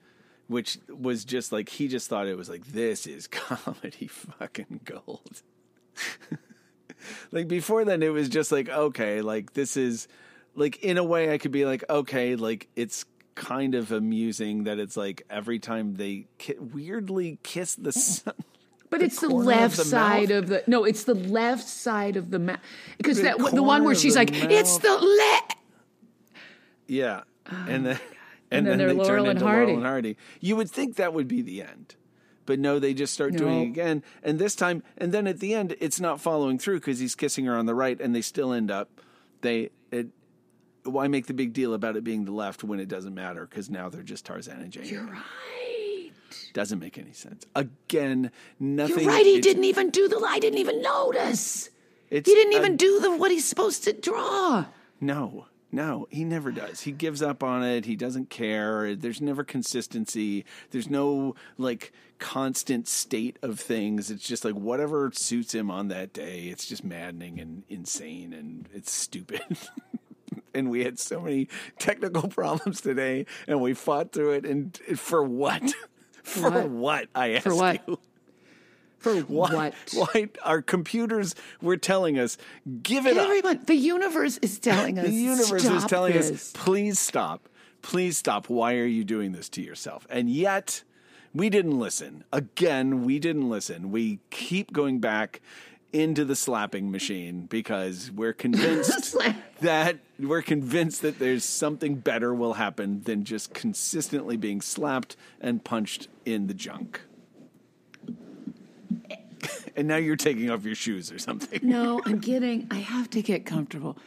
which 0.48 0.80
was 0.90 1.24
just 1.24 1.54
like 1.54 1.70
he 1.70 1.88
just 1.88 2.10
thought 2.10 2.28
it 2.28 2.38
was 2.38 2.50
like 2.50 2.66
this 2.68 3.08
is 3.08 3.28
comedy 3.28 4.08
fucking 4.08 4.82
gold. 4.84 5.42
Like 7.32 7.48
before 7.48 7.86
then 7.86 8.04
it 8.04 8.14
was 8.14 8.30
just 8.30 8.52
like 8.52 8.70
okay 8.70 9.22
like 9.22 9.54
this 9.54 9.76
is 9.76 10.08
like 10.56 10.84
in 10.84 10.98
a 10.98 11.04
way 11.04 11.34
I 11.34 11.38
could 11.38 11.52
be 11.52 11.66
like 11.66 11.84
okay 11.90 12.36
like 12.36 12.68
it's 12.76 13.06
kind 13.34 13.76
of 13.76 13.92
amusing 13.92 14.66
that 14.66 14.80
it's 14.80 14.98
like 14.98 15.24
every 15.30 15.60
time 15.60 15.96
they 15.96 16.28
ki- 16.38 16.60
weirdly 16.60 17.40
kiss 17.44 17.76
the 17.76 17.92
sun 17.92 18.34
but 18.92 19.02
it's 19.02 19.20
the 19.20 19.28
corner 19.30 19.42
of 19.42 19.48
left 19.48 19.78
the 19.78 19.86
side 19.86 20.30
mouth? 20.30 20.38
of 20.44 20.50
the 20.50 20.64
no. 20.68 20.84
It's 20.84 21.04
the 21.06 21.16
left 21.16 21.68
side 21.68 22.16
of 22.16 22.30
the 22.30 22.38
mouth 22.38 22.60
because 22.98 23.18
The 23.18 23.24
that 23.24 23.38
the 23.56 23.64
one 23.64 23.84
where 23.84 23.96
she's 23.96 24.16
like, 24.16 24.30
it's 24.32 24.78
the 24.78 24.96
left. 24.96 25.56
Yeah, 26.88 27.22
oh 27.52 27.66
and 27.68 27.86
then 27.88 28.00
And 28.52 28.68
and, 28.68 28.68
then 28.68 28.78
then, 28.78 28.78
they're 28.80 28.94
Laurel 28.96 29.08
turn 29.08 29.20
and 29.20 29.28
into 29.30 29.46
Hardy. 29.46 29.62
Laurel 29.68 29.78
and 29.78 29.86
Hardy. 29.86 30.18
You 30.42 30.58
would 30.58 30.70
think 30.70 30.98
that 30.98 31.14
would 31.14 31.28
be 31.28 31.42
the 31.42 31.62
end, 31.62 31.96
but 32.46 32.60
no, 32.60 32.80
they 32.80 32.94
just 32.94 33.14
start 33.14 33.34
doing 33.34 33.62
it 33.62 33.68
again, 33.68 34.04
and 34.24 34.38
this 34.40 34.56
time, 34.56 34.84
and 34.98 35.14
then 35.14 35.26
at 35.26 35.40
the 35.40 35.54
end, 35.54 35.76
it's 35.80 36.02
not 36.02 36.20
following 36.20 36.60
through 36.60 36.80
because 36.82 37.00
he's 37.00 37.16
kissing 37.16 37.46
her 37.46 37.56
on 37.56 37.66
the 37.66 37.74
right, 37.74 38.00
and 38.02 38.14
they 38.14 38.22
still 38.22 38.52
end 38.52 38.70
up. 38.70 38.90
They 39.40 39.70
it. 39.92 40.08
Why 40.84 41.08
make 41.08 41.28
the 41.28 41.34
big 41.34 41.54
deal 41.54 41.74
about 41.74 41.96
it 41.96 42.04
being 42.04 42.26
the 42.26 42.32
left 42.34 42.64
when 42.64 42.80
it 42.80 42.90
doesn't 42.90 43.14
matter? 43.14 43.48
Because 43.48 43.70
now 43.70 43.88
they're 43.88 44.04
just 44.04 44.26
Tarzan 44.26 44.60
and 44.62 44.72
Jane. 44.72 44.86
You're 44.86 45.04
right. 45.06 45.22
Doesn't 46.54 46.80
make 46.80 46.98
any 46.98 47.14
sense. 47.14 47.46
Again, 47.56 48.32
nothing. 48.60 49.00
You're 49.00 49.08
right. 49.10 49.26
He 49.26 49.42
didn't 49.42 49.66
even 49.66 49.90
do 49.90 50.08
the. 50.08 50.18
I 50.26 50.40
didn't 50.40 50.60
even 50.60 50.82
notice. 50.82 51.70
It's 52.10 52.30
He 52.30 52.36
didn't 52.36 52.54
a- 52.54 52.58
even 52.58 52.78
do 52.78 53.00
the 53.00 53.16
what 53.16 53.32
he's 53.32 53.46
supposed 53.48 53.84
to 53.86 53.94
draw. 53.94 54.66
No, 55.00 55.46
no, 55.72 56.08
he 56.12 56.24
never 56.26 56.52
does. 56.52 56.82
He 56.82 56.92
gives 56.92 57.22
up 57.22 57.42
on 57.44 57.64
it. 57.64 57.86
He 57.86 57.96
doesn't 57.96 58.30
care. 58.30 58.96
There's 58.96 59.22
never 59.22 59.44
consistency. 59.44 60.46
There's 60.72 60.90
no 60.90 61.36
like 61.58 61.94
constant 62.20 62.88
state 62.88 63.40
of 63.42 63.60
things. 63.60 64.12
It's 64.12 64.28
just 64.28 64.44
like 64.46 64.54
whatever 64.54 65.12
suits 65.14 65.56
him 65.56 65.72
on 65.72 65.88
that 65.88 66.14
day. 66.14 66.48
It's 66.48 66.66
just 66.68 66.84
maddening 66.84 67.40
and 67.40 67.64
insane 67.70 68.34
and 68.34 68.68
it's 68.74 68.92
stupid. 68.92 69.42
and 70.54 70.70
we 70.70 70.84
had 70.84 71.00
so 71.00 71.22
many 71.22 71.48
technical 71.80 72.28
problems 72.30 72.82
today 72.82 73.26
and 73.48 73.62
we 73.62 73.74
fought 73.74 74.12
through 74.12 74.32
it 74.34 74.46
and 74.46 74.78
for 74.96 75.24
what? 75.24 75.64
For 76.24 76.50
what? 76.50 76.70
what? 76.70 77.08
I 77.16 77.34
asked 77.34 77.44
For 77.44 77.56
what? 77.56 77.82
you. 77.88 78.00
For 79.00 79.16
Why, 79.22 79.54
what? 79.54 79.74
why 79.94 80.30
our 80.44 80.62
computers 80.62 81.34
were 81.60 81.78
telling 81.78 82.20
us, 82.20 82.38
give 82.84 83.08
it 83.08 83.18
up. 83.18 83.26
Everyone, 83.26 83.62
the 83.66 83.76
universe 83.76 84.38
is 84.44 84.60
telling 84.60 85.00
us. 85.00 85.08
The 85.08 85.12
universe 85.12 85.66
is 85.66 85.86
telling 85.86 86.16
us, 86.16 86.52
please 86.54 87.00
stop. 87.00 87.50
Please 87.82 88.18
stop. 88.18 88.48
Why 88.48 88.76
are 88.76 88.86
you 88.86 89.04
doing 89.04 89.32
this 89.32 89.50
to 89.50 89.62
yourself? 89.62 90.06
And 90.12 90.30
yet, 90.30 90.84
we 91.34 91.50
didn't 91.50 91.80
listen. 91.80 92.26
Again, 92.32 93.04
we 93.04 93.18
didn't 93.18 93.50
listen. 93.50 93.90
We 93.90 94.20
keep 94.30 94.72
going 94.72 95.00
back 95.00 95.42
into 95.94 96.26
the 96.26 96.36
slapping 96.36 96.92
machine 96.92 97.46
because 97.48 98.12
we're 98.12 98.34
convinced 98.48 99.16
that 99.62 99.98
we're 100.20 100.42
convinced 100.42 101.02
that 101.02 101.20
there's 101.20 101.44
something 101.44 101.96
better 101.96 102.34
will 102.34 102.54
happen 102.54 103.02
than 103.04 103.24
just 103.24 103.54
consistently 103.54 104.38
being 104.38 104.62
slapped 104.62 105.16
and 105.40 105.64
punched 105.64 106.08
in 106.26 106.48
the 106.48 106.54
junk. 106.54 107.02
and 109.76 109.88
now 109.88 109.98
you're 109.98 110.16
taking 110.16 110.50
off 110.50 110.64
your 110.66 110.76
shoes 110.76 111.12
or 111.12 111.20
something. 111.20 111.60
No, 111.64 112.02
I'm 112.06 112.20
getting. 112.20 112.68
I 112.72 112.80
have 112.80 113.10
to 113.12 113.22
get 113.22 113.46
comfortable. 113.46 113.98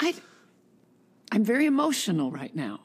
I, 0.00 0.14
I'm 1.32 1.44
very 1.44 1.66
emotional 1.66 2.30
right 2.30 2.54
now 2.54 2.80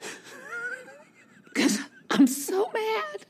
because 1.44 1.78
I'm 2.10 2.26
so 2.26 2.70
mad. 2.72 3.26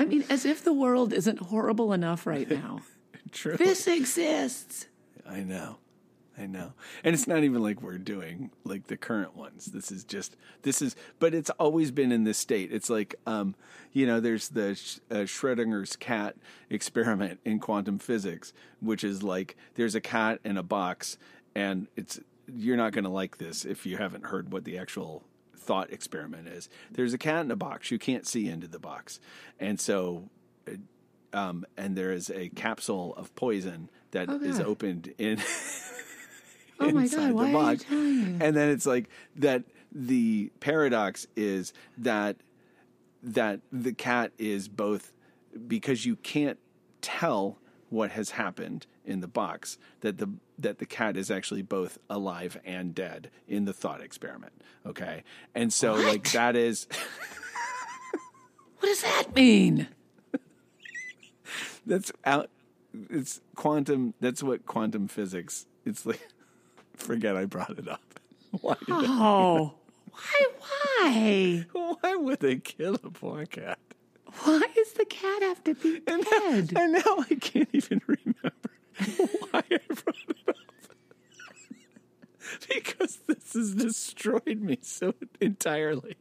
I 0.00 0.06
mean, 0.06 0.24
as 0.30 0.44
if 0.44 0.64
the 0.64 0.72
world 0.72 1.12
isn't 1.12 1.38
horrible 1.38 1.92
enough 1.92 2.26
right 2.26 2.48
now. 2.62 2.80
True. 3.30 3.56
This 3.56 3.86
exists. 3.86 4.86
I 5.28 5.40
know. 5.40 5.76
I 6.38 6.46
know. 6.46 6.72
And 7.04 7.12
it's 7.12 7.26
not 7.26 7.44
even 7.44 7.62
like 7.62 7.82
we're 7.82 7.98
doing 7.98 8.50
like 8.64 8.86
the 8.86 8.96
current 8.96 9.36
ones. 9.36 9.66
This 9.66 9.92
is 9.92 10.04
just 10.04 10.36
this 10.62 10.80
is 10.80 10.96
but 11.18 11.34
it's 11.34 11.50
always 11.50 11.90
been 11.90 12.12
in 12.12 12.24
this 12.24 12.38
state. 12.38 12.72
It's 12.72 12.88
like 12.88 13.14
um 13.26 13.54
you 13.92 14.06
know 14.06 14.20
there's 14.20 14.48
the 14.48 14.70
uh, 15.10 15.26
Schrodinger's 15.26 15.96
cat 15.96 16.36
experiment 16.70 17.40
in 17.44 17.58
quantum 17.58 17.98
physics 17.98 18.54
which 18.80 19.04
is 19.04 19.22
like 19.22 19.56
there's 19.74 19.94
a 19.94 20.00
cat 20.00 20.40
in 20.44 20.56
a 20.56 20.62
box 20.62 21.18
and 21.54 21.88
it's 21.94 22.18
you're 22.46 22.76
not 22.76 22.92
going 22.92 23.04
to 23.04 23.10
like 23.10 23.36
this 23.36 23.64
if 23.64 23.84
you 23.84 23.98
haven't 23.98 24.24
heard 24.24 24.50
what 24.50 24.64
the 24.64 24.78
actual 24.78 25.22
thought 25.60 25.92
experiment 25.92 26.48
is. 26.48 26.68
There's 26.90 27.12
a 27.12 27.18
cat 27.18 27.44
in 27.44 27.50
a 27.50 27.56
box. 27.56 27.90
You 27.90 27.98
can't 27.98 28.26
see 28.26 28.48
into 28.48 28.66
the 28.66 28.78
box. 28.78 29.20
And 29.58 29.80
so 29.80 30.24
um, 31.32 31.64
and 31.76 31.96
there 31.96 32.12
is 32.12 32.30
a 32.30 32.48
capsule 32.50 33.14
of 33.16 33.34
poison 33.36 33.90
that 34.10 34.28
Oh, 34.28 34.40
is 34.40 34.58
opened 34.60 35.14
in 35.18 35.40
Oh 36.80 36.90
my 36.90 37.06
God, 37.06 37.32
why 37.32 37.50
the 37.50 37.58
are 37.58 37.72
you 37.72 37.78
telling 37.78 38.38
me? 38.38 38.44
And 38.44 38.56
then 38.56 38.70
it's 38.70 38.86
like 38.86 39.08
that 39.36 39.64
the 39.92 40.50
paradox 40.60 41.26
is 41.36 41.72
that 41.98 42.36
that 43.22 43.60
the 43.70 43.92
cat 43.92 44.32
is 44.38 44.66
both 44.68 45.12
because 45.66 46.06
you 46.06 46.16
can't 46.16 46.58
tell 47.02 47.58
what 47.90 48.12
has 48.12 48.30
happened 48.30 48.86
in 49.04 49.20
the 49.20 49.28
box 49.28 49.76
that 50.00 50.18
the 50.18 50.28
that 50.58 50.78
the 50.78 50.86
cat 50.86 51.16
is 51.16 51.30
actually 51.30 51.62
both 51.62 51.98
alive 52.08 52.58
and 52.64 52.94
dead 52.94 53.30
in 53.46 53.64
the 53.66 53.72
thought 53.72 54.00
experiment 54.00 54.52
okay 54.86 55.22
and 55.54 55.72
so 55.72 55.94
like 55.94 56.30
that 56.32 56.56
is 56.56 56.86
What 58.78 58.88
does 58.88 59.02
that 59.02 59.34
mean? 59.34 59.88
that's 61.86 62.10
out 62.24 62.48
it's 63.10 63.40
quantum 63.56 64.14
that's 64.20 64.42
what 64.42 64.64
quantum 64.66 65.06
physics 65.08 65.66
it's 65.84 66.06
like 66.06 66.28
forget 66.96 67.36
i 67.36 67.44
brought 67.44 67.78
it 67.78 67.88
up 67.88 68.20
why 68.60 68.74
did 68.80 68.88
Oh, 68.90 69.74
why? 70.10 70.46
Why? 70.58 71.66
Why 71.72 72.16
would 72.16 72.40
they 72.40 72.56
kill 72.56 72.94
a 72.96 73.10
poor 73.10 73.46
cat 73.46 73.78
Why 74.42 74.62
does 74.74 74.92
the 74.92 75.04
cat 75.04 75.42
have 75.42 75.62
to 75.64 75.74
be 75.74 76.00
and 76.06 76.24
dead? 76.24 76.72
now, 76.72 76.82
and 76.82 76.92
now 76.92 77.24
i 77.30 77.34
can't 77.40 77.68
even 77.72 78.00
remember 78.06 78.52
why 79.50 79.62
i 79.70 79.78
brought 79.94 80.16
it 80.28 80.48
up 80.48 80.56
because 82.68 83.18
this 83.26 83.52
has 83.54 83.74
destroyed 83.74 84.60
me 84.60 84.78
so 84.82 85.14
entirely 85.40 86.16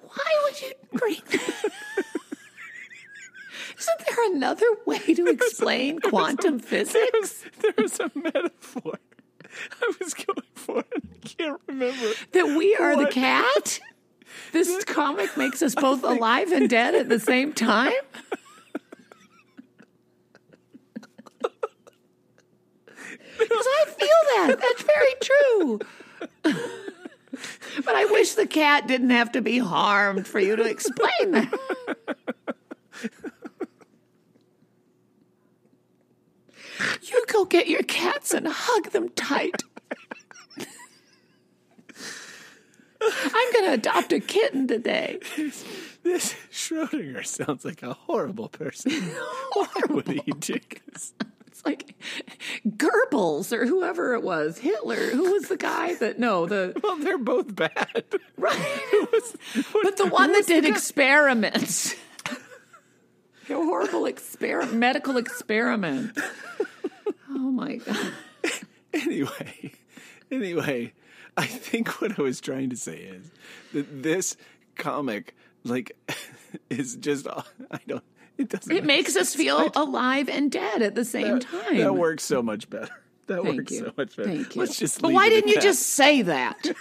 Why 0.00 0.42
would 0.44 0.60
you 0.62 0.72
bring 0.92 1.16
that? 1.30 1.64
Isn't 3.78 3.98
there 4.06 4.32
another 4.32 4.66
way 4.86 4.98
to 4.98 5.26
explain 5.26 6.00
quantum 6.00 6.58
physics? 6.58 7.44
There's, 7.60 7.98
was 7.98 8.00
a 8.00 8.10
metaphor 8.18 8.94
i 9.82 9.92
was 10.00 10.14
going 10.14 10.42
for 10.54 10.84
and 10.94 11.08
i 11.14 11.26
can't 11.26 11.60
remember 11.66 12.12
That 12.32 12.56
we 12.56 12.76
are 12.76 12.96
the 12.96 13.10
cat? 13.10 13.80
This 14.52 14.84
comic 14.84 15.36
makes 15.36 15.62
us 15.62 15.74
both 15.74 16.02
alive 16.04 16.52
and 16.52 16.68
dead 16.68 16.94
at 16.94 17.08
the 17.08 17.20
same 17.20 17.52
time? 17.52 17.92
Because 23.38 23.66
I 23.66 23.84
feel 23.86 24.08
that. 24.34 24.56
That's 24.60 24.82
very 24.82 25.14
true. 25.20 25.78
but 27.84 27.94
I 27.94 28.04
wish 28.06 28.32
the 28.34 28.48
cat 28.48 28.88
didn't 28.88 29.10
have 29.10 29.30
to 29.32 29.40
be 29.40 29.58
harmed 29.58 30.26
for 30.26 30.40
you 30.40 30.56
to 30.56 30.64
explain 30.64 31.30
that. 31.30 31.52
You 37.02 37.24
go 37.28 37.44
get 37.44 37.68
your 37.68 37.82
cats 37.82 38.34
and 38.34 38.46
hug 38.48 38.90
them 38.90 39.08
tight. 39.10 39.62
I'm 43.00 43.52
going 43.52 43.64
to 43.66 43.72
adopt 43.74 44.12
a 44.12 44.20
kitten 44.20 44.66
today. 44.66 45.18
This 46.02 46.34
Schrodinger 46.50 47.24
sounds 47.26 47.64
like 47.64 47.82
a 47.82 47.94
horrible 47.94 48.48
person. 48.48 48.92
Why 49.52 49.66
would 49.90 50.08
he 50.08 50.20
do 50.38 50.58
this? 50.92 51.12
It's 51.46 51.64
like 51.64 51.94
Goebbels 52.66 53.52
or 53.52 53.66
whoever 53.66 54.14
it 54.14 54.22
was, 54.22 54.58
Hitler. 54.58 54.96
Who 54.96 55.32
was 55.32 55.48
the 55.48 55.56
guy 55.56 55.94
that? 55.94 56.18
No, 56.18 56.46
the 56.46 56.78
Well, 56.82 56.96
they're 56.98 57.18
both 57.18 57.54
bad. 57.54 58.04
right. 58.36 59.08
Was- 59.12 59.36
what- 59.72 59.82
But 59.84 59.96
the 59.96 60.06
one 60.06 60.32
that 60.32 60.46
did 60.46 60.64
experiments. 60.64 61.94
A 63.50 63.54
horrible 63.54 64.04
experiment, 64.06 64.74
medical 64.74 65.16
experiment. 65.16 66.16
Oh 67.30 67.38
my 67.50 67.76
god! 67.76 68.12
anyway, 68.92 69.72
anyway, 70.30 70.92
I 71.38 71.46
think 71.46 72.00
what 72.00 72.18
I 72.18 72.22
was 72.22 72.40
trying 72.40 72.70
to 72.70 72.76
say 72.76 72.96
is 72.98 73.30
that 73.72 74.02
this 74.02 74.36
comic, 74.76 75.34
like, 75.64 75.96
is 76.70 76.96
just 76.96 77.26
I 77.28 77.78
don't. 77.86 78.02
It 78.36 78.48
doesn't. 78.50 78.70
It 78.70 78.84
makes 78.84 79.16
us 79.16 79.34
feel 79.34 79.70
alive 79.74 80.28
and 80.28 80.50
dead 80.50 80.82
at 80.82 80.94
the 80.94 81.04
same 81.04 81.40
time. 81.40 81.76
that 81.78 81.94
works 81.94 82.22
so 82.24 82.42
much 82.42 82.68
better. 82.70 82.92
That 83.26 83.42
Thank 83.42 83.56
works 83.56 83.72
you. 83.72 83.78
so 83.80 83.92
much 83.96 84.16
better. 84.16 84.28
Thank 84.28 84.54
you. 84.54 84.60
Let's 84.62 84.76
just. 84.78 85.02
but 85.02 85.12
why 85.12 85.28
didn't 85.28 85.48
you 85.48 85.56
that. 85.56 85.62
just 85.62 85.82
say 85.82 86.22
that? 86.22 86.56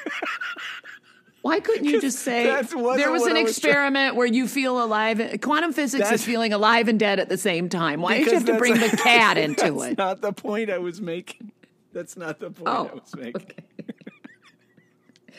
Why 1.44 1.62
couldn't 1.62 1.86
you 1.86 2.02
just 2.02 2.20
say 2.20 2.44
there 2.46 3.12
was 3.12 3.24
an 3.24 3.30
I 3.30 3.32
trying- 3.34 3.48
experiment 3.48 4.16
where 4.16 4.28
you 4.28 4.48
feel 4.50 4.84
alive? 4.84 5.40
Quantum 5.42 5.72
physics 5.72 6.02
That's- 6.04 6.20
is 6.20 6.26
feeling 6.26 6.52
alive 6.52 6.90
and 6.90 7.00
dead 7.00 7.20
at 7.22 7.30
the 7.30 7.38
same 7.38 7.70
time. 7.70 8.02
Why 8.02 8.18
did 8.18 8.28
you 8.28 8.34
have 8.34 8.46
to 8.46 8.58
bring 8.58 8.74
the 8.74 8.90
cat 9.04 9.38
into 9.38 9.56
That's 9.62 9.72
it? 9.72 9.78
That's 9.78 9.98
not 9.98 10.22
the 10.22 10.34
point 10.34 10.70
I 10.70 10.80
was 10.80 11.00
making. 11.00 11.52
That's 11.94 12.18
not 12.18 12.40
the 12.40 12.50
point 12.52 12.68
I 12.68 12.78
Oh, 12.78 12.92
was 13.02 13.16
making. 13.16 13.36
okay. 13.44 13.64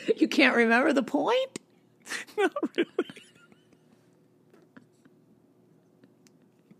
You 0.16 0.28
can't 0.28 0.56
remember 0.56 0.92
the 0.92 1.02
point? 1.02 1.58
Not 2.38 2.52
really. 2.76 2.88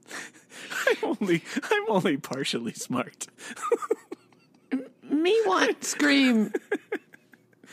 I'm 0.89 1.17
only 1.21 1.43
I'm 1.71 1.83
only 1.89 2.17
partially 2.17 2.73
smart. 2.73 3.27
Me 5.03 5.39
want 5.47 5.85
scream. 5.85 6.53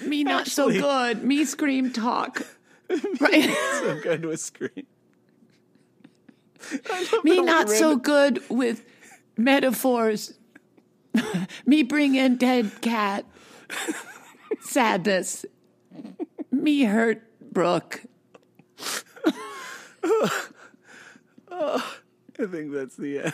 Me 0.02 0.24
not 0.24 0.48
so 0.48 0.70
good. 0.70 1.24
Me 1.24 1.46
scream 1.46 1.92
talk. 1.92 2.42
Right. 3.20 3.50
so 3.80 4.00
good 4.02 4.26
with 4.26 4.40
scream. 4.40 4.86
Me 7.24 7.42
not 7.42 7.70
so 7.70 7.96
good 7.96 8.42
with 8.50 8.84
metaphors. 9.38 10.34
Me 11.66 11.84
bring 11.84 12.16
in 12.16 12.36
dead 12.38 12.72
cat. 12.82 13.26
Sadness. 14.66 15.46
Me 16.52 16.84
hurt 16.84 17.24
Brooke. 17.54 18.04
I 21.52 21.82
think 22.38 22.74
that's 22.74 22.98
the 22.98 23.20
end. 23.20 23.34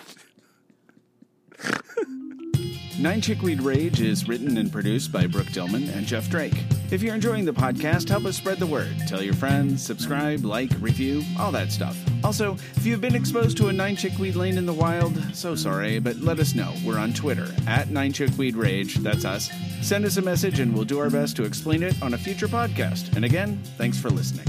Nine 2.99 3.21
Chickweed 3.21 3.61
Rage 3.61 4.01
is 4.01 4.27
written 4.27 4.57
and 4.57 4.71
produced 4.71 5.11
by 5.11 5.25
Brooke 5.25 5.47
Dillman 5.47 5.95
and 5.95 6.05
Jeff 6.05 6.29
Drake. 6.29 6.53
If 6.91 7.01
you're 7.01 7.15
enjoying 7.15 7.45
the 7.45 7.53
podcast, 7.53 8.09
help 8.09 8.25
us 8.25 8.35
spread 8.37 8.59
the 8.59 8.67
word. 8.67 8.93
Tell 9.07 9.23
your 9.23 9.33
friends, 9.33 9.83
subscribe, 9.83 10.43
like, 10.43 10.69
review, 10.79 11.23
all 11.39 11.51
that 11.53 11.71
stuff. 11.71 11.97
Also, 12.23 12.57
if 12.75 12.85
you've 12.85 13.01
been 13.01 13.15
exposed 13.15 13.57
to 13.57 13.69
a 13.69 13.73
Nine 13.73 13.95
Chickweed 13.95 14.35
lane 14.35 14.57
in 14.57 14.65
the 14.65 14.73
wild, 14.73 15.17
so 15.33 15.55
sorry, 15.55 15.99
but 15.99 16.17
let 16.17 16.39
us 16.39 16.53
know. 16.53 16.73
We're 16.85 16.99
on 16.99 17.13
Twitter 17.13 17.47
at 17.65 17.89
Nine 17.89 18.11
Chickweed 18.11 18.55
Rage. 18.55 18.95
That's 18.95 19.25
us. 19.25 19.49
Send 19.81 20.05
us 20.05 20.17
a 20.17 20.21
message 20.21 20.59
and 20.59 20.73
we'll 20.73 20.83
do 20.83 20.99
our 20.99 21.09
best 21.09 21.35
to 21.37 21.43
explain 21.43 21.81
it 21.83 21.99
on 22.03 22.13
a 22.13 22.17
future 22.17 22.47
podcast. 22.47 23.15
And 23.15 23.23
again, 23.25 23.61
thanks 23.77 23.97
for 23.97 24.09
listening. 24.09 24.47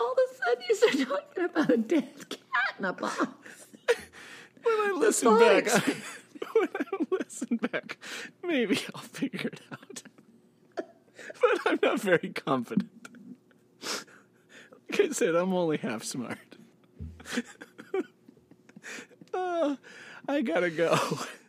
All 0.00 0.12
of 0.12 0.18
a 0.18 0.44
sudden 0.44 0.64
you 0.68 0.74
start 0.74 1.08
talking 1.08 1.44
about 1.44 1.70
a 1.70 1.76
dead 1.76 2.28
cat 2.30 2.40
in 2.78 2.84
a 2.86 2.92
box. 2.92 3.26
When 4.64 4.74
I 4.74 4.92
listen 4.96 5.38
back, 5.38 5.66
when 6.54 6.68
I 6.78 7.06
listen 7.10 7.56
back, 7.56 7.98
maybe 8.42 8.80
I'll 8.94 9.00
figure 9.00 9.50
it 9.50 9.60
out. 9.72 10.02
but 10.76 11.60
I'm 11.66 11.78
not 11.82 12.00
very 12.00 12.30
confident. 12.30 12.90
Like 14.90 15.00
I 15.00 15.08
said, 15.10 15.34
I'm 15.34 15.52
only 15.52 15.78
half 15.78 16.04
smart. 16.04 16.38
uh, 19.32 19.76
I 20.28 20.40
gotta 20.42 20.70
go. 20.70 20.98